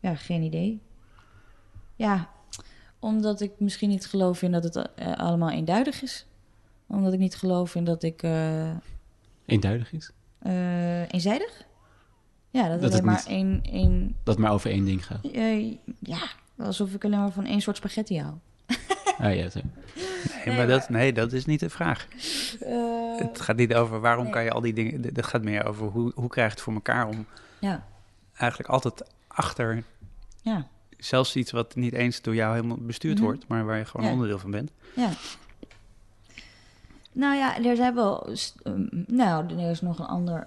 Ja, 0.01 0.15
geen 0.15 0.43
idee. 0.43 0.81
Ja, 1.97 2.29
omdat 2.99 3.41
ik 3.41 3.53
misschien 3.59 3.89
niet 3.89 4.07
geloof 4.07 4.43
in 4.43 4.53
dat 4.53 4.65
het 4.65 4.77
eh, 4.95 5.13
allemaal 5.17 5.51
eenduidig 5.51 6.03
is. 6.03 6.27
Omdat 6.87 7.13
ik 7.13 7.19
niet 7.19 7.37
geloof 7.37 7.75
in 7.75 7.85
dat 7.85 8.03
ik 8.03 8.23
eh, 8.23 8.71
Eenduidig 9.47 9.93
is? 9.93 10.11
eh, 10.39 11.13
eenzijdig. 11.13 11.65
Ja, 12.51 12.69
dat, 12.69 12.81
Dat 12.81 12.93
alleen 12.93 12.95
het 12.95 13.05
maar 13.05 13.25
één, 13.27 13.61
één... 13.63 14.17
Dat 14.23 14.35
het 14.35 14.45
maar 14.45 14.53
over 14.53 14.71
één 14.71 14.85
ding 14.85 15.07
gaat. 15.07 15.21
ja, 16.01 16.29
alsof 16.59 16.95
ik 16.95 17.05
alleen 17.05 17.19
maar 17.19 17.31
van 17.33 17.45
één 17.47 17.61
soort 17.61 17.77
spaghetti 17.77 18.21
hou. 18.21 18.35
Ah 19.19 19.35
ja, 19.35 19.49
zo. 19.51 19.61
Nee, 20.45 20.57
maar 20.57 20.67
dat, 20.67 20.89
nee, 20.89 21.13
dat 21.13 21.33
is 21.33 21.45
niet 21.47 21.61
de 21.61 21.71
vraag. 21.71 22.07
Eh, 22.61 23.19
Het 23.19 23.41
gaat 23.41 23.57
niet 23.57 23.75
over 23.75 24.01
waarom 24.01 24.23
nee. 24.25 24.33
kan 24.33 24.45
je 24.45 24.51
al 24.51 24.61
die 24.61 24.73
dingen... 24.73 25.03
Het 25.03 25.27
gaat 25.27 25.43
meer 25.43 25.67
over 25.67 25.87
hoe, 25.87 26.13
hoe 26.15 26.29
krijg 26.29 26.49
je 26.49 26.55
het 26.55 26.63
voor 26.63 26.75
elkaar 26.75 27.07
om 27.09 27.27
ja, 27.59 27.87
eigenlijk 28.37 28.71
altijd 28.71 29.03
achter... 29.27 29.83
ja, 30.43 30.67
Zelfs 30.99 31.37
iets 31.37 31.51
wat 31.51 31.75
niet 31.75 31.93
eens 31.93 32.23
door 32.23 32.35
jou 32.35 32.55
helemaal 32.55 32.77
bestuurd 32.81 33.15
Mhm. 33.17 33.25
wordt, 33.25 33.49
maar 33.49 33.65
waar 33.65 33.79
je 33.79 33.85
gewoon 33.85 34.07
Ja. 34.07 34.13
onderdeel 34.13 34.39
van 34.39 34.51
bent. 34.51 34.71
ja. 34.97 35.11
Nou 37.13 37.37
ja, 37.37 37.59
er 37.65 37.77
zijn 37.77 37.95
wel... 37.95 38.29
ehm, 38.63 38.87
nou, 39.07 39.55
er 39.59 39.71
is 39.71 39.81
nog 39.81 39.99
een 39.99 40.07
ander, 40.07 40.47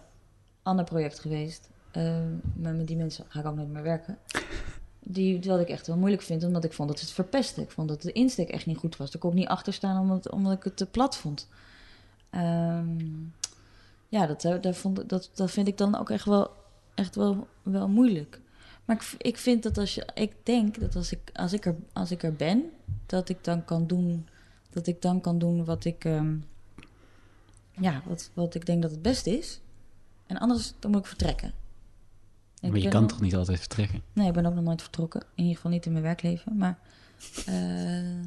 ander 0.63 0.85
project 0.85 1.19
geweest. 1.19 1.69
Ehm, 1.91 2.27
maar 2.55 2.73
met 2.73 2.87
die 2.87 2.97
mensen 2.97 3.25
ga 3.27 3.39
ik 3.39 3.45
ook 3.45 3.55
nooit 3.55 3.69
meer 3.69 3.83
werken. 3.83 4.17
Die, 5.11 5.39
wat 5.41 5.59
ik 5.59 5.69
echt 5.69 5.87
wel 5.87 5.97
moeilijk 5.97 6.21
vind, 6.21 6.43
omdat 6.43 6.63
ik 6.63 6.73
vond 6.73 6.89
dat 6.89 6.99
het 6.99 7.11
verpesten. 7.11 7.63
Ik 7.63 7.71
vond 7.71 7.87
dat 7.87 8.01
de 8.01 8.11
insteek 8.11 8.49
echt 8.49 8.65
niet 8.65 8.77
goed 8.77 8.97
was. 8.97 9.11
Daar 9.11 9.21
kon 9.21 9.31
ik 9.31 9.37
niet 9.37 9.47
achter 9.47 9.73
staan 9.73 10.01
omdat, 10.01 10.29
omdat 10.29 10.53
ik 10.53 10.63
het 10.63 10.77
te 10.77 10.85
plat 10.85 11.17
vond. 11.17 11.47
Ehm, 12.29 12.97
ja, 14.07 14.25
dat, 14.25 14.43
eh, 14.45 14.61
daar 14.61 14.73
vond, 14.73 15.09
dat, 15.09 15.29
dat 15.33 15.51
vind 15.51 15.67
ik 15.67 15.77
dan 15.77 15.95
ook 15.95 16.09
echt 16.09 16.25
wel, 16.25 16.51
echt 16.95 17.15
wel, 17.15 17.47
wel 17.63 17.87
moeilijk. 17.87 18.41
Maar 18.85 18.95
ik, 18.95 19.21
ik 19.21 19.37
vind 19.37 19.63
dat 19.63 19.77
als 19.77 19.95
je, 19.95 20.07
ik 20.13 20.35
denk 20.43 20.79
dat 20.79 20.95
als 20.95 21.11
ik, 21.11 21.19
als 21.33 21.53
ik, 21.53 21.65
er, 21.65 21.75
als 21.93 22.11
ik 22.11 22.23
er 22.23 22.33
ben, 22.33 22.71
dat 23.05 23.29
ik 23.29 23.43
dan 23.43 23.65
kan 23.65 23.87
doen, 23.87 24.27
dat 24.69 24.87
ik 24.87 25.01
dan 25.01 25.21
kan 25.21 25.37
doen 25.37 25.65
wat 25.65 25.85
ik, 25.85 26.05
ehm, 26.05 26.35
ja, 27.71 28.01
wat, 28.05 28.29
wat 28.33 28.55
ik 28.55 28.65
denk 28.65 28.81
dat 28.81 28.91
het 28.91 29.01
beste 29.01 29.37
is. 29.37 29.59
En 30.25 30.37
anders 30.37 30.73
dan 30.79 30.91
moet 30.91 30.99
ik 30.99 31.05
vertrekken. 31.05 31.53
Ik 32.61 32.69
maar 32.69 32.79
je 32.79 32.89
kan 32.89 33.01
nog- 33.01 33.09
toch 33.11 33.21
niet 33.21 33.35
altijd 33.35 33.59
vertrekken? 33.59 34.01
Nee, 34.13 34.27
ik 34.27 34.33
ben 34.33 34.45
ook 34.45 34.53
nog 34.53 34.63
nooit 34.63 34.81
vertrokken. 34.81 35.21
In 35.21 35.27
ieder 35.43 35.55
geval 35.55 35.71
niet 35.71 35.85
in 35.85 35.91
mijn 35.91 36.03
werkleven. 36.03 36.57
Maar 36.57 36.79
eh, 37.45 38.23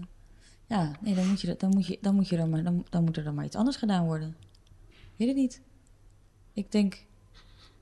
ja, 0.67 0.91
nee, 1.01 1.15
dan 1.15 1.29
moet, 1.29 1.41
je, 1.41 1.55
dan, 1.59 1.71
moet 1.71 1.87
je, 1.87 1.99
dan, 2.01 2.15
moet 2.15 2.29
je 2.29 2.37
er 2.37 2.49
maar, 2.49 2.63
dan, 2.63 2.87
dan 2.91 3.05
moet 3.05 3.17
er 3.17 3.25
dan 3.25 3.35
maar 3.35 3.45
iets 3.45 3.57
anders 3.57 3.77
gedaan 3.77 4.05
worden. 4.05 4.37
Weet 5.17 5.29
het 5.29 5.37
niet. 5.37 5.61
Ik 6.53 6.73
denk, 6.73 7.05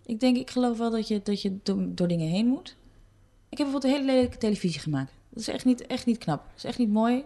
ik 0.06 0.20
denk, 0.20 0.36
ik 0.36 0.50
geloof 0.50 0.78
wel 0.78 0.90
dat 0.90 1.08
je, 1.08 1.20
dat 1.22 1.42
je 1.42 1.58
door, 1.62 1.94
door 1.94 2.08
dingen 2.08 2.28
heen 2.28 2.46
moet. 2.46 2.76
Ik 3.48 3.58
heb 3.58 3.66
bijvoorbeeld 3.66 3.84
een 3.84 4.00
hele 4.00 4.12
lelijke 4.12 4.38
televisie 4.38 4.80
gemaakt. 4.80 5.12
Dat 5.28 5.38
is 5.40 5.48
echt 5.48 5.64
niet, 5.64 5.86
echt 5.86 6.06
niet 6.06 6.18
knap. 6.18 6.44
Dat 6.48 6.56
is 6.56 6.64
echt 6.64 6.78
niet 6.78 6.90
mooi. 6.90 7.24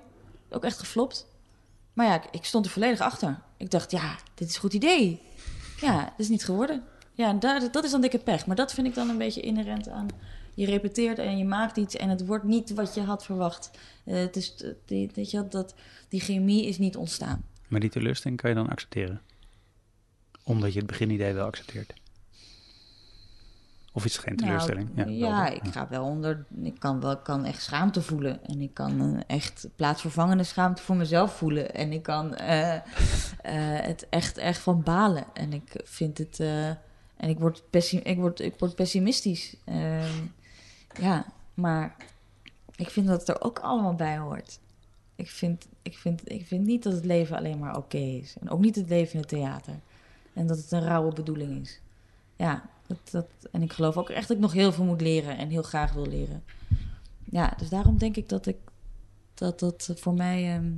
Ook 0.51 0.64
echt 0.64 0.79
geflopt. 0.79 1.27
Maar 1.93 2.07
ja, 2.07 2.14
ik, 2.22 2.29
ik 2.31 2.45
stond 2.45 2.64
er 2.64 2.70
volledig 2.70 3.01
achter. 3.01 3.41
Ik 3.57 3.70
dacht, 3.70 3.91
ja, 3.91 4.18
dit 4.35 4.49
is 4.49 4.55
een 4.55 4.61
goed 4.61 4.75
idee. 4.75 5.20
Ja, 5.81 6.03
dat 6.05 6.12
is 6.16 6.29
niet 6.29 6.45
geworden. 6.45 6.85
Ja, 7.15 7.33
daar, 7.33 7.71
dat 7.73 7.85
is 7.85 7.91
dan 7.91 8.01
dikke 8.01 8.19
pech. 8.19 8.47
Maar 8.47 8.57
dat 8.57 8.73
vind 8.73 8.87
ik 8.87 8.95
dan 8.95 9.09
een 9.09 9.19
beetje 9.19 9.41
inherent 9.41 9.89
aan. 9.89 10.09
Je 10.55 10.67
repeteert 10.67 11.19
en 11.19 11.39
je 11.39 11.45
maakt 11.45 11.77
iets 11.77 11.97
en 11.97 12.09
het 12.09 12.27
wordt 12.27 12.45
niet 12.45 12.75
wat 12.75 12.95
je 12.95 13.01
had 13.01 13.25
verwacht. 13.25 13.71
Eh, 14.05 14.15
het 14.17 14.37
is, 14.37 14.55
eh, 14.55 14.71
die, 14.85 15.11
weet 15.15 15.31
je, 15.31 15.49
dat, 15.49 15.75
die 16.09 16.21
chemie 16.21 16.67
is 16.67 16.79
niet 16.79 16.97
ontstaan. 16.97 17.45
Maar 17.69 17.81
die 17.81 17.91
teleurstelling 17.91 18.41
kan 18.41 18.51
je 18.51 18.57
dan 18.57 18.69
accepteren? 18.69 19.21
Omdat 20.43 20.73
je 20.73 20.79
het 20.79 20.89
beginidee 20.89 21.33
wel 21.33 21.47
accepteert? 21.47 21.93
Of 23.93 24.05
is 24.05 24.12
het 24.12 24.23
geen 24.23 24.37
teleurstelling? 24.37 24.95
Nou, 24.95 25.09
wel, 25.09 25.17
ja, 25.17 25.45
toch? 25.45 25.55
ik 25.55 25.73
ga 25.73 25.89
wel 25.89 26.05
onder. 26.05 26.45
Ik 26.62 26.79
kan 26.79 27.01
wel 27.01 27.17
kan 27.17 27.45
echt 27.45 27.62
schaamte 27.62 28.03
voelen. 28.03 28.45
En 28.45 28.61
ik 28.61 28.75
kan 28.75 29.01
eh, 29.01 29.21
echt 29.37 29.69
plaatsvervangende 29.77 30.45
schaamte 30.45 30.83
voor 30.83 30.97
mezelf 30.97 31.37
voelen. 31.37 31.75
En 31.75 31.93
ik 31.93 32.03
kan 32.03 32.35
het 33.89 34.07
echt, 34.11 34.39
echt 34.39 34.59
van 34.59 34.83
balen. 34.83 35.25
En 35.33 35.53
ik 35.53 35.81
vind 35.85 36.19
het. 36.19 36.41
En 37.17 37.29
ik 37.29 37.39
word, 37.39 37.62
pessim, 37.71 38.01
ik 38.05 38.17
word, 38.17 38.41
ik 38.41 38.55
word 38.59 38.75
pessimistisch. 38.75 39.57
Ehm, 39.65 40.12
ja, 41.01 41.27
maar 41.55 41.97
ik 42.77 42.91
vind 42.91 43.07
dat 43.07 43.21
het 43.21 43.29
er 43.29 43.43
ook 43.43 43.59
allemaal 43.59 43.95
bij 43.95 44.19
hoort. 44.19 44.59
Ik 45.17 45.31
vind, 45.31 45.67
ik, 45.83 45.99
vind, 45.99 46.31
ik 46.31 46.47
vind 46.47 46.67
niet 46.67 46.83
dat 46.83 46.93
het 46.93 47.05
leven 47.05 47.37
alleen 47.37 47.59
maar 47.59 47.77
oké 47.77 47.97
is. 47.99 48.37
En 48.41 48.51
ook 48.51 48.61
niet 48.61 48.77
het 48.77 48.89
leven 48.89 49.12
in 49.12 49.19
het 49.21 49.29
theater. 49.29 49.75
En 50.33 50.47
dat 50.47 50.57
het 50.59 50.73
een 50.73 50.85
rauwe 50.85 51.12
bedoeling 51.12 51.61
is. 51.61 51.81
Ja, 52.37 52.71
dat, 52.87 52.99
dat, 53.11 53.27
en 53.53 53.62
ik 53.62 53.73
geloof 53.73 53.97
ook 53.97 54.11
echt 54.11 54.29
dat 54.29 54.37
ik 54.37 54.43
nog 54.43 54.53
heel 54.53 54.73
veel 54.73 54.85
moet 54.85 55.01
leren 55.01 55.39
en 55.39 55.49
heel 55.49 55.62
graag 55.62 55.93
wil 55.93 56.07
leren. 56.07 56.45
Ja, 57.25 57.55
dus 57.59 57.69
daarom 57.69 57.99
denk 57.99 58.17
ik 58.17 58.29
dat 58.29 58.47
ik 58.47 58.57
dat 59.35 59.59
dat 59.59 59.93
voor 59.95 60.15
mij. 60.15 60.55
ehm, 60.55 60.71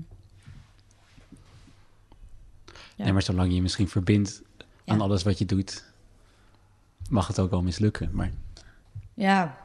Ja. 2.96 3.04
Nee, 3.04 3.12
maar 3.12 3.22
zolang 3.22 3.48
je 3.48 3.54
je 3.54 3.62
misschien 3.62 3.88
verbindt 3.88 4.42
aan 4.84 4.96
Ja. 4.96 5.02
alles 5.02 5.22
wat 5.22 5.38
je 5.38 5.44
doet, 5.46 5.84
mag 7.10 7.26
het 7.26 7.38
ook 7.38 7.50
wel 7.50 7.62
mislukken. 7.62 8.08
Maar 8.12 8.30
ja, 9.14 9.58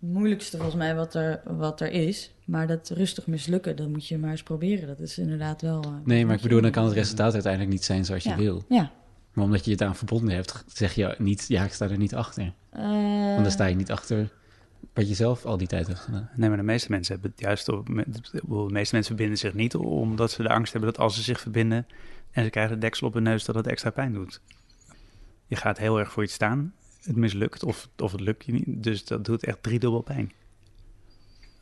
het 0.00 0.10
moeilijkste 0.10 0.56
volgens 0.56 0.76
mij 0.76 0.94
wat 0.94 1.14
er, 1.14 1.40
wat 1.44 1.80
er 1.80 1.90
is. 1.92 2.34
Maar 2.44 2.66
dat 2.66 2.90
rustig 2.94 3.26
mislukken, 3.26 3.76
dat 3.76 3.88
moet 3.88 4.06
je 4.06 4.18
maar 4.18 4.30
eens 4.30 4.42
proberen. 4.42 4.86
Dat 4.88 4.98
is 5.00 5.18
inderdaad 5.18 5.62
wel. 5.62 5.82
eh, 5.82 5.90
nee, 6.04 6.26
maar 6.26 6.36
ik 6.36 6.42
bedoel, 6.42 6.60
dan 6.60 6.70
kan 6.70 6.84
het 6.84 6.92
resultaat 6.94 7.32
uiteindelijk 7.32 7.72
niet 7.72 7.84
zijn 7.84 8.04
zoals 8.04 8.22
je 8.24 8.34
wil. 8.34 8.64
Ja. 8.68 8.90
Maar 9.32 9.44
omdat 9.44 9.64
je 9.64 9.70
het 9.70 9.82
aan 9.82 9.96
verbonden 9.96 10.34
hebt, 10.34 10.64
zeg 10.66 10.94
je 10.94 11.14
niet, 11.18 11.44
ja, 11.48 11.64
ik 11.64 11.72
sta 11.72 11.88
er 11.88 11.98
niet 11.98 12.14
achter. 12.14 12.52
Eh, 12.70 12.82
Want 13.32 13.42
dan 13.42 13.50
sta 13.50 13.64
je 13.66 13.74
niet 13.74 13.90
achter 13.90 14.30
wat 14.94 15.08
je 15.08 15.14
zelf 15.14 15.44
al 15.44 15.56
die 15.56 15.66
tijd 15.66 15.86
hebt 15.86 15.98
gedaan. 15.98 16.30
Nee, 16.36 16.48
maar 16.48 16.58
de 16.58 16.64
meeste 16.64 16.90
mensen 16.90 17.12
hebben 17.14 17.30
het 17.30 17.40
juist 17.40 17.68
op. 17.68 17.86
De 17.86 18.66
meeste 18.68 18.94
mensen 18.94 19.04
verbinden 19.04 19.38
zich 19.38 19.54
niet 19.54 19.74
omdat 19.74 20.30
ze 20.30 20.42
de 20.42 20.48
angst 20.48 20.72
hebben 20.72 20.92
dat 20.92 21.00
als 21.00 21.14
ze 21.14 21.22
zich 21.22 21.40
verbinden 21.40 21.86
en 22.30 22.44
ze 22.44 22.50
krijgen 22.50 22.74
de 22.74 22.80
deksel 22.80 23.06
op 23.06 23.14
hun 23.14 23.22
neus, 23.22 23.44
dat 23.44 23.54
het 23.54 23.66
extra 23.66 23.90
pijn 23.90 24.12
doet. 24.12 24.40
Je 25.52 25.58
gaat 25.58 25.78
heel 25.78 25.98
erg 25.98 26.12
voor 26.12 26.22
iets 26.22 26.34
staan, 26.34 26.74
het 27.02 27.16
mislukt 27.16 27.62
of, 27.62 27.88
of 27.96 28.12
het 28.12 28.20
lukt 28.20 28.44
je 28.44 28.52
niet, 28.52 28.64
dus 28.66 29.04
dat 29.04 29.24
doet 29.24 29.44
echt 29.44 29.62
driedubbel 29.62 30.00
pijn. 30.00 30.32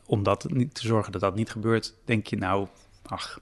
Om 0.06 0.22
dat 0.22 0.50
niet 0.50 0.74
te 0.74 0.86
zorgen 0.86 1.12
dat 1.12 1.20
dat 1.20 1.34
niet 1.34 1.50
gebeurt, 1.50 1.94
denk 2.04 2.26
je 2.26 2.36
nou, 2.36 2.68
ach, 3.02 3.40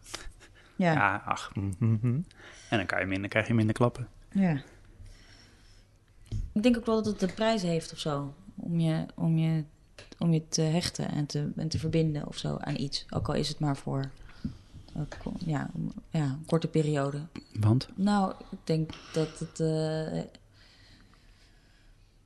ja. 0.76 0.92
ja, 0.92 1.22
ach, 1.24 1.54
mm, 1.54 1.74
mm, 1.78 1.98
mm. 2.02 2.24
en 2.70 2.76
dan 2.76 2.86
kan 2.86 3.00
je 3.00 3.06
minder, 3.06 3.28
krijg 3.30 3.46
je 3.46 3.54
minder 3.54 3.74
klappen. 3.74 4.08
Ja. 4.30 4.62
Ik 6.52 6.62
denk 6.62 6.76
ook 6.76 6.86
wel 6.86 7.02
dat 7.02 7.12
het 7.12 7.22
een 7.22 7.34
prijs 7.34 7.62
heeft 7.62 7.92
of 7.92 7.98
zo. 7.98 8.34
Om 8.54 8.80
je, 8.80 9.06
om 9.14 9.38
je, 9.38 9.64
om 10.18 10.32
je 10.32 10.48
te 10.48 10.62
hechten 10.62 11.08
en 11.08 11.26
te, 11.26 11.52
en 11.56 11.68
te 11.68 11.78
verbinden 11.78 12.26
of 12.26 12.36
zo 12.36 12.56
aan 12.56 12.76
iets. 12.76 13.06
Ook 13.10 13.28
al 13.28 13.34
is 13.34 13.48
het 13.48 13.58
maar 13.58 13.76
voor 13.76 14.10
ja, 15.46 15.70
om- 15.74 15.92
ja, 16.10 16.22
een 16.24 16.44
korte 16.46 16.68
periode. 16.68 17.26
Want? 17.60 17.88
Nou, 17.94 18.34
ik 18.50 18.58
denk 18.64 18.90
dat 19.12 19.38
het. 19.38 19.60
eh, 19.60 20.22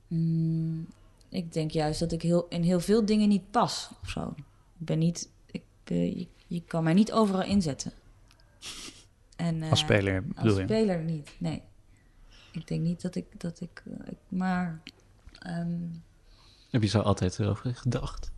mm, 0.07 0.87
ik 1.29 1.53
denk 1.53 1.71
juist 1.71 1.99
dat 1.99 2.11
ik 2.11 2.21
heel, 2.21 2.45
in 2.49 2.63
heel 2.63 2.79
veel 2.79 3.05
dingen 3.05 3.29
niet 3.29 3.51
pas 3.51 3.89
of 4.01 4.09
zo. 4.09 4.33
Ik 4.37 4.85
ben 4.85 4.99
niet. 4.99 5.29
Ik, 5.45 5.63
eh, 5.83 6.17
je, 6.17 6.27
je 6.47 6.61
kan 6.67 6.83
mij 6.83 6.93
niet 6.93 7.11
overal 7.11 7.43
inzetten. 7.43 7.91
En, 9.35 9.61
Als 9.63 9.79
eh, 9.81 9.85
speler 9.85 10.15
als 10.15 10.43
bedoel 10.43 10.59
je? 10.59 10.63
speler 10.65 11.03
niet, 11.03 11.29
nee. 11.37 11.61
Ik 12.51 12.67
denk 12.67 12.81
niet 12.81 13.01
dat 13.01 13.15
ik, 13.15 13.25
dat 13.41 13.61
ik, 13.61 13.83
eh, 13.85 14.07
ik 14.11 14.17
maar... 14.27 14.81
ehm, 15.39 15.77
Heb 16.69 16.81
je 16.81 16.87
zo 16.87 16.99
altijd 16.99 17.39
erover 17.39 17.75
gedacht? 17.75 18.31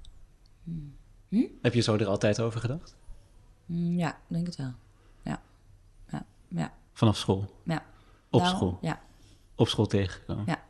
Hm? 1.30 1.46
Heb 1.62 1.74
je 1.74 1.82
zo 1.82 1.96
er 1.96 2.06
altijd 2.08 2.42
over 2.42 2.60
gedacht? 2.60 2.96
Mm, 3.66 3.98
ja, 3.98 4.10
ik 4.10 4.16
denk 4.28 4.46
het 4.46 4.56
wel. 4.56 4.74
Ja, 5.24 5.42
ja, 6.12 6.26
ja. 6.48 6.74
Vanaf 6.94 7.18
school? 7.18 7.56
Ja. 7.64 7.86
Op 8.30 8.40
Daarom- 8.40 8.58
school? 8.60 8.78
Ja, 8.82 9.00
Op 9.56 9.68
school 9.68 9.86
tegengekomen? 9.88 10.44
Ja. 10.48 10.64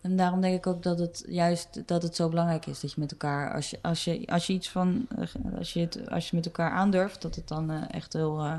en 0.00 0.16
daarom 0.16 0.40
denk 0.40 0.56
ik 0.56 0.66
ook 0.66 0.82
dat 0.82 0.98
het 0.98 1.24
juist 1.28 1.86
dat 1.88 2.02
het 2.02 2.16
zo 2.16 2.28
belangrijk 2.28 2.66
is 2.66 2.80
dat 2.80 2.92
je 2.92 3.00
met 3.00 3.10
elkaar, 3.12 3.54
als 3.54 3.70
je, 3.70 3.78
als 3.82 4.04
je, 4.04 4.26
als 4.26 4.46
je 4.46 4.52
iets 4.52 4.68
van, 4.68 5.06
als 5.58 5.72
je 5.72 5.80
het, 5.80 6.10
als 6.10 6.30
je 6.30 6.36
met 6.36 6.46
elkaar 6.46 6.70
aandurft, 6.70 7.22
dat 7.22 7.34
het 7.34 7.48
dan 7.48 7.70
eh, 7.70 7.82
echt 7.90 8.12
heel, 8.12 8.40
eh, 8.44 8.58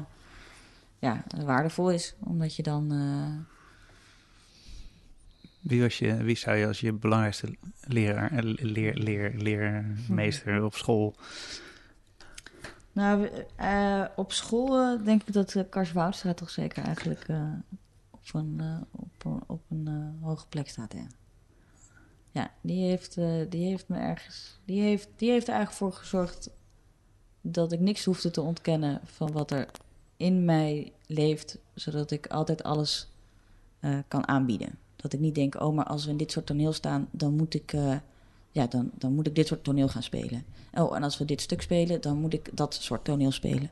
ja, 1.00 1.24
waardevol 1.46 1.92
is, 1.92 2.14
omdat 2.20 2.56
je 2.56 2.64
dan, 2.64 2.92
eh, 2.92 3.46
Wie, 5.60 5.82
was 5.82 5.98
je, 5.98 6.16
wie 6.24 6.38
zou 6.38 6.58
je 6.58 6.68
als 6.68 6.80
je 6.80 6.94
belangrijkste 6.94 7.56
leraar, 7.82 8.44
leer, 8.44 8.94
leer, 8.98 9.34
leermeester 9.38 10.64
op 10.64 10.76
school... 10.76 11.16
Nou, 12.92 13.30
eh, 13.56 14.06
op 14.16 14.32
school 14.32 14.78
eh, 14.78 15.06
denk 15.06 15.24
ik 15.24 15.34
dat 15.34 15.54
uh, 15.54 15.64
Kars 15.70 15.92
Woudstraat 15.92 16.38
toch 16.38 16.50
zeker 16.50 16.84
eigenlijk 16.84 17.28
eh, 17.28 17.54
op 18.12 18.34
een, 18.34 18.56
eh, 18.60 18.82
op 18.92 19.26
een, 19.26 19.44
op 19.48 19.62
een 19.70 19.88
eh, 19.88 20.28
hoge 20.28 20.48
plek 20.48 20.70
staat. 20.70 20.94
Ja, 20.94 21.08
ja 22.32 22.52
die, 22.62 22.84
heeft, 22.86 23.18
eh, 23.18 23.42
die 23.50 23.66
heeft 23.66 23.88
me 23.88 23.98
ergens. 23.98 24.60
Die 24.66 24.82
heeft, 24.82 25.10
die 25.16 25.30
heeft 25.32 25.48
er 25.48 25.54
eigenlijk 25.54 25.84
voor 25.84 26.00
gezorgd 26.00 26.50
dat 27.42 27.72
ik 27.72 27.80
niks 27.80 28.06
hoefde 28.06 28.32
te 28.32 28.42
ontkennen 28.42 29.02
van 29.04 29.32
wat 29.32 29.52
er 29.52 29.70
in 30.18 30.46
mij 30.46 30.94
leeft, 31.06 31.58
zodat 31.74 32.12
ik 32.12 32.28
altijd 32.28 32.64
alles 32.64 33.10
eh, 33.80 33.98
kan 34.08 34.28
aanbieden. 34.28 34.78
Dat 34.96 35.14
ik 35.14 35.20
niet 35.20 35.36
denk, 35.36 35.62
oh, 35.62 35.76
maar 35.76 35.86
als 35.86 36.06
we 36.06 36.12
in 36.12 36.18
dit 36.18 36.32
soort 36.32 36.46
toneel 36.46 36.74
staan, 36.74 37.08
dan 37.12 37.36
moet 37.36 37.54
ik, 37.54 37.74
eh, 37.74 37.98
ja, 38.52 38.68
dan, 38.68 38.92
dan 38.98 39.14
moet 39.14 39.28
ik 39.28 39.36
dit 39.36 39.48
soort 39.48 39.64
toneel 39.64 39.88
gaan 39.88 40.04
spelen. 40.04 40.44
Oh, 40.74 40.96
en 40.96 41.04
als 41.04 41.18
we 41.18 41.26
dit 41.26 41.42
stuk 41.42 41.62
spelen, 41.62 42.02
dan 42.02 42.18
moet 42.18 42.34
ik 42.34 42.58
dat 42.58 42.74
soort 42.74 43.04
toneel 43.04 43.32
spelen. 43.32 43.70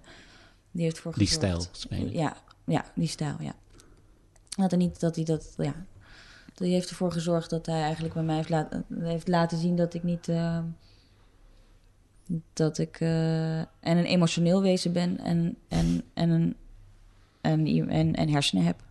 Die 0.72 0.84
heeft 0.84 1.00
voor 1.00 1.14
Die 1.18 1.28
stijl 1.28 1.66
spelen. 1.72 2.12
Ja, 2.12 2.38
ja, 2.66 2.86
die 2.96 3.08
stijl, 3.08 3.36
ja. 3.40 3.56
Dat 4.50 4.72
er 4.72 4.78
niet 4.78 5.00
dat 5.00 5.16
hij 5.16 5.26
dat, 5.26 5.54
ja. 5.58 5.86
Die 6.54 6.74
heeft 6.74 6.90
ervoor 6.90 7.12
gezorgd 7.12 7.50
dat 7.50 7.66
hij 7.66 7.82
eigenlijk 7.82 8.14
bij 8.14 8.24
mij 8.24 8.36
heeft, 8.36 8.50
laten 8.50 8.86
heeft 8.94 9.28
laten 9.28 9.58
zien 9.58 9.76
dat 9.76 9.94
ik 9.94 10.04
niet. 10.04 10.28
eh, 10.28 10.60
dat 12.54 12.78
ik 12.78 13.00
eh, 13.00 13.60
en 13.60 13.68
een 13.80 14.06
emotioneel 14.06 14.62
wezen 14.62 14.94
ben 14.94 15.18
en, 15.20 15.58
en, 15.68 16.04
en, 16.14 16.30
een, 16.30 16.56
en, 17.42 17.90
en, 17.90 18.16
en 18.16 18.30
hersenen 18.30 18.66
heb. 18.66 18.84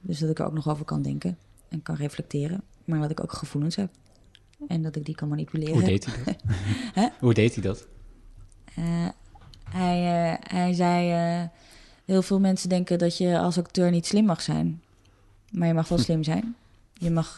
Dus 0.00 0.18
dat 0.18 0.30
ik 0.30 0.38
er 0.38 0.46
ook 0.46 0.52
nog 0.52 0.68
over 0.68 0.84
kan 0.84 1.02
denken 1.02 1.38
en 1.68 1.82
kan 1.82 1.94
reflecteren. 1.94 2.62
Maar 2.84 3.00
dat 3.00 3.10
ik 3.10 3.22
ook 3.22 3.32
gevoelens 3.32 3.76
heb. 3.76 3.90
En 4.68 4.82
dat 4.82 4.96
ik 4.96 5.04
die 5.04 5.14
kan 5.14 5.28
manipuleren. 5.28 5.74
Hoe 5.74 5.84
deed 5.84 6.04
hij 6.04 6.24
dat? 6.24 7.12
Hoe 7.20 7.34
deed 7.34 7.54
hij 7.54 7.62
dat? 7.62 7.86
Eh, 8.76 9.08
hij, 9.64 10.30
eh, 10.32 10.50
hij 10.50 10.72
zei: 10.72 11.10
eh, 11.10 11.48
Heel 12.04 12.22
veel 12.22 12.40
mensen 12.40 12.68
denken 12.68 12.98
dat 12.98 13.16
je 13.16 13.38
als 13.38 13.58
acteur 13.58 13.90
niet 13.90 14.06
slim 14.06 14.24
mag 14.24 14.42
zijn. 14.42 14.82
Maar 15.50 15.68
je 15.68 15.74
mag 15.74 15.88
wel 15.88 15.98
slim 16.08 16.22
zijn. 16.22 16.56
Je 16.92 17.10
mag 17.10 17.36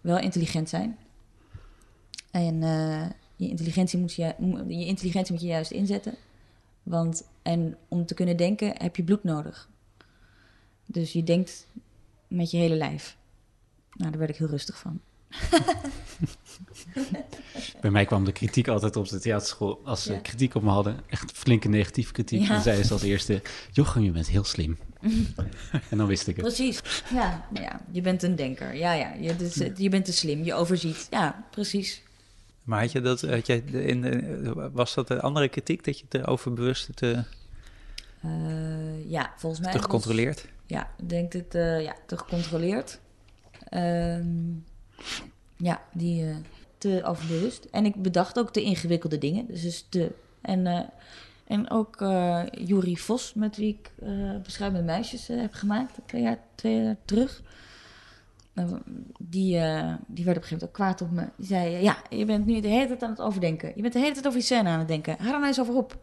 wel 0.00 0.18
intelligent 0.18 0.68
zijn. 0.68 0.96
En 2.30 2.60
je, 3.36 3.48
intelligentie 3.48 3.98
moet 3.98 4.14
je, 4.14 4.34
je 4.68 4.86
intelligentie 4.86 5.32
moet 5.32 5.42
je 5.42 5.48
juist 5.48 5.70
inzetten. 5.70 6.14
Want, 6.82 7.24
en 7.42 7.76
om 7.88 8.06
te 8.06 8.14
kunnen 8.14 8.36
denken 8.36 8.72
heb 8.82 8.96
je 8.96 9.02
bloed 9.04 9.24
nodig. 9.24 9.68
Dus 10.86 11.12
je 11.12 11.24
denkt 11.24 11.66
met 12.28 12.50
je 12.50 12.56
hele 12.56 12.74
lijf. 12.74 13.16
Nou, 13.92 14.10
daar 14.10 14.18
werd 14.18 14.30
ik 14.30 14.36
heel 14.36 14.48
rustig 14.48 14.78
van. 14.78 15.00
Bij 17.80 17.90
mij 17.90 18.04
kwam 18.04 18.24
de 18.24 18.32
kritiek 18.32 18.68
altijd 18.68 18.96
op 18.96 19.08
de 19.08 19.18
theaterschool. 19.20 19.80
Als 19.84 20.02
ze 20.02 20.12
Ja. 20.12 20.18
kritiek 20.18 20.54
op 20.54 20.62
me 20.62 20.70
hadden, 20.70 21.00
echt 21.06 21.32
flinke 21.32 21.68
negatieve 21.68 22.12
kritiek. 22.12 22.40
Ja. 22.42 22.48
Dan 22.48 22.62
zeiden 22.62 22.84
ze 22.84 22.92
als 22.92 23.02
eerste, 23.02 23.42
Jochem, 23.72 24.02
je 24.02 24.10
bent 24.10 24.28
heel 24.28 24.44
slim. 24.44 24.78
en 25.90 25.98
dan 25.98 26.06
wist 26.06 26.26
ik 26.26 26.36
het. 26.36 26.44
Precies. 26.44 26.80
Ja, 27.14 27.46
ja 27.54 27.80
je 27.90 28.00
bent 28.00 28.22
een 28.22 28.36
denker. 28.36 28.74
Ja, 28.74 28.92
ja. 28.92 29.14
Je, 29.20 29.36
dus, 29.36 29.54
je 29.76 29.88
bent 29.88 30.04
te 30.04 30.12
slim. 30.12 30.44
Je 30.44 30.54
overziet. 30.54 31.06
Ja, 31.10 31.44
precies. 31.50 32.02
Maar 32.62 32.80
had 32.80 32.92
je 32.92 33.00
dat, 33.00 33.20
had 33.20 33.46
jij 33.46 33.58
in 33.72 34.00
de, 34.02 34.70
was 34.72 34.94
dat 34.94 35.08
de 35.08 35.20
andere 35.20 35.48
kritiek, 35.48 35.84
dat 35.84 35.98
je 35.98 36.04
het 36.08 36.14
erover 36.22 36.52
bewust 36.52 36.88
te, 36.96 37.24
Eh, 38.22 39.10
ja, 39.10 39.32
volgens 39.36 39.60
mij. 39.62 39.70
te 39.70 39.76
was- 39.76 39.86
gecontroleerd? 39.86 40.46
Ja, 40.66 40.90
ik 40.98 41.08
denk 41.08 41.32
het 41.32 41.54
eh, 41.54 41.82
ja, 41.82 41.96
te 42.06 42.18
gecontroleerd. 42.18 42.98
Ehm, 43.68 44.26
ja, 45.56 45.82
die 45.92 46.24
eh, 46.24 46.36
te 46.78 47.00
overbewust. 47.04 47.64
En 47.64 47.84
ik 47.84 48.02
bedacht 48.02 48.38
ook 48.38 48.52
te 48.52 48.62
ingewikkelde 48.62 49.18
dingen. 49.18 49.46
Dus, 49.46 49.62
dus 49.62 49.86
te. 49.88 50.12
En, 50.40 50.66
eh, 50.66 50.80
en 51.44 51.70
ook 51.70 52.00
eh 52.00 52.42
Juri 52.52 52.96
Vos, 52.96 53.34
met 53.34 53.56
wie 53.56 53.78
ik 53.80 53.92
Beschuimende 54.42 54.86
Meisjes 54.86 55.26
heb 55.26 55.54
gemaakt, 55.54 55.98
twee 56.06 56.22
jaar, 56.22 56.38
twee 56.54 56.82
jaar 56.82 56.96
terug. 57.04 57.42
Eh, 58.54 58.64
die, 59.18 59.60
die 60.06 60.24
werd 60.24 60.36
op 60.36 60.42
een 60.42 60.48
gegeven 60.48 60.48
moment 60.48 60.62
ook 60.62 60.72
kwaad 60.72 61.00
op 61.00 61.10
me. 61.10 61.28
Die 61.36 61.46
zei: 61.46 61.82
Ja, 61.82 61.96
je 62.10 62.24
bent 62.24 62.46
nu 62.46 62.60
de 62.60 62.68
hele 62.68 62.86
tijd 62.86 63.02
aan 63.02 63.10
het 63.10 63.20
overdenken. 63.20 63.72
Je 63.74 63.82
bent 63.82 63.92
de 63.92 63.98
hele 63.98 64.12
tijd 64.12 64.26
over 64.26 64.38
die 64.38 64.46
scène 64.46 64.68
aan 64.68 64.78
het 64.78 64.88
denken. 64.88 65.16
Ga 65.18 65.24
er 65.24 65.30
nou 65.30 65.46
eens 65.46 65.60
over 65.60 65.74
op. 65.74 65.98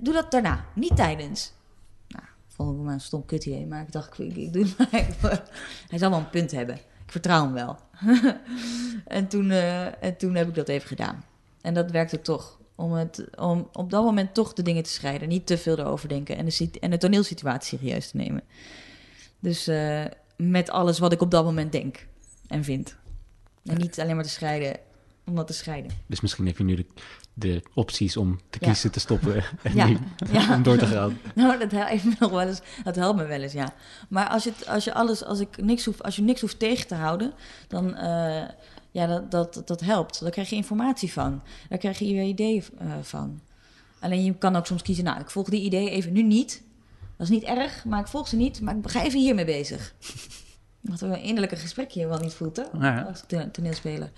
Doe 0.00 0.14
dat 0.14 0.30
daarna, 0.30 0.64
niet 0.74 0.96
tijdens. 0.96 1.52
Nou, 2.08 2.24
vond 2.46 2.76
ik 2.76 2.84
maar 2.84 2.94
een 2.94 3.00
stom 3.00 3.24
kut 3.24 3.46
idee, 3.46 3.66
maar 3.66 3.82
ik 3.82 3.92
dacht, 3.92 4.18
ik, 4.18 4.36
ik 4.36 4.52
doe 4.52 4.64
het 4.64 4.78
maar. 5.22 5.42
Hij 5.90 5.98
zal 5.98 6.10
wel 6.10 6.18
een 6.18 6.30
punt 6.30 6.50
hebben. 6.50 6.78
Ik 7.06 7.12
vertrouw 7.12 7.42
hem 7.42 7.52
wel. 7.52 7.78
en, 9.18 9.28
toen, 9.28 9.50
eh, 9.50 10.04
en 10.04 10.16
toen 10.16 10.34
heb 10.34 10.48
ik 10.48 10.54
dat 10.54 10.68
even 10.68 10.88
gedaan. 10.88 11.24
En 11.60 11.74
dat 11.74 11.90
werkte 11.90 12.20
toch. 12.20 12.58
Om, 12.74 12.92
het, 12.92 13.24
om 13.38 13.68
op 13.72 13.90
dat 13.90 14.04
moment 14.04 14.34
toch 14.34 14.52
de 14.52 14.62
dingen 14.62 14.82
te 14.82 14.90
scheiden. 14.90 15.28
Niet 15.28 15.46
te 15.46 15.58
veel 15.58 15.78
erover 15.78 16.08
denken. 16.08 16.36
En 16.36 16.44
de, 16.44 16.70
en 16.80 16.90
de 16.90 16.98
toneelsituatie 16.98 17.78
serieus 17.78 18.10
te 18.10 18.16
nemen. 18.16 18.42
Dus 19.40 19.66
eh, 19.66 20.04
met 20.36 20.70
alles 20.70 20.98
wat 20.98 21.12
ik 21.12 21.20
op 21.20 21.30
dat 21.30 21.44
moment 21.44 21.72
denk 21.72 22.06
en 22.48 22.64
vind. 22.64 22.96
En 23.64 23.76
niet 23.76 24.00
alleen 24.00 24.14
maar 24.14 24.24
te 24.24 24.30
scheiden 24.30 24.76
om 25.26 25.34
dat 25.34 25.46
te 25.46 25.52
scheiden. 25.52 25.90
Dus 26.06 26.20
misschien 26.20 26.46
heb 26.46 26.58
je 26.58 26.64
nu 26.64 26.74
de, 26.76 26.86
de 27.34 27.62
opties 27.74 28.16
om 28.16 28.40
te 28.50 28.58
Ja. 28.60 28.66
kiezen, 28.66 28.90
te 28.90 29.00
stoppen 29.00 29.34
en 29.62 29.74
Ja, 29.74 29.86
nu 29.86 29.98
ja. 30.32 30.54
om 30.56 30.62
door 30.62 30.76
te 30.76 30.86
gaan. 30.86 31.18
Nou, 31.34 31.58
dat 31.58 31.70
helpt 31.70 32.04
me 32.04 32.14
nog 32.18 32.30
wel 32.30 32.40
eens. 32.48 32.60
Dat 32.84 32.96
helpt 32.96 33.18
me 33.18 33.24
wel 33.26 33.40
eens, 33.42 33.52
ja. 33.52 33.74
Maar 34.08 34.28
als 34.28 34.44
je, 34.44 34.52
als 34.66 34.84
je 34.84 34.94
alles, 34.94 35.24
als 35.24 35.40
ik 35.40 35.62
niks 35.62 35.84
hoef, 35.84 36.00
als 36.00 36.16
je 36.16 36.22
niks 36.22 36.40
hoeft 36.40 36.58
tegen 36.58 36.86
te 36.86 36.94
houden, 36.94 37.32
dan 37.68 37.86
uh, 37.88 38.44
ja, 38.90 39.06
dat, 39.06 39.30
dat, 39.30 39.62
dat 39.66 39.80
helpt. 39.80 40.20
Daar 40.20 40.30
krijg 40.30 40.50
je 40.50 40.56
informatie 40.56 41.12
van. 41.12 41.42
Daar 41.68 41.78
krijg 41.78 41.98
je 41.98 42.08
je 42.08 42.22
ideeën 42.22 42.64
uh, 42.82 42.92
van. 43.02 43.40
Alleen 44.00 44.24
je 44.24 44.34
kan 44.34 44.56
ook 44.56 44.66
soms 44.66 44.82
kiezen, 44.82 45.04
nou, 45.04 45.20
ik 45.20 45.30
volg 45.30 45.48
die 45.48 45.62
idee 45.62 45.90
even 45.90 46.12
nu 46.12 46.22
niet. 46.22 46.62
Dat 47.16 47.26
is 47.26 47.32
niet 47.34 47.42
erg, 47.44 47.84
maar 47.84 48.00
ik 48.00 48.06
volg 48.06 48.28
ze 48.28 48.36
niet. 48.36 48.60
Maar 48.60 48.76
ik 48.76 48.90
ga 48.90 49.02
even 49.02 49.20
hiermee 49.20 49.44
bezig. 49.44 49.94
Wat 50.80 51.00
een 51.00 51.20
innerlijke 51.20 51.56
gesprekje 51.56 52.06
wel 52.06 52.18
niet 52.18 52.32
voelt, 52.32 52.56
hè? 52.56 52.62
Als 53.04 53.22
toneelspeler. 53.52 54.10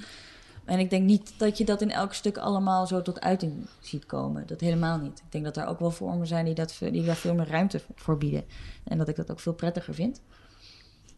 En 0.69 0.79
ik 0.79 0.91
denk 0.91 1.05
niet 1.05 1.39
dat 1.39 1.59
je 1.59 1.65
dat 1.65 1.83
in 1.83 1.91
elk 1.91 2.15
stuk 2.15 2.39
allemaal 2.39 2.87
zo 2.87 3.03
tot 3.03 3.21
uiting 3.21 3.67
ziet 3.81 4.07
komen. 4.07 4.47
Dat 4.47 4.61
helemaal 4.61 4.99
niet. 4.99 5.19
Ik 5.19 5.33
denk 5.33 5.45
dat 5.45 5.57
er 5.57 5.67
ook 5.67 5.79
wel 5.79 5.91
vormen 5.91 6.27
zijn 6.27 6.45
die, 6.45 6.55
dat, 6.55 6.79
die 6.81 7.05
daar 7.05 7.17
veel 7.17 7.35
meer 7.35 7.49
ruimte 7.49 7.81
voor 7.95 8.19
bieden. 8.19 8.45
En 8.85 8.99
dat 8.99 9.09
ik 9.09 9.17
dat 9.17 9.31
ook 9.31 9.41
veel 9.41 9.55
prettiger 9.55 9.95
vind. 9.95 10.21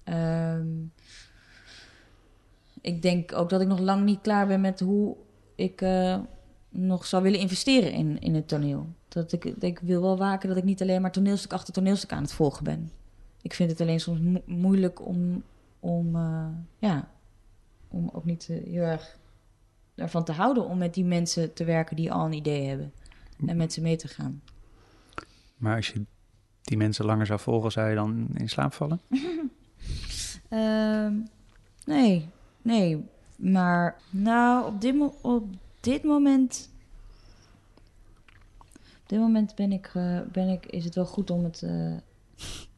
Um, 0.04 0.92
ik 2.80 3.02
denk 3.02 3.32
ook 3.32 3.50
dat 3.50 3.60
ik 3.60 3.66
nog 3.66 3.78
lang 3.78 4.04
niet 4.04 4.20
klaar 4.20 4.46
ben 4.46 4.60
met 4.60 4.80
hoe 4.80 5.16
ik 5.54 5.80
uh, 5.80 6.18
nog 6.68 7.06
zou 7.06 7.22
willen 7.22 7.40
investeren 7.40 7.92
in, 7.92 8.20
in 8.20 8.34
het 8.34 8.48
toneel. 8.48 8.86
Dat 9.08 9.32
ik, 9.32 9.44
ik 9.44 9.78
wil 9.78 10.02
wel 10.02 10.18
waken 10.18 10.48
dat 10.48 10.58
ik 10.58 10.64
niet 10.64 10.82
alleen 10.82 11.00
maar 11.00 11.12
toneelstuk 11.12 11.52
achter 11.52 11.74
toneelstuk 11.74 12.12
aan 12.12 12.22
het 12.22 12.32
volgen 12.32 12.64
ben. 12.64 12.90
Ik 13.42 13.54
vind 13.54 13.70
het 13.70 13.80
alleen 13.80 14.00
soms 14.00 14.20
mo 14.20 14.40
moeilijk 14.46 15.06
om, 15.06 15.42
om, 15.80 16.16
uh, 16.16 16.46
ja, 16.78 17.08
om 17.88 18.10
ook 18.12 18.24
niet 18.24 18.48
uh, 18.50 18.64
heel 18.64 18.82
erg 18.82 19.18
ervan 20.00 20.24
te 20.24 20.32
houden 20.32 20.64
om 20.64 20.78
met 20.78 20.94
die 20.94 21.04
mensen 21.04 21.52
te 21.52 21.64
werken 21.64 21.96
die 21.96 22.12
al 22.12 22.24
een 22.24 22.32
idee 22.32 22.66
hebben. 22.66 22.92
En 23.46 23.56
met 23.56 23.72
ze 23.72 23.80
mee 23.80 23.96
te 23.96 24.08
gaan. 24.08 24.42
Maar 25.56 25.76
als 25.76 25.88
je 25.88 26.04
die 26.62 26.76
mensen 26.76 27.04
langer 27.04 27.26
zou 27.26 27.40
volgen, 27.40 27.72
zou 27.72 27.88
je 27.88 27.94
dan 27.94 28.28
in 28.34 28.48
slaap 28.48 28.72
vallen? 28.72 29.00
uh, 30.50 31.08
nee, 31.94 32.28
nee. 32.62 33.04
Maar 33.36 34.00
nou, 34.10 34.66
op 34.66 34.80
dit, 34.80 34.94
mo 34.94 35.14
op 35.22 35.46
dit 35.80 36.02
moment. 36.02 36.70
Op 38.78 39.08
dit 39.16 39.18
moment 39.18 39.54
ben 39.54 39.72
ik, 39.72 39.92
uh, 39.96 40.20
ben 40.32 40.48
ik, 40.48 40.66
is 40.66 40.84
het 40.84 40.94
wel 40.94 41.06
goed 41.06 41.30
om 41.30 41.44
het. 41.44 41.62
Uh, 41.62 41.96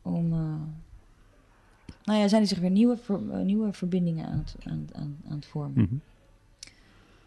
om. 0.03 0.33
Uh, 0.33 0.55
nou 2.05 2.19
ja, 2.19 2.29
zijn 2.29 2.43
er 2.43 2.49
zich 2.49 2.59
weer 2.59 2.71
nieuwe, 2.71 2.97
ver, 2.97 3.21
nieuwe 3.45 3.73
verbindingen 3.73 4.27
aan 4.27 4.39
het, 4.39 4.57
aan, 4.65 4.89
aan, 4.93 5.17
aan 5.29 5.37
het 5.37 5.47
vormen. 5.47 5.81
Mm 5.81 5.87
-hmm. 5.89 6.01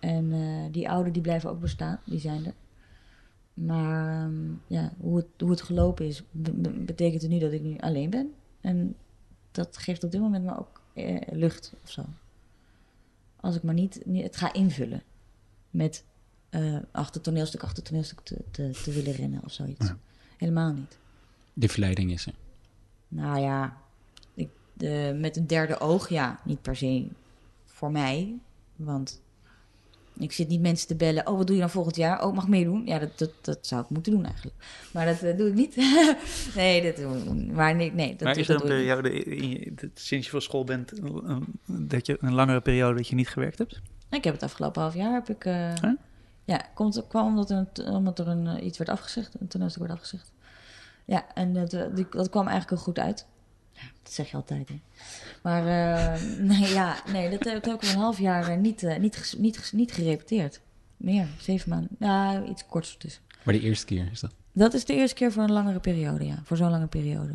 En 0.05 0.31
uh, 0.31 0.65
die 0.71 0.89
oude 0.89 1.11
die 1.11 1.21
blijven 1.21 1.49
ook 1.49 1.59
bestaan, 1.59 1.99
die 2.03 2.19
zijn 2.19 2.45
er. 2.45 2.53
Maar 3.53 4.25
um, 4.25 4.61
ja, 4.67 4.93
hoe 4.99 5.17
het, 5.17 5.27
hoe 5.39 5.49
het 5.49 5.61
gelopen 5.61 6.05
is, 6.05 6.23
betekent 6.85 7.21
het 7.21 7.31
nu 7.31 7.39
dat 7.39 7.51
ik 7.51 7.61
nu 7.61 7.77
alleen 7.77 8.09
ben. 8.09 8.33
En 8.61 8.95
dat 9.51 9.77
geeft 9.77 10.03
op 10.03 10.11
dit 10.11 10.21
moment 10.21 10.43
me 10.43 10.57
ook 10.57 10.81
eh, 10.93 11.21
lucht 11.31 11.73
of 11.83 11.91
zo. 11.91 12.05
Als 13.39 13.55
ik 13.55 13.63
maar 13.63 13.73
niet, 13.73 14.01
niet 14.05 14.23
het 14.23 14.35
ga 14.35 14.53
invullen 14.53 15.03
met 15.69 16.03
uh, 16.49 16.79
achter 16.91 17.21
toneelstuk, 17.21 17.63
achter 17.63 17.83
toneelstuk 17.83 18.19
te, 18.19 18.37
te, 18.51 18.79
te 18.83 18.91
willen 18.91 19.13
rennen 19.13 19.43
of 19.43 19.51
zoiets. 19.51 19.87
Ja. 19.87 19.97
Helemaal 20.37 20.73
niet. 20.73 20.97
De 21.53 21.67
verleiding 21.67 22.11
is 22.11 22.25
er. 22.25 22.33
Nou 23.07 23.39
ja, 23.39 23.77
ik, 24.33 24.49
de, 24.73 25.17
met 25.19 25.37
een 25.37 25.47
derde 25.47 25.79
oog, 25.79 26.09
ja, 26.09 26.39
niet 26.43 26.61
per 26.61 26.75
se 26.75 27.07
voor 27.65 27.91
mij. 27.91 28.37
Want 28.75 29.23
ik 30.17 30.31
zit 30.31 30.47
niet 30.47 30.61
mensen 30.61 30.87
te 30.87 30.95
bellen. 30.95 31.27
Oh, 31.27 31.37
wat 31.37 31.47
doe 31.47 31.55
je 31.55 31.61
dan 31.61 31.71
volgend 31.71 31.95
jaar? 31.95 32.25
Oh, 32.25 32.33
mag 32.33 32.47
meedoen? 32.47 32.85
Ja, 32.85 32.99
dat, 32.99 33.17
dat, 33.17 33.31
dat 33.41 33.57
zou 33.61 33.81
ik 33.81 33.89
moeten 33.89 34.11
doen 34.11 34.25
eigenlijk. 34.25 34.55
Maar 34.93 35.05
dat 35.05 35.23
uh, 35.23 35.37
doe 35.37 35.47
ik 35.47 35.53
niet. 35.53 35.75
nee, 36.55 36.93
dat, 36.93 37.25
maar 37.51 37.75
nee, 37.75 37.91
nee, 37.91 38.09
dat, 38.09 38.21
maar 38.21 38.37
is 38.37 38.47
dat 38.47 38.63
er 38.63 38.71
een 38.71 38.77
periode, 38.77 39.89
sinds 39.93 40.25
je 40.25 40.31
van 40.31 40.41
school 40.41 40.63
bent, 40.63 40.91
dat 41.65 42.05
je 42.05 42.17
een 42.19 42.33
langere 42.33 42.61
periode 42.61 42.95
dat 42.95 43.07
je 43.07 43.15
niet 43.15 43.29
gewerkt 43.29 43.57
hebt? 43.57 43.81
Ik 44.09 44.23
heb 44.23 44.33
het 44.33 44.43
afgelopen 44.43 44.81
half 44.81 44.93
jaar, 44.93 45.13
heb 45.13 45.29
ik... 45.29 45.45
Uh, 45.45 45.73
huh? 45.73 45.91
Ja, 46.43 46.65
komt, 46.73 47.05
kwam 47.07 47.27
omdat 47.27 47.49
er, 47.49 47.65
een, 47.73 47.93
omdat 47.93 48.19
er 48.19 48.27
een, 48.27 48.65
iets 48.65 48.77
werd 48.77 48.89
afgezegd, 48.89 49.35
een 49.39 49.47
toneelstuk 49.47 49.81
werd 49.81 49.93
afgezegd. 49.93 50.31
Ja, 51.05 51.33
en 51.33 51.53
dat, 51.53 51.71
dat 52.09 52.29
kwam 52.29 52.47
eigenlijk 52.47 52.69
heel 52.69 52.77
goed 52.77 52.99
uit. 52.99 53.25
Ja, 53.75 53.81
dat 54.03 54.13
zeg 54.13 54.29
je 54.29 54.35
altijd, 54.35 54.69
hè. 54.69 54.79
Maar 55.43 55.63
uh, 55.63 56.21
nee, 56.59 56.73
ja, 56.73 56.97
nee, 57.11 57.29
dat, 57.29 57.43
heb 57.43 57.83
ik 57.83 57.89
een 57.89 57.97
half 57.97 58.19
jaar 58.19 58.57
niet, 58.57 58.83
uh, 58.83 58.97
niet, 58.97 59.35
niet, 59.37 59.71
niet 59.73 59.91
gerepeteerd. 59.91 60.61
Meer, 60.97 61.27
zeven 61.39 61.69
maanden. 61.69 61.89
Ja, 61.99 62.43
iets 62.43 62.65
korts 62.65 62.97
tussen. 62.97 63.21
Maar 63.43 63.53
de 63.53 63.59
eerste 63.59 63.85
keer 63.85 64.11
is 64.11 64.19
dat? 64.19 64.31
Dat 64.51 64.73
is 64.73 64.85
de 64.85 64.93
eerste 64.93 65.15
keer 65.15 65.31
voor 65.31 65.43
een 65.43 65.51
langere 65.51 65.79
periode, 65.79 66.25
ja. 66.25 66.41
Voor 66.43 66.57
zo'n 66.57 66.69
lange 66.69 66.87
periode. 66.87 67.33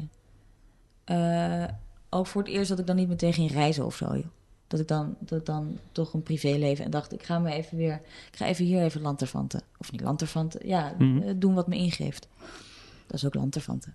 Uh, 1.07 1.65
ook 2.11 2.27
voor 2.27 2.43
het 2.43 2.51
eerst 2.51 2.69
dat 2.69 2.79
ik 2.79 2.87
dan 2.87 2.97
niet 2.97 3.09
meteen 3.09 3.33
ging 3.33 3.51
reizen 3.51 3.87
of 3.87 3.97
zo, 3.97 4.07
joh. 4.17 4.27
Dat 4.67 4.81
ik 4.81 4.89
dan, 4.89 5.17
dat 5.19 5.39
ik 5.39 5.47
dan 5.47 5.79
toch 5.93 6.15
een 6.15 6.23
privéleven 6.23 6.85
en 6.85 6.91
dacht, 6.91 7.13
ik 7.13 7.23
ga 7.23 7.39
me 7.39 7.53
even 7.53 7.77
weer, 7.77 7.95
ik 8.31 8.37
ga 8.37 8.47
even 8.47 8.65
hier 8.65 8.83
even 8.83 9.01
lanterfanten. 9.01 9.63
Of 9.79 9.93
niet 9.93 10.01
lanterfanten, 10.01 10.67
ja, 10.67 10.95
mm 10.99 11.21
-hmm. 11.21 11.39
doen 11.39 11.55
wat 11.55 11.69
me 11.69 11.77
ingeeft. 11.77 12.29
Dat 13.07 13.17
is 13.17 13.25
ook 13.25 13.35
lanterfanten. 13.35 13.95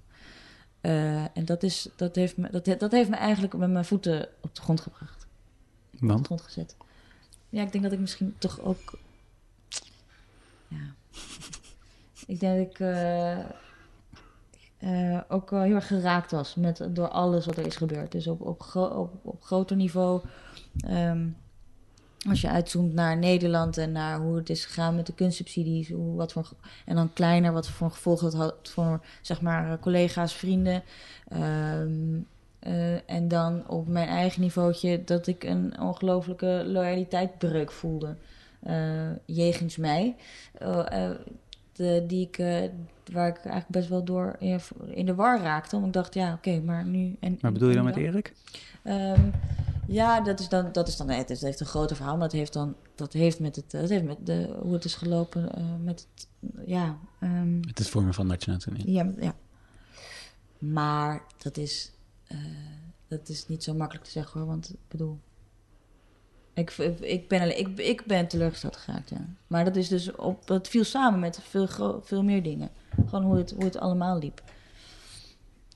Uh, 0.85 1.23
en 1.37 1.45
dat, 1.45 1.63
is, 1.63 1.89
dat, 1.95 2.15
heeft 2.15 2.37
me, 2.37 2.49
dat, 2.51 2.79
dat 2.79 2.91
heeft 2.91 3.09
me 3.09 3.15
eigenlijk 3.15 3.53
met 3.53 3.69
mijn 3.69 3.85
voeten 3.85 4.27
op 4.41 4.55
de 4.55 4.61
grond 4.61 4.81
gebracht. 4.81 5.27
Want? 5.99 6.11
Op 6.11 6.17
de 6.17 6.25
grond 6.25 6.41
gezet. 6.41 6.75
Ja, 7.49 7.61
ik 7.61 7.71
denk 7.71 7.83
dat 7.83 7.93
ik 7.93 7.99
misschien 7.99 8.35
toch 8.37 8.59
ook. 8.61 8.97
Ja. 10.67 10.93
ik 12.33 12.39
denk 12.39 12.57
dat 12.57 12.67
ik. 12.71 12.79
Uh, 12.79 13.39
uh, 14.79 15.21
ook 15.27 15.49
heel 15.49 15.75
erg 15.75 15.87
geraakt 15.87 16.31
was 16.31 16.55
met, 16.55 16.87
door 16.89 17.07
alles 17.07 17.45
wat 17.45 17.57
er 17.57 17.65
is 17.65 17.75
gebeurd. 17.75 18.11
Dus 18.11 18.27
op, 18.27 18.41
op, 18.41 18.61
gro 18.61 18.85
op, 18.85 19.25
op 19.25 19.43
groter 19.43 19.75
niveau. 19.75 20.21
Um, 20.89 21.37
als 22.29 22.41
je 22.41 22.49
uitzoomt 22.49 22.93
naar 22.93 23.17
Nederland 23.17 23.77
en 23.77 23.91
naar 23.91 24.19
hoe 24.19 24.35
het 24.35 24.49
is 24.49 24.65
gegaan 24.65 24.95
met 24.95 25.05
de 25.05 25.13
kunstsubsidies. 25.13 25.89
Hoe, 25.89 26.15
wat 26.15 26.31
voor, 26.31 26.51
en 26.85 26.95
dan 26.95 27.13
kleiner, 27.13 27.51
wat 27.53 27.67
voor 27.67 27.91
gevolg 27.91 28.21
dat 28.21 28.33
had 28.33 28.55
voor 28.63 29.01
zeg 29.21 29.41
maar, 29.41 29.79
collega's, 29.79 30.33
vrienden. 30.33 30.83
Um, 31.33 32.27
uh, 32.67 33.09
en 33.09 33.27
dan 33.27 33.67
op 33.67 33.87
mijn 33.87 34.07
eigen 34.07 34.41
niveautje 34.41 35.03
dat 35.03 35.27
ik 35.27 35.43
een 35.43 35.79
ongelooflijke 35.81 36.63
loyaliteitsbreuk 36.65 37.71
voelde. 37.71 38.15
eh, 38.59 39.09
jegens 39.25 39.77
mij. 39.77 40.15
eh, 40.53 41.09
eh, 41.09 41.15
de, 41.73 42.03
die 42.07 42.27
ik, 42.27 42.37
eh, 42.37 42.61
waar 43.11 43.27
ik 43.27 43.35
eigenlijk 43.35 43.67
best 43.67 43.89
wel 43.89 44.03
door 44.03 44.35
in, 44.93 45.05
de 45.05 45.15
war 45.15 45.41
raakte. 45.41 45.75
Want 45.75 45.87
ik 45.87 45.93
dacht, 45.93 46.13
ja, 46.13 46.33
oké, 46.33 46.59
maar 46.59 46.85
nu... 46.85 47.15
En, 47.19 47.37
Maar 47.41 47.51
bedoel 47.51 47.69
je 47.69 47.75
dan 47.75 47.83
met 47.85 47.95
Erik? 47.95 48.33
Ehm, 48.83 49.29
ja, 49.87 50.21
dat 50.21 50.39
is 50.39 50.49
dan, 50.49 50.71
dat 50.71 50.87
is 50.87 50.97
dan 50.97 51.09
het, 51.09 51.39
heeft 51.39 51.59
een 51.59 51.65
groter 51.65 51.95
verhaal, 51.95 52.17
maar 52.17 52.27
dat 52.27 52.37
heeft 52.37 52.53
dan, 52.53 52.75
dat 52.95 53.13
heeft 53.13 53.39
met 53.39 53.55
het, 53.55 53.71
dat 53.71 53.89
heeft 53.89 54.03
met 54.03 54.25
de, 54.25 54.57
hoe 54.61 54.73
het 54.73 54.85
is 54.85 54.95
gelopen, 54.95 55.55
eh, 55.55 55.63
met 55.83 56.07
het, 56.09 56.27
ja, 56.65 56.97
ehm, 57.19 57.61
Het 57.67 57.79
is 57.79 57.89
vormen 57.89 58.13
van 58.13 58.27
nationaal 58.27 58.59
toneel. 58.59 58.89
ja, 58.89 59.11
ja. 59.19 59.35
Maar 60.57 61.23
dat 61.37 61.57
is, 61.57 61.91
eh, 62.27 62.37
dat 63.07 63.29
is 63.29 63.47
niet 63.47 63.63
zo 63.63 63.73
makkelijk 63.73 64.05
te 64.05 64.11
zeggen 64.11 64.39
hoor, 64.39 64.49
want 64.49 64.69
ik 64.69 64.87
bedoel, 64.87 65.19
ik, 66.53 66.71
ik, 66.99 67.27
ben, 67.27 67.41
alleen, 67.41 67.59
ik, 67.59 67.79
ik 67.79 68.05
ben 68.05 68.27
teleurgesteld 68.27 68.77
geraakt, 68.77 69.09
ja. 69.09 69.25
Maar 69.47 69.65
dat 69.65 69.75
is 69.75 69.87
dus 69.87 70.15
op, 70.15 70.47
dat 70.47 70.67
viel 70.67 70.83
samen 70.83 71.19
met 71.19 71.39
veel, 71.41 72.01
veel 72.03 72.23
meer 72.23 72.43
dingen. 72.43 72.69
Gewoon 73.05 73.25
hoe 73.25 73.37
het, 73.37 73.51
hoe 73.51 73.63
het 73.63 73.77
allemaal 73.77 74.17
liep. 74.17 74.43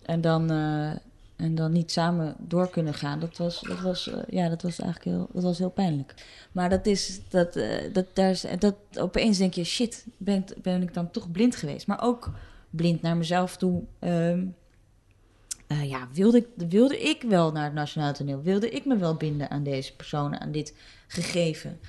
En 0.01 0.21
dan, 0.21 0.51
eh, 0.51 0.91
en 1.39 1.55
dan 1.55 1.71
niet 1.71 1.91
samen 1.91 2.35
door 2.37 2.69
kunnen 2.69 2.93
gaan, 2.93 3.19
dat 3.19 3.37
was, 3.37 3.61
dat 3.61 3.79
was, 3.81 4.09
eh, 4.09 4.19
ja, 4.29 4.49
dat 4.49 4.61
was 4.61 4.79
eigenlijk 4.79 5.15
heel, 5.15 5.29
dat 5.33 5.43
was 5.43 5.57
heel 5.57 5.69
pijnlijk. 5.69 6.13
Maar 6.51 6.69
dat 6.69 6.85
is, 6.85 7.21
dat, 7.29 7.55
eh, 7.55 7.93
dat, 7.93 8.05
daar 8.13 8.29
is, 8.29 8.45
dat 8.59 8.75
opeens 8.97 9.37
denk 9.37 9.53
je, 9.53 9.63
shit, 9.63 10.05
ben, 10.17 10.35
ik- 10.37 10.61
ben 10.61 10.81
ik 10.81 10.93
dan 10.93 11.11
toch 11.11 11.31
blind 11.31 11.55
geweest? 11.55 11.87
Maar 11.87 12.01
ook 12.01 12.31
blind 12.69 13.01
naar 13.01 13.17
mezelf 13.17 13.57
toe. 13.57 13.83
Ehm, 13.99 14.45
eh, 15.67 15.89
ja, 15.89 16.07
wilde 16.13 16.37
ik, 16.37 16.47
wilde 16.69 16.99
ik 16.99 17.21
wel 17.21 17.51
naar 17.51 17.63
het 17.63 17.73
Nationaal 17.73 18.13
Toneel? 18.13 18.41
Wilde 18.41 18.69
ik 18.69 18.85
me 18.85 18.97
wel 18.97 19.15
binden 19.15 19.49
aan 19.49 19.63
deze 19.63 19.95
personen, 19.95 20.39
aan 20.39 20.51
dit 20.51 20.75
gegeven? 21.07 21.79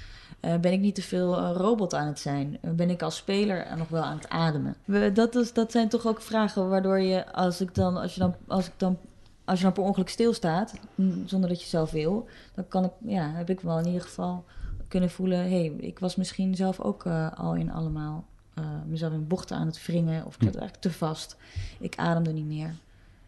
Ben 0.41 0.73
ik 0.73 0.81
niet 0.81 0.95
te 0.95 1.03
veel 1.03 1.53
robot 1.53 1.95
aan 1.95 2.07
het 2.07 2.19
zijn? 2.19 2.59
Ben 2.63 2.91
ik 2.91 3.03
als 3.03 3.17
speler 3.17 3.77
nog 3.77 3.89
wel 3.89 4.03
aan 4.03 4.17
het 4.17 4.29
ademen? 4.29 4.77
We, 4.85 5.13
dat, 5.13 5.35
is, 5.35 5.53
dat 5.53 5.73
zijn 5.73 5.89
toch 5.89 6.07
ook 6.07 6.21
vragen 6.23 6.69
waardoor 6.69 7.01
je, 7.01 7.33
als 7.33 7.61
ik 7.61 7.75
dan, 7.75 7.97
als 7.97 8.15
je 8.15 8.21
dan, 8.21 8.35
als 8.47 8.67
ik 8.67 8.73
dan, 8.77 8.99
als 9.51 9.59
je 9.59 9.65
dan 9.65 9.75
per 9.75 9.83
ongeluk 9.83 10.09
stilstaat, 10.09 10.75
zonder 11.27 11.49
dat 11.49 11.63
je 11.63 11.69
zelf 11.69 11.91
wil, 11.91 12.29
dan 12.55 12.69
kan 12.69 12.85
ik, 12.85 12.93
ja, 12.99 13.33
heb 13.33 13.51
ik 13.51 13.61
wel 13.61 13.79
in 13.79 13.87
ieder 13.87 14.03
geval 14.03 14.45
kunnen 14.89 15.11
voelen, 15.11 15.39
hé, 15.39 15.49
hey, 15.49 15.73
ik 15.79 15.99
was 15.99 16.17
misschien 16.17 16.55
zelf 16.55 16.81
ook 16.81 17.05
eh, 17.05 17.33
al 17.33 17.55
in 17.55 17.73
allemaal 17.73 18.25
eh, 18.55 18.65
mezelf 18.87 19.13
in 19.13 19.27
bochten 19.27 19.57
aan 19.57 19.67
het 19.67 19.87
wringen, 19.87 20.27
of 20.27 20.35
ik 20.35 20.43
zat 20.43 20.57
eigenlijk 20.57 20.83
te 20.83 20.93
vast. 20.93 21.37
Ik 21.79 21.97
ademde 21.97 22.33
niet 22.33 22.47
meer. 22.47 22.75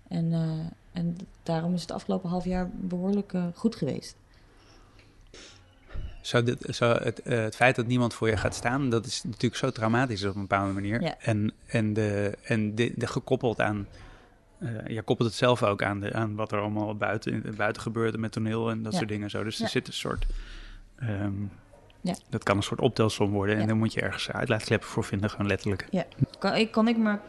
En, 0.09 0.33
eh, 0.33 1.01
en 1.01 1.17
daarom 1.43 1.75
is 1.75 1.81
het 1.81 1.91
afgelopen 1.91 2.31
half 2.31 2.45
jaar 2.45 2.71
behoorlijk 2.75 3.33
eh, 3.33 3.45
goed 3.55 3.77
geweest. 3.77 4.17
Zou 6.21 6.45
dit, 6.45 6.67
zou 6.69 7.03
het, 7.03 7.21
het 7.25 7.57
feit 7.57 7.77
dat 7.77 7.87
niemand 7.87 8.15
voor 8.15 8.29
je 8.29 8.37
gaat 8.37 8.55
staan, 8.55 8.91
dat 8.91 9.07
is 9.07 9.23
natuurlijk 9.23 9.57
zo 9.57 9.71
traumatisch 9.71 10.25
op 10.25 10.35
een 10.35 10.41
bepaalde 10.41 10.73
manier. 10.73 11.03
Ja. 11.03 11.19
En, 11.19 11.53
en, 11.67 11.93
de, 11.93 12.39
en 12.43 12.75
de, 12.75 12.93
de 12.97 13.07
gekoppeld 13.07 13.61
aan, 13.61 13.87
eh 14.63 14.87
je 14.95 15.03
koppelt 15.03 15.29
het 15.29 15.39
zelf 15.39 15.63
ook 15.63 15.83
aan, 15.83 16.01
de, 16.01 16.13
aan 16.13 16.35
wat 16.35 16.53
er 16.53 16.61
allemaal 16.61 16.97
buiten, 16.97 17.55
buiten 17.57 17.83
gebeurt 17.83 18.17
met 18.17 18.33
toneel 18.33 18.71
en 18.71 18.83
dat 18.83 18.93
Ja. 18.93 18.99
soort 18.99 19.11
dingen. 19.11 19.31
Zo. 19.31 19.45
Dus 19.45 19.57
Ja. 19.59 19.65
er 19.65 19.71
zit 19.71 19.87
een 19.87 19.93
soort, 19.93 20.27
ehm, 20.99 21.33
Ja. 22.01 22.15
dat 22.31 22.43
kan 22.43 22.57
een 22.57 22.63
soort 22.63 22.81
optelsom 22.81 23.31
worden. 23.31 23.55
En 23.55 23.61
Ja. 23.61 23.67
dan 23.67 23.79
moet 23.79 23.93
je 23.93 24.01
ergens 24.01 24.31
uitlaatkleppen 24.31 24.89
voor 24.89 25.05
vinden, 25.05 25.31
gewoon 25.31 25.47
letterlijk. 25.47 25.89
Kan 26.39 26.55
ik, 26.55 26.71
kan 26.71 26.89
ik 26.89 26.97
maar, 26.97 27.21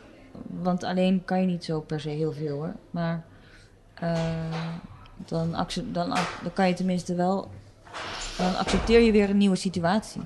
want 0.48 0.84
alleen 0.84 1.26
kan 1.26 1.40
je 1.42 1.46
niet 1.48 1.64
zo 1.64 1.82
per 1.82 2.00
se 2.00 2.10
heel 2.10 2.34
veel 2.34 2.56
hoor. 2.56 2.74
Maar 2.92 3.24
eh, 3.94 4.34
dan, 5.26 5.52
dan, 5.92 6.10
dan 6.44 6.54
kan 6.54 6.68
je 6.68 6.74
tenminste 6.74 7.16
wel, 7.16 7.52
dan 8.38 8.58
accepteer 8.58 9.00
je 9.00 9.12
weer 9.12 9.30
een 9.30 9.38
nieuwe 9.38 9.56
situatie. 9.56 10.22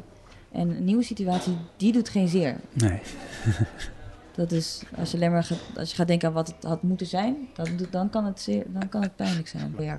En 0.52 0.70
een 0.70 0.84
nieuwe 0.84 1.04
situatie, 1.04 1.58
die 1.78 1.92
doet 1.92 2.10
geen 2.10 2.28
zeer. 2.28 2.56
Nee. 2.74 3.00
Dat 4.38 4.52
is, 4.52 4.82
als 4.98 5.12
je 5.12 5.18
alleen 5.18 5.32
maar 5.32 5.44
gaat, 5.44 5.60
als 5.76 5.90
je 5.90 5.96
gaat 5.96 6.08
denken 6.08 6.28
aan 6.28 6.34
wat 6.34 6.48
het 6.48 6.64
had 6.64 6.84
moeten 6.84 7.08
zijn, 7.08 7.48
dan, 7.54 7.68
dan, 7.92 8.10
kan, 8.10 8.26
het 8.26 8.42
zeer, 8.42 8.66
dan 8.68 8.90
kan 8.90 9.02
het 9.02 9.16
pijnlijk 9.16 9.48
zijn. 9.48 9.76
Eh, 9.78 9.94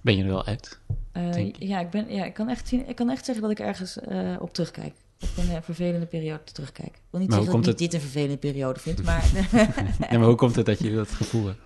Ben 0.00 0.16
je 0.16 0.22
er 0.22 0.28
wel 0.28 0.44
uit? 0.44 0.78
Eh, 1.12 1.52
ja, 1.52 1.80
ik, 1.80 1.90
ben, 1.90 2.14
ja 2.14 2.24
ik, 2.24 2.34
kan 2.34 2.48
echt 2.48 2.68
zien, 2.68 2.88
ik 2.88 2.96
kan 2.96 3.10
echt 3.10 3.24
zeggen 3.24 3.42
dat 3.42 3.52
ik 3.52 3.60
ergens 3.60 4.00
eh, 4.00 4.36
op 4.38 4.54
terugkijk. 4.54 4.94
Op 5.20 5.28
een 5.36 5.62
vervelende 5.62 6.06
periode 6.06 6.42
terugkijk. 6.52 6.88
Ik 6.88 7.02
wil 7.10 7.20
niet 7.20 7.30
Maar 7.30 7.42
zeggen 7.42 7.60
dat 7.60 7.72
ik 7.72 7.78
dit 7.78 7.94
een 7.94 8.00
vervelende 8.00 8.36
periode 8.36 8.80
vind, 8.80 9.04
maar 9.04 9.30
Ja, 10.10 10.18
maar 10.18 10.26
hoe 10.26 10.34
komt 10.34 10.56
het 10.56 10.66
dat 10.66 10.78
je 10.78 10.94
dat 10.94 11.08
gevoel 11.08 11.46
hebt? 11.46 11.60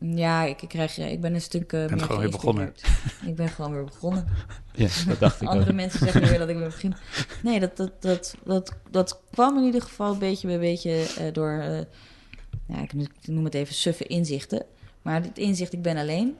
Ja, 0.00 0.42
ik, 0.44 0.62
ik, 0.62 0.68
krijg, 0.68 0.98
ik 0.98 1.20
ben 1.20 1.34
een 1.34 1.40
stuk 1.40 1.72
eh 1.72 1.80
meer 1.80 1.88
gewoon 1.88 1.98
weer 1.98 2.06
geïnspireerd. 2.18 2.82
Ik 3.26 3.34
ben 3.36 3.48
gewoon 3.48 3.72
weer 3.72 3.84
begonnen. 3.84 4.26
Ja, 4.72 4.88
dat 5.06 5.18
dacht 5.18 5.40
ik 5.40 5.48
Andere 5.52 5.70
ook. 5.70 5.76
mensen 5.76 5.98
zeggen 5.98 6.20
weer 6.20 6.38
dat 6.44 6.48
ik 6.48 6.56
weer 6.56 6.64
begin. 6.68 6.94
Nee, 7.42 7.60
dat, 7.60 7.76
dat, 7.76 8.02
dat, 8.02 8.34
dat, 8.44 8.72
dat 8.90 9.20
kwam 9.30 9.58
in 9.58 9.64
ieder 9.64 9.82
geval 9.82 10.12
een 10.12 10.18
beetje 10.18 10.46
bij 10.46 10.58
beetje 10.58 11.06
eh, 11.18 11.32
door, 11.32 11.50
eh, 11.60 11.78
ja, 12.66 12.82
ik 12.82 12.92
noem- 12.92 13.44
het 13.44 13.54
even 13.54 13.74
suffe 13.74 14.06
inzichten. 14.06 14.64
Maar 15.02 15.22
het 15.22 15.38
inzicht, 15.38 15.72
ik 15.72 15.82
ben 15.82 15.96
alleen. 15.96 16.36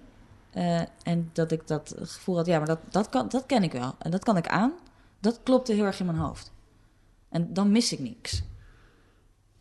en 1.02 1.30
dat 1.32 1.52
ik 1.52 1.66
dat 1.66 1.94
gevoel 2.02 2.36
had, 2.36 2.46
ja, 2.46 2.58
maar 2.58 2.66
dat, 2.66 2.78
dat, 2.90 3.08
kan, 3.08 3.28
dat 3.28 3.46
ken 3.46 3.62
ik 3.62 3.72
wel. 3.72 3.94
En 3.98 4.10
dat 4.10 4.24
kan 4.24 4.36
ik 4.36 4.46
aan. 4.48 4.72
Dat 5.20 5.40
klopte 5.42 5.72
heel 5.72 5.84
erg 5.84 6.00
in 6.00 6.06
mijn 6.06 6.18
hoofd. 6.18 6.52
En 7.28 7.52
dan 7.52 7.72
mis 7.72 7.92
ik 7.92 7.98
niks. 7.98 8.42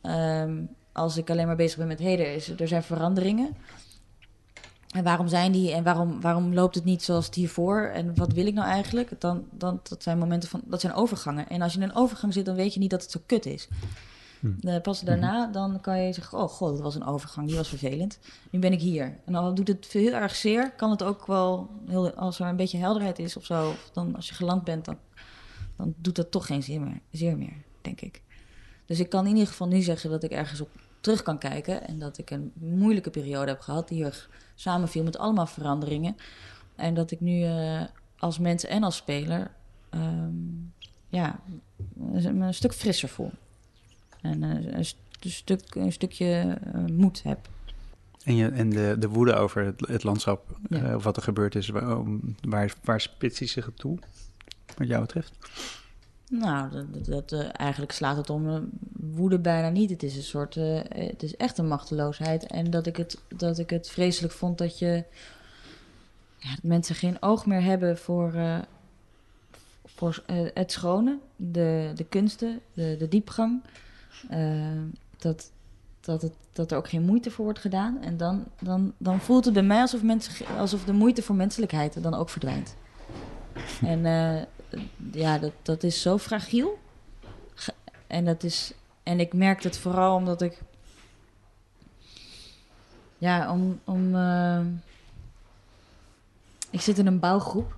Ehm, 0.01 0.63
als 0.95 1.17
ik 1.17 1.29
alleen 1.29 1.47
maar 1.47 1.55
bezig 1.55 1.77
ben 1.77 1.87
met, 1.87 1.99
hé, 1.99 2.09
er, 2.11 2.33
is- 2.35 2.49
er 2.59 2.67
zijn 2.67 2.83
veranderingen. 2.83 3.55
En 4.89 5.03
waarom 5.03 5.27
zijn 5.27 5.51
die 5.51 5.71
en 5.71 5.83
waarom, 5.83 6.21
waarom 6.21 6.53
loopt 6.53 6.75
het 6.75 6.83
niet 6.83 7.03
zoals 7.03 7.25
het 7.25 7.35
hiervoor? 7.35 7.81
En 7.81 8.15
wat 8.15 8.33
wil 8.33 8.45
ik 8.45 8.53
nou 8.53 8.67
eigenlijk? 8.67 9.21
Dan, 9.21 9.43
dan, 9.51 9.79
dat 9.83 10.03
zijn 10.03 10.17
momenten 10.17 10.49
van, 10.49 10.61
dat 10.65 10.81
zijn 10.81 10.93
overgangen. 10.93 11.49
En 11.49 11.61
als 11.61 11.73
je 11.73 11.79
in 11.79 11.89
een 11.89 11.95
overgang 11.95 12.33
zit, 12.33 12.45
dan 12.45 12.55
weet 12.55 12.73
je 12.73 12.79
niet 12.79 12.89
dat 12.89 13.01
het 13.01 13.11
zo 13.11 13.19
kut 13.25 13.45
is. 13.45 13.67
Hm. 14.39 14.67
Eh, 14.67 14.81
pas 14.81 15.01
daarna, 15.01 15.47
dan 15.47 15.81
kan 15.81 16.01
je 16.01 16.13
zeggen, 16.13 16.37
oh 16.37 16.49
god, 16.49 16.71
dat 16.71 16.79
was 16.81 16.95
een 16.95 17.05
overgang, 17.05 17.47
die 17.47 17.55
was 17.55 17.67
vervelend. 17.69 18.19
Nu 18.49 18.59
ben 18.59 18.71
ik 18.71 18.81
hier. 18.81 19.17
En 19.25 19.33
dan 19.33 19.55
doet 19.55 19.67
het 19.67 19.85
heel 19.85 20.13
erg 20.13 20.35
zeer, 20.35 20.71
kan 20.71 20.91
het 20.91 21.03
ook 21.03 21.25
wel, 21.27 21.69
heel, 21.87 22.11
als 22.13 22.39
er 22.39 22.47
een 22.47 22.55
beetje 22.55 22.77
helderheid 22.77 23.19
is 23.19 23.37
of 23.37 23.45
zo, 23.45 23.69
of 23.69 23.89
dan 23.93 24.15
als 24.15 24.27
je 24.29 24.33
geland 24.35 24.63
bent, 24.63 24.85
dan, 24.85 24.97
dan 25.77 25.93
doet 25.97 26.15
dat 26.15 26.31
toch 26.31 26.45
geen 26.45 26.63
zeer 26.63 26.81
meer, 26.81 26.99
zeer 27.11 27.37
meer, 27.37 27.53
denk 27.81 28.01
ik. 28.01 28.21
Dus 28.85 28.99
ik 28.99 29.09
kan 29.09 29.25
in 29.25 29.31
ieder 29.33 29.47
geval 29.47 29.67
nu 29.67 29.81
zeggen 29.81 30.09
dat 30.09 30.23
ik 30.23 30.31
ergens 30.31 30.61
op 30.61 30.69
terug 31.06 31.22
kan 31.24 31.38
kijken 31.38 31.88
en 31.88 31.99
dat 31.99 32.18
ik 32.18 32.30
een 32.32 32.51
moeilijke 32.53 33.10
periode 33.10 33.51
heb 33.51 33.60
gehad 33.60 33.88
die 33.88 34.06
er 34.06 34.28
samenviel 34.56 35.03
met 35.03 35.18
allemaal 35.18 35.45
veranderingen. 35.45 36.16
En 36.76 36.93
dat 36.93 37.12
ik 37.12 37.20
nu 37.22 37.43
eh, 37.43 37.82
als 38.18 38.39
mens 38.39 38.66
en 38.66 38.84
als 38.84 38.95
speler 38.95 39.51
ehm, 39.89 40.34
ja, 41.10 41.39
me 41.93 42.45
een 42.45 42.53
stuk 42.53 42.74
frisser 42.74 43.10
voel. 43.10 43.32
En 44.22 44.43
eh, 44.43 44.74
een, 44.78 44.86
st- 44.86 44.97
een 45.22 45.32
stuk, 45.32 45.76
een 45.76 45.91
stukje 45.91 46.58
eh, 46.74 46.86
moed 46.86 47.24
heb. 47.24 47.49
En, 48.24 48.36
je, 48.36 48.47
en 48.49 48.70
de, 48.70 48.95
de 48.99 49.10
woede 49.10 49.34
over 49.36 49.66
het, 49.66 49.88
het 49.88 50.03
landschap, 50.03 50.58
Ja. 50.70 50.95
of 50.95 51.03
wat 51.03 51.18
er 51.18 51.24
gebeurd 51.24 51.56
is, 51.56 51.70
waar, 51.70 51.97
waar, 52.41 52.74
waar 52.84 53.01
spitst 53.01 53.39
hij 53.39 53.47
zich 53.47 53.70
toe, 53.76 53.97
wat 54.78 54.88
jou 54.88 55.01
betreft? 55.01 55.34
Nou, 56.30 56.69
dat, 56.71 57.05
dat, 57.05 57.32
eh, 57.32 57.49
eigenlijk 57.51 57.91
slaat 57.91 58.17
het 58.17 58.30
om 58.30 58.49
eh, 58.49 58.59
woede 58.91 59.39
bijna 59.39 59.69
niet. 59.69 59.89
Het 59.89 60.03
is 60.03 60.15
een 60.15 60.23
soort, 60.23 60.57
eh, 60.57 60.80
het 60.89 61.23
is 61.23 61.36
echt 61.36 61.57
een 61.57 61.67
machteloosheid. 61.67 62.45
En 62.47 62.69
dat 62.69 62.86
ik 62.86 62.97
het, 62.97 63.17
dat 63.36 63.59
ik 63.59 63.69
het 63.69 63.89
vreselijk 63.89 64.34
vond 64.34 64.57
dat 64.57 64.80
je, 64.80 65.03
ja, 66.38 66.49
dat 66.49 66.63
mensen 66.63 66.95
geen 66.95 67.21
oog 67.21 67.45
meer 67.45 67.61
hebben 67.61 67.97
voor, 67.97 68.34
voor 69.86 70.23
het 70.53 70.71
schone, 70.71 71.17
de, 71.36 71.91
de 71.95 72.03
kunsten, 72.03 72.59
de, 72.73 72.95
de 72.99 73.07
diepgang. 73.07 73.61
Dat, 75.17 75.51
dat, 75.99 76.21
het, 76.21 76.34
dat 76.53 76.71
er 76.71 76.78
ook 76.78 76.89
geen 76.89 77.05
moeite 77.05 77.32
voor 77.32 77.45
wordt 77.45 77.59
gedaan. 77.59 78.01
En 78.01 78.17
dan, 78.17 78.43
dan, 78.61 78.93
dan 78.97 79.19
voelt 79.19 79.45
het 79.45 79.53
bij 79.53 79.63
mij 79.63 79.82
alsof, 79.82 80.03
mensen, 80.03 80.47
alsof 80.57 80.84
de 80.84 80.93
moeite 80.93 81.21
voor 81.21 81.36
menselijkheid 81.36 82.03
dan 82.03 82.13
ook 82.13 82.30
verdwijnt. 82.30 82.76
En 83.82 84.01
ja, 85.11 85.38
dat, 85.38 85.51
dat 85.61 85.84
is 85.84 86.01
zo 86.01 86.17
fragiel. 86.17 86.80
En, 88.07 88.26
dat 88.26 88.43
is, 88.43 88.73
en 89.03 89.19
ik 89.19 89.34
merk 89.34 89.63
het 89.63 89.78
vooral 89.78 90.15
omdat 90.15 90.41
ik. 90.41 90.61
Ja, 93.17 93.51
om. 93.51 93.80
om 93.84 94.15
eh, 94.15 94.59
ik 96.69 96.82
zit 96.82 96.97
in 96.97 97.07
een 97.07 97.19
bouwgroep. 97.19 97.76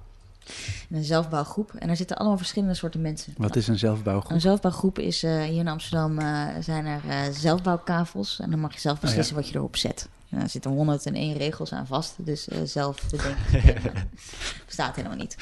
In 0.89 0.95
een 0.95 1.04
zelfbouwgroep. 1.04 1.74
En 1.80 1.88
daar 1.88 1.95
zitten 1.95 2.18
allemaal 2.18 2.38
verschillende 2.38 2.74
soorten 2.74 3.02
mensen. 3.02 3.34
Wat 3.38 3.56
is 3.56 3.68
een 3.68 3.80
zelfbouwgroep? 3.80 4.32
Een 4.32 4.41
zelfbouwgroep 4.41 5.00
is 5.00 5.24
eh, 5.24 5.41
hier 5.43 5.60
in 5.60 5.68
Amsterdam 5.68 6.20
eh, 6.20 6.48
zijn 6.62 6.86
er 6.86 7.02
eh, 7.10 7.18
zelfbouwkavels. 7.32 8.39
En 8.39 8.50
dan 8.50 8.60
mag 8.60 8.74
je 8.74 8.80
zelf 8.80 9.00
beslissen 9.00 9.36
wat 9.36 9.50
je 9.50 9.56
erop 9.56 9.76
zet. 9.76 10.08
En 10.30 10.39
daar 10.39 10.50
zitten 10.50 10.72
101 10.72 11.38
regels 11.38 11.74
aan 11.74 11.88
vast. 11.88 12.14
Dus 12.18 12.48
eh, 12.48 12.58
zelf 12.64 13.04
bedenken. 13.10 13.93
Bestaat 14.66 14.95
helemaal 14.95 15.18
niet. 15.18 15.36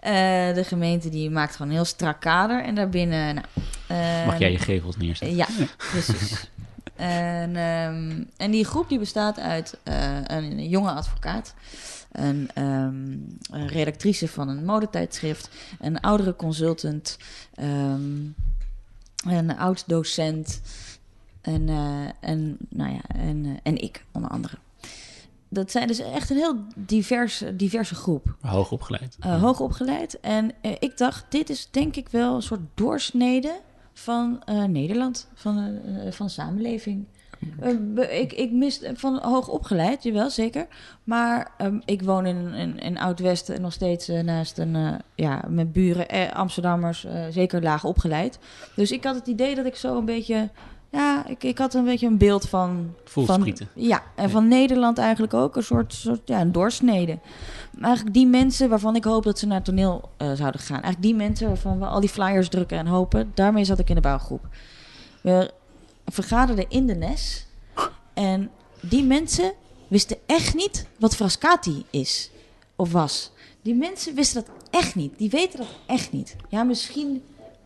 Eh, 0.00 0.12
de 0.54 0.64
gemeente 0.64 1.08
die 1.08 1.30
maakt 1.30 1.52
gewoon 1.52 1.68
een 1.68 1.74
heel 1.76 1.84
strak 1.84 2.20
kader. 2.20 2.64
En 2.64 2.74
daarbinnen. 2.74 3.34
Nou, 3.34 3.46
eh, 3.86 4.26
Mag 4.26 4.38
jij 4.38 4.50
je 4.52 4.58
gevels 4.58 4.96
neerzetten? 4.96 5.36
ja, 5.36 5.46
precies. 5.90 6.50
En, 7.02 7.56
ehm, 7.56 8.24
en 8.36 8.50
die 8.50 8.64
groep 8.64 8.88
die 8.88 8.98
bestaat 8.98 9.38
uit 9.38 9.78
eh, 9.82 10.18
een 10.24 10.68
jonge 10.68 10.90
advocaat, 10.90 11.54
een, 12.12 12.50
ehm, 12.54 13.12
een 13.50 13.68
redactrice 13.68 14.28
van 14.28 14.48
een 14.48 14.64
modetijdschrift, 14.64 15.50
een 15.80 16.00
oudere 16.00 16.36
consultant, 16.36 17.18
ehm, 17.54 18.20
een 19.24 19.56
oud 19.58 19.84
docent 19.86 20.60
en, 21.40 21.68
eh, 21.68 22.30
en, 22.30 22.56
nou 22.68 22.92
ja, 22.92 23.02
en, 23.06 23.44
eh, 23.44 23.50
en 23.62 23.82
ik 23.82 24.04
onder 24.12 24.30
andere. 24.30 24.56
Dat 25.48 25.70
zijn 25.70 25.86
dus 25.86 25.98
echt 25.98 26.30
een 26.30 26.36
heel 26.36 26.56
diverse, 26.76 27.56
diverse 27.56 27.94
groep. 27.94 28.36
Hoog 28.40 28.72
opgeleid. 28.72 29.16
Uh, 29.26 29.40
hoog 29.40 29.60
opgeleid. 29.60 30.20
En 30.20 30.52
uh, 30.62 30.72
ik 30.78 30.98
dacht, 30.98 31.24
dit 31.28 31.50
is 31.50 31.68
denk 31.70 31.96
ik 31.96 32.08
wel 32.08 32.34
een 32.34 32.42
soort 32.42 32.60
doorsnede 32.74 33.60
van 33.92 34.42
uh, 34.48 34.64
Nederland, 34.64 35.28
van, 35.34 35.80
van 36.10 36.26
de 36.26 36.32
samenleving. 36.32 37.06
ik, 38.10 38.32
ik 38.32 38.52
mis 38.52 38.80
van 38.94 39.18
hoog 39.22 39.48
opgeleid, 39.48 40.02
jawel, 40.02 40.30
zeker. 40.30 40.66
Maar 41.04 41.50
um, 41.58 41.82
ik 41.84 42.02
woon 42.02 42.26
in, 42.26 42.54
in, 42.54 42.78
in 42.78 42.98
Oud-West 42.98 43.58
nog 43.58 43.72
steeds 43.72 44.08
naast 44.08 44.58
een, 44.58 45.00
ja, 45.14 45.44
mijn 45.48 45.72
buren, 45.72 46.32
Amsterdammers, 46.32 47.06
zeker 47.30 47.62
laag 47.62 47.84
opgeleid. 47.84 48.38
Dus 48.74 48.90
ik 48.90 49.04
had 49.04 49.14
het 49.14 49.26
idee 49.26 49.54
dat 49.54 49.66
ik 49.66 49.76
zo 49.76 49.98
een 49.98 50.04
beetje 50.04 50.50
ja, 50.92 51.26
ik, 51.26 51.44
ik 51.44 51.58
had 51.58 51.74
een 51.74 51.84
beetje 51.84 52.06
een 52.06 52.18
beeld 52.18 52.48
van... 52.48 52.94
Van, 53.04 53.56
ja, 53.74 54.02
en 54.14 54.30
van 54.30 54.48
Nederland 54.48 54.98
eigenlijk 54.98 55.34
ook. 55.34 55.56
Een 55.56 55.62
soort, 55.62 55.94
soort 55.94 56.20
ja, 56.24 56.40
een 56.40 56.52
doorsnede. 56.52 57.18
Maar 57.72 57.84
eigenlijk 57.84 58.14
die 58.14 58.26
mensen 58.26 58.68
waarvan 58.68 58.96
ik 58.96 59.04
hoop 59.04 59.22
dat 59.24 59.38
ze 59.38 59.46
naar 59.46 59.62
toneel 59.62 60.10
uh, 60.18 60.32
zouden 60.32 60.60
gaan. 60.60 60.82
Eigenlijk 60.82 61.02
die 61.02 61.14
mensen 61.14 61.46
waarvan 61.46 61.78
we 61.78 61.86
al 61.86 62.00
die 62.00 62.08
flyers 62.08 62.48
drukken 62.48 62.78
en 62.78 62.86
hopen. 62.86 63.30
Daarmee 63.34 63.64
zat 63.64 63.78
ik 63.78 63.88
in 63.88 63.94
de 63.94 64.00
bouwgroep. 64.00 64.48
We 65.22 65.50
vergaderden 66.06 66.66
in 66.68 66.86
de 66.86 66.94
NES. 66.94 67.46
En 68.14 68.50
die 68.80 69.04
mensen 69.04 69.52
wisten 69.88 70.16
echt 70.26 70.54
niet 70.54 70.86
wat 70.98 71.16
Frascati 71.16 71.84
is. 71.90 72.30
Of 72.76 72.92
was. 72.92 73.30
Die 73.62 73.74
mensen 73.74 74.14
wisten 74.14 74.44
dat 74.44 74.54
echt 74.70 74.94
niet. 74.94 75.18
Die 75.18 75.30
weten 75.30 75.58
dat 75.58 75.68
echt 75.86 76.12
niet. 76.12 76.36
Ja, 76.48 76.62
misschien 76.62 77.22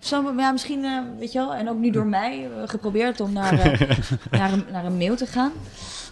zo, 0.06 0.32
ja, 0.36 0.52
misschien, 0.52 0.84
uh, 0.84 1.00
weet 1.18 1.32
je 1.32 1.38
wel, 1.38 1.54
en 1.54 1.68
ook 1.68 1.78
nu 1.78 1.90
door 1.90 2.06
mij 2.06 2.48
uh, 2.48 2.68
geprobeerd 2.68 3.20
om 3.20 3.32
naar, 3.32 3.52
uh, 3.52 3.90
naar, 4.40 4.52
een, 4.52 4.64
naar 4.70 4.84
een 4.84 4.96
mail 4.96 5.16
te 5.16 5.26
gaan. 5.26 5.52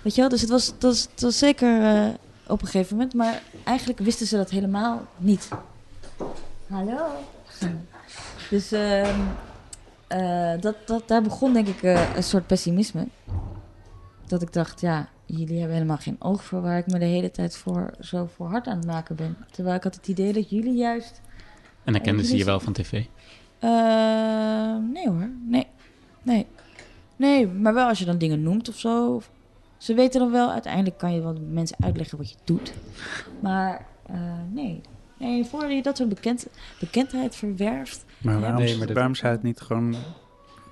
Weet 0.02 0.14
je 0.14 0.20
wel, 0.20 0.30
dus 0.30 0.40
het 0.40 0.50
was, 0.50 0.66
het 0.66 0.82
was, 0.82 1.08
het 1.10 1.20
was 1.20 1.38
zeker 1.38 1.78
op 2.46 2.60
een 2.62 2.68
gegeven 2.68 2.96
moment, 2.96 3.14
maar 3.14 3.42
eigenlijk 3.64 3.98
wisten 3.98 4.26
ze 4.26 4.36
dat 4.36 4.50
helemaal 4.50 5.06
niet. 5.16 5.48
Hallo. 6.66 7.06
Dus 8.50 8.72
ehm, 8.72 9.20
dat, 10.60 10.76
dat, 10.86 11.08
daar 11.08 11.22
begon 11.22 11.52
denk 11.52 11.68
ik 11.68 11.82
een 12.16 12.22
soort 12.22 12.46
pessimisme. 12.46 13.06
Dat 14.26 14.42
ik 14.42 14.52
dacht, 14.52 14.80
ja, 14.80 15.08
jullie 15.26 15.58
hebben 15.58 15.76
helemaal 15.76 15.96
geen 15.96 16.16
oog 16.18 16.44
voor 16.44 16.62
waar 16.62 16.78
ik 16.78 16.86
me 16.86 16.98
de 16.98 17.04
hele 17.04 17.30
tijd 17.30 17.56
voor, 17.56 17.90
zo 18.00 18.28
voor 18.36 18.48
hard 18.48 18.66
aan 18.66 18.76
het 18.76 18.86
maken 18.86 19.16
ben. 19.16 19.36
Terwijl 19.50 19.76
ik 19.76 19.82
had 19.82 19.94
het 19.94 20.08
idee 20.08 20.32
dat 20.32 20.50
jullie 20.50 20.74
juist... 20.74 21.20
En 21.84 21.92
dan 21.92 22.02
kenden 22.02 22.24
ze 22.24 22.36
je 22.36 22.44
wel 22.44 22.60
van 22.60 22.72
tv? 22.72 23.04
Uh, 23.60 24.76
nee 24.92 25.08
hoor, 25.08 25.30
nee. 25.46 25.66
Nee. 26.22 26.46
Nee, 27.16 27.46
maar 27.46 27.74
wel 27.74 27.88
als 27.88 27.98
je 27.98 28.04
dan 28.04 28.18
dingen 28.18 28.42
noemt 28.42 28.68
of 28.68 28.78
zo. 28.78 29.22
Ze 29.76 29.94
weten 29.94 30.20
dan 30.20 30.30
wel, 30.30 30.50
uiteindelijk 30.50 30.98
kan 30.98 31.14
je 31.14 31.20
wel 31.20 31.36
mensen 31.50 31.76
uitleggen 31.80 32.18
wat 32.18 32.30
je 32.30 32.36
doet. 32.44 32.72
Maar 33.40 33.86
uh, 34.10 34.16
nee. 34.50 34.80
Nee, 35.18 35.44
voor 35.44 35.70
je 35.70 35.82
dat 35.82 35.96
soort 35.96 36.08
bekend, 36.08 36.46
bekendheid 36.80 37.36
verwerft. 37.36 38.04
Maar 38.18 38.40
waarom, 38.40 38.62
nee, 38.62 38.78
maar 38.78 38.92
waarom 38.92 39.14
zou 39.14 39.32
het 39.32 39.42
niet 39.42 39.60
gewoon 39.60 39.94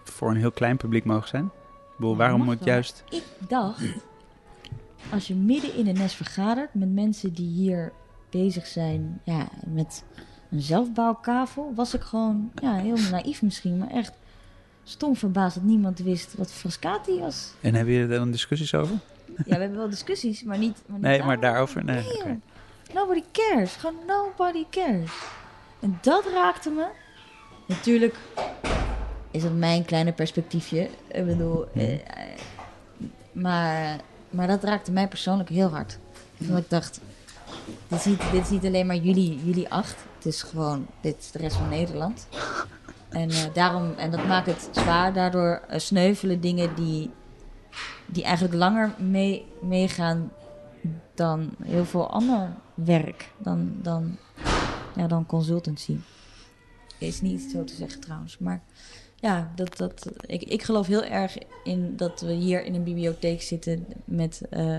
voor 0.05 0.31
een 0.31 0.37
heel 0.37 0.53
klein 0.53 0.77
publiek 0.77 1.05
mogen 1.05 1.29
zijn? 1.29 1.45
Ik 1.45 1.99
bedoel, 1.99 2.17
waarom 2.17 2.43
moet 2.43 2.65
juist... 2.65 3.05
Ik 3.11 3.25
dacht, 3.49 3.83
als 5.13 5.27
je 5.27 5.35
midden 5.35 5.75
in 5.75 5.85
de 5.85 5.93
nest 5.93 6.15
vergadert 6.15 6.75
met 6.75 6.93
mensen 6.93 7.33
die 7.33 7.49
hier 7.49 7.93
bezig 8.31 8.67
zijn 8.67 9.21
ja, 9.25 9.49
met 9.67 10.05
een 10.53 10.61
zelfbouwkavel, 10.61 11.73
was 11.75 11.95
ik 11.95 12.01
gewoon, 12.01 12.51
ja, 12.63 12.75
heel 12.75 12.97
naïef 13.11 13.43
misschien, 13.43 13.79
maar 13.79 13.91
echt 13.91 14.13
stom 14.85 15.17
verbaasd 15.17 15.55
dat 15.55 15.65
niemand 15.65 15.99
wist 15.99 16.35
wat 16.37 16.53
Frascati 16.53 17.19
was. 17.19 17.55
En 17.61 17.75
hebben 17.75 17.95
jullie 17.95 18.11
er 18.11 18.19
dan 18.19 18.31
discussies 18.31 18.75
over? 18.75 18.95
Ja, 19.27 19.43
we 19.45 19.61
hebben 19.61 19.79
wel 19.79 19.91
discussies, 19.91 20.43
maar 20.43 20.59
niet... 20.59 20.83
Maar 20.87 20.99
niet 20.99 21.07
nee, 21.07 21.23
maar 21.23 21.41
daarover? 21.41 21.85
Nee, 21.85 22.03
nee 22.03 22.21
okay. 22.21 22.39
Nobody 22.95 23.23
cares. 23.33 23.77
Gewoon 23.77 23.97
nobody 24.07 24.65
cares. 24.71 25.11
En 25.81 25.99
dat 26.01 26.25
raakte 26.35 26.71
me. 26.71 26.87
Natuurlijk 27.67 28.17
is 29.31 29.43
het 29.43 29.59
mijn 29.59 29.85
kleine 29.85 30.13
perspectiefje. 30.13 30.89
Ik 31.09 31.27
bedoel... 31.27 31.67
Hmm. 31.73 31.83
Eh, 31.83 31.99
maar, 33.33 34.01
maar 34.31 34.47
dat 34.47 34.65
raakte 34.65 34.93
mij 34.93 35.09
persoonlijk 35.09 35.49
heel 35.49 35.69
hard. 35.69 35.99
Omdat 36.41 36.59
ik 36.59 36.71
dacht... 36.71 37.01
Dit 37.89 37.99
is, 37.99 38.05
niet, 38.05 38.31
dit 38.33 38.51
is 38.51 38.67
alleen 38.67 38.87
maar 38.87 38.97
jullie, 38.97 39.45
jullie 39.45 39.69
acht. 39.69 40.05
Het 40.15 40.27
is 40.27 40.43
gewoon, 40.43 40.87
dit 41.01 41.19
is 41.19 41.31
de 41.31 41.39
rest 41.39 41.57
van 41.57 41.69
Nederland. 41.69 42.27
En 43.09 43.31
uh, 43.31 43.37
daarom, 43.53 43.95
en 43.97 44.11
dat 44.11 44.27
maakt 44.27 44.47
het 44.47 44.69
zwaar. 44.73 45.13
Daardoor 45.13 45.63
uh, 45.71 45.79
sneuvelen 45.79 46.41
dingen 46.41 46.75
die, 46.75 47.11
die 48.07 48.25
eigenlijk 48.25 48.55
langer 48.55 48.95
mee, 48.99 49.47
meegaan 49.61 50.33
dan 51.15 51.51
heel 51.63 51.85
veel 51.85 52.11
ander 52.11 52.53
werk. 52.75 53.31
Dan, 53.39 53.73
dan, 53.83 54.17
ja, 54.97 55.07
dan 55.07 55.27
consultancy. 55.27 55.97
Is 56.99 57.21
niet 57.21 57.49
zo 57.53 57.65
te 57.65 57.75
zeggen 57.75 58.01
trouwens. 58.01 58.39
Maar 58.39 58.63
ja, 59.15 59.53
dat, 59.55 59.77
dat, 59.77 60.11
ik, 60.21 60.43
ik 60.43 60.63
geloof 60.63 60.87
heel 60.87 61.05
erg 61.05 61.37
in 61.65 61.97
dat 61.97 62.21
we 62.21 62.33
hier 62.33 62.65
in 62.65 62.75
een 62.75 62.85
bibliotheek 62.85 63.43
zitten 63.43 63.87
met. 64.05 64.41
Uh, 64.51 64.79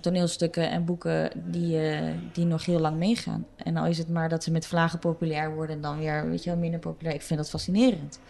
toneelstukken 0.00 0.70
en 0.70 0.84
boeken 0.84 1.30
die, 1.34 1.76
uh, 1.76 2.10
die 2.32 2.44
nog 2.44 2.64
heel 2.64 2.80
lang 2.80 2.96
meegaan. 2.96 3.46
En 3.56 3.76
al 3.76 3.86
is 3.86 3.98
het 3.98 4.08
maar 4.08 4.28
dat 4.28 4.44
ze 4.44 4.50
met 4.50 4.66
vlagen 4.66 4.98
populair 4.98 5.54
worden 5.54 5.76
en 5.76 5.82
dan 5.82 5.98
weer 5.98 6.28
weet 6.30 6.44
je 6.44 6.50
wel, 6.50 6.58
minder 6.58 6.80
populair. 6.80 7.14
Ik 7.14 7.22
vind 7.22 7.38
dat 7.38 7.50
fascinerend. 7.50 8.20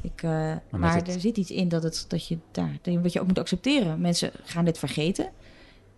Ik, 0.00 0.22
uh, 0.22 0.30
maar, 0.30 0.80
maar 0.80 1.02
er 1.06 1.20
zit 1.20 1.36
iets 1.36 1.50
in 1.50 1.68
dat, 1.68 1.82
het, 1.82 2.04
dat 2.08 2.28
je 2.28 2.38
daar, 2.50 2.78
wat 3.02 3.12
je 3.12 3.20
ook 3.20 3.26
moet 3.26 3.38
accepteren. 3.38 4.00
Mensen 4.00 4.30
gaan 4.44 4.64
dit 4.64 4.78
vergeten. 4.78 5.28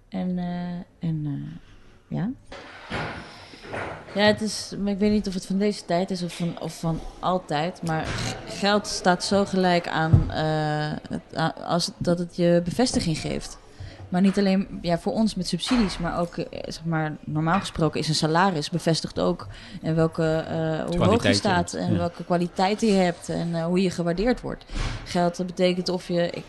En, 0.08 0.38
uh, 0.38 1.08
en 1.08 1.48
ja. 2.08 2.30
Ja, 4.14 4.22
het 4.22 4.40
is, 4.40 4.72
ik 4.84 4.98
weet 4.98 5.10
niet 5.12 5.26
of 5.26 5.34
het 5.34 5.46
van 5.46 5.58
deze 5.58 5.84
tijd 5.84 6.10
is 6.10 6.22
of 6.22 6.36
van, 6.36 6.60
of 6.60 6.78
van 6.78 7.00
altijd. 7.18 7.82
Maar 7.82 8.06
geld 8.46 8.86
staat 8.86 9.24
zo 9.24 9.44
gelijk 9.44 9.88
aan 9.88 10.30
als 11.64 11.90
dat 11.98 12.18
het 12.18 12.36
je 12.36 12.60
bevestiging 12.64 13.18
geeft. 13.18 13.58
Maar 14.08 14.20
niet 14.20 14.38
alleen 14.38 14.78
ja, 14.82 14.98
voor 14.98 15.12
ons 15.12 15.34
met 15.34 15.48
subsidies, 15.48 15.98
maar 15.98 16.18
ook 16.18 16.36
eh, 16.36 16.60
zeg 16.64 16.84
maar, 16.84 17.16
normaal 17.24 17.60
gesproken 17.60 18.00
is 18.00 18.08
een 18.08 18.14
salaris 18.14 18.70
bevestigd 18.70 19.18
ook 19.18 19.46
en 19.82 19.94
welke, 19.94 20.44
uh, 20.50 20.84
hoe 20.84 21.04
hoog 21.04 21.22
je 21.22 21.34
staat 21.34 21.74
en 21.74 21.96
welke 21.98 22.24
kwaliteiten 22.24 22.88
je 22.88 22.94
hebt 22.94 23.28
en 23.28 23.48
uh, 23.48 23.64
hoe 23.64 23.82
je 23.82 23.90
gewaardeerd 23.90 24.40
wordt. 24.40 24.64
Geld 25.04 25.36
dat 25.36 25.46
betekent 25.46 25.88
of 25.88 26.08
je, 26.08 26.30
ik 26.30 26.44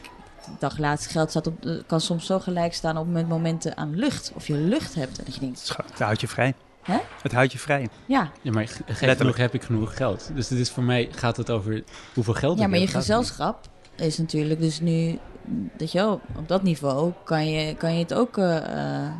dacht 0.60 0.80
laatst, 0.80 1.12
geld 1.12 1.30
staat 1.30 1.48
op, 1.48 1.84
kan 1.88 2.02
soms 2.02 2.26
zo 2.26 2.40
gelijk 2.40 2.74
staan 2.74 2.98
op 2.98 3.08
momenten 3.28 3.78
aan 3.78 3.96
lucht. 3.96 4.32
Of 4.36 4.48
je 4.48 4.54
lucht 4.54 4.96
hebt 4.96 5.18
en 5.18 5.26
dat 5.26 5.34
je 5.34 5.40
denkt... 5.40 5.76
Het 5.92 6.00
houdt 6.00 6.22
je 6.22 6.28
vrij. 6.28 6.54
Hè? 6.82 6.98
Het 7.22 7.32
houdt 7.32 7.52
je 7.52 7.60
vrij. 7.60 7.90
Ja. 8.06 8.32
ja 8.42 8.52
maar 8.52 8.68
genoeg 8.88 9.38
heb 9.38 9.54
ik 9.54 9.64
genoeg 9.64 9.96
geld. 9.96 10.30
Dus 10.34 10.48
dit 10.48 10.60
is 10.60 10.70
voor 10.70 10.84
mij 10.84 11.10
gaat 11.12 11.38
het 11.38 11.50
over 11.50 11.84
hoeveel 12.14 12.34
geld 12.34 12.60
Ja, 12.60 12.68
maar 12.68 12.80
je 12.80 12.88
gezelschap 12.88 13.68
is 13.96 14.18
natuurlijk 14.18 14.60
dus 14.60 14.80
nu 14.80 15.20
dat 15.78 15.92
je 15.92 16.12
op 16.12 16.48
dat 16.48 16.64
niveau 16.64 17.14
kan 17.24 17.50
je, 17.50 17.76
kan 17.76 17.94
je 17.94 18.00
het 18.00 18.14
ook 18.14 18.38
uh, 18.38 18.46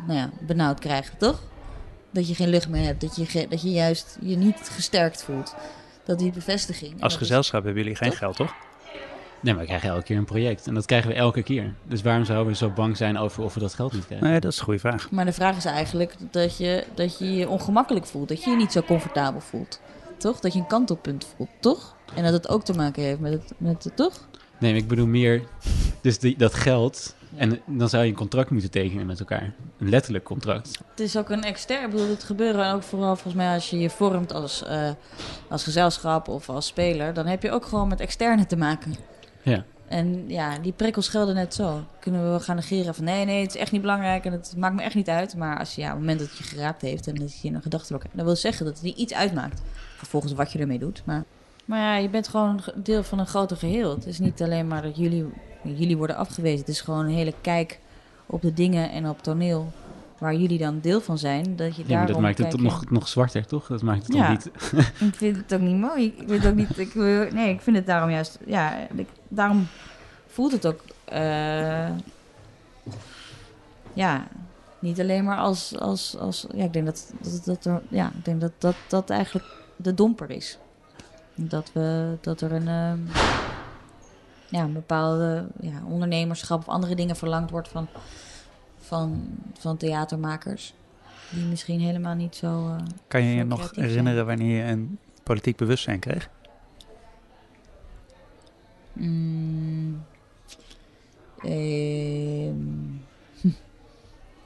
nou 0.06 0.12
ja, 0.12 0.30
benauwd 0.40 0.78
krijgen, 0.78 1.18
toch? 1.18 1.42
Dat 2.10 2.28
je 2.28 2.34
geen 2.34 2.48
lucht 2.48 2.68
meer 2.68 2.84
hebt, 2.84 3.00
dat 3.00 3.16
je, 3.16 3.46
dat 3.48 3.62
je 3.62 3.70
juist 3.70 4.18
je 4.20 4.36
niet 4.36 4.70
gesterkt 4.72 5.22
voelt. 5.22 5.54
Dat 6.04 6.18
die 6.18 6.32
bevestiging. 6.32 7.02
Als 7.02 7.16
gezelschap 7.16 7.64
hebben 7.64 7.82
jullie 7.82 7.96
geen 7.96 8.12
geld, 8.12 8.36
toch? 8.36 8.54
Nee, 9.40 9.54
maar 9.54 9.62
we 9.62 9.68
krijgen 9.68 9.88
elke 9.90 10.02
keer 10.02 10.16
een 10.16 10.24
project. 10.24 10.66
En 10.66 10.74
dat 10.74 10.86
krijgen 10.86 11.10
we 11.10 11.16
elke 11.16 11.42
keer. 11.42 11.74
Dus 11.82 12.02
waarom 12.02 12.24
zouden 12.24 12.52
we 12.52 12.58
zo 12.58 12.70
bang 12.70 12.96
zijn 12.96 13.18
over 13.18 13.42
of 13.42 13.54
we 13.54 13.60
dat 13.60 13.74
geld 13.74 13.92
niet 13.92 14.06
krijgen? 14.06 14.28
Nee, 14.28 14.40
dat 14.40 14.52
is 14.52 14.58
een 14.58 14.64
goede 14.64 14.80
vraag. 14.80 15.10
Maar 15.10 15.24
de 15.24 15.32
vraag 15.32 15.56
is 15.56 15.64
eigenlijk 15.64 16.14
dat 16.30 16.56
je 16.56 16.84
dat 16.94 17.18
je, 17.18 17.34
je 17.34 17.48
ongemakkelijk 17.48 18.06
voelt. 18.06 18.28
Dat 18.28 18.44
je 18.44 18.50
je 18.50 18.56
niet 18.56 18.72
zo 18.72 18.82
comfortabel 18.82 19.40
voelt. 19.40 19.80
Toch? 20.16 20.40
Dat 20.40 20.52
je 20.52 20.58
een 20.58 20.66
kantelpunt 20.66 21.26
voelt, 21.36 21.50
toch? 21.60 21.96
En 22.14 22.22
dat 22.24 22.32
het 22.32 22.48
ook 22.48 22.64
te 22.64 22.72
maken 22.72 23.02
heeft 23.02 23.20
met 23.20 23.32
het, 23.32 23.52
met 23.56 23.84
het 23.84 23.96
toch? 23.96 24.28
Nee, 24.58 24.74
ik 24.74 24.88
bedoel 24.88 25.06
meer, 25.06 25.42
dus 26.00 26.18
die, 26.18 26.36
dat 26.36 26.54
geld. 26.54 27.16
En 27.36 27.60
dan 27.66 27.88
zou 27.88 28.02
je 28.04 28.08
een 28.08 28.16
contract 28.16 28.50
moeten 28.50 28.70
tekenen 28.70 29.06
met 29.06 29.20
elkaar. 29.20 29.52
Een 29.78 29.88
letterlijk 29.88 30.24
contract. 30.24 30.78
Het 30.90 31.00
is 31.00 31.16
ook 31.16 31.30
een 31.30 31.42
extern, 31.42 31.84
ik 31.84 31.90
bedoel, 31.90 32.08
het 32.08 32.24
gebeuren 32.24 32.72
ook 32.72 32.82
vooral 32.82 33.14
volgens 33.14 33.34
mij 33.34 33.54
als 33.54 33.70
je 33.70 33.78
je 33.78 33.90
vormt 33.90 34.32
als, 34.32 34.64
uh, 34.68 34.90
als 35.48 35.64
gezelschap 35.64 36.28
of 36.28 36.48
als 36.48 36.66
speler. 36.66 37.14
Dan 37.14 37.26
heb 37.26 37.42
je 37.42 37.50
ook 37.50 37.64
gewoon 37.64 37.88
met 37.88 38.00
externe 38.00 38.46
te 38.46 38.56
maken. 38.56 38.94
Ja. 39.42 39.64
En 39.88 40.28
ja, 40.28 40.58
die 40.58 40.72
prikkels 40.72 41.08
gelden 41.08 41.34
net 41.34 41.54
zo. 41.54 41.84
Kunnen 42.00 42.32
we 42.32 42.40
gaan 42.40 42.56
negeren 42.56 42.94
van 42.94 43.04
nee, 43.04 43.24
nee, 43.24 43.42
het 43.42 43.54
is 43.54 43.60
echt 43.60 43.72
niet 43.72 43.80
belangrijk 43.80 44.24
en 44.24 44.32
het 44.32 44.54
maakt 44.56 44.74
me 44.74 44.82
echt 44.82 44.94
niet 44.94 45.08
uit. 45.08 45.36
Maar 45.36 45.58
als 45.58 45.74
je, 45.74 45.80
ja, 45.80 45.86
op 45.86 45.92
het 45.92 46.00
moment 46.00 46.18
dat 46.18 46.38
je 46.38 46.44
geraakt 46.44 46.82
heeft 46.82 47.06
en 47.06 47.14
dat 47.14 47.40
je 47.40 47.48
een 47.48 47.62
gedachtenblok 47.62 48.02
hebt, 48.02 48.16
dan 48.16 48.24
wil 48.24 48.36
zeggen 48.36 48.64
dat 48.66 48.80
het 48.80 48.96
iets 48.96 49.14
uitmaakt. 49.14 49.62
Vervolgens 49.96 50.32
wat 50.32 50.52
je 50.52 50.58
ermee 50.58 50.78
doet. 50.78 51.02
Maar 51.04 51.24
Maar 51.68 51.78
ja, 51.80 51.96
je 51.96 52.08
bent 52.08 52.28
gewoon 52.28 52.60
deel 52.74 53.02
van 53.02 53.18
een 53.18 53.26
groter 53.26 53.56
geheel. 53.56 53.90
Het 53.90 54.06
is 54.06 54.18
niet 54.18 54.42
alleen 54.42 54.66
maar 54.68 54.82
dat 54.82 54.96
jullie, 54.96 55.26
jullie 55.62 55.96
worden 55.96 56.16
afgewezen. 56.16 56.58
Het 56.58 56.68
is 56.68 56.80
gewoon 56.80 57.04
een 57.04 57.10
hele 57.14 57.34
kijk 57.40 57.80
op 58.26 58.42
de 58.42 58.52
dingen 58.54 58.90
en 58.90 59.08
op 59.08 59.22
toneel 59.22 59.72
waar 60.18 60.34
jullie 60.34 60.58
dan 60.58 60.80
deel 60.80 61.00
van 61.00 61.18
zijn. 61.18 61.56
Dat 61.56 61.76
je 61.76 61.82
Ja, 61.86 61.96
maar 61.98 62.06
dat 62.06 62.20
maakt 62.20 62.38
het 62.38 62.50
toch 62.50 62.60
nog, 62.60 62.90
nog 62.90 63.08
zwarter, 63.08 63.46
toch? 63.46 63.66
Dat 63.66 63.82
maakt 63.82 64.06
het 64.06 64.16
Ja. 64.16 64.20
toch 64.20 64.28
niet... 64.30 64.50
Ik 65.10 65.14
vind 65.14 65.36
het 65.36 65.54
ook 65.54 65.60
niet 65.60 65.76
mooi. 65.76 66.04
Ik 66.04 66.14
vind 66.28 66.30
het 66.42 66.46
ook 66.46 66.54
niet. 66.54 66.78
Ik, 66.78 66.94
nee, 67.32 67.52
ik 67.54 67.60
vind 67.60 67.76
het 67.76 67.86
daarom 67.86 68.10
juist. 68.10 68.38
Ja, 68.46 68.76
ik- 68.96 69.08
daarom 69.28 69.66
voelt 70.26 70.52
het 70.52 70.66
ook. 70.66 70.80
eh, 71.04 71.88
ja, 73.92 74.26
niet 74.78 75.00
alleen 75.00 75.24
maar 75.24 75.38
als. 75.38 75.78
als, 75.78 76.16
als 76.18 76.46
ja, 76.54 76.64
ik 76.64 76.72
denk 76.72 76.86
dat, 76.86 77.12
dat, 77.20 77.44
dat 77.44 77.64
er. 77.64 77.82
Ja, 77.88 78.06
ik 78.18 78.24
denk 78.24 78.40
dat 78.40 78.52
dat, 78.58 78.74
dat 78.88 79.10
eigenlijk 79.10 79.46
de 79.76 79.94
domper 79.94 80.30
is. 80.30 80.58
Dat, 81.40 81.70
we, 81.72 82.16
dat 82.20 82.40
er 82.40 82.52
een. 82.52 82.68
ehm, 82.68 82.98
ja, 84.48 84.62
een 84.62 84.72
bepaalde 84.72 85.46
ja, 85.60 85.82
ondernemerschap 85.88 86.58
of 86.58 86.68
andere 86.68 86.94
dingen 86.94 87.16
verlangd 87.16 87.50
wordt 87.50 87.68
van, 87.68 87.88
van, 88.78 89.28
van 89.58 89.76
theatermakers. 89.76 90.74
Die 91.30 91.44
misschien 91.44 91.80
helemaal 91.80 92.14
niet 92.14 92.36
zo. 92.36 92.68
eh, 92.68 92.76
Kan 93.08 93.22
je 93.22 93.34
je 93.34 93.44
nog 93.44 93.70
zijn. 93.74 93.86
herinneren 93.86 94.26
wanneer 94.26 94.64
je 94.66 94.72
een 94.72 94.98
politiek 95.22 95.56
bewustzijn 95.56 95.98
kreeg? 95.98 96.28
Mm. 98.92 100.02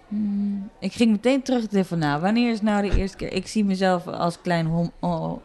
Mm. 0.09 0.71
Ik 0.81 0.93
ging 0.93 1.11
meteen 1.11 1.43
terug 1.43 1.87
van 1.87 1.99
nou, 1.99 2.21
wanneer 2.21 2.51
is 2.51 2.61
nou 2.61 2.91
de 2.91 2.97
eerste 2.97 3.17
keer? 3.17 3.33
Ik 3.33 3.47
zie 3.47 3.65
mezelf 3.65 4.07
als 4.07 4.41
klein 4.41 4.67
hom, 4.67 4.93
oh, 5.01 5.45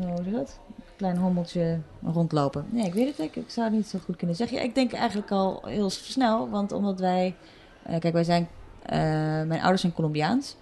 hoe 0.00 0.26
is 0.26 0.32
dat? 0.32 0.58
Klein 0.96 1.16
hommeltje 1.16 1.78
rondlopen. 2.04 2.66
Nee, 2.70 2.84
ik 2.86 2.94
weet 2.94 3.06
het 3.06 3.18
ik, 3.18 3.36
ik 3.36 3.50
zou 3.50 3.66
het 3.66 3.76
niet 3.76 3.86
zo 3.86 3.98
goed 4.04 4.16
kunnen 4.16 4.36
zeggen. 4.36 4.62
Ik 4.62 4.74
denk 4.74 4.92
eigenlijk 4.92 5.30
al 5.30 5.62
heel 5.64 5.90
snel, 5.90 6.48
want 6.50 6.72
omdat 6.72 7.00
wij, 7.00 7.34
eh, 7.82 7.98
kijk, 7.98 8.14
wij 8.14 8.24
zijn, 8.24 8.48
eh, 8.82 8.98
mijn 9.42 9.60
ouders 9.60 9.80
zijn 9.80 9.92
Colombiaans 9.92 10.56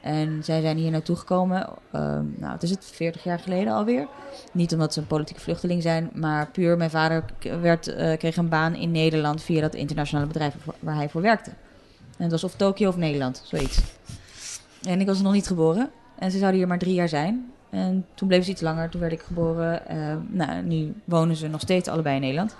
en 0.00 0.44
zij 0.44 0.60
zijn 0.60 0.76
hier 0.76 0.90
naartoe 0.90 1.16
gekomen. 1.16 1.68
ehm, 1.92 2.24
nou, 2.36 2.52
het 2.52 2.62
is 2.62 2.70
het 2.70 2.84
40 2.84 3.24
jaar 3.24 3.38
geleden 3.38 3.72
alweer. 3.72 4.08
Niet 4.52 4.72
omdat 4.72 4.92
ze 4.92 5.00
een 5.00 5.06
politieke 5.06 5.40
vluchteling 5.42 5.82
zijn, 5.82 6.10
maar 6.14 6.50
puur 6.50 6.76
mijn 6.76 6.90
vader 6.90 7.24
werd, 7.60 7.86
eh, 7.88 8.18
kreeg 8.18 8.36
een 8.36 8.48
baan 8.48 8.74
in 8.74 8.90
Nederland 8.90 9.42
via 9.42 9.60
dat 9.60 9.74
internationale 9.74 10.26
bedrijf 10.26 10.54
waar- 10.80 10.94
hij 10.94 11.08
voor 11.08 11.22
werkte. 11.22 11.50
En 12.16 12.22
het 12.22 12.30
was 12.30 12.44
of 12.44 12.54
Tokio 12.54 12.88
of 12.88 12.96
Nederland, 12.96 13.42
zoiets. 13.44 13.80
En 14.82 15.00
ik 15.00 15.06
was 15.06 15.22
nog 15.22 15.32
niet 15.32 15.46
geboren. 15.46 15.90
En 16.18 16.30
ze 16.30 16.38
zouden 16.38 16.58
hier 16.58 16.68
maar 16.68 16.78
drie 16.78 16.94
jaar 16.94 17.08
zijn. 17.08 17.52
En 17.70 18.06
toen 18.14 18.28
bleef 18.28 18.44
ze 18.44 18.50
iets 18.50 18.60
langer, 18.60 18.88
toen 18.90 19.00
werd 19.00 19.12
ik 19.12 19.20
geboren. 19.22 19.86
Eh, 19.86 20.16
nou, 20.28 20.62
nu 20.62 20.94
wonen 21.04 21.36
ze 21.36 21.48
nog 21.48 21.60
steeds 21.60 21.88
allebei 21.88 22.14
in 22.14 22.20
Nederland. 22.20 22.56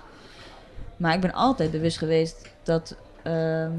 Maar 0.97 1.13
ik 1.13 1.21
ben 1.21 1.33
altijd 1.33 1.71
bewust 1.71 1.97
geweest 1.97 2.49
dat 2.63 2.95
ehm, 3.23 3.71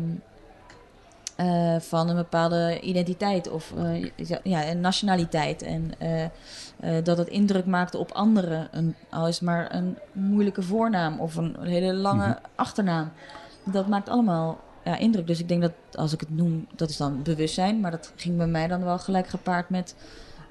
eh, 1.37 1.76
van 1.80 2.09
een 2.09 2.16
bepaalde 2.16 2.80
identiteit 2.80 3.51
of 3.51 3.72
eh, 3.76 4.11
ja, 4.43 4.68
een 4.68 4.80
nationaliteit. 4.80 5.62
En 5.62 5.93
dat 7.05 7.18
het 7.18 7.28
indruk 7.28 7.66
maakte 7.66 7.99
op 7.99 8.12
anderen. 8.12 8.68
Een, 8.70 8.95
al 9.11 9.28
is 9.28 9.35
het 9.35 9.45
maar 9.45 9.74
een 9.74 9.99
moeilijke 10.12 10.62
voornaam 10.62 11.20
of 11.20 11.37
een 11.37 11.57
hele 11.61 11.95
lange 11.95 12.26
Mhm. 12.26 12.39
achternaam. 12.55 13.12
Dat 13.64 13.89
maakt 13.89 14.09
allemaal 14.09 14.61
ja, 14.85 14.97
indruk. 14.97 15.26
Dus 15.26 15.41
ik 15.41 15.49
denk 15.49 15.61
dat 15.62 15.72
als 15.93 16.12
ik 16.12 16.20
het 16.20 16.37
noem, 16.37 16.66
dat 16.76 16.91
is 16.91 16.97
dan 16.97 17.22
bewustzijn. 17.22 17.80
Maar 17.80 17.91
dat 17.91 18.12
ging 18.16 18.37
bij 18.37 18.47
mij 18.47 18.66
dan 18.68 18.85
wel 18.85 18.99
gelijk 18.99 19.26
gepaard 19.28 19.70
met 19.70 19.95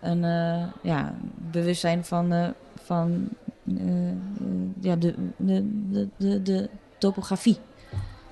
een 0.01 0.23
eh, 0.23 0.63
ja, 0.81 1.15
bewustzijn 1.51 2.05
van, 2.05 2.31
eh, 2.31 2.47
van 2.83 3.29
eh, 3.77 4.11
ja, 4.79 4.95
de, 4.95 5.15
de, 5.37 6.07
de, 6.17 6.41
de, 6.41 6.69
topografie. 6.97 7.57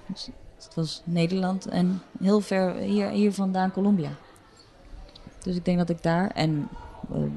Dus 0.05 0.29
het 0.55 0.75
was 0.75 1.01
Nederland 1.05 1.67
en 1.67 2.01
heel 2.19 2.41
ver 2.41 2.73
hier, 2.75 3.09
hier 3.09 3.33
vandaan 3.33 3.71
Colombia. 3.71 4.09
Dus 5.43 5.55
ik 5.55 5.65
denk 5.65 5.77
dat 5.77 5.89
ik 5.89 6.03
daar 6.03 6.29
en 6.31 6.69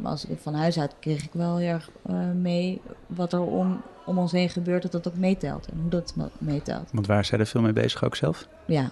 als 0.02 0.24
ik 0.24 0.38
van 0.40 0.54
huis 0.54 0.78
uit 0.78 0.94
kreeg 1.00 1.24
ik 1.24 1.32
wel 1.32 1.56
heel 1.56 1.68
erg 1.68 1.90
mee 2.34 2.80
wat 3.06 3.32
er 3.32 3.40
om, 3.40 3.80
om 4.06 4.18
ons 4.18 4.32
heen 4.32 4.48
gebeurt, 4.48 4.82
dat 4.82 4.92
dat 4.92 5.08
ook 5.08 5.16
meetelt 5.16 5.66
en 5.66 5.80
hoe 5.80 5.90
dat 5.90 6.12
me- 6.16 6.30
meetelt. 6.38 6.90
Want 6.92 7.06
waar 7.06 7.24
zij 7.24 7.38
er 7.38 7.46
veel 7.46 7.60
mee 7.60 7.72
bezig 7.72 8.04
ook 8.04 8.16
zelf? 8.16 8.46
Ja, 8.66 8.90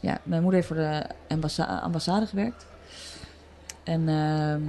ja 0.00 0.20
mijn 0.22 0.42
moeder 0.42 0.60
heeft 0.60 0.66
voor 0.72 0.82
de 0.82 1.06
ambassa- 1.28 1.78
ambassade 1.78 2.26
gewerkt. 2.26 2.66
En 3.82 4.08
ehm, 4.08 4.62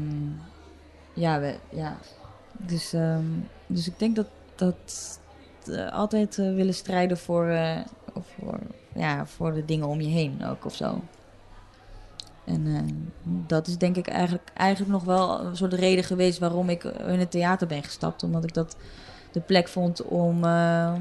ja, 1.13 1.39
we, 1.39 1.55
ja. 1.69 1.97
Dus, 2.51 2.93
ehm, 2.93 3.25
dus 3.67 3.87
ik 3.87 3.99
denk 3.99 4.15
dat, 4.15 4.27
dat 4.55 5.19
altijd 5.91 6.37
eh, 6.37 6.53
willen 6.53 6.73
strijden 6.73 7.17
voor, 7.17 7.57
of 8.13 8.25
voor, 8.39 8.59
ja, 8.95 9.25
voor 9.25 9.53
de 9.53 9.65
dingen 9.65 9.87
om 9.87 10.01
je 10.01 10.09
heen 10.09 10.45
ook 10.45 10.65
of 10.65 10.75
zo. 10.75 11.01
En 12.45 12.67
eh, 12.67 12.93
dat 13.47 13.67
is 13.67 13.77
denk 13.77 13.95
ik 13.95 14.07
eigenlijk, 14.07 14.51
eigenlijk 14.53 14.91
nog 14.91 15.03
wel 15.03 15.45
een 15.45 15.57
soort 15.57 15.73
reden 15.73 16.03
geweest 16.03 16.39
waarom 16.39 16.69
ik 16.69 16.83
in 16.83 17.19
het 17.19 17.31
theater 17.31 17.67
ben 17.67 17.83
gestapt. 17.83 18.23
Omdat 18.23 18.43
ik 18.43 18.53
dat 18.53 18.75
de 19.31 19.39
plek 19.39 19.67
vond 19.67 20.03
om, 20.03 20.43
eh, 20.43 20.93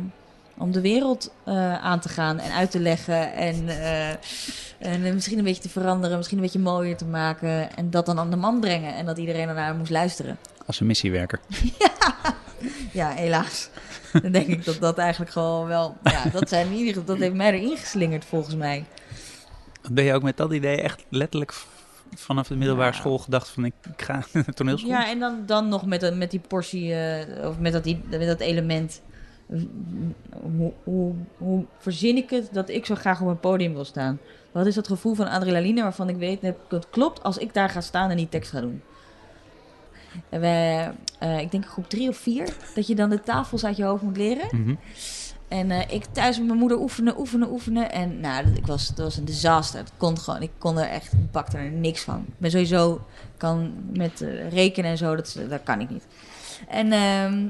om 0.61 0.73
de 0.73 0.81
wereld 0.81 1.33
eh, 1.45 1.75
aan 1.83 2.01
te 2.01 2.09
gaan 2.09 2.39
en 2.39 2.53
uit 2.53 2.71
te 2.71 2.81
leggen. 2.81 3.33
En, 3.33 3.69
eh, 3.69 4.09
en 4.79 5.05
eh, 5.05 5.13
misschien 5.13 5.39
een 5.39 5.45
beetje 5.45 5.63
te 5.63 5.69
veranderen, 5.69 6.17
misschien 6.17 6.37
een 6.39 6.45
beetje 6.45 6.59
mooier 6.59 6.97
te 6.97 7.05
maken. 7.05 7.77
En 7.77 7.91
dat 7.91 8.07
dan 8.07 8.19
aan 8.19 8.31
de 8.31 8.37
man 8.37 8.61
brengen. 8.61 8.95
En 8.95 9.07
dat 9.07 9.19
iedereen 9.19 9.49
ernaar 9.49 9.75
moest 9.75 9.91
luisteren. 9.91 10.39
Als 10.67 10.81
een 10.81 10.87
missiewerker. 10.87 11.41
Ja, 12.93 13.09
helaas. 13.11 13.69
Dan 14.23 14.33
denk 14.33 14.47
ik 14.47 14.65
dat 14.65 14.81
dat 14.81 14.99
eigenlijk 14.99 15.31
gewoon 15.31 15.67
wel. 15.67 15.97
Ja, 16.03 16.25
dat, 16.33 16.49
zijn 16.49 16.67
in 16.67 16.73
ieder 16.73 16.89
geval, 16.89 17.05
dat 17.05 17.19
heeft 17.19 17.35
mij 17.35 17.53
erin 17.53 17.77
geslingerd 17.77 18.25
volgens 18.25 18.55
mij. 18.55 18.85
Ben 19.91 20.05
je 20.05 20.15
ook 20.15 20.23
met 20.23 20.37
dat 20.37 20.53
idee 20.53 20.81
echt 20.83 21.05
letterlijk 21.09 21.55
vanaf 22.17 22.49
de 22.49 22.57
middelbare 22.57 22.91
Ja. 22.93 22.97
school 22.97 23.19
gedacht 23.19 23.49
van 23.49 23.65
ik, 23.65 23.73
ik 23.97 24.03
ga 24.03 24.23
naar 24.33 24.45
toneelschool? 24.45 24.91
Ja, 24.91 25.09
en 25.09 25.19
dan, 25.19 25.43
dan 25.47 25.69
nog 25.69 25.87
met, 25.87 26.03
een- 26.03 26.19
met 26.19 26.31
die 26.31 26.41
portie, 26.49 26.95
of 27.45 27.59
met 27.59 27.73
dat, 27.73 27.85
met 28.11 28.27
dat 28.27 28.41
element. 28.41 29.01
Hoe, 30.57 30.73
hoe, 30.85 31.13
hoe 31.37 31.65
verzin 31.79 32.17
ik 32.17 32.31
het 32.31 32.49
dat 32.53 32.69
ik 32.69 32.87
zo 32.87 32.95
graag 32.95 33.21
op 33.21 33.29
een 33.29 33.41
podium 33.41 33.73
wil 33.73 33.85
staan? 33.85 34.19
Wat 34.53 34.67
is 34.67 34.75
dat 34.75 34.87
gevoel 34.87 35.15
van 35.15 35.29
adrenaline 35.29 35.83
waarvan 35.83 36.09
ik 36.09 36.17
weet, 36.17 36.43
dat 36.43 36.55
het 36.69 36.91
klopt 36.91 37.23
als 37.23 37.39
ik 37.39 37.55
daar 37.55 37.69
ga 37.69 37.81
staan 37.81 38.11
en 38.11 38.17
die 38.17 38.29
tekst 38.29 38.51
ga 38.51 38.61
doen? 38.61 38.83
En 40.29 40.41
wij, 40.41 40.93
eh, 41.19 41.39
ik 41.39 41.51
denk 41.51 41.67
groep 41.67 41.89
drie 41.89 42.09
of 42.09 42.17
vier, 42.17 42.57
dat 42.75 42.87
je 42.87 42.95
dan 42.95 43.11
de 43.11 43.21
tafels 43.21 43.65
uit 43.65 43.77
je 43.77 43.85
hoofd 43.85 44.03
moet 44.03 44.17
leren. 44.17 44.47
Mhm. 44.51 44.75
En 45.49 45.71
eh, 45.71 45.95
ik 45.95 46.05
thuis 46.05 46.39
met 46.39 46.47
mijn 46.47 46.59
moeder 46.59 46.79
oefenen, 46.79 47.19
oefenen, 47.19 47.51
oefenen. 47.51 47.93
En 47.93 48.21
nou, 48.21 48.45
dat, 48.45 48.57
ik 48.57 48.67
was, 48.67 48.89
dat 48.89 48.99
was 49.05 49.17
een 49.17 49.25
disaster. 49.25 49.81
Het 49.81 49.93
kon 49.97 50.19
gewoon, 50.19 50.43
ik 50.43 50.51
kon 50.59 50.79
er 50.79 50.89
echt, 50.89 51.13
ik 51.13 51.31
bakte 51.31 51.57
er 51.57 51.71
niks 51.71 52.01
van. 52.03 52.25
Ik 52.29 52.39
ben 52.39 52.51
sowieso, 52.51 53.01
kan 53.37 53.73
met 53.93 54.21
eh, 54.21 54.51
rekenen 54.51 54.91
en 54.91 54.99
zo, 54.99 55.17
dat, 55.17 55.39
dat 55.49 55.63
kan 55.63 55.81
ik 55.81 55.91
niet. 55.91 56.07
En 56.69 56.93
ehm, 56.93 57.47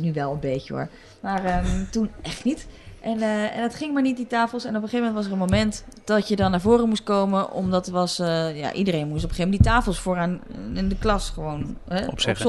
nu 0.00 0.12
wel 0.12 0.32
een 0.32 0.40
beetje 0.40 0.74
hoor. 0.74 0.88
Maar 1.20 1.44
ehm, 1.44 1.84
toen 1.90 2.10
echt 2.22 2.44
niet. 2.44 2.66
En, 3.00 3.22
eh, 3.22 3.56
en 3.56 3.62
het 3.62 3.74
ging 3.74 3.92
maar 3.92 4.02
niet, 4.02 4.16
die 4.16 4.26
tafels. 4.26 4.64
En 4.64 4.76
op 4.76 4.82
een 4.82 4.88
gegeven 4.88 5.06
moment 5.06 5.16
was 5.16 5.26
er 5.26 5.32
een 5.32 5.46
moment 5.48 5.84
dat 6.04 6.28
je 6.28 6.36
dan 6.36 6.50
naar 6.50 6.60
voren 6.60 6.88
moest 6.88 7.02
komen. 7.02 7.52
Omdat 7.52 7.86
het 7.86 7.94
was, 7.94 8.18
eh, 8.18 8.58
ja, 8.58 8.72
iedereen 8.72 9.08
moest 9.08 9.24
op 9.24 9.30
een 9.30 9.36
gegeven 9.36 9.50
moment 9.50 9.62
die 9.62 9.72
tafels 9.72 9.98
vooraan 9.98 10.40
in 10.74 10.88
de 10.88 10.98
klas 10.98 11.30
gewoon 11.30 11.76
hè, 11.88 12.06
Opzeggen. 12.06 12.46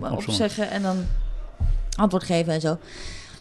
Ja, 0.00 0.10
opzeggen. 0.10 0.70
En 0.70 0.82
dan 0.82 1.04
antwoord 1.96 2.24
geven 2.24 2.52
en 2.52 2.60
zo. 2.60 2.78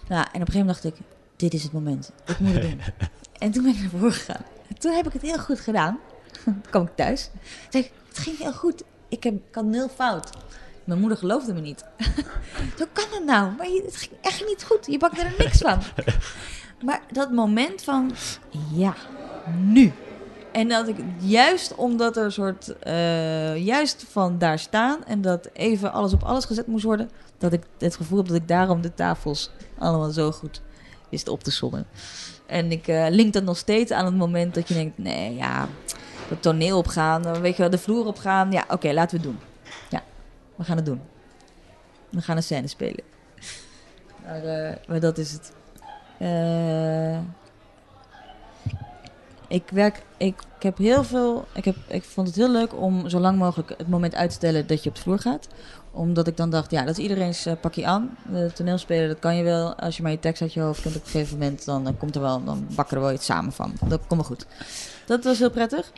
Nou, 0.07 0.21
en 0.21 0.41
op 0.41 0.47
een 0.47 0.53
gegeven 0.53 0.59
moment 0.59 0.81
dacht 0.81 0.95
ik, 0.95 1.01
dit 1.35 1.53
is 1.53 1.63
het 1.63 1.71
moment. 1.71 2.11
Ik 2.25 2.39
moet 2.39 2.53
het 2.53 2.61
doen. 2.61 2.79
en 3.39 3.51
toen 3.51 3.63
ben 3.63 3.73
ik 3.73 3.79
naar 3.79 3.89
voren 3.89 4.11
gegaan. 4.11 4.41
En 4.67 4.79
toen 4.79 4.93
heb 4.93 5.07
ik 5.07 5.13
het 5.13 5.21
heel 5.21 5.39
goed 5.39 5.59
gedaan. 5.59 5.99
toen 6.43 6.63
kwam 6.69 6.83
ik 6.83 6.95
thuis. 6.95 7.23
Toen 7.23 7.41
zei 7.69 7.83
ik, 7.83 7.91
het 8.07 8.17
ging 8.17 8.37
heel 8.37 8.53
goed. 8.53 8.83
Ik, 9.09 9.23
heb, 9.23 9.33
ik 9.33 9.55
had 9.55 9.65
nul 9.65 9.89
fout. 9.89 10.29
Mijn 10.85 10.99
moeder 10.99 11.17
geloofde 11.17 11.53
me 11.53 11.61
niet. 11.61 11.85
Hoe 12.77 12.87
kan 12.93 13.05
dat 13.11 13.23
nou? 13.23 13.51
Maar 13.57 13.69
je, 13.69 13.81
het 13.85 13.95
ging 13.95 14.11
echt 14.21 14.45
niet 14.45 14.63
goed. 14.63 14.85
Je 14.85 14.97
bakte 14.97 15.21
er 15.21 15.35
niks 15.37 15.57
van. 15.57 15.79
maar 16.85 17.01
dat 17.11 17.31
moment 17.31 17.83
van, 17.83 18.11
ja, 18.73 18.93
nu. 19.57 19.93
En 20.51 20.67
dat 20.67 20.87
ik 20.87 20.97
juist 21.19 21.75
omdat 21.75 22.17
er 22.17 22.23
een 22.23 22.31
soort, 22.31 22.79
eh, 22.79 23.65
juist 23.65 24.05
van 24.09 24.37
daar 24.37 24.59
staan 24.59 25.05
en 25.05 25.21
dat 25.21 25.49
even 25.53 25.93
alles 25.93 26.13
op 26.13 26.23
alles 26.23 26.45
gezet 26.45 26.67
moest 26.67 26.83
worden, 26.83 27.09
dat 27.37 27.53
ik 27.53 27.63
het 27.77 27.95
gevoel 27.95 28.17
heb 28.17 28.27
dat 28.27 28.37
ik 28.37 28.47
daarom 28.47 28.81
de 28.81 28.93
tafels 28.93 29.51
allemaal 29.77 30.09
zo 30.09 30.31
goed 30.31 30.61
wist 31.09 31.27
op 31.27 31.43
te 31.43 31.51
sommen. 31.51 31.87
En 32.45 32.71
ik 32.71 32.87
eh, 32.87 33.05
link 33.09 33.33
dat 33.33 33.43
nog 33.43 33.57
steeds 33.57 33.91
aan 33.91 34.05
het 34.05 34.15
moment 34.15 34.53
dat 34.53 34.67
je 34.67 34.73
denkt, 34.73 34.97
nee, 34.97 35.35
ja, 35.35 35.67
het 36.29 36.41
toneel 36.41 36.77
opgaan, 36.77 37.25
eh, 37.25 37.31
weet 37.33 37.55
je 37.55 37.61
wel, 37.61 37.71
de 37.71 37.77
vloer 37.77 38.05
opgaan. 38.05 38.51
Ja, 38.51 38.65
oké, 38.69 38.91
laten 38.91 39.21
we 39.21 39.27
het 39.27 39.35
doen. 39.35 39.39
Ja, 39.89 40.03
we 40.55 40.63
gaan 40.63 40.75
het 40.75 40.85
doen. 40.85 41.01
We 42.09 42.21
gaan 42.21 42.37
een 42.37 42.43
scène 42.43 42.67
spelen. 42.67 43.03
Maar, 44.23 44.43
eh, 44.43 44.75
maar 44.87 44.99
dat 44.99 45.17
is 45.17 45.31
het. 45.31 45.53
Eh, 46.17 47.19
Ik 49.47 49.69
werk, 49.71 50.01
ik, 50.17 50.35
heb 50.59 50.77
heel 50.77 51.03
veel, 51.03 51.45
ik, 51.53 51.65
heb, 51.65 51.75
ik 51.87 52.03
vond 52.03 52.27
het 52.27 52.35
heel 52.35 52.51
leuk 52.51 52.75
om 52.81 53.09
zo 53.09 53.19
lang 53.19 53.37
mogelijk 53.37 53.73
het 53.77 53.87
moment 53.87 54.15
uit 54.15 54.29
te 54.29 54.35
stellen 54.35 54.67
dat 54.67 54.83
je 54.83 54.89
op 54.89 54.95
de 54.95 55.01
vloer 55.01 55.19
gaat. 55.19 55.47
Omdat 55.91 56.27
ik 56.27 56.37
dan 56.37 56.49
dacht, 56.49 56.71
ja, 56.71 56.83
dat 56.83 56.97
is 56.97 57.03
iedereen's 57.03 57.47
uh, 57.47 57.53
pakje 57.61 57.85
aan. 57.85 58.17
De 58.31 58.51
toneelspelen, 58.53 59.07
dat 59.07 59.19
kan 59.19 59.35
je 59.35 59.43
wel. 59.43 59.75
Als 59.75 59.97
je 59.97 60.03
maar 60.03 60.11
je 60.11 60.19
tekst 60.19 60.41
uit 60.41 60.53
je 60.53 60.59
hoofd 60.59 60.81
kunt 60.81 60.95
op 60.95 61.03
een 61.03 61.09
gegeven 61.09 61.37
moment, 61.37 61.65
dan, 61.65 61.97
komt 61.97 62.15
er 62.15 62.21
wel, 62.21 62.43
dan 62.43 62.67
bakken 62.75 62.97
er 62.97 63.03
wel 63.03 63.13
iets 63.13 63.25
samen 63.25 63.51
van. 63.51 63.73
Dat 63.87 63.99
komt 64.07 64.21
wel 64.21 64.29
goed. 64.29 64.45
Dat 65.05 65.23
was 65.23 65.39
heel 65.39 65.49
prettig. 65.49 65.91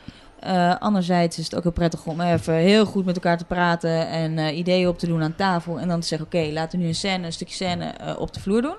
Uh, 0.47 0.75
anderzijds 0.79 1.37
is 1.37 1.43
het 1.43 1.55
ook 1.55 1.63
heel 1.63 1.71
prettig 1.71 2.05
om 2.05 2.21
even 2.21 2.53
heel 2.53 2.85
goed 2.85 3.05
met 3.05 3.15
elkaar 3.15 3.37
te 3.37 3.45
praten 3.45 4.07
en 4.07 4.37
uh, 4.37 4.57
ideeën 4.57 4.87
op 4.87 4.99
te 4.99 5.07
doen 5.07 5.23
aan 5.23 5.35
tafel. 5.35 5.79
En 5.79 5.87
dan 5.87 5.99
te 5.99 6.07
zeggen, 6.07 6.27
oké, 6.27 6.37
okay, 6.37 6.53
laten 6.53 6.77
we 6.77 6.83
nu 6.83 6.89
een 6.89 6.95
scène, 6.95 7.25
een 7.25 7.33
stukje 7.33 7.53
scène 7.53 7.93
uh, 8.01 8.19
op 8.19 8.33
de 8.33 8.39
vloer 8.39 8.61
doen. 8.61 8.77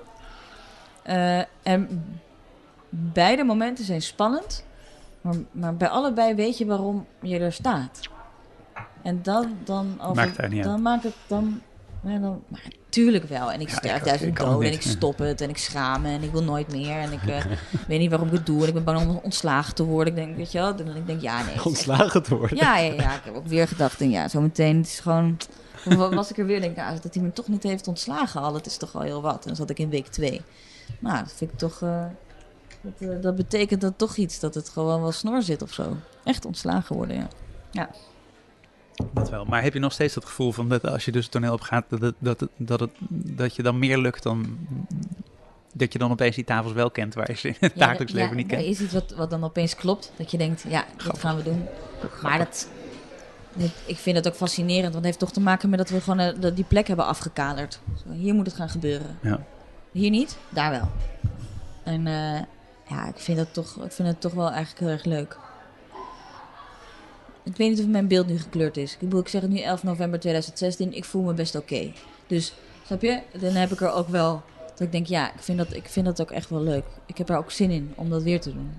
en 1.63 2.03
beide 2.89 3.43
momenten 3.43 3.85
zijn 3.85 4.01
spannend, 4.01 4.65
maar, 5.21 5.35
maar, 5.51 5.75
bij 5.75 5.87
allebei 5.87 6.35
weet 6.35 6.57
je 6.57 6.65
waarom 6.65 7.05
je 7.21 7.39
er 7.39 7.53
staat. 7.53 8.09
En 9.01 9.19
dan, 9.21 9.57
dan, 9.63 9.97
over, 10.01 10.15
maakt 10.15 10.49
niet 10.49 10.63
dan 10.63 10.81
maakt 10.81 11.03
het 11.03 11.15
dan. 11.27 11.61
Ja, 12.03 12.17
dan 12.17 12.43
maar 12.47 12.78
tuurlijk 12.89 13.23
wel. 13.23 13.51
En 13.51 13.61
ik 13.61 13.69
sterf 13.69 14.03
duizend 14.03 14.37
dood 14.37 14.63
en 14.63 14.71
ik 14.71 14.81
stop 14.81 15.17
het 15.27 15.41
en 15.41 15.49
ik 15.49 15.57
schaam 15.57 16.01
me 16.01 16.09
en 16.09 16.23
ik 16.23 16.31
wil 16.31 16.43
nooit 16.43 16.71
meer. 16.71 16.97
En 16.97 17.11
ik 17.11 17.23
uh, 17.23 17.45
weet 17.87 17.99
niet 17.99 18.09
waarom 18.09 18.27
ik 18.27 18.33
het 18.33 18.45
doe 18.45 18.61
en 18.61 18.67
ik 18.67 18.73
ben 18.73 18.83
bang 18.83 18.99
om 18.99 19.19
ontslagen 19.23 19.75
te 19.75 19.83
worden. 19.83 20.17
Ik 20.17 20.25
denk, 20.25 20.37
weet 20.37 20.51
je 20.51 20.57
wel, 20.57 20.75
dan 20.75 20.95
ik 20.95 21.07
denk, 21.07 21.21
ja, 21.21 21.43
nee. 21.43 21.65
Ontslagen 21.65 22.23
te 22.23 22.35
worden? 22.35 22.57
Ja, 22.57 22.77
ja, 22.77 22.93
ja, 22.93 23.15
ik 23.15 23.21
heb 23.23 23.35
ook 23.35 23.47
weer 23.47 23.67
gedacht, 23.67 24.01
en 24.01 24.09
ja, 24.09 24.27
zometeen, 24.27 24.77
het 24.77 24.85
is 24.85 24.99
gewoon... 24.99 25.37
was 26.13 26.29
ik 26.29 26.37
er 26.37 26.45
weer, 26.45 26.59
denk 26.59 26.71
ik, 26.71 26.83
nou, 26.83 26.99
dat 27.01 27.13
hij 27.13 27.23
me 27.23 27.33
toch 27.33 27.47
niet 27.47 27.63
heeft 27.63 27.87
ontslagen 27.87 28.41
al, 28.41 28.53
dat 28.53 28.65
is 28.65 28.77
toch 28.77 28.95
al 28.95 29.01
heel 29.01 29.21
wat. 29.21 29.41
En 29.41 29.47
dan 29.47 29.55
zat 29.55 29.69
ik 29.69 29.79
in 29.79 29.89
week 29.89 30.07
twee. 30.07 30.41
Nou, 30.99 31.17
dat 31.23 31.33
vind 31.35 31.51
ik 31.51 31.57
toch... 31.57 31.81
Uh, 31.81 32.03
dat, 32.81 32.93
uh, 32.99 33.21
dat, 33.21 33.35
betekent 33.35 33.81
dat 33.81 33.97
toch 33.97 34.15
iets, 34.15 34.39
dat 34.39 34.55
het 34.55 34.69
gewoon 34.69 35.01
wel 35.01 35.11
snor 35.11 35.41
zit 35.41 35.61
of 35.61 35.73
zo. 35.73 35.97
Echt 36.23 36.45
ontslagen 36.45 36.95
worden, 36.95 37.15
ja. 37.15 37.27
Ja. 37.71 37.89
Dat 39.13 39.29
wel. 39.29 39.45
Maar 39.45 39.63
heb 39.63 39.73
je 39.73 39.79
nog 39.79 39.93
steeds 39.93 40.13
dat 40.13 40.25
gevoel 40.25 40.51
van 40.51 40.69
dat 40.69 40.87
als 40.87 41.05
je 41.05 41.11
dus 41.11 41.27
toneel 41.27 41.53
op 41.53 41.61
gaat, 41.61 41.85
dat, 41.87 42.01
het, 42.01 42.15
dat, 42.19 42.39
het, 42.39 42.49
dat, 42.57 42.79
het, 42.79 42.91
dat 43.09 43.55
je 43.55 43.63
dan 43.63 43.79
meer 43.79 43.97
lukt 43.97 44.23
dan 44.23 44.57
dat 45.73 45.93
je 45.93 45.99
dan 45.99 46.11
opeens 46.11 46.35
die 46.35 46.43
tafels 46.43 46.73
wel 46.73 46.91
kent 46.91 47.13
waar 47.13 47.31
je 47.31 47.37
ze 47.37 47.47
in 47.47 47.55
het 47.59 47.71
ja, 47.75 47.85
dagelijks 47.85 48.13
leven 48.13 48.29
ja, 48.29 48.35
niet 48.35 48.47
kent? 48.47 48.61
Er 48.61 48.67
is 48.67 48.81
iets 48.81 48.93
wat, 48.93 49.11
wat 49.11 49.29
dan 49.29 49.43
opeens 49.43 49.75
klopt, 49.75 50.11
dat 50.15 50.31
je 50.31 50.37
denkt, 50.37 50.63
ja, 50.67 50.85
dat 51.05 51.19
gaan 51.19 51.35
we 51.35 51.43
doen. 51.43 51.65
Maar 52.21 52.37
dat, 52.37 52.67
ik 53.85 53.97
vind 53.97 54.17
het 54.17 54.27
ook 54.27 54.35
fascinerend, 54.35 54.83
want 54.83 54.95
het 54.95 55.05
heeft 55.05 55.19
toch 55.19 55.31
te 55.31 55.39
maken 55.39 55.69
met 55.69 55.79
dat 55.79 55.89
we 55.89 56.01
gewoon 56.01 56.19
uh, 56.19 56.55
die 56.55 56.63
plek 56.63 56.87
hebben 56.87 57.05
afgekaderd. 57.05 57.79
Zo, 58.03 58.11
hier 58.11 58.33
moet 58.33 58.45
het 58.45 58.55
gaan 58.55 58.69
gebeuren. 58.69 59.17
Ja. 59.21 59.43
Hier 59.91 60.09
niet, 60.09 60.37
daar 60.49 60.71
wel. 60.71 60.89
En 61.83 62.05
uh, 62.05 62.39
ja, 62.89 63.07
ik 63.07 63.17
vind, 63.17 63.37
dat 63.37 63.53
toch, 63.53 63.83
ik 63.83 63.91
vind 63.91 64.07
het 64.07 64.21
toch 64.21 64.33
wel 64.33 64.51
eigenlijk 64.51 64.79
heel 64.79 64.89
erg 64.89 65.05
leuk. 65.05 65.37
Ik 67.49 67.57
weet 67.57 67.69
niet 67.69 67.79
of 67.79 67.87
mijn 67.87 68.07
beeld 68.07 68.27
nu 68.27 68.37
gekleurd 68.37 68.77
is. 68.77 68.93
Ik 68.93 68.99
bedoel, 68.99 69.19
ik 69.19 69.27
zeg 69.27 69.41
het 69.41 69.51
nu 69.51 69.59
11 69.59 69.83
november 69.83 70.19
2016. 70.19 70.93
Ik 70.93 71.05
voel 71.05 71.23
me 71.23 71.33
best 71.33 71.55
oké. 71.55 71.73
Okay. 71.73 71.93
Dus, 72.27 72.53
snap 72.85 73.01
je? 73.01 73.21
Dan 73.39 73.53
heb 73.53 73.71
ik 73.71 73.81
er 73.81 73.91
ook 73.91 74.07
wel... 74.07 74.41
Dat 74.69 74.79
ik 74.79 74.91
denk, 74.91 75.05
ja, 75.05 75.33
ik 75.33 75.39
vind 75.39 75.57
dat, 75.57 75.73
ik 75.73 75.85
vind 75.85 76.05
dat 76.05 76.21
ook 76.21 76.31
echt 76.31 76.49
wel 76.49 76.61
leuk. 76.61 76.83
Ik 77.05 77.17
heb 77.17 77.29
er 77.29 77.37
ook 77.37 77.51
zin 77.51 77.71
in 77.71 77.93
om 77.95 78.09
dat 78.09 78.23
weer 78.23 78.41
te 78.41 78.53
doen. 78.53 78.71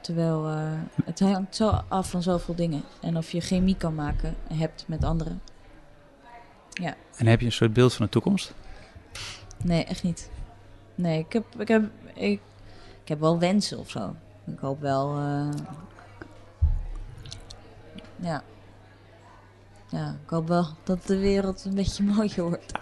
Terwijl 0.00 0.50
uh, 0.50 0.72
het 1.04 1.20
hangt 1.20 1.56
zo 1.56 1.82
af 1.88 2.10
van 2.10 2.22
zoveel 2.22 2.54
dingen. 2.54 2.82
En 3.00 3.16
of 3.16 3.30
je 3.30 3.40
chemie 3.40 3.76
kan 3.76 3.94
maken 3.94 4.34
hebt 4.52 4.84
met 4.88 5.04
anderen. 5.04 5.40
Ja. 6.70 6.94
En 7.16 7.26
heb 7.26 7.40
je 7.40 7.46
een 7.46 7.52
soort 7.52 7.72
beeld 7.72 7.94
van 7.94 8.04
de 8.04 8.12
toekomst? 8.12 8.54
Nee, 9.64 9.84
echt 9.84 10.02
niet. 10.02 10.30
Nee, 10.94 11.18
ik 11.18 11.32
heb, 11.32 11.44
ik 11.58 11.68
heb, 11.68 11.84
ik, 12.14 12.40
ik 13.02 13.08
heb 13.08 13.20
wel 13.20 13.38
wensen 13.38 13.78
of 13.78 13.90
zo. 13.90 14.16
Ik 14.46 14.58
hoop 14.58 14.80
wel... 14.80 15.18
Uh, 15.18 15.48
ja. 18.20 18.42
Ja, 19.88 20.16
ik 20.24 20.30
hoop 20.30 20.48
wel 20.48 20.66
dat 20.84 21.06
de 21.06 21.18
wereld 21.18 21.64
een 21.64 21.74
beetje 21.74 22.02
mooier 22.14 22.42
wordt. 22.42 22.72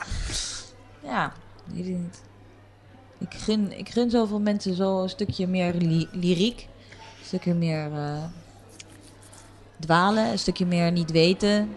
Ja, 1.02 1.32
weet 1.64 1.86
ik 1.86 1.96
niet. 1.96 2.22
Ik 3.18 3.34
gun, 3.34 3.78
ik 3.78 3.88
gun 3.88 4.10
zoveel 4.10 4.40
mensen 4.40 4.74
zo 4.74 5.02
een 5.02 5.08
stukje 5.08 5.46
meer 5.46 5.74
lyriek. 6.12 6.68
Een 7.18 7.24
stukje 7.24 7.54
meer 7.54 7.90
uh, 7.90 8.24
dwalen. 9.80 10.30
Een 10.30 10.38
stukje 10.38 10.66
meer 10.66 10.92
niet 10.92 11.10
weten. 11.10 11.76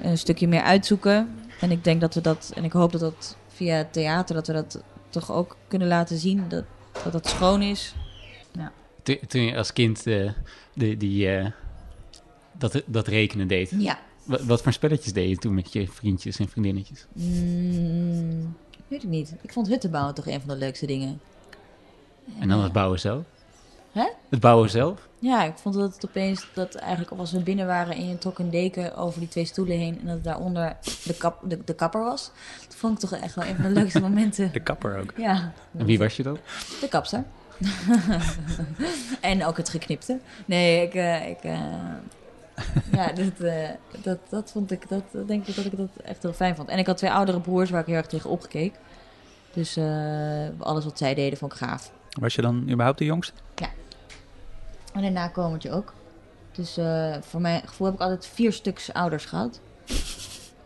Een 0.00 0.18
stukje 0.18 0.48
meer 0.48 0.62
uitzoeken. 0.62 1.38
En 1.60 1.70
ik 1.70 1.84
denk 1.84 2.00
dat 2.00 2.14
we 2.14 2.20
dat, 2.20 2.52
en 2.54 2.64
ik 2.64 2.72
hoop 2.72 2.92
dat 2.92 3.00
dat 3.00 3.36
via 3.48 3.86
theater, 3.90 4.34
dat 4.34 4.46
we 4.46 4.52
dat 4.52 4.82
toch 5.08 5.32
ook 5.32 5.56
kunnen 5.68 5.88
laten 5.88 6.18
zien. 6.18 6.48
Dat 6.48 6.64
dat, 7.02 7.12
dat 7.12 7.28
schoon 7.28 7.62
is. 7.62 7.94
Ja. 8.52 8.72
Toen, 9.26 9.40
je 9.42 9.56
als 9.56 9.72
kind 9.72 10.06
uh, 10.06 10.32
de, 10.74 10.96
die... 10.96 11.38
Uh 11.38 11.46
dat, 12.60 12.82
dat 12.86 13.06
rekenen 13.06 13.48
deed. 13.48 13.72
Ja. 13.78 13.98
Wat, 14.24 14.42
wat, 14.42 14.62
voor 14.62 14.72
spelletjes 14.72 15.12
deed 15.12 15.28
je 15.28 15.36
toen 15.36 15.54
met 15.54 15.72
je 15.72 15.88
vriendjes 15.88 16.38
en 16.38 16.48
vriendinnetjes? 16.48 17.06
Mm, 17.12 18.54
weet 18.88 19.02
ik 19.02 19.08
niet. 19.08 19.34
Ik 19.40 19.52
vond 19.52 19.68
hutten 19.68 19.90
bouwen 19.90 20.14
toch 20.14 20.26
een 20.26 20.40
van 20.40 20.48
de 20.48 20.56
leukste 20.56 20.86
dingen. 20.86 21.20
En 22.38 22.48
dan 22.48 22.62
het 22.62 22.72
bouwen 22.72 23.00
zelf? 23.00 23.24
Hè? 23.92 24.08
Het 24.28 24.40
bouwen 24.40 24.70
zelf? 24.70 25.08
Ja, 25.18 25.44
ik 25.44 25.56
vond 25.56 25.74
dat 25.74 25.94
het 25.94 26.06
opeens, 26.06 26.46
dat 26.54 26.74
eigenlijk 26.74 27.18
als 27.18 27.32
we 27.32 27.40
binnen 27.40 27.66
waren 27.66 27.94
en 27.94 28.08
je 28.08 28.18
trok 28.18 28.38
een 28.38 28.50
deken 28.50 28.96
over 28.96 29.20
die 29.20 29.28
twee 29.28 29.44
stoelen 29.44 29.78
heen 29.78 30.00
en 30.00 30.06
dat 30.06 30.24
daaronder 30.24 30.76
de, 31.04 31.14
kap, 31.14 31.40
de, 31.44 31.64
de 31.64 31.74
kapper 31.74 32.00
was. 32.00 32.30
Dat 32.66 32.76
vond 32.76 33.02
ik 33.02 33.08
toch 33.08 33.20
echt 33.20 33.34
wel 33.34 33.44
een 33.44 33.54
van 33.54 33.64
de 33.64 33.70
leukste 33.70 34.00
momenten. 34.10 34.52
De 34.52 34.60
kapper 34.60 34.98
ook? 34.98 35.12
Ja. 35.16 35.52
En 35.78 35.86
wie 35.86 35.98
was 35.98 36.16
je 36.16 36.22
dan? 36.22 36.38
De 36.80 36.88
kapster. 36.88 37.24
en 39.20 39.44
ook 39.44 39.56
het 39.56 39.68
geknipte. 39.68 40.18
Nee, 40.44 40.86
ik, 40.86 40.94
uh, 40.94 41.28
ik, 41.28 41.44
uh, 41.44 41.60
ja, 42.92 43.12
dat, 43.12 43.40
uh, 43.40 43.68
dat, 44.02 44.18
dat 44.28 44.50
vond 44.50 44.70
ik, 44.70 44.88
dat 44.88 45.02
denk 45.26 45.46
ik 45.46 45.56
dat 45.56 45.64
ik 45.64 45.76
dat 45.76 45.88
echt 46.04 46.22
heel 46.22 46.32
fijn 46.32 46.56
vond. 46.56 46.68
En 46.68 46.78
ik 46.78 46.86
had 46.86 46.96
twee 46.96 47.10
oudere 47.10 47.40
broers 47.40 47.70
waar 47.70 47.80
ik 47.80 47.86
heel 47.86 47.96
erg 47.96 48.06
tegen 48.06 48.30
opgekeek. 48.30 48.74
Dus 49.52 49.76
uh, 49.76 50.48
alles 50.58 50.84
wat 50.84 50.98
zij 50.98 51.14
deden 51.14 51.38
vond 51.38 51.52
ik 51.52 51.58
gaaf. 51.58 51.92
Was 52.10 52.34
je 52.34 52.42
dan 52.42 52.62
überhaupt 52.62 52.98
de 52.98 53.04
jongste? 53.04 53.32
Ja. 53.54 53.68
En 54.92 55.04
een 55.04 55.12
nakomertje 55.12 55.70
ook. 55.70 55.94
Dus 56.52 56.78
uh, 56.78 57.16
voor 57.20 57.40
mijn 57.40 57.62
gevoel 57.68 57.86
heb 57.86 57.96
ik 57.96 58.02
altijd 58.02 58.26
vier 58.26 58.52
stuks 58.52 58.92
ouders 58.92 59.24
gehad. 59.24 59.60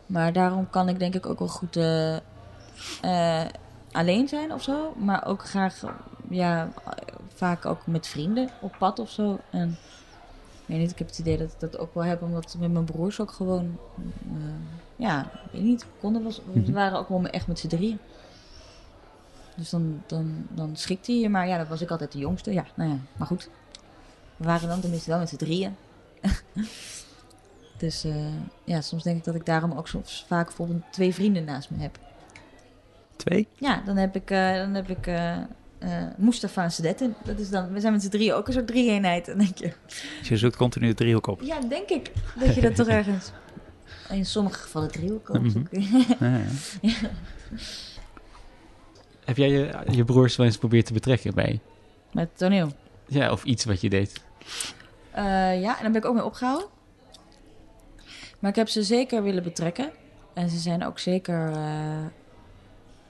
Maar 0.06 0.32
daarom 0.32 0.70
kan 0.70 0.88
ik 0.88 0.98
denk 0.98 1.14
ik 1.14 1.26
ook 1.26 1.38
wel 1.38 1.48
goed 1.48 1.76
alleen 3.92 4.28
zijn 4.28 4.52
of 4.52 4.62
zo. 4.62 4.94
Maar 4.96 5.26
ook 5.26 5.44
graag, 5.44 5.82
ja, 6.30 6.68
vaak 7.34 7.66
ook 7.66 7.86
met 7.86 8.06
vrienden 8.06 8.48
op 8.60 8.74
pad 8.78 8.98
of 8.98 9.10
zo. 9.10 9.38
En 9.50 9.78
weet 10.66 10.78
niet, 10.78 10.90
ik 10.90 10.98
heb 10.98 11.08
het 11.08 11.18
idee 11.18 11.38
dat 11.38 11.52
ik 11.52 11.60
dat 11.60 11.78
ook 11.78 11.94
wel 11.94 12.04
heb, 12.04 12.22
omdat 12.22 12.56
met 12.58 12.72
mijn 12.72 12.84
broers 12.84 13.20
ook 13.20 13.30
gewoon, 13.30 13.78
uh, 14.26 14.42
ja, 14.96 15.30
ik 15.44 15.50
weet 15.52 15.62
niet, 15.62 15.86
konden 16.00 16.22
was, 16.22 16.40
we 16.52 16.72
waren 16.72 16.98
ook 16.98 17.08
wel 17.08 17.26
echt 17.26 17.46
met 17.46 17.58
z'n 17.58 17.68
drieën. 17.68 17.98
Dus 19.56 19.70
dan, 19.70 20.02
dan, 20.06 20.46
dan 20.50 20.76
schikte 20.76 21.12
je, 21.12 21.28
maar 21.28 21.48
ja, 21.48 21.58
dat 21.58 21.68
was 21.68 21.80
ik 21.80 21.90
altijd 21.90 22.12
de 22.12 22.18
jongste. 22.18 22.52
Ja, 22.52 22.64
nou 22.74 22.90
ja, 22.90 22.96
maar 23.16 23.26
goed. 23.26 23.50
We 24.36 24.44
waren 24.44 24.68
dan 24.68 24.80
tenminste 24.80 25.10
wel 25.10 25.18
met 25.18 25.28
z'n 25.28 25.36
drieën. 25.36 25.76
dus 27.78 28.04
uh, 28.04 28.26
ja, 28.64 28.80
soms 28.80 29.02
denk 29.02 29.16
ik 29.18 29.24
dat 29.24 29.34
ik 29.34 29.46
daarom 29.46 29.72
ook 29.72 29.88
soms 29.88 30.24
vaak 30.28 30.46
bijvoorbeeld 30.46 30.82
twee 30.90 31.14
vrienden 31.14 31.44
naast 31.44 31.70
me 31.70 31.82
heb. 31.82 31.98
Twee? 33.16 33.48
Ja, 33.54 33.82
dan 33.84 33.96
heb 33.96 34.16
ik, 34.16 34.30
uh, 34.30 34.54
dan 34.54 34.74
heb 34.74 34.88
ik 34.88 35.06
uh, 35.84 36.02
Mustafa 36.16 36.62
en 36.62 36.72
Sedette. 36.72 37.12
Dat 37.24 37.38
is 37.38 37.50
dan, 37.50 37.72
we 37.72 37.80
zijn 37.80 37.92
met 37.92 38.02
z'n 38.02 38.08
drieën 38.08 38.34
ook 38.34 38.46
een 38.46 38.52
soort 38.52 38.66
drie-eenheid, 38.66 39.26
denk 39.26 39.58
je. 39.58 39.72
Dus 40.18 40.28
je 40.28 40.36
zoekt 40.36 40.56
continu 40.56 40.86
de 40.86 40.94
driehoek 40.94 41.26
op? 41.26 41.42
Ja, 41.42 41.60
denk 41.60 41.88
ik. 41.88 42.12
Dat 42.38 42.54
je 42.54 42.60
dat 42.60 42.74
toch 42.74 42.88
ergens... 42.98 43.32
In 44.10 44.26
sommige 44.26 44.58
gevallen 44.58 44.90
driehoek 44.90 45.28
op. 45.28 45.40
Mm 45.40 45.50
-hmm. 45.50 45.66
ja, 45.70 46.04
ja. 46.28 46.40
ja. 46.80 47.10
Heb 49.24 49.36
jij 49.36 49.48
je, 49.48 49.76
je 49.90 50.04
broers 50.04 50.36
wel 50.36 50.46
eens 50.46 50.54
geprobeerd 50.54 50.86
te 50.86 50.92
betrekken 50.92 51.34
bij? 51.34 51.60
Met 52.12 52.28
toneel? 52.38 52.72
Ja, 53.06 53.32
of 53.32 53.44
iets 53.44 53.64
wat 53.64 53.80
je 53.80 53.88
deed? 53.90 54.22
Uh, 55.16 55.60
ja, 55.60 55.76
en 55.76 55.82
daar 55.82 55.90
ben 55.90 55.94
ik 55.94 56.04
ook 56.04 56.14
mee 56.14 56.24
opgehouden. 56.24 56.68
Maar 58.38 58.50
ik 58.50 58.56
heb 58.56 58.68
ze 58.68 58.82
zeker 58.82 59.22
willen 59.22 59.42
betrekken. 59.42 59.90
En 60.34 60.50
ze 60.50 60.58
zijn 60.58 60.84
ook 60.84 60.98
zeker... 60.98 61.50
Uh, 61.50 62.06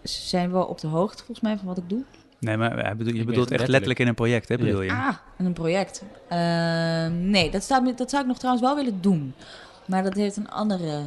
ze 0.03 0.29
zijn 0.29 0.53
wel 0.53 0.65
op 0.65 0.81
de 0.81 0.87
hoogte 0.87 1.25
volgens 1.25 1.41
mij 1.41 1.57
van 1.57 1.67
wat 1.67 1.79
ik 1.79 1.89
doe. 1.89 2.05
Nee, 2.45 2.57
maar 2.57 2.97
bedoel, 2.97 3.15
je 3.15 3.25
bedoelt 3.25 3.51
echt 3.51 3.69
letterlijk 3.69 4.01
in 4.01 4.09
een 4.09 4.15
project, 4.15 4.49
hè, 4.49 4.57
bedoel 4.57 4.83
je? 4.83 4.91
Ah, 4.91 5.17
in 5.39 5.45
een 5.45 5.53
project. 5.53 6.03
Uh, 6.33 7.07
nee, 7.07 7.51
dat, 7.51 7.63
staat, 7.63 7.99
dat 7.99 8.11
zou 8.11 8.23
ik 8.23 8.29
nog 8.29 8.39
trouwens 8.39 8.67
wel 8.67 8.77
willen 8.77 9.01
doen. 9.01 9.35
Maar 9.87 10.03
dat 10.03 10.15
heeft 10.15 10.37
een 10.37 10.51
andere 10.51 11.03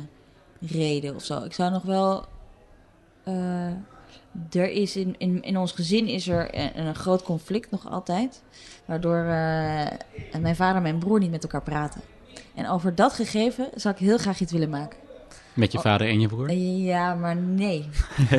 reden 0.59 1.15
of 1.15 1.23
zo. 1.23 1.43
Ik 1.43 1.53
zou 1.53 1.71
nog 1.71 1.83
wel... 1.83 2.25
Uh, 3.27 3.67
er 4.51 4.69
is 4.69 4.95
in, 4.95 5.15
in, 5.17 5.41
in 5.41 5.57
ons 5.57 5.71
gezin 5.71 6.07
is 6.07 6.27
er 6.27 6.55
een, 6.55 6.79
een 6.79 6.95
groot 6.95 7.23
conflict 7.23 7.71
nog 7.71 7.91
altijd. 7.91 8.41
Waardoor 8.85 9.17
uh, 9.17 9.87
mijn 10.41 10.55
vader 10.55 10.75
en 10.75 10.81
mijn 10.81 10.99
broer 10.99 11.19
niet 11.19 11.31
met 11.31 11.43
elkaar 11.43 11.63
praten. 11.63 12.01
En 12.55 12.69
over 12.69 12.95
dat 12.95 13.13
gegeven 13.13 13.69
zou 13.75 13.93
ik 13.93 13.99
heel 13.99 14.17
graag 14.17 14.39
iets 14.39 14.51
willen 14.51 14.69
maken. 14.69 14.99
Met 15.57 15.71
je 15.71 15.77
Oh. 15.77 15.83
vader 15.83 16.07
en 16.07 16.19
je 16.19 16.27
broer? 16.27 16.51
Ja, 16.51 17.13
maar 17.15 17.35
nee. 17.35 17.89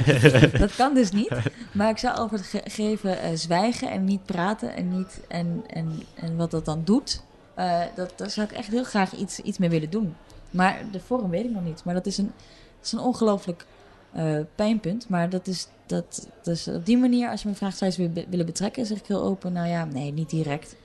dat 0.59 0.75
kan 0.77 0.95
dus 0.95 1.11
niet. 1.11 1.31
Maar 1.73 1.91
ik 1.91 1.99
zou 1.99 2.19
over 2.19 2.37
het 2.37 2.47
ge- 2.47 2.61
gegeven 2.65 3.21
eh, 3.21 3.31
zwijgen 3.35 3.91
en 3.91 4.05
niet 4.05 4.25
praten 4.25 4.75
en, 4.77 4.89
niet, 4.97 5.21
en, 5.29 5.65
en, 5.67 6.03
en 6.15 6.37
wat 6.37 6.51
dat 6.51 6.65
dan 6.65 6.81
doet. 6.85 7.23
eh, 7.55 7.81
dat, 7.95 8.13
daar 8.17 8.31
zou 8.31 8.47
ik 8.51 8.57
echt 8.57 8.69
heel 8.69 8.85
graag 8.85 9.13
iets, 9.15 9.41
iets 9.41 9.59
mee 9.59 9.69
willen 9.71 9.91
doen. 9.91 10.15
Maar 10.51 10.79
de 10.93 11.01
vorm 11.01 11.31
weet 11.31 11.45
ik 11.45 11.51
nog 11.51 11.65
niet. 11.65 11.85
Maar 11.85 11.95
dat 11.95 12.07
is 12.07 12.19
een, 12.19 12.33
dat 12.77 12.85
is 12.87 12.93
een 12.93 12.99
ongelooflijk 12.99 13.67
eh, 14.13 14.37
pijnpunt. 14.55 15.09
Maar 15.09 15.29
dat 15.31 15.47
is, 15.47 15.69
dat, 15.87 16.29
dus 16.43 16.69
op 16.69 16.87
die 16.87 16.99
manier, 16.99 17.31
als 17.31 17.43
je 17.43 17.49
me 17.49 17.55
vraagt, 17.55 17.79
zou 17.79 17.91
je 17.91 17.97
ze 17.97 18.27
willen 18.31 18.47
betrekken, 18.47 18.87
zeg 18.87 18.99
ik 18.99 19.07
heel 19.07 19.23
open. 19.23 19.53
Nou 19.53 19.69
ja, 19.69 19.85
nee, 19.85 20.13
niet 20.13 20.31
direct. 20.31 20.77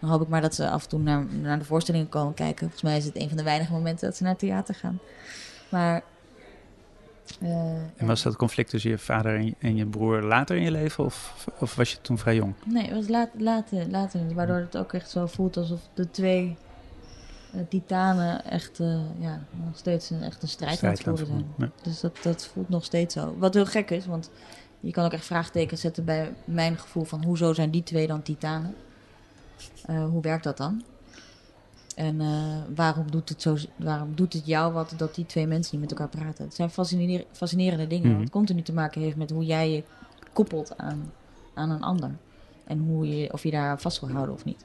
Dan 0.00 0.10
hoop 0.10 0.22
ik 0.22 0.28
maar 0.28 0.40
dat 0.40 0.54
ze 0.54 0.68
af 0.70 0.82
en 0.82 0.88
toe 0.88 1.00
naar, 1.00 1.24
naar 1.40 1.58
de 1.58 1.64
voorstellingen 1.64 2.08
komen 2.08 2.34
kijken. 2.34 2.58
Volgens 2.60 2.82
mij 2.82 2.96
is 2.96 3.04
het 3.04 3.16
een 3.16 3.28
van 3.28 3.36
de 3.36 3.42
weinige 3.42 3.72
momenten 3.72 4.06
dat 4.06 4.16
ze 4.16 4.22
naar 4.22 4.32
het 4.32 4.40
theater 4.40 4.74
gaan. 4.74 4.98
Maar. 5.72 6.02
eh, 7.40 7.74
En 7.96 8.06
was 8.06 8.22
dat 8.22 8.36
conflict 8.36 8.70
tussen 8.70 8.90
je 8.90 8.98
vader 8.98 9.36
en 9.36 9.44
je, 9.46 9.54
en 9.58 9.76
je 9.76 9.86
broer 9.86 10.22
later 10.22 10.56
in 10.56 10.62
je 10.62 10.70
leven? 10.70 11.04
Of, 11.04 11.46
of 11.58 11.74
was 11.74 11.90
je 11.92 12.00
toen 12.00 12.18
vrij 12.18 12.34
jong? 12.34 12.54
Nee, 12.64 12.84
het 12.86 12.94
was 12.94 13.08
laat, 13.08 13.28
later, 13.38 13.88
later, 13.90 14.34
waardoor 14.34 14.56
het 14.56 14.76
ook 14.76 14.92
echt 14.92 15.10
zo 15.10 15.26
voelt 15.26 15.56
alsof 15.56 15.80
de 15.94 16.10
twee 16.10 16.56
eh, 17.52 17.60
titanen 17.68 18.44
echt, 18.44 18.80
eh, 18.80 19.00
ja, 19.18 19.40
nog 19.50 19.76
steeds 19.76 20.10
een, 20.10 20.22
echt 20.22 20.42
een 20.42 20.48
strijd 20.48 20.82
aan 20.82 20.88
het 20.88 20.98
Strijd 20.98 21.18
voeren 21.18 21.36
zijn. 21.36 21.52
voeren, 21.56 21.72
Dus 21.82 22.00
dat, 22.00 22.18
dat 22.22 22.46
voelt 22.46 22.68
nog 22.68 22.84
steeds 22.84 23.14
zo. 23.14 23.34
Wat 23.38 23.54
heel 23.54 23.66
gek 23.66 23.90
is, 23.90 24.06
want 24.06 24.30
je 24.80 24.90
kan 24.90 25.04
ook 25.04 25.12
echt 25.12 25.24
vraagtekens 25.24 25.80
zetten 25.80 26.04
bij 26.04 26.32
mijn 26.44 26.78
gevoel 26.78 27.04
van 27.04 27.24
hoezo 27.24 27.52
zijn 27.52 27.70
die 27.70 27.82
twee 27.82 28.06
dan 28.06 28.22
titanen? 28.22 28.74
Eh, 29.86 30.04
hoe 30.04 30.22
werkt 30.22 30.44
dat 30.44 30.56
dan? 30.56 30.82
En 31.94 32.20
eh, 32.20 32.28
waarom, 32.74 33.10
doet 33.10 33.28
het 33.28 33.42
zo, 33.42 33.56
waarom 33.76 34.14
doet 34.14 34.32
het 34.32 34.46
jou 34.46 34.72
wat 34.72 34.94
dat 34.96 35.14
die 35.14 35.26
twee 35.26 35.46
mensen 35.46 35.78
niet 35.80 35.90
met 35.90 35.98
elkaar 35.98 36.20
praten? 36.22 36.44
Het 36.44 36.54
zijn 36.54 36.70
fascineer- 36.70 37.24
fascinerende 37.32 37.86
dingen, 37.86 38.10
Mhm. 38.10 38.18
wat 38.20 38.30
continu 38.30 38.62
te 38.62 38.72
maken 38.72 39.00
heeft 39.00 39.16
met 39.16 39.30
hoe 39.30 39.44
jij 39.44 39.70
je 39.70 39.82
koppelt 40.32 40.76
aan, 40.78 41.12
aan 41.54 41.70
een 41.70 41.82
ander. 41.82 42.10
En 42.64 42.78
hoe 42.78 43.16
je, 43.18 43.32
of 43.32 43.42
je 43.42 43.50
daar 43.50 43.80
vast 43.80 44.00
wil 44.00 44.10
houden 44.10 44.34
of 44.34 44.44
niet. 44.44 44.64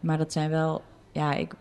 Maar 0.00 0.18
dat 0.18 0.32
zijn 0.32 0.50
wel, 0.50 0.82
ja, 1.12 1.32
ik 1.34 1.54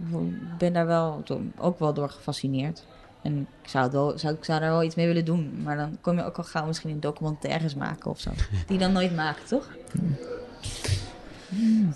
ben 0.57 0.73
daar 0.73 0.85
wel 0.87 1.23
ook 1.57 1.79
wel 1.79 1.93
door 1.93 2.09
gefascineerd. 2.09 2.85
En 3.21 3.47
ik 3.61 3.69
zou, 3.69 3.83
het 3.83 3.93
wel, 3.93 4.17
zou, 4.17 4.33
ik 4.35 4.43
zou 4.43 4.59
daar 4.59 4.69
wel 4.69 4.83
iets 4.83 4.95
mee 4.95 5.07
willen 5.07 5.25
doen. 5.25 5.61
Maar 5.63 5.77
dan 5.77 5.97
kom 6.01 6.15
je 6.17 6.23
ook 6.23 6.37
al 6.37 6.43
gauw 6.43 6.65
misschien 6.65 6.89
in 6.89 6.99
documentaires 6.99 7.75
maken 7.75 8.11
of 8.11 8.19
zo. 8.19 8.29
Die 8.67 8.77
je 8.77 8.77
dan 8.77 8.91
nooit 8.91 9.15
maakt, 9.15 9.47
toch? 9.47 9.69
Hmm. 11.49 11.93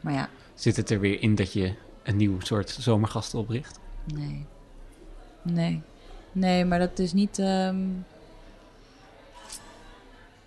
Maar 0.00 0.12
ja, 0.12 0.28
Zit 0.56 0.76
het 0.76 0.90
er 0.90 1.00
weer 1.00 1.22
in 1.22 1.34
dat 1.34 1.52
je 1.52 1.74
een 2.02 2.16
nieuw 2.16 2.40
soort 2.40 2.70
zomergasten 2.70 3.38
opricht? 3.38 3.78
nee. 4.14 4.46
Nee. 5.42 5.82
Nee, 6.32 6.64
maar 6.64 6.78
dat 6.78 6.98
is 6.98 7.12
niet... 7.12 7.38
ehm, 7.38 7.76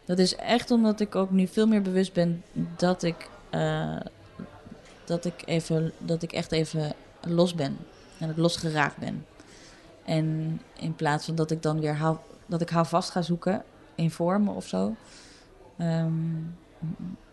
Dat 0.05 0.19
is 0.19 0.35
echt 0.35 0.71
omdat 0.71 0.99
ik 0.99 1.15
ook 1.15 1.31
nu 1.31 1.47
veel 1.47 1.67
meer 1.67 1.81
bewust 1.81 2.13
ben 2.13 2.43
dat 2.77 3.03
ik... 3.03 3.29
eh, 3.49 3.99
dat 5.05 5.25
ik 5.25 5.33
even... 5.45 5.91
Dat 5.97 6.23
ik 6.23 6.31
echt 6.31 6.51
even 6.51 6.93
los 7.21 7.55
ben. 7.55 7.77
En 8.17 8.27
dat 8.27 8.37
losgeraakt 8.37 8.97
ben. 8.97 9.25
En 10.05 10.59
in 10.75 10.95
plaats 10.95 11.25
van 11.25 11.35
dat 11.35 11.51
ik 11.51 11.61
dan 11.61 11.79
weer 11.79 11.95
hou, 11.95 12.17
dat 12.45 12.61
ik 12.61 12.69
hou 12.69 12.85
vast 12.85 13.09
ga 13.09 13.21
zoeken 13.21 13.63
in 13.95 14.11
vormen 14.11 14.53
of 14.55 14.67
zo. 14.67 14.95
ehm, 15.77 16.13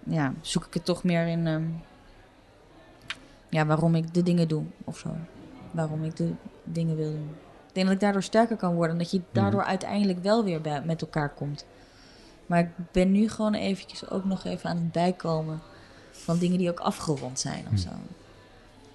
ja, 0.04 0.32
zoek 0.40 0.64
ik 0.66 0.74
het 0.74 0.84
toch 0.84 1.04
meer 1.04 1.26
in... 1.26 1.46
ehm, 1.46 1.64
ja, 3.56 3.66
waarom 3.66 3.94
ik 3.94 4.14
de 4.14 4.22
dingen 4.22 4.48
doe 4.48 4.64
of 4.84 4.98
zo. 4.98 5.16
Waarom 5.70 6.04
ik 6.04 6.16
de 6.16 6.32
dingen 6.64 6.96
wil 6.96 7.10
doen. 7.10 7.34
Ik 7.68 7.74
denk 7.74 7.86
dat 7.86 7.94
ik 7.94 8.00
daardoor 8.00 8.22
sterker 8.22 8.56
kan 8.56 8.74
worden. 8.74 8.92
En 8.92 8.98
dat 8.98 9.10
je 9.10 9.20
daardoor 9.32 9.64
uiteindelijk 9.64 10.22
wel 10.22 10.44
weer 10.44 10.60
bij, 10.60 10.82
met 10.84 11.00
elkaar 11.00 11.28
komt. 11.28 11.66
Maar 12.46 12.58
ik 12.58 12.70
ben 12.92 13.12
nu 13.12 13.28
gewoon 13.28 13.54
eventjes 13.54 14.10
ook 14.10 14.24
nog 14.24 14.44
even 14.44 14.70
aan 14.70 14.76
het 14.76 14.92
bijkomen 14.92 15.60
van 16.10 16.38
dingen 16.38 16.58
die 16.58 16.70
ook 16.70 16.80
afgerond 16.80 17.40
zijn 17.40 17.66
of 17.72 17.78
zo. 17.78 17.88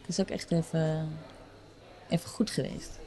Het 0.01 0.07
is 0.07 0.19
ook 0.19 0.29
echt 0.29 0.51
even, 0.51 1.09
even 2.09 2.29
goed 2.29 2.49
geweest. 2.49 2.99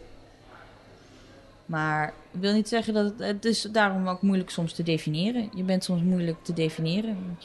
Maar 1.67 2.09
ik 2.33 2.41
wil 2.41 2.53
niet 2.53 2.69
zeggen 2.69 2.95
dat 2.95 3.05
het, 3.05 3.19
het 3.19 3.45
is 3.45 3.63
daarom 3.63 4.09
ook 4.09 4.23
moeilijk 4.23 4.51
soms 4.51 4.73
te 4.73 4.83
definiëren. 4.83 5.51
Je 5.55 5.63
bent 5.63 5.85
soms 5.85 6.03
moeilijk 6.03 6.45
te 6.45 6.53
definiëren. 6.53 7.39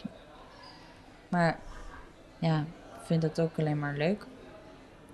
Maar 1.29 1.59
ja, 2.39 2.65
vind 3.09 3.21
dat 3.21 3.41
ook 3.41 3.59
alleen 3.59 3.79
maar 3.79 3.97
leuk. 3.97 4.25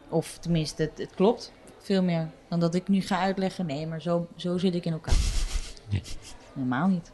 Of 0.10 0.38
tenminste, 0.38 0.82
het, 0.82 0.98
het 0.98 1.16
klopt 1.16 1.52
veel 1.80 2.04
meer 2.04 2.30
dan 2.48 2.60
dat 2.60 2.76
ik 2.76 2.88
nu 2.88 3.02
ga 3.02 3.20
uitleggen. 3.20 3.66
Nee, 3.66 3.88
maar 3.88 4.02
zo, 4.02 4.28
zo 4.36 4.58
zit 4.58 4.76
ik 4.76 4.86
in 4.86 4.92
elkaar. 4.92 5.16
Nee. 5.90 6.02
Helemaal 6.54 6.88
niet. 6.88 7.12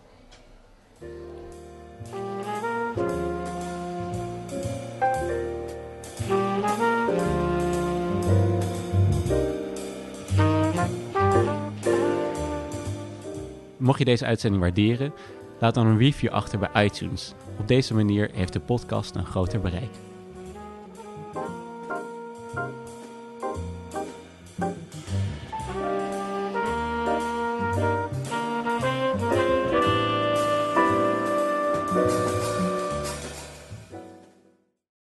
Mocht 13.77 13.99
je 13.99 14.05
deze 14.05 14.25
uitzending 14.25 14.61
waarderen, 14.61 15.13
laat 15.59 15.73
dan 15.73 15.87
een 15.87 15.97
review 15.97 16.31
achter 16.31 16.59
bij 16.59 16.85
iTunes. 16.85 17.33
Op 17.59 17.67
deze 17.67 17.93
manier 17.93 18.29
heeft 18.33 18.53
de 18.53 18.59
podcast 18.59 19.15
een 19.15 19.25
groter 19.25 19.61
bereik. 19.61 20.10